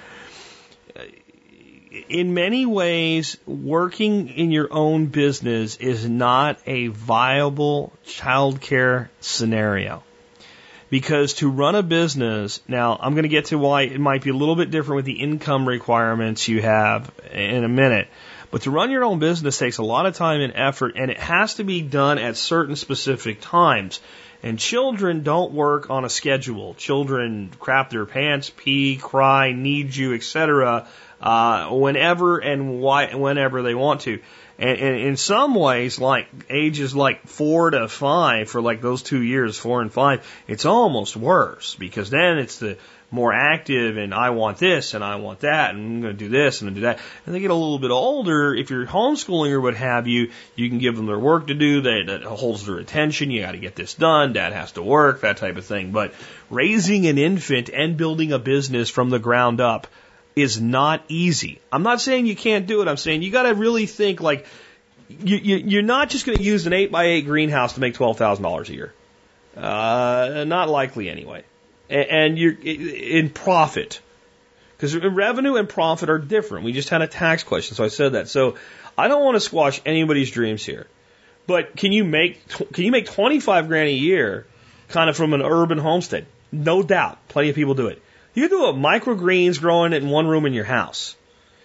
in 2.08 2.34
many 2.34 2.66
ways, 2.66 3.36
working 3.46 4.28
in 4.28 4.50
your 4.50 4.72
own 4.72 5.06
business 5.06 5.76
is 5.76 6.08
not 6.08 6.58
a 6.66 6.88
viable 6.88 7.92
childcare 8.06 9.08
scenario. 9.20 10.02
Because 10.88 11.34
to 11.34 11.50
run 11.50 11.74
a 11.74 11.82
business, 11.82 12.60
now 12.68 12.96
I'm 13.00 13.14
going 13.14 13.24
to 13.24 13.28
get 13.28 13.46
to 13.46 13.58
why 13.58 13.82
it 13.82 13.98
might 13.98 14.22
be 14.22 14.30
a 14.30 14.34
little 14.34 14.54
bit 14.54 14.70
different 14.70 14.96
with 14.96 15.04
the 15.04 15.20
income 15.20 15.66
requirements 15.66 16.46
you 16.46 16.62
have 16.62 17.10
in 17.32 17.64
a 17.64 17.68
minute. 17.68 18.06
But 18.50 18.62
to 18.62 18.70
run 18.70 18.90
your 18.90 19.04
own 19.04 19.18
business 19.18 19.58
takes 19.58 19.78
a 19.78 19.82
lot 19.82 20.06
of 20.06 20.14
time 20.14 20.40
and 20.40 20.52
effort, 20.54 20.94
and 20.96 21.10
it 21.10 21.18
has 21.18 21.54
to 21.54 21.64
be 21.64 21.82
done 21.82 22.18
at 22.18 22.36
certain 22.36 22.76
specific 22.76 23.40
times. 23.40 24.00
And 24.42 24.58
children 24.58 25.22
don't 25.22 25.52
work 25.52 25.90
on 25.90 26.04
a 26.04 26.08
schedule. 26.08 26.74
Children 26.74 27.50
crap 27.58 27.90
their 27.90 28.06
pants, 28.06 28.50
pee, 28.54 28.96
cry, 28.96 29.52
need 29.52 29.96
you, 29.96 30.14
etc. 30.14 30.86
Uh, 31.20 31.70
whenever 31.70 32.38
and 32.38 32.80
why, 32.80 33.14
whenever 33.14 33.62
they 33.62 33.74
want 33.74 34.02
to. 34.02 34.20
And, 34.58 34.78
and 34.78 34.96
in 35.00 35.16
some 35.16 35.54
ways, 35.54 35.98
like 35.98 36.28
ages 36.48 36.94
like 36.94 37.26
four 37.26 37.70
to 37.70 37.88
five, 37.88 38.48
for 38.48 38.60
like 38.60 38.80
those 38.80 39.02
two 39.02 39.22
years, 39.22 39.58
four 39.58 39.82
and 39.82 39.92
five, 39.92 40.26
it's 40.46 40.64
almost 40.64 41.16
worse 41.16 41.74
because 41.74 42.10
then 42.10 42.38
it's 42.38 42.58
the 42.58 42.78
more 43.10 43.32
active 43.32 43.96
and 43.96 44.12
I 44.12 44.30
want 44.30 44.58
this 44.58 44.94
and 44.94 45.04
I 45.04 45.16
want 45.16 45.40
that 45.40 45.74
and 45.74 45.80
I'm 45.80 46.00
going 46.02 46.16
to 46.16 46.18
do 46.18 46.28
this 46.28 46.60
and 46.60 46.68
I'm 46.68 46.74
going 46.74 46.82
to 46.82 46.92
do 46.92 46.96
that. 46.96 47.06
And 47.24 47.34
they 47.34 47.40
get 47.40 47.50
a 47.50 47.54
little 47.54 47.78
bit 47.78 47.90
older. 47.90 48.54
If 48.54 48.70
you're 48.70 48.86
homeschooling 48.86 49.52
or 49.52 49.60
what 49.60 49.76
have 49.76 50.06
you, 50.06 50.32
you 50.56 50.68
can 50.68 50.78
give 50.78 50.96
them 50.96 51.06
their 51.06 51.18
work 51.18 51.46
to 51.46 51.54
do 51.54 51.82
that, 51.82 52.04
that 52.08 52.22
holds 52.24 52.66
their 52.66 52.78
attention. 52.78 53.30
You 53.30 53.42
got 53.42 53.52
to 53.52 53.58
get 53.58 53.76
this 53.76 53.94
done. 53.94 54.32
Dad 54.32 54.52
has 54.52 54.72
to 54.72 54.82
work, 54.82 55.20
that 55.20 55.36
type 55.36 55.56
of 55.56 55.64
thing. 55.64 55.92
But 55.92 56.14
raising 56.50 57.06
an 57.06 57.18
infant 57.18 57.70
and 57.70 57.96
building 57.96 58.32
a 58.32 58.38
business 58.38 58.90
from 58.90 59.10
the 59.10 59.18
ground 59.18 59.60
up 59.60 59.86
is 60.34 60.60
not 60.60 61.02
easy. 61.08 61.60
I'm 61.72 61.82
not 61.82 62.00
saying 62.00 62.26
you 62.26 62.36
can't 62.36 62.66
do 62.66 62.82
it. 62.82 62.88
I'm 62.88 62.98
saying 62.98 63.22
you 63.22 63.30
got 63.30 63.44
to 63.44 63.54
really 63.54 63.86
think 63.86 64.20
like 64.20 64.46
you, 65.08 65.36
you, 65.36 65.56
you're 65.56 65.82
not 65.82 66.10
just 66.10 66.26
going 66.26 66.38
to 66.38 66.44
use 66.44 66.66
an 66.66 66.72
eight 66.72 66.90
by 66.90 67.04
eight 67.04 67.22
greenhouse 67.22 67.74
to 67.74 67.80
make 67.80 67.94
twelve 67.94 68.18
thousand 68.18 68.42
dollars 68.42 68.68
a 68.68 68.74
year. 68.74 68.92
Uh, 69.56 70.44
not 70.46 70.68
likely 70.68 71.08
anyway. 71.08 71.44
And, 71.88 72.38
you're 72.38 72.56
in 72.60 73.30
profit 73.30 74.00
because 74.76 74.96
revenue 74.96 75.56
and 75.56 75.68
profit 75.68 76.10
are 76.10 76.18
different. 76.18 76.64
We 76.64 76.72
just 76.72 76.88
had 76.88 77.02
a 77.02 77.06
tax 77.06 77.44
question, 77.44 77.76
so 77.76 77.84
I 77.84 77.88
said 77.88 78.12
that. 78.12 78.28
So 78.28 78.56
I 78.98 79.08
don't 79.08 79.24
want 79.24 79.36
to 79.36 79.40
squash 79.40 79.80
anybody's 79.86 80.30
dreams 80.30 80.64
here, 80.64 80.86
but 81.46 81.76
can 81.76 81.92
you 81.92 82.04
make 82.04 82.46
can 82.48 82.84
you 82.84 82.90
make 82.90 83.06
twenty 83.06 83.40
five 83.40 83.68
grand 83.68 83.88
a 83.88 83.92
year, 83.92 84.46
kind 84.88 85.08
of 85.08 85.16
from 85.16 85.32
an 85.32 85.42
urban 85.42 85.78
homestead? 85.78 86.26
No 86.52 86.82
doubt, 86.82 87.18
plenty 87.28 87.50
of 87.50 87.54
people 87.54 87.74
do 87.74 87.88
it. 87.88 88.02
You 88.34 88.48
do 88.48 88.66
a 88.66 88.72
microgreens 88.72 89.60
growing 89.60 89.92
in 89.92 90.08
one 90.08 90.26
room 90.26 90.44
in 90.44 90.52
your 90.52 90.64
house, 90.64 91.16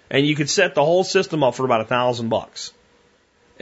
and 0.10 0.26
you 0.26 0.36
could 0.36 0.50
set 0.50 0.76
the 0.76 0.86
whole 0.86 1.04
system 1.04 1.44
up 1.44 1.56
for 1.56 1.66
about 1.66 1.82
a 1.82 1.86
thousand 1.86 2.30
bucks. 2.30 2.74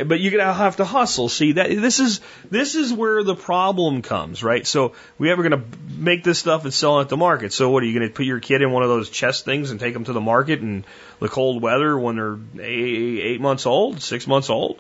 But 0.05 0.19
you're 0.19 0.31
gonna 0.31 0.53
have 0.53 0.77
to 0.77 0.85
hustle. 0.85 1.29
See 1.29 1.53
that 1.53 1.69
this 1.69 1.99
is 1.99 2.21
this 2.49 2.75
is 2.75 2.93
where 2.93 3.23
the 3.23 3.35
problem 3.35 4.01
comes, 4.01 4.43
right? 4.43 4.65
So 4.65 4.93
we 5.17 5.31
ever 5.31 5.43
gonna 5.43 5.63
make 5.97 6.23
this 6.23 6.39
stuff 6.39 6.63
and 6.63 6.73
sell 6.73 6.99
it 6.99 7.03
at 7.03 7.09
the 7.09 7.17
market. 7.17 7.53
So 7.53 7.69
what 7.69 7.83
are 7.83 7.85
you 7.85 7.99
gonna 7.99 8.11
put 8.11 8.25
your 8.25 8.39
kid 8.39 8.61
in 8.61 8.71
one 8.71 8.83
of 8.83 8.89
those 8.89 9.09
chest 9.09 9.45
things 9.45 9.71
and 9.71 9.79
take 9.79 9.93
them 9.93 10.05
to 10.05 10.13
the 10.13 10.21
market 10.21 10.59
in 10.59 10.85
the 11.19 11.27
cold 11.27 11.61
weather 11.61 11.97
when 11.97 12.15
they're 12.15 12.39
eight, 12.63 13.21
eight 13.21 13.41
months 13.41 13.65
old, 13.65 14.01
six 14.01 14.27
months 14.27 14.49
old? 14.49 14.79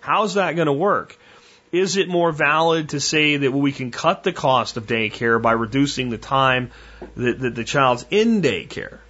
How's 0.00 0.34
that 0.34 0.56
gonna 0.56 0.72
work? 0.72 1.16
Is 1.70 1.96
it 1.96 2.08
more 2.08 2.32
valid 2.32 2.90
to 2.90 3.00
say 3.00 3.36
that 3.36 3.52
we 3.52 3.72
can 3.72 3.90
cut 3.90 4.22
the 4.22 4.32
cost 4.32 4.78
of 4.78 4.86
daycare 4.86 5.40
by 5.40 5.52
reducing 5.52 6.08
the 6.08 6.16
time 6.16 6.70
that, 7.16 7.40
that 7.40 7.54
the 7.54 7.64
child's 7.64 8.06
in 8.10 8.40
daycare 8.40 9.00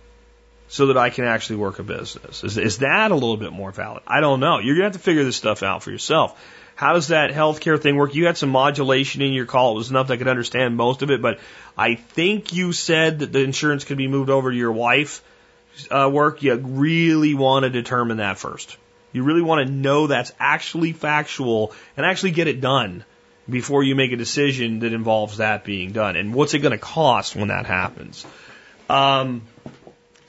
so 0.68 0.86
that 0.86 0.96
I 0.96 1.10
can 1.10 1.24
actually 1.24 1.56
work 1.56 1.78
a 1.78 1.82
business? 1.82 2.44
Is, 2.44 2.58
is 2.58 2.78
that 2.78 3.10
a 3.10 3.14
little 3.14 3.36
bit 3.36 3.52
more 3.52 3.72
valid? 3.72 4.02
I 4.06 4.20
don't 4.20 4.40
know. 4.40 4.58
You're 4.58 4.76
going 4.76 4.90
to 4.90 4.92
have 4.92 4.92
to 4.92 4.98
figure 4.98 5.24
this 5.24 5.36
stuff 5.36 5.62
out 5.62 5.82
for 5.82 5.90
yourself. 5.90 6.38
How 6.74 6.92
does 6.92 7.08
that 7.08 7.32
healthcare 7.32 7.80
thing 7.80 7.96
work? 7.96 8.14
You 8.14 8.26
had 8.26 8.36
some 8.36 8.50
modulation 8.50 9.20
in 9.22 9.32
your 9.32 9.46
call. 9.46 9.72
It 9.72 9.78
was 9.78 9.90
enough 9.90 10.06
that 10.08 10.14
I 10.14 10.16
could 10.16 10.28
understand 10.28 10.76
most 10.76 11.02
of 11.02 11.10
it, 11.10 11.20
but 11.20 11.40
I 11.76 11.96
think 11.96 12.52
you 12.52 12.72
said 12.72 13.18
that 13.18 13.32
the 13.32 13.40
insurance 13.40 13.82
could 13.84 13.98
be 13.98 14.06
moved 14.06 14.30
over 14.30 14.50
to 14.50 14.56
your 14.56 14.70
wife 14.70 15.22
uh, 15.90 16.08
work. 16.12 16.42
You 16.42 16.54
really 16.56 17.34
want 17.34 17.64
to 17.64 17.70
determine 17.70 18.18
that 18.18 18.38
first. 18.38 18.76
You 19.12 19.24
really 19.24 19.42
want 19.42 19.66
to 19.66 19.72
know 19.72 20.06
that's 20.06 20.32
actually 20.38 20.92
factual 20.92 21.72
and 21.96 22.06
actually 22.06 22.32
get 22.32 22.46
it 22.46 22.60
done 22.60 23.04
before 23.48 23.82
you 23.82 23.96
make 23.96 24.12
a 24.12 24.16
decision 24.16 24.80
that 24.80 24.92
involves 24.92 25.38
that 25.38 25.64
being 25.64 25.92
done. 25.92 26.14
And 26.14 26.34
what's 26.34 26.54
it 26.54 26.60
going 26.60 26.72
to 26.72 26.78
cost 26.78 27.34
when 27.34 27.48
that 27.48 27.66
happens? 27.66 28.26
Um, 28.88 29.42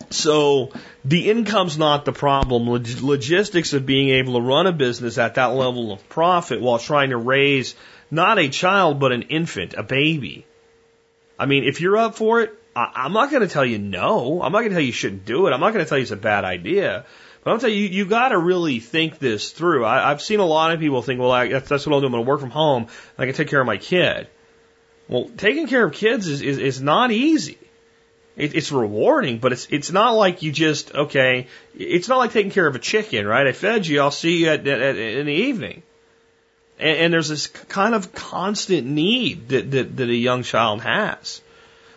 so 0.10 0.72
the 1.06 1.30
income's 1.30 1.78
not 1.78 2.06
the 2.06 2.12
problem. 2.12 2.68
Log- 2.68 3.02
logistics 3.02 3.74
of 3.74 3.86
being 3.86 4.10
able 4.10 4.34
to 4.34 4.42
run 4.42 4.68
a 4.68 4.72
business 4.72 5.18
at 5.18 5.36
that 5.36 5.54
level 5.54 5.92
of 5.92 6.08
profit 6.10 6.62
while 6.62 6.80
trying 6.80 7.12
to 7.12 7.18
raise 7.18 7.76
not 8.12 8.40
a 8.40 8.50
child, 8.50 9.00
but 9.00 9.12
an 9.12 9.24
infant, 9.24 9.74
a 9.76 9.84
baby. 9.84 10.46
I 11.38 11.46
mean, 11.46 11.64
if 11.64 11.80
you're 11.80 11.98
up 11.98 12.16
for 12.16 12.42
it, 12.42 12.54
I- 12.76 12.92
I'm 12.96 13.14
not 13.14 13.30
going 13.32 13.42
to 13.44 13.48
tell 13.48 13.66
you 13.66 13.78
no. 13.78 14.42
I'm 14.42 14.52
not 14.52 14.60
going 14.60 14.70
to 14.70 14.76
tell 14.76 14.82
you 14.82 14.88
you 14.88 14.94
shouldn't 14.94 15.26
do 15.26 15.48
it. 15.48 15.52
I'm 15.52 15.60
not 15.60 15.74
going 15.74 15.86
to 15.86 15.90
tell 15.90 15.98
you 15.98 16.04
it's 16.04 16.12
a 16.12 16.18
bad 16.18 16.44
idea. 16.44 17.06
But 17.44 17.52
I'll 17.52 17.60
tell 17.60 17.70
you, 17.70 17.88
you 17.88 18.06
got 18.06 18.30
to 18.30 18.38
really 18.38 18.80
think 18.80 19.20
this 19.20 19.52
through. 19.52 19.86
I, 19.86 20.12
I've 20.12 20.22
seen 20.22 20.40
a 20.40 20.46
lot 20.46 20.72
of 20.72 20.80
people 20.80 21.02
think, 21.02 21.20
well, 21.22 21.32
I, 21.32 21.48
that's, 21.48 21.70
that's 21.70 21.86
what 21.86 21.94
I'll 21.94 22.02
do. 22.02 22.08
I'm 22.08 22.12
going 22.12 22.26
to 22.26 22.30
work 22.30 22.42
from 22.42 22.50
home. 22.50 22.84
And 22.84 22.90
I 23.18 23.26
can 23.26 23.36
take 23.36 23.48
care 23.48 23.62
of 23.62 23.68
my 23.68 23.78
kid. 23.78 24.28
Well, 25.08 25.30
taking 25.38 25.68
care 25.68 25.86
of 25.86 25.94
kids 25.94 26.28
is, 26.28 26.42
is, 26.42 26.58
is 26.58 26.82
not 26.82 27.12
easy. 27.12 27.58
It, 28.40 28.56
it's 28.56 28.72
rewarding, 28.72 29.40
but 29.40 29.52
it's 29.52 29.68
it's 29.70 29.92
not 29.92 30.12
like 30.12 30.42
you 30.42 30.52
just 30.54 30.96
okay. 30.96 31.48
It's 31.78 32.08
not 32.08 32.18
like 32.18 32.32
taking 32.32 32.52
care 32.52 32.66
of 32.66 32.76
a 32.76 32.80
chicken, 32.80 33.28
right? 33.28 33.46
I 33.46 33.52
fed 33.52 33.86
you. 33.86 34.00
I'll 34.00 34.12
see 34.12 34.38
you 34.38 34.50
at, 34.50 34.66
at, 34.66 34.82
at 34.82 34.96
in 34.96 35.26
the 35.26 35.34
evening. 35.34 35.84
And, 36.80 36.98
and 36.98 37.14
there's 37.14 37.28
this 37.28 37.48
kind 37.48 37.94
of 37.94 38.14
constant 38.14 38.88
need 38.88 39.50
that, 39.50 39.72
that 39.72 39.98
that 39.98 40.10
a 40.10 40.16
young 40.16 40.44
child 40.44 40.82
has. 40.82 41.42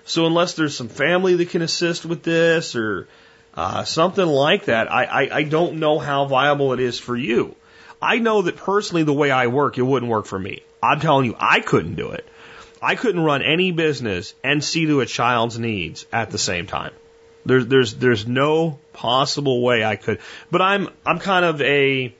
So 0.05 0.27
unless 0.27 0.55
there's 0.55 0.77
some 0.77 0.89
family 0.89 1.37
that 1.37 1.51
can 1.51 1.63
assist 1.63 2.05
with 2.05 2.25
this 2.25 2.75
or 2.75 3.07
uh, 3.55 3.85
something 3.85 4.27
like 4.27 4.65
that, 4.65 4.91
I, 4.91 5.05
I 5.05 5.37
I 5.37 5.43
don't 5.45 5.79
know 5.79 6.01
how 6.01 6.25
viable 6.25 6.73
it 6.73 6.81
is 6.81 6.99
for 6.99 7.17
you. 7.17 7.55
I 8.03 8.19
know 8.19 8.43
that 8.43 8.57
personally, 8.57 9.05
the 9.05 9.13
way 9.13 9.31
I 9.31 9.47
work, 9.47 9.79
it 9.79 9.83
wouldn't 9.83 10.11
work 10.11 10.27
for 10.27 10.41
me. 10.41 10.63
I'm 10.83 10.99
telling 10.99 11.27
you, 11.27 11.37
I 11.39 11.61
couldn't 11.61 11.95
do 11.95 12.11
it. 12.11 12.27
I 12.83 12.97
couldn't 12.97 13.23
run 13.23 13.43
any 13.43 13.71
business 13.71 14.35
and 14.43 14.63
see 14.63 14.87
to 14.87 15.01
a 15.01 15.07
child's 15.07 15.59
needs 15.59 16.05
at 16.13 16.31
the 16.31 16.39
same 16.39 16.67
time. 16.67 16.93
There's 17.47 17.67
there's 17.67 17.95
there's 17.95 18.27
no 18.27 18.79
possible 18.93 19.63
way 19.63 19.85
I 19.85 19.97
could. 19.97 20.19
But 20.51 20.63
I'm 20.63 20.89
I'm 21.07 21.21
kind 21.21 21.45
of 21.45 21.63
a 21.63 22.15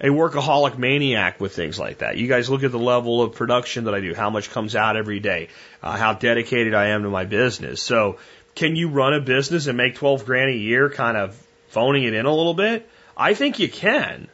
a 0.00 0.08
workaholic 0.08 0.78
maniac 0.78 1.40
with 1.40 1.54
things 1.54 1.78
like 1.78 1.98
that. 1.98 2.16
You 2.16 2.28
guys 2.28 2.50
look 2.50 2.62
at 2.62 2.70
the 2.70 2.78
level 2.78 3.22
of 3.22 3.34
production 3.34 3.84
that 3.84 3.94
I 3.94 4.00
do, 4.00 4.14
how 4.14 4.30
much 4.30 4.50
comes 4.50 4.76
out 4.76 4.96
every 4.96 5.20
day, 5.20 5.48
uh, 5.82 5.96
how 5.96 6.12
dedicated 6.14 6.74
I 6.74 6.88
am 6.88 7.02
to 7.02 7.10
my 7.10 7.24
business. 7.24 7.82
So, 7.82 8.18
can 8.54 8.76
you 8.76 8.88
run 8.88 9.14
a 9.14 9.20
business 9.20 9.66
and 9.66 9.76
make 9.76 9.96
12 9.96 10.24
grand 10.24 10.50
a 10.50 10.56
year 10.56 10.88
kind 10.90 11.16
of 11.16 11.36
phoning 11.68 12.04
it 12.04 12.14
in 12.14 12.26
a 12.26 12.34
little 12.34 12.54
bit? 12.54 12.88
I 13.16 13.34
think 13.34 13.58
you 13.58 13.68
can. 13.68 14.28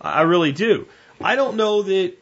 I 0.00 0.22
really 0.22 0.52
do. 0.52 0.88
I 1.20 1.36
don't 1.36 1.56
know 1.56 1.82
that 1.82 2.14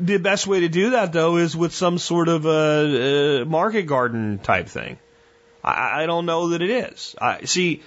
the 0.00 0.16
best 0.18 0.46
way 0.46 0.60
to 0.60 0.68
do 0.68 0.90
that, 0.90 1.12
though, 1.12 1.36
is 1.36 1.56
with 1.56 1.74
some 1.74 1.98
sort 1.98 2.28
of 2.28 2.46
a, 2.46 3.42
a 3.42 3.44
market 3.44 3.82
garden 3.82 4.38
type 4.38 4.68
thing. 4.68 4.98
I, 5.62 6.02
I 6.02 6.06
don't 6.06 6.26
know 6.26 6.48
that 6.48 6.62
it 6.62 6.70
is. 6.70 7.14
I 7.20 7.44
see. 7.44 7.82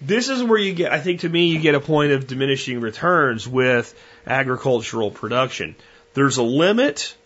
This 0.00 0.28
is 0.28 0.42
where 0.42 0.58
you 0.58 0.74
get, 0.74 0.92
I 0.92 1.00
think 1.00 1.20
to 1.20 1.28
me, 1.28 1.48
you 1.48 1.58
get 1.58 1.74
a 1.74 1.80
point 1.80 2.12
of 2.12 2.26
diminishing 2.26 2.80
returns 2.80 3.48
with 3.48 3.92
agricultural 4.26 5.10
production. 5.10 5.74
There's 6.14 6.36
a 6.36 6.42
limit 6.42 7.16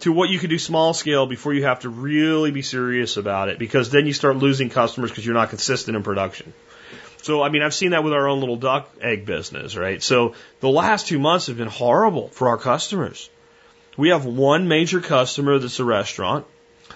to 0.00 0.12
what 0.12 0.30
you 0.30 0.38
can 0.38 0.50
do 0.50 0.58
small 0.58 0.94
scale 0.94 1.26
before 1.26 1.54
you 1.54 1.64
have 1.64 1.80
to 1.80 1.88
really 1.88 2.50
be 2.52 2.62
serious 2.62 3.16
about 3.16 3.48
it 3.48 3.58
because 3.58 3.90
then 3.90 4.06
you 4.06 4.12
start 4.12 4.36
losing 4.36 4.70
customers 4.70 5.10
because 5.10 5.26
you're 5.26 5.34
not 5.34 5.50
consistent 5.50 5.96
in 5.96 6.02
production. 6.02 6.52
So, 7.26 7.42
I 7.42 7.48
mean, 7.48 7.62
I've 7.62 7.74
seen 7.74 7.90
that 7.90 8.04
with 8.04 8.12
our 8.12 8.28
own 8.28 8.38
little 8.38 8.54
duck 8.56 8.88
egg 9.00 9.26
business, 9.26 9.74
right? 9.74 10.00
So 10.00 10.34
the 10.60 10.68
last 10.68 11.08
two 11.08 11.18
months 11.18 11.48
have 11.48 11.56
been 11.56 11.66
horrible 11.66 12.28
for 12.28 12.50
our 12.50 12.56
customers. 12.56 13.28
We 13.96 14.10
have 14.10 14.24
one 14.24 14.68
major 14.68 15.00
customer 15.00 15.58
that's 15.58 15.80
a 15.80 15.84
restaurant. 15.84 16.46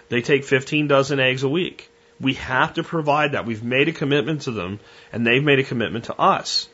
They 0.09 0.23
take 0.23 0.45
15 0.45 0.87
dozen 0.87 1.19
eggs 1.19 1.43
a 1.43 1.49
week. 1.49 1.91
We 2.21 2.35
have 2.35 2.75
to 2.75 2.85
provide 2.85 3.33
that. 3.33 3.45
We've 3.45 3.65
made 3.65 3.89
a 3.89 3.93
commitment 3.93 4.43
to 4.43 4.53
them 4.53 4.79
and 5.13 5.27
they've 5.27 5.43
made 5.43 5.59
a 5.59 5.65
commitment 5.65 6.05
to 6.05 6.17
us. 6.17 6.69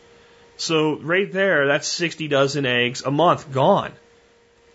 So 0.59 0.99
right 0.99 1.33
there, 1.33 1.67
that's 1.67 1.89
60 1.89 2.29
dozen 2.29 2.67
eggs 2.67 3.05
a 3.05 3.11
month 3.11 3.51
gone. 3.53 3.93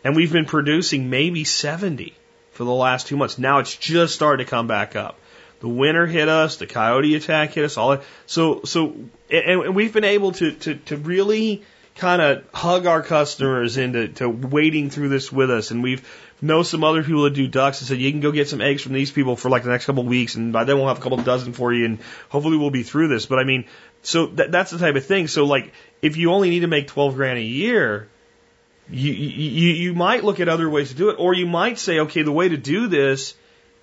And 0.03 0.15
we've 0.15 0.33
been 0.33 0.45
producing 0.45 1.11
maybe 1.11 1.43
70 1.43 2.15
for 2.53 2.63
the 2.63 2.71
last 2.71 3.05
two 3.05 3.15
months. 3.15 3.37
Now 3.37 3.59
it's 3.59 3.75
just 3.75 4.15
starting 4.15 4.43
to 4.43 4.49
come 4.49 4.65
back 4.65 4.95
up. 4.95 5.19
The 5.61 5.69
winter 5.69 6.05
hit 6.05 6.27
us, 6.27 6.57
the 6.57 6.67
coyote 6.67 7.15
attack 7.15 7.53
hit 7.53 7.65
us, 7.65 7.77
all 7.77 7.91
that. 7.91 8.03
So, 8.25 8.61
so, 8.65 8.95
and, 9.29 9.61
and 9.61 9.75
we've 9.75 9.93
been 9.93 10.03
able 10.03 10.33
to, 10.33 10.51
to, 10.51 10.75
to 10.75 10.97
really 10.97 11.63
kind 11.95 12.21
of 12.21 12.43
hug 12.53 12.85
our 12.85 13.01
customers 13.01 13.77
into 13.77 14.07
to 14.09 14.29
waiting 14.29 14.89
through 14.89 15.09
this 15.09 15.31
with 15.31 15.51
us. 15.51 15.71
And 15.71 15.83
we've 15.83 16.03
know 16.41 16.63
some 16.63 16.83
other 16.83 17.03
people 17.03 17.23
that 17.23 17.35
do 17.35 17.47
ducks 17.47 17.81
and 17.81 17.87
said 17.87 17.99
you 17.99 18.09
can 18.09 18.19
go 18.19 18.31
get 18.31 18.49
some 18.49 18.61
eggs 18.61 18.81
from 18.81 18.93
these 18.93 19.11
people 19.11 19.35
for 19.35 19.49
like 19.49 19.63
the 19.63 19.69
next 19.69 19.85
couple 19.85 20.01
of 20.01 20.07
weeks, 20.07 20.33
and 20.35 20.51
by 20.51 20.63
then 20.63 20.77
we'll 20.77 20.87
have 20.87 20.97
a 20.97 21.01
couple 21.01 21.17
dozen 21.17 21.53
for 21.53 21.71
you, 21.71 21.85
and 21.85 21.99
hopefully 22.29 22.57
we'll 22.57 22.71
be 22.71 22.81
through 22.81 23.07
this. 23.07 23.27
But 23.27 23.37
I 23.37 23.43
mean, 23.43 23.65
so 24.01 24.25
that, 24.25 24.51
that's 24.51 24.71
the 24.71 24.79
type 24.79 24.95
of 24.95 25.05
thing. 25.05 25.27
So 25.27 25.45
like, 25.45 25.71
if 26.01 26.17
you 26.17 26.31
only 26.31 26.49
need 26.49 26.61
to 26.61 26.67
make 26.67 26.87
twelve 26.87 27.13
grand 27.13 27.37
a 27.37 27.43
year, 27.43 28.09
you, 28.89 29.13
you 29.13 29.69
you 29.73 29.93
might 29.93 30.23
look 30.23 30.39
at 30.39 30.49
other 30.49 30.67
ways 30.67 30.89
to 30.89 30.95
do 30.95 31.09
it, 31.11 31.17
or 31.19 31.35
you 31.35 31.45
might 31.45 31.77
say, 31.77 31.99
okay, 31.99 32.23
the 32.23 32.31
way 32.31 32.49
to 32.49 32.57
do 32.57 32.87
this 32.87 33.35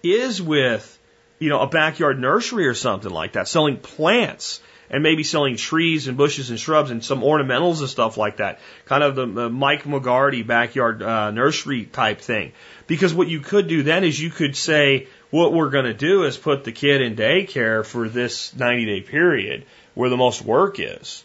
is 0.03 0.43
with 0.43 0.98
you 1.39 1.49
know 1.49 1.61
a 1.61 1.67
backyard 1.67 2.19
nursery 2.19 2.67
or 2.67 2.75
something 2.75 3.11
like 3.11 3.33
that, 3.33 3.49
selling 3.49 3.77
plants 3.77 4.61
and 4.91 5.03
maybe 5.03 5.23
selling 5.23 5.57
trees 5.57 6.09
and 6.09 6.17
bushes 6.17 6.51
and 6.51 6.59
shrubs 6.59 6.91
and 6.91 7.05
some 7.05 7.21
ornamentals 7.21 7.81
and 7.81 7.89
stuff 7.89 8.17
like 8.17 8.39
that. 8.39 8.59
Kind 8.87 9.03
of 9.03 9.15
the, 9.15 9.27
the 9.27 9.51
Mike 9.51 9.85
McGroarty 9.85 10.47
backyard 10.47 11.03
uh, 11.03 11.31
nursery 11.31 11.85
type 11.85 12.21
thing. 12.21 12.53
Because 12.87 13.13
what 13.13 13.29
you 13.29 13.41
could 13.41 13.69
do 13.69 13.83
then 13.83 14.05
is 14.05 14.19
you 14.19 14.31
could 14.31 14.57
say, 14.57 15.09
what 15.31 15.53
we're 15.53 15.71
going 15.71 15.85
to 15.85 15.95
do 15.95 16.25
is 16.25 16.37
put 16.37 16.65
the 16.65 16.73
kid 16.73 17.03
in 17.03 17.17
daycare 17.17 17.85
for 17.85 18.09
this 18.09 18.55
90 18.57 18.87
day 18.87 19.01
period 19.03 19.67
where 19.95 20.09
the 20.09 20.17
most 20.17 20.43
work 20.43 20.81
is 20.81 21.25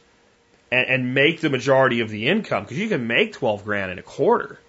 and, 0.72 0.88
and 0.88 1.14
make 1.14 1.40
the 1.40 1.50
majority 1.50 2.02
of 2.02 2.10
the 2.10 2.28
income 2.28 2.64
because 2.64 2.78
you 2.78 2.90
can 2.90 3.08
make 3.08 3.34
12 3.34 3.64
grand 3.64 3.92
in 3.92 4.00
a 4.00 4.04
quarter. 4.04 4.60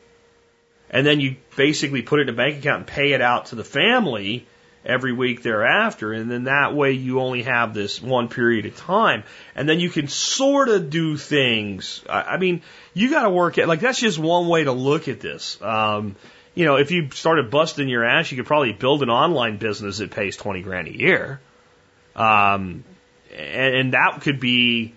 And 0.88 1.04
then 1.04 1.18
you 1.18 1.36
basically 1.56 2.02
put 2.02 2.20
it 2.20 2.28
in 2.28 2.34
a 2.34 2.36
bank 2.36 2.58
account 2.58 2.78
and 2.78 2.86
pay 2.86 3.12
it 3.12 3.20
out 3.20 3.46
to 3.46 3.56
the 3.56 3.64
family 3.64 4.46
every 4.84 5.12
week 5.12 5.42
thereafter. 5.42 6.12
And 6.12 6.30
then 6.30 6.44
that 6.44 6.74
way 6.74 6.92
you 6.92 7.20
only 7.20 7.42
have 7.42 7.74
this 7.74 8.00
one 8.02 8.28
period 8.28 8.66
of 8.66 8.76
time. 8.76 9.24
And 9.54 9.68
then 9.68 9.80
you 9.80 9.90
can 9.90 10.08
sort 10.08 10.68
of 10.68 10.90
do 10.90 11.16
things. 11.16 12.04
I, 12.08 12.22
I 12.22 12.36
mean, 12.38 12.62
you 12.92 13.10
got 13.10 13.22
to 13.22 13.30
work 13.30 13.58
at, 13.58 13.68
like, 13.68 13.80
that's 13.80 13.98
just 13.98 14.18
one 14.18 14.48
way 14.48 14.64
to 14.64 14.72
look 14.72 15.08
at 15.08 15.20
this. 15.20 15.60
Um, 15.62 16.16
you 16.54 16.64
know, 16.64 16.76
if 16.76 16.90
you 16.90 17.10
started 17.10 17.50
busting 17.50 17.88
your 17.88 18.04
ass, 18.04 18.30
you 18.30 18.36
could 18.36 18.46
probably 18.46 18.72
build 18.72 19.02
an 19.02 19.10
online 19.10 19.56
business 19.56 19.98
that 19.98 20.10
pays 20.10 20.36
20 20.36 20.62
grand 20.62 20.88
a 20.88 20.96
year. 20.96 21.40
Um, 22.14 22.84
and, 23.36 23.74
and 23.74 23.92
that 23.94 24.20
could 24.22 24.38
be 24.38 24.94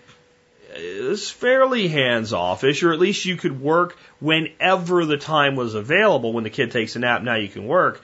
is 0.79 1.29
fairly 1.29 1.87
hands 1.87 2.33
offish, 2.33 2.83
or 2.83 2.93
at 2.93 2.99
least 2.99 3.25
you 3.25 3.35
could 3.35 3.59
work 3.59 3.97
whenever 4.19 5.05
the 5.05 5.17
time 5.17 5.55
was 5.55 5.73
available. 5.73 6.33
When 6.33 6.43
the 6.43 6.49
kid 6.49 6.71
takes 6.71 6.95
a 6.95 6.99
nap, 6.99 7.23
now 7.23 7.35
you 7.35 7.47
can 7.47 7.65
work. 7.65 8.01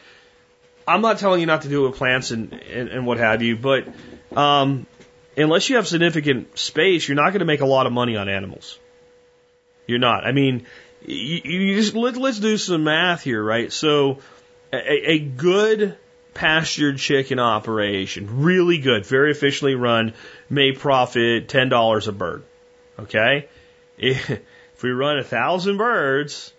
I'm 0.87 1.01
not 1.01 1.19
telling 1.19 1.39
you 1.39 1.45
not 1.45 1.63
to 1.63 1.69
do 1.69 1.85
it 1.85 1.89
with 1.89 1.97
plants 1.97 2.31
and, 2.31 2.53
and, 2.53 2.89
and 2.89 3.05
what 3.05 3.17
have 3.17 3.41
you, 3.41 3.55
but 3.55 3.87
um, 4.35 4.85
unless 5.37 5.69
you 5.69 5.77
have 5.77 5.87
significant 5.87 6.57
space, 6.57 7.07
you're 7.07 7.15
not 7.15 7.29
going 7.29 7.39
to 7.39 7.45
make 7.45 7.61
a 7.61 7.65
lot 7.65 7.87
of 7.87 7.93
money 7.93 8.15
on 8.17 8.29
animals. 8.29 8.79
You're 9.87 9.99
not. 9.99 10.25
I 10.25 10.31
mean, 10.31 10.65
you, 11.05 11.41
you 11.43 11.75
just 11.75 11.93
let, 11.95 12.17
let's 12.17 12.39
do 12.39 12.57
some 12.57 12.83
math 12.83 13.23
here, 13.23 13.43
right? 13.43 13.71
So, 13.71 14.19
a, 14.71 15.11
a 15.11 15.19
good 15.19 15.97
pastured 16.33 16.97
chicken 16.97 17.39
operation, 17.39 18.41
really 18.41 18.79
good, 18.79 19.05
very 19.05 19.31
efficiently 19.31 19.75
run, 19.75 20.13
may 20.49 20.71
profit 20.71 21.47
ten 21.49 21.69
dollars 21.69 22.07
a 22.07 22.11
bird. 22.11 22.43
Okay, 22.99 23.47
if 23.97 24.83
we 24.83 24.91
run 24.91 25.19
a 25.19 25.23
thousand 25.23 25.77
birds, 25.77 26.53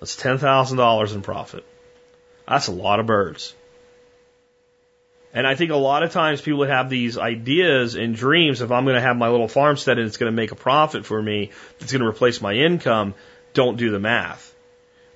that's 0.00 0.16
ten 0.16 0.38
thousand 0.38 0.78
dollars 0.78 1.12
in 1.12 1.22
profit. 1.22 1.64
That's 2.46 2.68
a 2.68 2.72
lot 2.72 3.00
of 3.00 3.06
birds. 3.06 3.54
And 5.32 5.46
I 5.46 5.56
think 5.56 5.72
a 5.72 5.76
lot 5.76 6.04
of 6.04 6.12
times 6.12 6.40
people 6.40 6.64
have 6.64 6.88
these 6.88 7.18
ideas 7.18 7.96
and 7.96 8.14
dreams 8.14 8.60
if 8.60 8.70
I'm 8.70 8.84
going 8.84 8.94
to 8.94 9.00
have 9.00 9.16
my 9.16 9.28
little 9.28 9.48
farmstead 9.48 9.98
and 9.98 10.06
it's 10.06 10.16
going 10.16 10.30
to 10.30 10.36
make 10.36 10.52
a 10.52 10.56
profit 10.56 11.04
for 11.04 11.20
me, 11.20 11.50
it's 11.80 11.90
going 11.90 12.02
to 12.02 12.08
replace 12.08 12.40
my 12.40 12.52
income, 12.52 13.14
don't 13.52 13.76
do 13.76 13.90
the 13.90 13.98
math. 13.98 14.54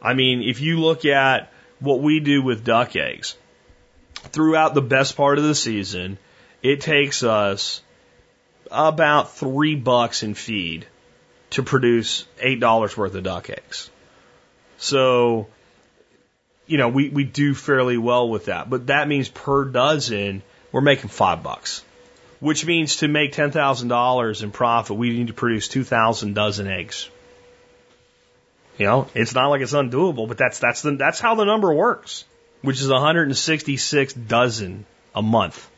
I 0.03 0.15
mean, 0.15 0.43
if 0.43 0.61
you 0.61 0.81
look 0.81 1.05
at 1.05 1.53
what 1.79 2.01
we 2.01 2.19
do 2.19 2.43
with 2.43 2.65
duck 2.65 2.97
eggs, 2.97 3.37
throughout 4.15 4.75
the 4.75 4.83
best 4.83 5.17
part 5.17 5.39
of 5.39 5.45
the 5.45 5.55
season, 5.55 6.19
it 6.63 6.81
takes 6.81 7.23
us 7.23 7.81
about 8.71 9.35
three 9.35 9.77
bucks 9.77 10.23
in 10.23 10.35
feed 10.35 10.87
to 11.51 11.63
produce 11.63 12.27
eight 12.41 12.61
dollars 12.61 12.97
worth 12.97 13.15
of 13.15 13.23
duck 13.23 13.51
eggs. 13.51 13.91
So, 14.79 15.47
you 16.69 16.79
know, 16.79 16.89
we, 16.89 17.09
we 17.09 17.25
do 17.25 17.55
fairly 17.55 17.99
well 17.99 18.29
with 18.29 18.45
that. 18.45 18.71
But 18.71 18.87
that 18.87 19.09
means 19.09 19.29
per 19.29 19.65
dozen, 19.65 20.43
we're 20.71 20.83
making 20.83 21.09
five 21.09 21.43
bucks. 21.43 21.83
Which 22.41 22.65
means 22.65 22.97
to 22.97 23.09
make 23.09 23.33
ten 23.33 23.51
thousand 23.51 23.89
dollars 23.89 24.43
in 24.43 24.53
profit, 24.53 24.97
we 24.97 25.11
need 25.11 25.27
to 25.27 25.33
produce 25.33 25.67
two 25.67 25.83
thousand 25.83 26.35
dozen 26.35 26.69
eggs. 26.69 27.09
You 28.77 28.87
know, 28.87 29.09
it's 29.13 29.35
not 29.35 29.49
like 29.49 29.61
it's 29.61 29.73
undoable, 29.73 30.29
but 30.29 30.39
that's 30.39 30.61
that's 30.61 30.83
the 30.83 30.93
that's 30.93 31.19
how 31.19 31.35
the 31.35 31.45
number 31.45 31.73
works, 31.73 32.25
which 32.63 32.81
is 32.81 32.89
166 32.89 34.13
dozen 34.13 34.87
a 35.17 35.23
month. 35.23 35.69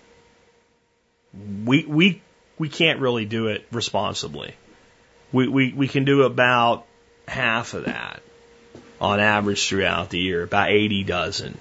We 1.64 1.86
we 1.86 2.22
we 2.58 2.68
can't 2.68 3.00
really 3.00 3.24
do 3.24 3.46
it 3.46 3.66
responsibly. 3.72 4.54
We, 5.32 5.48
we, 5.48 5.72
we 5.72 5.88
can 5.88 6.04
do 6.04 6.24
about 6.24 6.84
half 7.26 7.72
of 7.72 7.86
that 7.86 8.20
on 9.00 9.18
average 9.20 9.68
throughout 9.68 10.10
the 10.10 10.18
year, 10.18 10.42
about 10.42 10.70
80 10.70 11.04
dozen. 11.04 11.58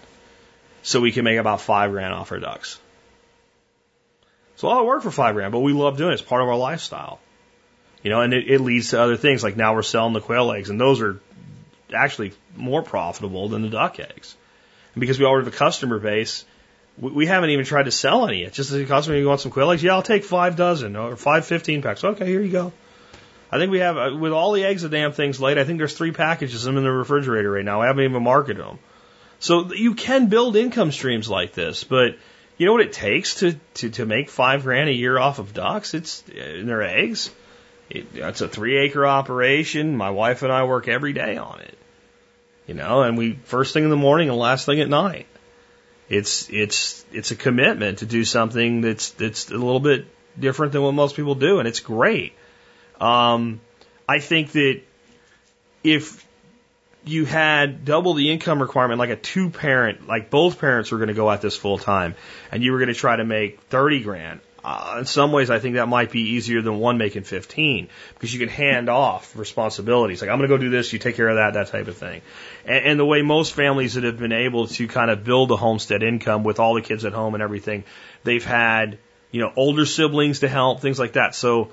So 0.82 1.00
we 1.02 1.12
can 1.12 1.24
make 1.24 1.38
about 1.38 1.62
five 1.62 1.92
grand 1.92 2.14
off 2.14 2.32
our 2.32 2.40
ducks. 2.40 2.80
It's 4.54 4.64
a 4.64 4.68
lot 4.68 4.82
of 4.82 4.86
work 4.88 5.04
for 5.04 5.12
five 5.12 5.36
grand, 5.36 5.52
but 5.52 5.60
we 5.60 5.72
love 5.72 5.98
doing 5.98 6.12
it. 6.12 6.16
It's 6.16 6.22
part 6.22 6.42
of 6.42 6.50
our 6.50 6.58
lifestyle. 6.58 7.20
You 8.04 8.10
know, 8.10 8.22
and 8.22 8.34
it, 8.34 8.50
it 8.50 8.60
leads 8.60 8.90
to 8.90 9.02
other 9.02 9.18
things 9.18 9.44
like 9.44 9.56
now 9.56 9.76
we're 9.76 9.84
selling 9.84 10.14
the 10.14 10.22
quail 10.22 10.52
eggs, 10.52 10.70
and 10.70 10.80
those 10.80 11.02
are 11.02 11.20
actually 11.94 12.34
more 12.56 12.82
profitable 12.82 13.50
than 13.50 13.62
the 13.62 13.70
duck 13.70 14.00
eggs. 14.00 14.36
And 14.96 15.02
because 15.02 15.20
we 15.20 15.26
already 15.26 15.46
have 15.46 15.54
a 15.54 15.58
customer 15.58 16.00
base, 16.00 16.46
we, 16.98 17.12
we 17.12 17.26
haven't 17.26 17.52
even 17.52 17.66
tried 17.66 17.84
to 17.84 17.92
sell 17.92 18.28
any 18.28 18.42
yet. 18.42 18.54
Just 18.54 18.72
a 18.74 18.86
customer, 18.86 19.18
you 19.18 19.28
want 19.28 19.42
some 19.42 19.52
quail 19.52 19.72
eggs? 19.72 19.84
Yeah, 19.84 19.94
I'll 19.94 20.02
take 20.02 20.24
five 20.24 20.56
dozen 20.56 20.96
or 20.96 21.16
five 21.16 21.46
15 21.46 21.82
packs. 21.82 22.04
Okay, 22.04 22.26
here 22.26 22.42
you 22.42 22.52
go. 22.52 22.74
I 23.52 23.58
think 23.58 23.72
we 23.72 23.80
have, 23.80 23.98
uh, 23.98 24.16
with 24.16 24.32
all 24.32 24.52
the 24.52 24.64
eggs 24.64 24.84
the 24.84 24.90
damn 24.90 25.12
thing's 25.12 25.40
laid, 25.40 25.58
I 25.58 25.64
think 25.64 25.80
there's 25.80 25.98
three 25.98 26.12
packages 26.12 26.64
them 26.64 26.78
in 26.78 26.84
the 26.84 26.92
refrigerator 26.92 27.52
right 27.52 27.66
now. 27.66 27.82
I 27.82 27.88
haven't 27.88 28.04
even 28.04 28.24
marketed 28.24 28.64
them. 28.64 28.80
So 29.40 29.74
you 29.74 29.96
can 29.96 30.28
build 30.28 30.56
income 30.56 30.92
streams 30.92 31.30
like 31.30 31.54
this, 31.54 31.84
but 31.84 32.18
you 32.58 32.66
know 32.66 32.74
what 32.74 32.82
it 32.82 32.94
takes 32.94 33.36
to, 33.36 33.54
to, 33.76 33.90
to 33.92 34.06
make 34.06 34.30
five 34.30 34.64
grand 34.64 34.90
a 34.90 34.94
year 34.94 35.18
off 35.18 35.40
of 35.40 35.54
ducks? 35.54 35.94
It's 35.94 36.24
in 36.28 36.68
their 36.68 36.84
eggs. 36.84 37.32
It, 37.90 38.08
it's 38.14 38.42
a 38.42 38.48
three 38.48 38.78
acre 38.78 39.08
operation. 39.08 39.98
My 39.98 40.12
wife 40.12 40.44
and 40.44 40.52
I 40.52 40.66
work 40.66 40.88
every 40.88 41.14
day 41.14 41.38
on 41.38 41.62
it. 41.62 41.78
You 42.68 42.76
know, 42.76 43.02
and 43.02 43.18
we 43.18 43.40
first 43.46 43.74
thing 43.74 43.86
in 43.86 43.90
the 43.90 43.96
morning 43.96 44.30
and 44.30 44.38
last 44.38 44.66
thing 44.66 44.80
at 44.80 44.90
night. 44.90 45.26
It's 46.08 46.50
it's 46.50 47.04
it's 47.12 47.32
a 47.32 47.36
commitment 47.36 48.00
to 48.00 48.06
do 48.06 48.24
something 48.24 48.82
that's 48.82 49.12
that's 49.12 49.50
a 49.50 49.58
little 49.58 49.80
bit 49.80 50.06
different 50.40 50.74
than 50.74 50.84
what 50.84 50.94
most 50.94 51.16
people 51.16 51.34
do, 51.34 51.60
and 51.60 51.68
it's 51.68 51.80
great. 51.80 52.34
Um, 53.00 53.62
I 54.08 54.20
think 54.20 54.52
that 54.54 54.82
if 55.84 56.26
you 57.06 57.26
had 57.26 57.86
double 57.86 58.14
the 58.14 58.32
income 58.32 58.62
requirement, 58.62 59.00
like 59.00 59.10
a 59.10 59.16
two 59.16 59.50
parent, 59.50 60.08
like 60.08 60.30
both 60.30 60.60
parents 60.60 60.92
were 60.92 60.98
going 60.98 61.08
to 61.08 61.14
go 61.14 61.30
at 61.32 61.42
this 61.42 61.56
full 61.56 61.78
time, 61.78 62.16
and 62.52 62.64
you 62.64 62.72
were 62.72 62.80
going 62.80 62.90
to 62.90 62.94
try 62.94 63.16
to 63.16 63.26
make 63.26 63.62
30 63.62 64.04
grand, 64.04 64.40
uh, 64.64 64.98
in 65.00 65.06
some 65.06 65.32
ways, 65.32 65.50
I 65.50 65.60
think 65.60 65.76
that 65.76 65.88
might 65.88 66.12
be 66.12 66.22
easier 66.32 66.62
than 66.62 66.80
one 66.80 66.98
making 66.98 67.24
15 67.24 67.88
because 68.14 68.34
you 68.34 68.40
can 68.40 68.50
hand 68.50 68.90
off 68.90 69.36
responsibilities. 69.38 70.22
Like, 70.22 70.30
I'm 70.30 70.38
going 70.38 70.50
to 70.50 70.56
go 70.56 70.62
do 70.62 70.70
this, 70.70 70.92
you 70.92 71.00
take 71.00 71.16
care 71.16 71.30
of 71.30 71.38
that, 71.38 71.54
that 71.54 71.68
type 71.68 71.88
of 71.88 71.98
thing. 71.98 72.22
And, 72.66 72.86
and 72.86 73.00
the 73.00 73.06
way 73.06 73.22
most 73.22 73.54
families 73.54 73.94
that 73.94 74.04
have 74.04 74.20
been 74.20 74.34
able 74.34 74.68
to 74.68 74.88
kind 74.88 75.12
of 75.12 75.24
build 75.24 75.52
a 75.52 75.56
homestead 75.56 76.04
income 76.04 76.44
with 76.44 76.60
all 76.60 76.74
the 76.74 76.82
kids 76.82 77.06
at 77.06 77.14
home 77.14 77.36
and 77.36 77.44
everything, 77.44 77.84
they've 78.24 78.44
had, 78.44 78.98
you 79.32 79.40
know, 79.40 79.54
older 79.56 79.86
siblings 79.86 80.40
to 80.40 80.50
help, 80.50 80.82
things 80.82 81.00
like 81.00 81.14
that. 81.14 81.36
So 81.36 81.72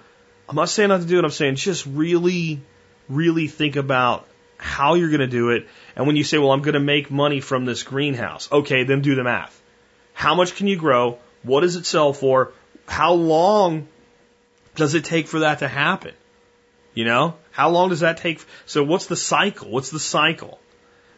I'm 0.48 0.56
not 0.56 0.68
saying 0.68 0.90
not 0.90 1.00
to 1.00 1.06
do 1.06 1.18
it. 1.18 1.24
I'm 1.24 1.30
saying 1.30 1.56
just 1.56 1.86
really, 1.86 2.60
really 3.08 3.48
think 3.48 3.76
about 3.76 4.26
how 4.58 4.94
you're 4.94 5.10
going 5.10 5.20
to 5.20 5.26
do 5.26 5.50
it. 5.50 5.66
And 5.96 6.06
when 6.06 6.16
you 6.16 6.24
say, 6.24 6.38
well, 6.38 6.52
I'm 6.52 6.62
going 6.62 6.74
to 6.74 6.80
make 6.80 7.10
money 7.10 7.40
from 7.40 7.64
this 7.64 7.82
greenhouse, 7.82 8.50
okay, 8.50 8.84
then 8.84 9.02
do 9.02 9.14
the 9.14 9.24
math. 9.24 9.60
How 10.14 10.34
much 10.34 10.54
can 10.56 10.66
you 10.66 10.76
grow? 10.76 11.18
What 11.42 11.60
does 11.60 11.76
it 11.76 11.86
sell 11.86 12.12
for? 12.12 12.52
how 12.86 13.14
long 13.14 13.88
does 14.74 14.94
it 14.94 15.04
take 15.04 15.26
for 15.26 15.40
that 15.40 15.60
to 15.60 15.68
happen? 15.68 16.14
You 16.94 17.04
know, 17.04 17.34
how 17.50 17.70
long 17.70 17.90
does 17.90 18.00
that 18.00 18.18
take? 18.18 18.42
So 18.64 18.82
what's 18.82 19.06
the 19.06 19.16
cycle? 19.16 19.70
What's 19.70 19.90
the 19.90 20.00
cycle? 20.00 20.58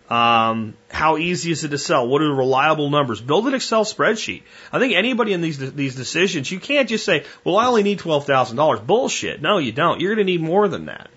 Um, 0.09 0.75
how 0.91 1.19
easy 1.19 1.53
is 1.53 1.65
it 1.65 1.69
to 1.69 1.79
sell? 1.79 2.09
What 2.09 2.23
are 2.23 2.29
the 2.29 2.35
reliable 2.35 2.89
numbers? 2.89 3.21
Build 3.21 3.47
an 3.47 3.55
Excel 3.55 3.85
spreadsheet. 3.85 4.43
I 4.73 4.79
think 4.79 4.95
anybody 4.95 5.35
in 5.35 5.43
these 5.43 5.59
these 5.75 5.95
decisions, 5.95 6.51
you 6.51 6.61
can't 6.61 6.89
just 6.89 7.05
say, 7.05 7.25
"Well, 7.45 7.59
I 7.59 7.67
only 7.67 7.83
need 7.83 7.99
twelve 7.99 8.25
thousand 8.25 8.57
dollars." 8.57 8.81
Bullshit. 8.81 9.43
No, 9.43 9.59
you 9.59 9.73
don't. 9.73 10.01
You're 10.01 10.15
going 10.15 10.27
to 10.27 10.33
need 10.33 10.41
more 10.41 10.67
than 10.67 10.87
that. 10.87 11.11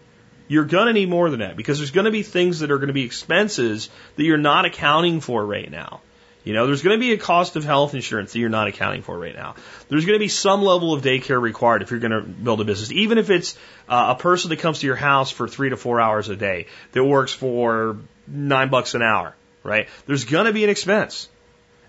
You're 0.50 0.66
going 0.66 0.88
to 0.88 0.94
need 0.94 1.08
more 1.08 1.30
than 1.30 1.40
that 1.40 1.56
because 1.56 1.78
there's 1.78 1.92
going 1.92 2.06
to 2.06 2.12
be 2.12 2.24
things 2.24 2.60
that 2.60 2.72
are 2.72 2.78
going 2.78 2.88
to 2.88 2.94
be 2.94 3.04
expenses 3.04 3.90
that 4.18 4.24
you're 4.24 4.38
not 4.38 4.66
accounting 4.66 5.22
for 5.22 5.46
right 5.46 5.72
now. 5.72 6.02
You 6.44 6.54
know, 6.54 6.66
there's 6.66 6.82
going 6.82 6.96
to 6.96 7.00
be 7.00 7.14
a 7.14 7.18
cost 7.18 7.56
of 7.56 7.64
health 7.64 7.94
insurance 7.94 8.34
that 8.34 8.40
you're 8.40 8.50
not 8.50 8.68
accounting 8.68 9.04
for 9.04 9.18
right 9.18 9.36
now. 9.36 9.56
There's 9.90 10.06
going 10.06 10.16
to 10.16 10.20
be 10.20 10.28
some 10.28 10.64
level 10.64 10.92
of 10.92 11.04
daycare 11.04 11.40
required 11.40 11.84
if 11.84 11.92
you're 11.92 12.00
going 12.00 12.12
to 12.12 12.22
build 12.22 12.60
a 12.62 12.64
business, 12.66 12.92
even 12.92 13.20
if 13.20 13.30
it's 13.30 13.56
uh, 13.88 14.16
a 14.18 14.22
person 14.22 14.50
that 14.50 14.60
comes 14.60 14.80
to 14.80 14.88
your 14.88 14.96
house 14.96 15.30
for 15.30 15.48
three 15.48 15.70
to 15.70 15.78
four 15.78 16.02
hours 16.02 16.30
a 16.30 16.36
day 16.36 16.66
that 16.94 17.04
works 17.04 17.32
for 17.32 17.98
nine 18.28 18.70
bucks 18.70 18.94
an 18.94 19.02
hour, 19.02 19.36
right? 19.64 19.88
There's 20.06 20.26
going 20.26 20.46
to 20.46 20.54
be 20.54 20.64
an 20.64 20.70
expense. 20.70 21.30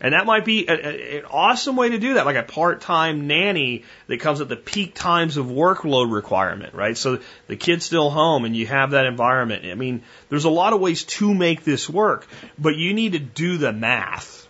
And 0.00 0.14
that 0.14 0.26
might 0.26 0.44
be 0.44 0.66
a, 0.66 0.72
a, 0.72 1.18
an 1.18 1.24
awesome 1.26 1.76
way 1.76 1.90
to 1.90 1.98
do 1.98 2.14
that, 2.14 2.26
like 2.26 2.34
a 2.34 2.42
part-time 2.42 3.28
nanny 3.28 3.84
that 4.09 4.18
comes 4.18 4.40
at 4.40 4.48
the 4.48 4.56
peak 4.56 4.94
times 4.94 5.36
of 5.36 5.46
workload 5.46 6.12
requirement, 6.12 6.74
right? 6.74 6.98
So 6.98 7.20
the 7.46 7.56
kid's 7.56 7.84
still 7.84 8.10
home 8.10 8.44
and 8.44 8.56
you 8.56 8.66
have 8.66 8.90
that 8.90 9.06
environment. 9.06 9.64
I 9.64 9.76
mean, 9.76 10.02
there's 10.28 10.44
a 10.44 10.50
lot 10.50 10.72
of 10.72 10.80
ways 10.80 11.04
to 11.04 11.32
make 11.32 11.62
this 11.62 11.88
work, 11.88 12.26
but 12.59 12.74
you 12.74 12.94
need 12.94 13.12
to 13.12 13.20
do 13.20 13.59
the 13.59 13.72
math 13.72 14.42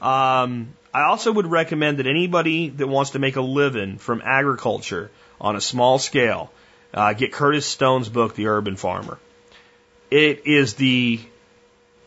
um, 0.00 0.74
I 0.92 1.04
also 1.04 1.32
would 1.32 1.46
recommend 1.46 1.98
that 1.98 2.06
anybody 2.06 2.68
that 2.70 2.86
wants 2.86 3.10
to 3.10 3.18
make 3.18 3.36
a 3.36 3.40
living 3.40 3.98
from 3.98 4.22
agriculture 4.24 5.10
on 5.40 5.56
a 5.56 5.60
small 5.60 5.98
scale, 5.98 6.52
uh, 6.94 7.12
get 7.12 7.32
Curtis 7.32 7.66
Stone's 7.66 8.08
book, 8.08 8.34
The 8.34 8.46
Urban 8.46 8.76
Farmer. 8.76 9.18
It 10.10 10.46
is 10.46 10.74
the, 10.74 11.20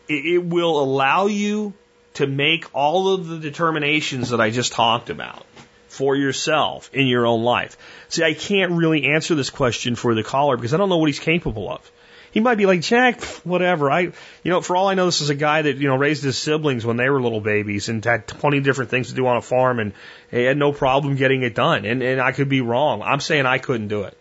it, 0.08 0.44
will 0.44 0.82
allow 0.82 1.26
you 1.26 1.74
to 2.14 2.26
make 2.26 2.74
all 2.74 3.14
of 3.14 3.28
the 3.28 3.38
determinations 3.38 4.30
that 4.30 4.40
I 4.40 4.50
just 4.50 4.72
talked 4.72 5.10
about 5.10 5.44
for 5.88 6.16
yourself 6.16 6.90
in 6.92 7.06
your 7.06 7.26
own 7.26 7.42
life. 7.42 7.76
See, 8.08 8.22
I 8.22 8.34
can't 8.34 8.72
really 8.72 9.04
answer 9.04 9.34
this 9.34 9.50
question 9.50 9.96
for 9.96 10.14
the 10.14 10.22
caller 10.22 10.56
because 10.56 10.72
I 10.72 10.76
don't 10.76 10.88
know 10.88 10.96
what 10.96 11.08
he's 11.08 11.18
capable 11.18 11.70
of. 11.70 11.90
He 12.32 12.38
might 12.38 12.56
be 12.56 12.66
like, 12.66 12.80
Jack, 12.80 13.22
whatever. 13.44 13.90
I, 13.90 14.00
you 14.00 14.12
know, 14.44 14.60
for 14.60 14.76
all 14.76 14.86
I 14.86 14.94
know, 14.94 15.06
this 15.06 15.20
is 15.20 15.30
a 15.30 15.34
guy 15.34 15.62
that, 15.62 15.78
you 15.78 15.88
know, 15.88 15.96
raised 15.96 16.22
his 16.22 16.38
siblings 16.38 16.86
when 16.86 16.96
they 16.96 17.10
were 17.10 17.20
little 17.20 17.40
babies 17.40 17.88
and 17.88 18.04
had 18.04 18.28
20 18.28 18.60
different 18.60 18.90
things 18.90 19.08
to 19.08 19.14
do 19.14 19.26
on 19.26 19.36
a 19.36 19.42
farm 19.42 19.80
and 19.80 19.92
he 20.30 20.44
had 20.44 20.56
no 20.56 20.72
problem 20.72 21.16
getting 21.16 21.42
it 21.42 21.56
done. 21.56 21.84
And, 21.84 22.02
and 22.02 22.20
I 22.20 22.30
could 22.30 22.48
be 22.48 22.60
wrong. 22.60 23.02
I'm 23.02 23.20
saying 23.20 23.46
I 23.46 23.58
couldn't 23.58 23.88
do 23.88 24.04
it. 24.04 24.16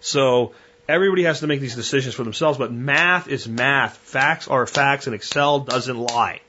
So 0.00 0.52
everybody 0.88 1.24
has 1.24 1.40
to 1.40 1.46
make 1.46 1.60
these 1.60 1.74
decisions 1.74 2.14
for 2.14 2.24
themselves, 2.24 2.58
but 2.58 2.72
math 2.72 3.28
is 3.28 3.48
math. 3.48 3.96
Facts 3.96 4.48
are 4.48 4.66
facts 4.66 5.06
and 5.06 5.14
Excel 5.14 5.60
doesn't 5.60 5.98
lie. 5.98 6.40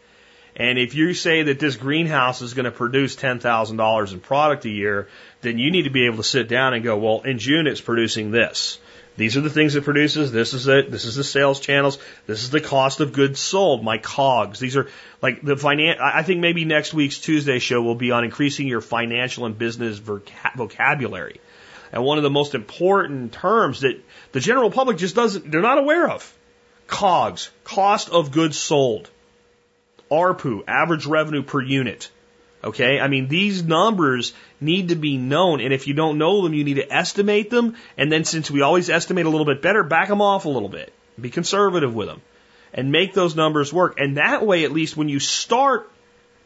And 0.56 0.80
if 0.80 0.96
you 0.96 1.14
say 1.14 1.44
that 1.44 1.60
this 1.60 1.76
greenhouse 1.76 2.42
is 2.42 2.56
going 2.56 2.66
to 2.66 2.72
produce 2.72 3.16
$10,000 3.16 4.14
in 4.14 4.20
product 4.20 4.66
a 4.66 4.70
year, 4.70 5.08
then 5.42 5.60
you 5.60 5.70
need 5.70 5.84
to 5.84 5.92
be 5.92 6.08
able 6.08 6.18
to 6.18 6.24
sit 6.24 6.48
down 6.48 6.74
and 6.74 6.84
go, 6.84 6.98
well, 6.98 7.22
in 7.22 7.38
June 7.38 7.68
it's 7.68 7.82
producing 7.82 8.32
this. 8.32 8.80
These 9.18 9.36
are 9.36 9.42
the 9.42 9.50
things 9.50 9.76
it 9.76 9.84
produces. 9.84 10.32
This 10.32 10.54
is 10.54 10.68
it. 10.68 10.92
This 10.92 11.06
is 11.06 11.16
the 11.16 11.24
sales 11.24 11.60
channels. 11.60 11.98
This 12.28 12.44
is 12.44 12.52
the 12.52 12.62
cost 12.62 13.02
of 13.02 13.14
goods 13.14 13.40
sold. 13.40 13.84
My 13.84 13.98
cogs. 13.98 14.60
These 14.60 14.78
are 14.78 14.88
like 15.24 15.42
the 15.42 15.56
finan. 15.56 16.00
I 16.00 16.22
think 16.22 16.40
maybe 16.40 16.66
next 16.66 16.94
week's 16.94 17.20
Tuesday 17.20 17.58
show 17.58 17.82
will 17.82 17.96
be 17.96 18.12
on 18.12 18.24
increasing 18.24 18.68
your 18.68 18.82
financial 18.82 19.48
and 19.48 19.58
business 19.58 19.98
vocabulary. 19.98 21.42
And 21.92 22.04
one 22.04 22.18
of 22.18 22.24
the 22.24 22.30
most 22.30 22.56
important 22.56 23.34
terms 23.34 23.82
that 23.82 24.00
the 24.32 24.40
general 24.40 24.72
public 24.72 24.98
just 24.98 25.16
doesn't, 25.16 25.50
they're 25.50 25.62
not 25.62 25.78
aware 25.78 26.10
of. 26.10 26.34
COGS, 26.88 27.50
cost 27.64 28.10
of 28.10 28.32
goods 28.32 28.58
sold. 28.58 29.10
ARPU, 30.10 30.64
average 30.68 31.06
revenue 31.06 31.44
per 31.44 31.62
unit. 31.62 32.10
Okay, 32.64 33.00
I 33.00 33.08
mean, 33.08 33.28
these 33.28 33.64
numbers 33.64 34.34
need 34.60 34.90
to 34.90 34.96
be 34.96 35.18
known, 35.18 35.62
and 35.62 35.74
if 35.74 35.88
you 35.88 35.94
don't 35.94 36.18
know 36.18 36.42
them, 36.42 36.54
you 36.54 36.64
need 36.64 36.76
to 36.76 36.92
estimate 36.92 37.50
them, 37.50 37.76
and 37.98 38.12
then 38.12 38.24
since 38.24 38.50
we 38.50 38.62
always 38.62 38.90
estimate 38.90 39.26
a 39.26 39.30
little 39.30 39.46
bit 39.46 39.62
better, 39.62 39.84
back 39.84 40.08
them 40.08 40.22
off 40.22 40.46
a 40.46 40.50
little 40.50 40.70
bit. 40.70 40.92
Be 41.22 41.30
conservative 41.30 41.94
with 41.94 42.08
them, 42.08 42.22
and 42.74 42.92
make 42.92 43.14
those 43.14 43.36
numbers 43.36 43.72
work. 43.72 44.00
And 44.00 44.18
that 44.18 44.46
way, 44.46 44.64
at 44.64 44.72
least 44.72 44.98
when 44.98 45.08
you 45.08 45.20
start 45.20 45.90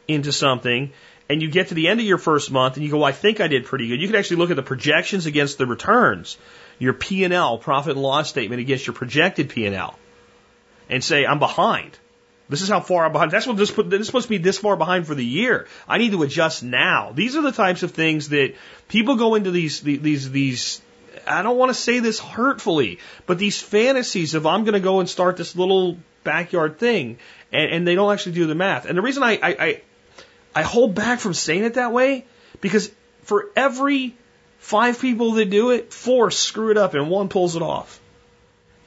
into 0.06 0.32
something, 0.32 0.92
and 1.32 1.40
you 1.40 1.50
get 1.50 1.68
to 1.68 1.74
the 1.74 1.88
end 1.88 1.98
of 1.98 2.04
your 2.04 2.18
first 2.18 2.50
month, 2.50 2.76
and 2.76 2.84
you 2.84 2.90
go, 2.90 2.98
well, 2.98 3.06
I 3.06 3.12
think 3.12 3.40
I 3.40 3.48
did 3.48 3.64
pretty 3.64 3.88
good, 3.88 4.00
you 4.00 4.06
can 4.06 4.16
actually 4.16 4.36
look 4.36 4.50
at 4.50 4.56
the 4.56 4.62
projections 4.62 5.24
against 5.24 5.56
the 5.56 5.66
returns, 5.66 6.36
your 6.78 6.92
P&L, 6.92 7.56
profit 7.56 7.92
and 7.92 8.02
loss 8.02 8.28
statement 8.28 8.60
against 8.60 8.86
your 8.86 8.92
projected 8.92 9.48
P&L, 9.48 9.98
and 10.90 11.02
say, 11.02 11.24
I'm 11.24 11.38
behind. 11.38 11.98
This 12.50 12.60
is 12.60 12.68
how 12.68 12.80
far 12.80 13.06
I'm 13.06 13.12
behind. 13.12 13.30
That's 13.30 13.46
what 13.46 13.56
this, 13.56 13.70
put, 13.70 13.88
this 13.88 14.00
is 14.02 14.06
supposed 14.06 14.26
to 14.26 14.28
be 14.28 14.36
this 14.36 14.58
far 14.58 14.76
behind 14.76 15.06
for 15.06 15.14
the 15.14 15.24
year. 15.24 15.68
I 15.88 15.96
need 15.96 16.12
to 16.12 16.22
adjust 16.22 16.62
now. 16.62 17.12
These 17.14 17.34
are 17.34 17.40
the 17.40 17.52
types 17.52 17.82
of 17.82 17.92
things 17.92 18.28
that 18.28 18.54
people 18.88 19.16
go 19.16 19.34
into 19.34 19.50
these, 19.50 19.80
these, 19.80 20.30
these, 20.30 20.82
I 21.26 21.40
don't 21.40 21.56
want 21.56 21.70
to 21.70 21.74
say 21.74 22.00
this 22.00 22.18
hurtfully, 22.20 22.98
but 23.24 23.38
these 23.38 23.58
fantasies 23.58 24.34
of 24.34 24.46
I'm 24.46 24.64
going 24.64 24.74
to 24.74 24.80
go 24.80 25.00
and 25.00 25.08
start 25.08 25.38
this 25.38 25.56
little 25.56 25.96
backyard 26.24 26.78
thing, 26.78 27.16
and, 27.50 27.70
and 27.70 27.88
they 27.88 27.94
don't 27.94 28.12
actually 28.12 28.32
do 28.32 28.46
the 28.46 28.54
math. 28.54 28.84
And 28.84 28.98
the 28.98 29.02
reason 29.02 29.22
I, 29.22 29.38
I, 29.42 29.56
I, 29.58 29.82
I 30.54 30.62
hold 30.62 30.94
back 30.94 31.20
from 31.20 31.34
saying 31.34 31.64
it 31.64 31.74
that 31.74 31.92
way, 31.92 32.26
because 32.60 32.90
for 33.22 33.48
every 33.56 34.14
five 34.58 35.00
people 35.00 35.32
that 35.32 35.50
do 35.50 35.70
it, 35.70 35.92
four 35.92 36.30
screw 36.30 36.70
it 36.70 36.76
up 36.76 36.94
and 36.94 37.08
one 37.08 37.28
pulls 37.28 37.56
it 37.56 37.62
off. 37.62 38.00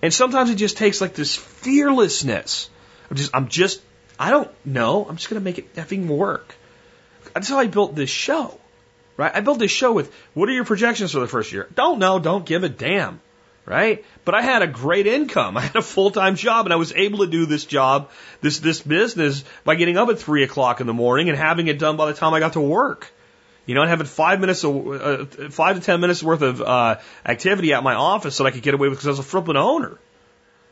And 0.01 0.13
sometimes 0.13 0.49
it 0.49 0.55
just 0.55 0.77
takes 0.77 1.01
like 1.01 1.15
this 1.15 1.35
fearlessness 1.35 2.69
I'm 3.09 3.17
just, 3.17 3.35
I'm 3.35 3.47
just, 3.47 3.81
I 4.19 4.29
don't 4.31 4.51
know. 4.65 5.05
I'm 5.07 5.15
just 5.15 5.29
going 5.29 5.39
to 5.39 5.43
make 5.43 5.57
it 5.57 5.73
effing 5.75 6.07
work. 6.07 6.55
That's 7.33 7.49
how 7.49 7.59
I 7.59 7.67
built 7.67 7.95
this 7.95 8.09
show, 8.09 8.59
right? 9.17 9.31
I 9.33 9.41
built 9.41 9.59
this 9.59 9.71
show 9.71 9.91
with 9.91 10.13
what 10.33 10.49
are 10.49 10.53
your 10.53 10.65
projections 10.65 11.11
for 11.11 11.19
the 11.19 11.27
first 11.27 11.51
year? 11.51 11.67
Don't 11.75 11.99
know. 11.99 12.19
Don't 12.19 12.45
give 12.45 12.63
a 12.63 12.69
damn, 12.69 13.21
right? 13.65 14.05
But 14.23 14.35
I 14.35 14.41
had 14.41 14.61
a 14.61 14.67
great 14.67 15.07
income. 15.07 15.57
I 15.57 15.61
had 15.61 15.75
a 15.75 15.81
full 15.81 16.11
time 16.11 16.35
job, 16.35 16.65
and 16.65 16.73
I 16.73 16.77
was 16.77 16.93
able 16.93 17.19
to 17.19 17.27
do 17.27 17.45
this 17.45 17.65
job, 17.65 18.09
this 18.41 18.59
this 18.59 18.81
business, 18.81 19.43
by 19.63 19.75
getting 19.75 19.97
up 19.97 20.09
at 20.09 20.19
three 20.19 20.43
o'clock 20.43 20.81
in 20.81 20.87
the 20.87 20.93
morning 20.93 21.29
and 21.29 21.37
having 21.37 21.67
it 21.67 21.79
done 21.79 21.97
by 21.97 22.07
the 22.07 22.13
time 22.13 22.33
I 22.33 22.39
got 22.39 22.53
to 22.53 22.61
work. 22.61 23.11
You 23.65 23.73
know, 23.73 23.81
and 23.81 23.89
having 23.89 24.05
five 24.05 24.39
minutes, 24.39 24.63
of, 24.63 24.87
uh, 24.87 25.25
five 25.49 25.77
to 25.77 25.81
ten 25.81 25.99
minutes 25.99 26.21
worth 26.21 26.43
of 26.43 26.61
uh, 26.61 26.97
activity 27.25 27.73
at 27.73 27.83
my 27.83 27.95
office 27.95 28.37
that 28.37 28.45
I 28.45 28.51
could 28.51 28.61
get 28.61 28.75
away 28.75 28.89
with 28.89 28.99
because 28.99 29.07
I 29.07 29.09
was 29.09 29.19
a 29.19 29.23
flippant 29.23 29.57
owner, 29.57 29.97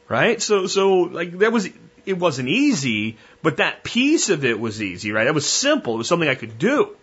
right? 0.07 0.39
So, 0.39 0.67
so 0.67 0.99
like 0.99 1.39
that 1.39 1.51
was 1.51 1.69
it 2.05 2.19
wasn't 2.19 2.49
easy, 2.49 3.17
but 3.41 3.57
that 3.57 3.83
piece 3.83 4.29
of 4.29 4.45
it 4.45 4.59
was 4.59 4.81
easy, 4.81 5.11
right? 5.11 5.25
It 5.25 5.33
was 5.33 5.49
simple. 5.49 5.95
It 5.95 5.97
was 5.97 6.07
something 6.07 6.29
I 6.29 6.35
could 6.35 6.59
do. 6.59 6.95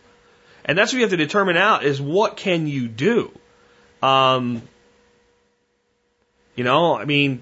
And 0.64 0.76
that's 0.76 0.92
what 0.92 0.98
you 0.98 1.04
have 1.04 1.10
to 1.10 1.16
determine 1.16 1.56
out 1.56 1.84
is 1.84 2.00
what 2.00 2.36
can 2.36 2.66
you 2.66 2.86
do? 2.86 3.32
Um, 4.02 4.62
you 6.55 6.64
know, 6.64 6.97
I 6.97 7.05
mean, 7.05 7.40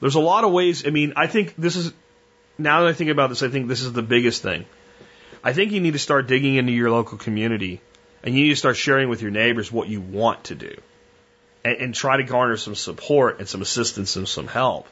there's 0.00 0.14
a 0.14 0.20
lot 0.20 0.44
of 0.44 0.52
ways. 0.52 0.86
I 0.86 0.90
mean, 0.90 1.14
I 1.16 1.26
think 1.26 1.54
this 1.56 1.76
is, 1.76 1.92
now 2.58 2.82
that 2.82 2.88
I 2.88 2.92
think 2.92 3.10
about 3.10 3.30
this, 3.30 3.42
I 3.42 3.48
think 3.48 3.68
this 3.68 3.82
is 3.82 3.92
the 3.92 4.02
biggest 4.02 4.42
thing. 4.42 4.66
I 5.42 5.52
think 5.52 5.72
you 5.72 5.80
need 5.80 5.92
to 5.92 5.98
start 5.98 6.26
digging 6.26 6.56
into 6.56 6.72
your 6.72 6.90
local 6.90 7.18
community 7.18 7.80
and 8.22 8.34
you 8.34 8.44
need 8.44 8.50
to 8.50 8.56
start 8.56 8.76
sharing 8.76 9.08
with 9.08 9.20
your 9.22 9.30
neighbors 9.30 9.70
what 9.70 9.88
you 9.88 10.00
want 10.00 10.44
to 10.44 10.54
do 10.54 10.74
and, 11.64 11.76
and 11.76 11.94
try 11.94 12.16
to 12.16 12.22
garner 12.22 12.56
some 12.56 12.74
support 12.74 13.38
and 13.38 13.48
some 13.48 13.62
assistance 13.62 14.16
and 14.16 14.28
some 14.28 14.46
help 14.46 14.86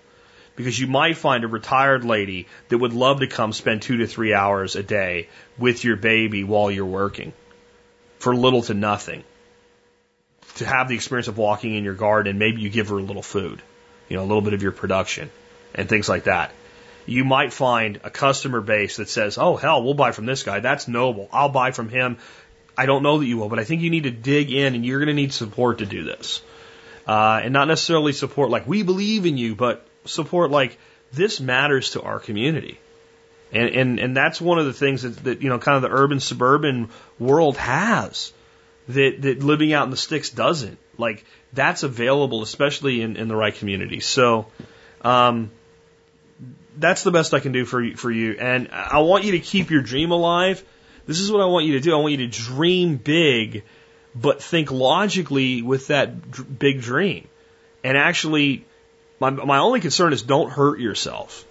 because 0.57 0.79
you 0.79 0.87
might 0.87 1.16
find 1.16 1.45
a 1.45 1.49
retired 1.49 2.05
lady 2.05 2.47
that 2.69 2.79
would 2.79 2.93
love 2.93 3.20
to 3.20 3.27
come 3.27 3.53
spend 3.53 3.83
two 3.83 3.99
to 3.99 4.07
three 4.07 4.35
hours 4.35 4.77
a 4.77 4.83
day 4.83 5.29
with 5.59 5.85
your 5.85 5.97
baby 5.97 6.45
while 6.45 6.70
you're 6.70 6.85
working 6.85 7.33
for 8.19 8.35
little 8.35 8.62
to 8.62 8.74
nothing. 8.74 9.24
To 10.57 10.66
have 10.66 10.89
the 10.89 10.95
experience 10.95 11.29
of 11.29 11.39
walking 11.39 11.74
in 11.74 11.85
your 11.85 11.95
garden, 11.95 12.39
maybe 12.39 12.61
you 12.61 12.69
give 12.69 12.89
her 12.89 12.99
a 12.99 13.03
little 13.03 13.23
food, 13.23 13.62
you 14.09 14.16
know, 14.16 14.23
a 14.23 14.29
little 14.29 14.43
bit 14.43 14.53
of 14.53 14.62
your 14.62 14.73
production 14.73 15.31
and 15.74 15.89
things 15.89 16.09
like 16.09 16.24
that. 16.24 16.53
You 17.07 17.24
might 17.24 17.53
find 17.53 18.01
a 18.05 18.11
customer 18.11 18.61
base 18.61 18.99
that 18.99 19.09
says, 19.09 19.39
oh, 19.39 19.57
hell, 19.57 19.83
we'll 19.83 19.95
buy 19.95 20.12
from 20.12 20.27
this 20.27 20.43
guy. 20.43 20.61
That's 20.61 20.87
noble. 20.87 21.29
I'll 21.33 21.49
buy 21.49 21.70
from 21.70 21.89
him. 21.89 22.19
I 22.77 22.87
don't 22.87 23.03
know 23.03 23.19
that 23.19 23.27
you 23.27 23.39
will, 23.39 23.49
but 23.49 23.59
I 23.59 23.65
think 23.65 23.83
you 23.83 23.91
need 23.91 24.05
to 24.05 24.11
dig 24.11 24.53
in 24.53 24.74
and 24.74 24.85
you're 24.85 25.01
going 25.01 25.09
to 25.09 25.15
need 25.15 25.33
support 25.33 25.79
to 25.79 25.87
do 25.87 26.05
this. 26.05 26.43
Uh, 27.07 27.41
and 27.43 27.53
not 27.53 27.66
necessarily 27.66 28.12
support 28.12 28.51
like 28.51 28.66
we 28.66 28.83
believe 28.83 29.27
in 29.27 29.37
you, 29.37 29.55
but 29.55 29.85
support 30.05 30.51
like 30.51 30.79
this 31.12 31.41
matters 31.41 31.91
to 31.91 32.03
our 32.03 32.20
community. 32.20 32.79
And, 33.53 33.69
and, 33.69 33.99
and 33.99 34.16
that's 34.16 34.41
one 34.41 34.59
of 34.59 34.66
the 34.66 34.73
things 34.73 35.03
that, 35.03 35.16
that, 35.24 35.43
you 35.43 35.49
know, 35.49 35.59
kind 35.59 35.77
of 35.77 35.83
the 35.83 35.95
urban 35.95 36.20
suburban 36.20 36.91
world 37.19 37.57
has 37.57 38.33
that, 38.89 39.23
that 39.23 39.43
living 39.43 39.73
out 39.73 39.85
in 39.85 39.91
the 39.91 39.97
sticks 39.97 40.31
doesn't. 40.31 40.79
Like, 40.99 41.25
that's 41.53 41.83
available, 41.83 42.43
especially 42.43 43.03
in, 43.03 43.17
in 43.17 43.29
the 43.29 43.37
right 43.37 43.55
community. 43.55 44.01
So, 44.01 44.47
um, 45.03 45.51
that's 46.77 47.03
the 47.03 47.11
best 47.11 47.35
I 47.35 47.41
can 47.41 47.53
do 47.53 47.65
for 47.65 47.83
you, 47.83 47.97
for 47.97 48.11
you. 48.11 48.37
And 48.39 48.69
I 48.73 48.99
want 49.01 49.25
you 49.25 49.33
to 49.33 49.41
keep 49.41 49.71
your 49.71 49.83
dream 49.83 50.11
alive. 50.11 50.65
This 51.07 51.21
is 51.21 51.31
what 51.31 51.43
I 51.43 51.47
want 51.47 51.67
you 51.67 51.75
to 51.75 51.81
do. 51.81 51.93
I 51.93 51.97
want 51.97 52.13
you 52.13 52.29
to 52.29 52.29
dream 52.29 52.97
big, 52.97 53.65
but 54.15 54.43
think 54.43 54.71
logically 54.71 55.63
with 55.63 55.89
that 55.89 56.59
big 56.59 56.81
dream 56.81 57.29
and 57.85 57.97
actually 57.97 58.65
my, 59.21 59.31
my 59.31 59.59
only 59.59 59.81
concern 59.81 60.13
is 60.13 60.23
don't 60.23 60.51
hurt 60.51 60.81
yourself. 60.81 61.47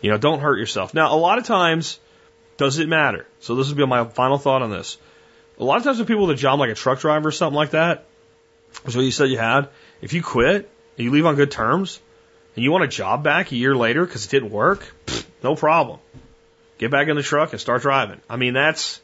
You 0.00 0.10
know, 0.10 0.18
don't 0.18 0.40
hurt 0.40 0.58
yourself. 0.58 0.94
Now, 0.94 1.14
a 1.14 1.18
lot 1.18 1.38
of 1.38 1.44
times, 1.44 1.98
does 2.56 2.78
it 2.78 2.88
matter? 2.88 3.26
So 3.40 3.54
this 3.54 3.68
would 3.68 3.76
be 3.76 3.86
my 3.86 4.04
final 4.04 4.38
thought 4.38 4.62
on 4.62 4.70
this. 4.70 4.98
A 5.58 5.64
lot 5.64 5.78
of 5.78 5.84
times 5.84 5.98
with 5.98 6.08
people 6.08 6.26
with 6.26 6.36
a 6.36 6.40
job 6.40 6.58
like 6.58 6.70
a 6.70 6.74
truck 6.74 7.00
driver 7.00 7.28
or 7.28 7.32
something 7.32 7.56
like 7.56 7.70
that, 7.70 8.04
that's 8.84 8.96
what 8.96 9.04
you 9.04 9.10
said 9.10 9.28
you 9.28 9.38
had. 9.38 9.68
If 10.00 10.12
you 10.12 10.22
quit 10.22 10.70
and 10.96 11.04
you 11.04 11.10
leave 11.10 11.26
on 11.26 11.36
good 11.36 11.50
terms 11.50 12.00
and 12.56 12.64
you 12.64 12.72
want 12.72 12.84
a 12.84 12.88
job 12.88 13.22
back 13.22 13.52
a 13.52 13.56
year 13.56 13.76
later 13.76 14.04
because 14.04 14.24
it 14.24 14.30
didn't 14.30 14.50
work, 14.50 14.92
pfft, 15.06 15.24
no 15.42 15.54
problem. 15.54 16.00
Get 16.78 16.90
back 16.90 17.08
in 17.08 17.16
the 17.16 17.22
truck 17.22 17.52
and 17.52 17.60
start 17.60 17.82
driving. 17.82 18.20
I 18.28 18.36
mean, 18.36 18.54
that's, 18.54 19.00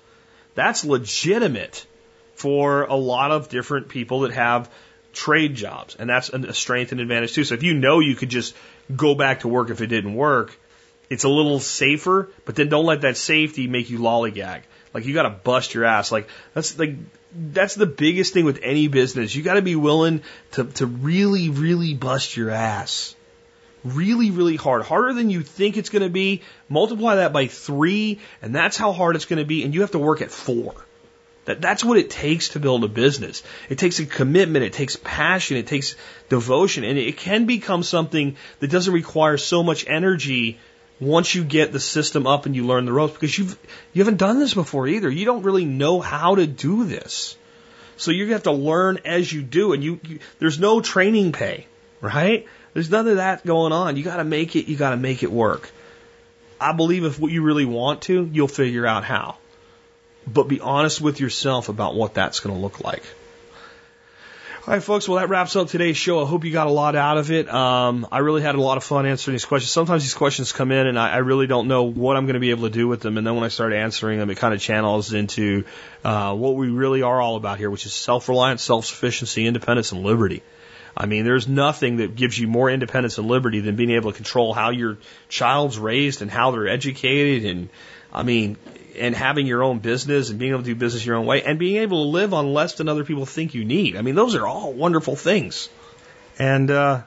that's 0.54 0.84
legitimate 0.84 1.86
for 2.34 2.82
a 2.84 2.94
lot 2.94 3.30
of 3.30 3.48
different 3.48 3.88
people 3.88 4.20
that 4.20 4.32
have 4.32 4.70
trade 5.12 5.54
jobs, 5.54 5.96
and 5.96 6.08
that's 6.08 6.28
a 6.28 6.54
strength 6.54 6.92
and 6.92 7.00
advantage 7.00 7.34
too. 7.34 7.44
So 7.44 7.54
if 7.54 7.62
you 7.62 7.74
know 7.74 8.00
you 8.00 8.14
could 8.14 8.28
just 8.28 8.54
go 8.94 9.14
back 9.14 9.40
to 9.40 9.48
work 9.48 9.70
if 9.70 9.80
it 9.80 9.88
didn't 9.88 10.14
work, 10.14 10.56
it's 11.10 11.24
a 11.24 11.28
little 11.28 11.58
safer, 11.58 12.30
but 12.44 12.54
then 12.54 12.68
don't 12.68 12.84
let 12.84 13.00
that 13.00 13.16
safety 13.16 13.66
make 13.66 13.90
you 13.90 13.98
lollygag. 13.98 14.62
Like 14.94 15.04
you 15.04 15.14
got 15.14 15.24
to 15.24 15.30
bust 15.30 15.74
your 15.74 15.84
ass. 15.84 16.10
Like 16.12 16.28
that's 16.54 16.78
like 16.78 16.96
that's 17.34 17.74
the 17.74 17.86
biggest 17.86 18.32
thing 18.32 18.44
with 18.44 18.60
any 18.62 18.88
business. 18.88 19.34
You 19.34 19.42
got 19.42 19.54
to 19.54 19.62
be 19.62 19.76
willing 19.76 20.22
to 20.52 20.64
to 20.64 20.86
really 20.86 21.50
really 21.50 21.94
bust 21.94 22.36
your 22.36 22.50
ass. 22.50 23.14
really, 23.84 24.30
really 24.30 24.56
hard, 24.56 24.82
harder 24.82 25.12
than 25.12 25.30
you 25.30 25.42
think 25.42 25.76
it's 25.76 25.90
going 25.90 26.02
to 26.02 26.10
be. 26.10 26.42
Multiply 26.68 27.16
that 27.16 27.32
by 27.32 27.46
three, 27.46 28.20
and 28.42 28.54
that's 28.54 28.76
how 28.76 28.92
hard 28.92 29.16
it's 29.16 29.24
going 29.24 29.38
to 29.38 29.46
be, 29.46 29.64
and 29.64 29.74
you 29.74 29.82
have 29.82 29.92
to 29.92 29.98
work 29.98 30.22
at 30.22 30.30
four. 30.30 30.74
That, 31.44 31.60
that's 31.62 31.84
what 31.84 31.98
it 31.98 32.10
takes 32.10 32.50
to 32.50 32.60
build 32.60 32.84
a 32.84 32.88
business. 32.88 33.42
It 33.70 33.78
takes 33.78 33.98
a 34.00 34.06
commitment, 34.06 34.64
it 34.64 34.74
takes 34.74 34.96
passion, 34.96 35.56
it 35.56 35.66
takes 35.66 35.96
devotion, 36.28 36.84
and 36.84 36.98
it 36.98 37.16
can 37.16 37.46
become 37.46 37.82
something 37.82 38.36
that 38.60 38.70
doesn't 38.70 38.92
require 38.92 39.38
so 39.38 39.62
much 39.62 39.86
energy 39.88 40.58
once 41.00 41.34
you 41.34 41.44
get 41.44 41.72
the 41.72 41.80
system 41.80 42.26
up 42.26 42.46
and 42.46 42.56
you 42.56 42.66
learn 42.66 42.84
the 42.84 42.92
ropes 42.92 43.14
because 43.14 43.36
you've 43.38 43.58
you 43.92 44.02
haven't 44.02 44.18
done 44.18 44.38
this 44.38 44.54
before 44.54 44.86
either. 44.88 45.10
You 45.10 45.24
don't 45.24 45.42
really 45.42 45.64
know 45.64 46.00
how 46.00 46.34
to 46.34 46.46
do 46.46 46.84
this. 46.84 47.36
So 47.96 48.10
you 48.10 48.32
have 48.32 48.44
to 48.44 48.52
learn 48.52 49.00
as 49.04 49.32
you 49.32 49.42
do 49.42 49.72
and 49.72 49.82
you, 49.82 50.00
you 50.04 50.18
there's 50.38 50.58
no 50.58 50.80
training 50.80 51.32
pay, 51.32 51.66
right? 52.00 52.46
There's 52.74 52.90
none 52.90 53.08
of 53.08 53.16
that 53.16 53.44
going 53.44 53.72
on. 53.72 53.96
You 53.96 54.04
got 54.04 54.16
to 54.16 54.24
make 54.24 54.56
it 54.56 54.66
you 54.66 54.76
got 54.76 54.90
to 54.90 54.96
make 54.96 55.22
it 55.22 55.32
work. 55.32 55.70
I 56.60 56.72
believe 56.72 57.04
if 57.04 57.18
what 57.20 57.30
you 57.30 57.42
really 57.42 57.64
want 57.64 58.02
to, 58.02 58.28
you'll 58.32 58.48
figure 58.48 58.86
out 58.86 59.04
how. 59.04 59.36
But 60.26 60.48
be 60.48 60.60
honest 60.60 61.00
with 61.00 61.20
yourself 61.20 61.68
about 61.68 61.94
what 61.94 62.14
that's 62.14 62.40
going 62.40 62.54
to 62.54 62.60
look 62.60 62.82
like. 62.82 63.04
All 64.68 64.74
right, 64.74 64.82
folks. 64.82 65.08
Well, 65.08 65.18
that 65.18 65.30
wraps 65.30 65.56
up 65.56 65.68
today's 65.68 65.96
show. 65.96 66.22
I 66.22 66.28
hope 66.28 66.44
you 66.44 66.52
got 66.52 66.66
a 66.66 66.70
lot 66.70 66.94
out 66.94 67.16
of 67.16 67.30
it. 67.30 67.48
Um, 67.48 68.06
I 68.12 68.18
really 68.18 68.42
had 68.42 68.54
a 68.54 68.60
lot 68.60 68.76
of 68.76 68.84
fun 68.84 69.06
answering 69.06 69.32
these 69.32 69.46
questions. 69.46 69.70
Sometimes 69.70 70.02
these 70.02 70.12
questions 70.12 70.52
come 70.52 70.72
in, 70.72 70.86
and 70.86 70.98
I, 70.98 71.08
I 71.08 71.16
really 71.18 71.46
don't 71.46 71.68
know 71.68 71.84
what 71.84 72.18
I'm 72.18 72.26
going 72.26 72.34
to 72.34 72.40
be 72.40 72.50
able 72.50 72.64
to 72.64 72.70
do 72.70 72.86
with 72.86 73.00
them. 73.00 73.16
And 73.16 73.26
then 73.26 73.34
when 73.34 73.44
I 73.44 73.48
start 73.48 73.72
answering 73.72 74.18
them, 74.18 74.28
it 74.28 74.36
kind 74.36 74.52
of 74.52 74.60
channels 74.60 75.14
into 75.14 75.64
uh, 76.04 76.34
what 76.34 76.54
we 76.54 76.68
really 76.68 77.00
are 77.00 77.18
all 77.18 77.36
about 77.36 77.56
here, 77.56 77.70
which 77.70 77.86
is 77.86 77.94
self-reliance, 77.94 78.60
self-sufficiency, 78.60 79.46
independence, 79.46 79.92
and 79.92 80.02
liberty. 80.02 80.42
I 80.94 81.06
mean, 81.06 81.24
there's 81.24 81.48
nothing 81.48 81.96
that 81.96 82.14
gives 82.14 82.38
you 82.38 82.46
more 82.46 82.68
independence 82.68 83.16
and 83.16 83.26
liberty 83.26 83.60
than 83.60 83.74
being 83.74 83.92
able 83.92 84.12
to 84.12 84.16
control 84.18 84.52
how 84.52 84.68
your 84.68 84.98
child's 85.30 85.78
raised 85.78 86.20
and 86.20 86.30
how 86.30 86.50
they're 86.50 86.68
educated. 86.68 87.46
And 87.46 87.70
I 88.12 88.22
mean, 88.22 88.58
and 88.98 89.14
having 89.14 89.46
your 89.46 89.62
own 89.62 89.78
business 89.78 90.30
and 90.30 90.38
being 90.38 90.52
able 90.52 90.62
to 90.62 90.66
do 90.66 90.74
business 90.74 91.04
your 91.04 91.16
own 91.16 91.26
way 91.26 91.42
and 91.42 91.58
being 91.58 91.76
able 91.76 92.04
to 92.04 92.10
live 92.10 92.34
on 92.34 92.52
less 92.52 92.74
than 92.74 92.88
other 92.88 93.04
people 93.04 93.26
think 93.26 93.54
you 93.54 93.64
need. 93.64 93.96
I 93.96 94.02
mean, 94.02 94.14
those 94.14 94.34
are 94.34 94.46
all 94.46 94.72
wonderful 94.72 95.16
things. 95.16 95.68
And 96.38 96.70
uh, 96.70 97.02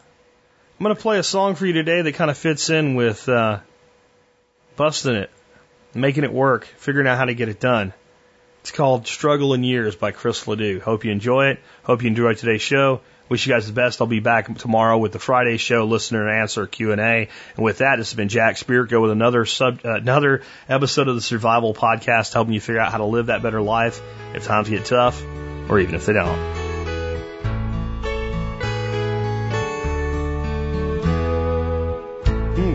I'm 0.80 0.84
going 0.84 0.96
to 0.96 1.02
play 1.02 1.20
a 1.20 1.24
song 1.24 1.56
for 1.56 1.66
you 1.66 1.74
today 1.74 2.02
that 2.02 2.14
kind 2.14 2.32
of 2.32 2.38
fits 2.38 2.70
in 2.70 2.96
with 2.96 3.30
uh, 3.30 3.60
busting 4.76 5.16
it, 5.16 5.30
making 5.94 6.24
it 6.24 6.34
work, 6.34 6.66
figuring 6.66 7.08
out 7.08 7.18
how 7.18 7.26
to 7.26 7.34
get 7.34 7.50
it 7.50 7.60
done. 7.60 7.94
It's 8.62 8.72
called 8.72 9.08
Struggle 9.08 9.54
in 9.54 9.64
Years 9.64 9.96
by 9.96 10.12
Chris 10.12 10.48
LeDoux. 10.48 10.80
Hope 10.80 11.06
you 11.06 11.12
enjoy 11.12 11.48
it. 11.48 11.60
Hope 11.84 12.04
you 12.04 12.08
enjoyed 12.08 12.38
today's 12.38 12.62
show. 12.62 13.02
Wish 13.32 13.48
you 13.48 13.54
guys 13.54 13.66
the 13.66 13.72
best. 13.72 14.02
I'll 14.02 14.08
be 14.08 14.20
back 14.20 14.58
tomorrow 14.58 14.98
with 14.98 15.14
the 15.14 15.20
Friday 15.20 15.56
show, 15.56 15.86
listener 15.86 16.28
and 16.28 16.42
answer 16.42 16.68
Q 16.68 16.92
and 16.92 17.00
A. 17.00 17.30
And 17.56 17.64
with 17.64 17.78
that, 17.78 17.96
this 17.96 18.10
has 18.10 18.18
been 18.18 18.28
Jack 18.28 18.58
Spirko 18.58 19.02
with 19.02 19.12
another 19.12 19.46
sub, 19.46 19.86
uh, 19.86 19.94
another 19.94 20.42
episode 20.68 21.08
of 21.08 21.16
the 21.16 21.22
Survival 21.22 21.74
Podcast, 21.74 22.34
helping 22.34 22.54
you 22.54 22.60
figure 22.60 22.82
out 22.82 22.92
how 22.92 22.98
to 22.98 23.06
live 23.06 23.28
that 23.28 23.42
better 23.42 23.62
life 23.62 24.02
if 24.34 24.44
times 24.44 24.68
get 24.68 24.84
tough, 24.84 25.24
or 25.70 25.80
even 25.80 25.96
if 25.96 26.06
they 26.06 26.12
don't. 26.12 26.38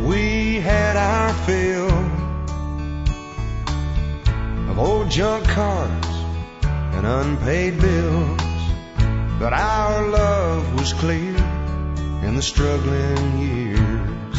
We 0.09 0.55
had 0.61 0.97
our 0.97 1.35
fill 1.45 1.91
of 4.71 4.79
old 4.79 5.11
junk 5.11 5.47
cars 5.49 6.07
and 6.95 7.07
unpaid 7.07 7.79
bills. 7.79 8.46
But 9.39 9.53
our 9.53 10.09
love 10.09 10.81
was 10.81 10.95
clear 10.95 11.37
in 12.25 12.37
the 12.37 12.43
struggling 12.43 13.39
years. 13.39 14.39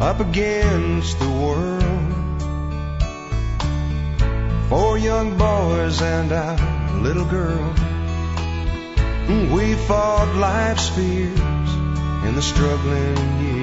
Up 0.00 0.20
against 0.20 1.18
the 1.18 1.28
world. 1.28 1.84
Four 4.70 4.96
young 4.96 5.36
boys 5.36 6.00
and 6.00 6.32
our 6.32 7.00
little 7.00 7.26
girl. 7.26 7.74
We 9.54 9.74
fought 9.74 10.34
life's 10.36 10.88
fears 10.88 11.70
in 12.26 12.34
the 12.34 12.42
struggling 12.42 13.42
years. 13.42 13.53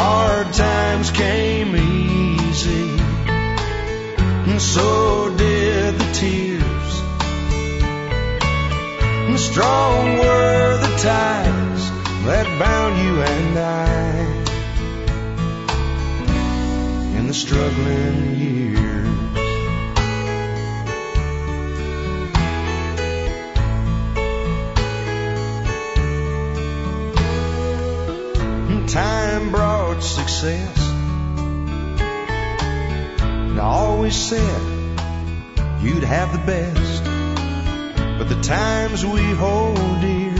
Hard 0.00 0.52
times 0.52 1.10
came 1.10 1.74
easy, 1.74 2.88
and 4.48 4.62
so 4.62 5.34
did 5.36 5.98
the 5.98 6.12
tears. 6.12 7.02
And 9.26 9.40
strong 9.40 10.18
were 10.18 10.78
the 10.86 10.96
ties 10.98 11.90
that 12.26 12.46
bound 12.60 12.94
you 13.04 13.22
and 13.22 13.58
I 13.58 13.98
in 17.18 17.26
the 17.26 17.34
struggling 17.34 18.36
years. 18.36 18.78
Time 28.92 29.50
brought 29.50 29.67
success. 30.02 30.78
And 33.30 33.58
I 33.58 33.64
always 33.64 34.14
said 34.14 34.60
you'd 35.80 36.04
have 36.04 36.32
the 36.32 36.38
best. 36.46 37.04
But 38.18 38.28
the 38.28 38.40
times 38.42 39.04
we 39.04 39.22
hold 39.34 39.76
dear 40.00 40.38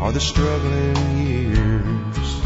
are 0.00 0.12
the 0.12 0.20
struggling 0.20 1.18
years. 1.26 2.40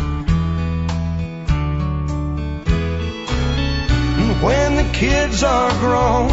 And 4.19 4.43
when 4.43 4.77
the 4.77 4.89
kids 4.93 5.43
are 5.43 5.71
grown 5.79 6.31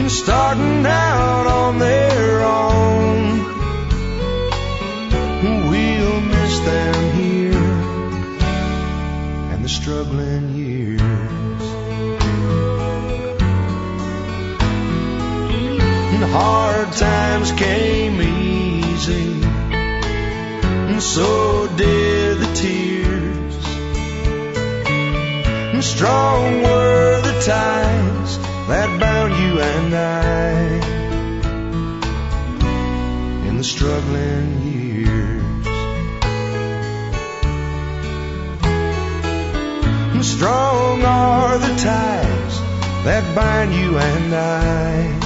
and 0.00 0.10
starting 0.10 0.86
out 0.86 1.46
on 1.46 1.78
their 1.78 2.42
own, 2.42 3.38
we'll 5.70 6.20
miss 6.20 6.58
them 6.60 7.12
here 7.12 7.49
struggling 9.90 10.54
years. 10.54 11.00
And 16.14 16.24
hard 16.30 16.92
times 16.92 17.50
came 17.50 18.22
easy, 18.22 19.42
and 20.90 21.02
so 21.02 21.66
did 21.76 22.38
the 22.38 22.54
tears. 22.54 23.56
And 25.74 25.82
strong 25.82 26.62
were 26.62 27.20
the 27.22 27.40
ties 27.44 28.38
that 28.68 29.00
bound 29.00 29.32
you 29.42 29.60
and 29.60 29.94
I 29.96 30.78
in 33.48 33.56
the 33.56 33.64
struggling 33.64 34.59
strong 40.40 41.04
are 41.04 41.58
the 41.58 41.74
ties 41.76 42.60
that 43.04 43.22
bind 43.36 43.74
you 43.74 43.98
and 43.98 44.34
I. 44.34 45.18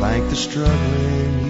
Thank 0.00 0.30
the 0.30 0.36
struggling 0.36 1.49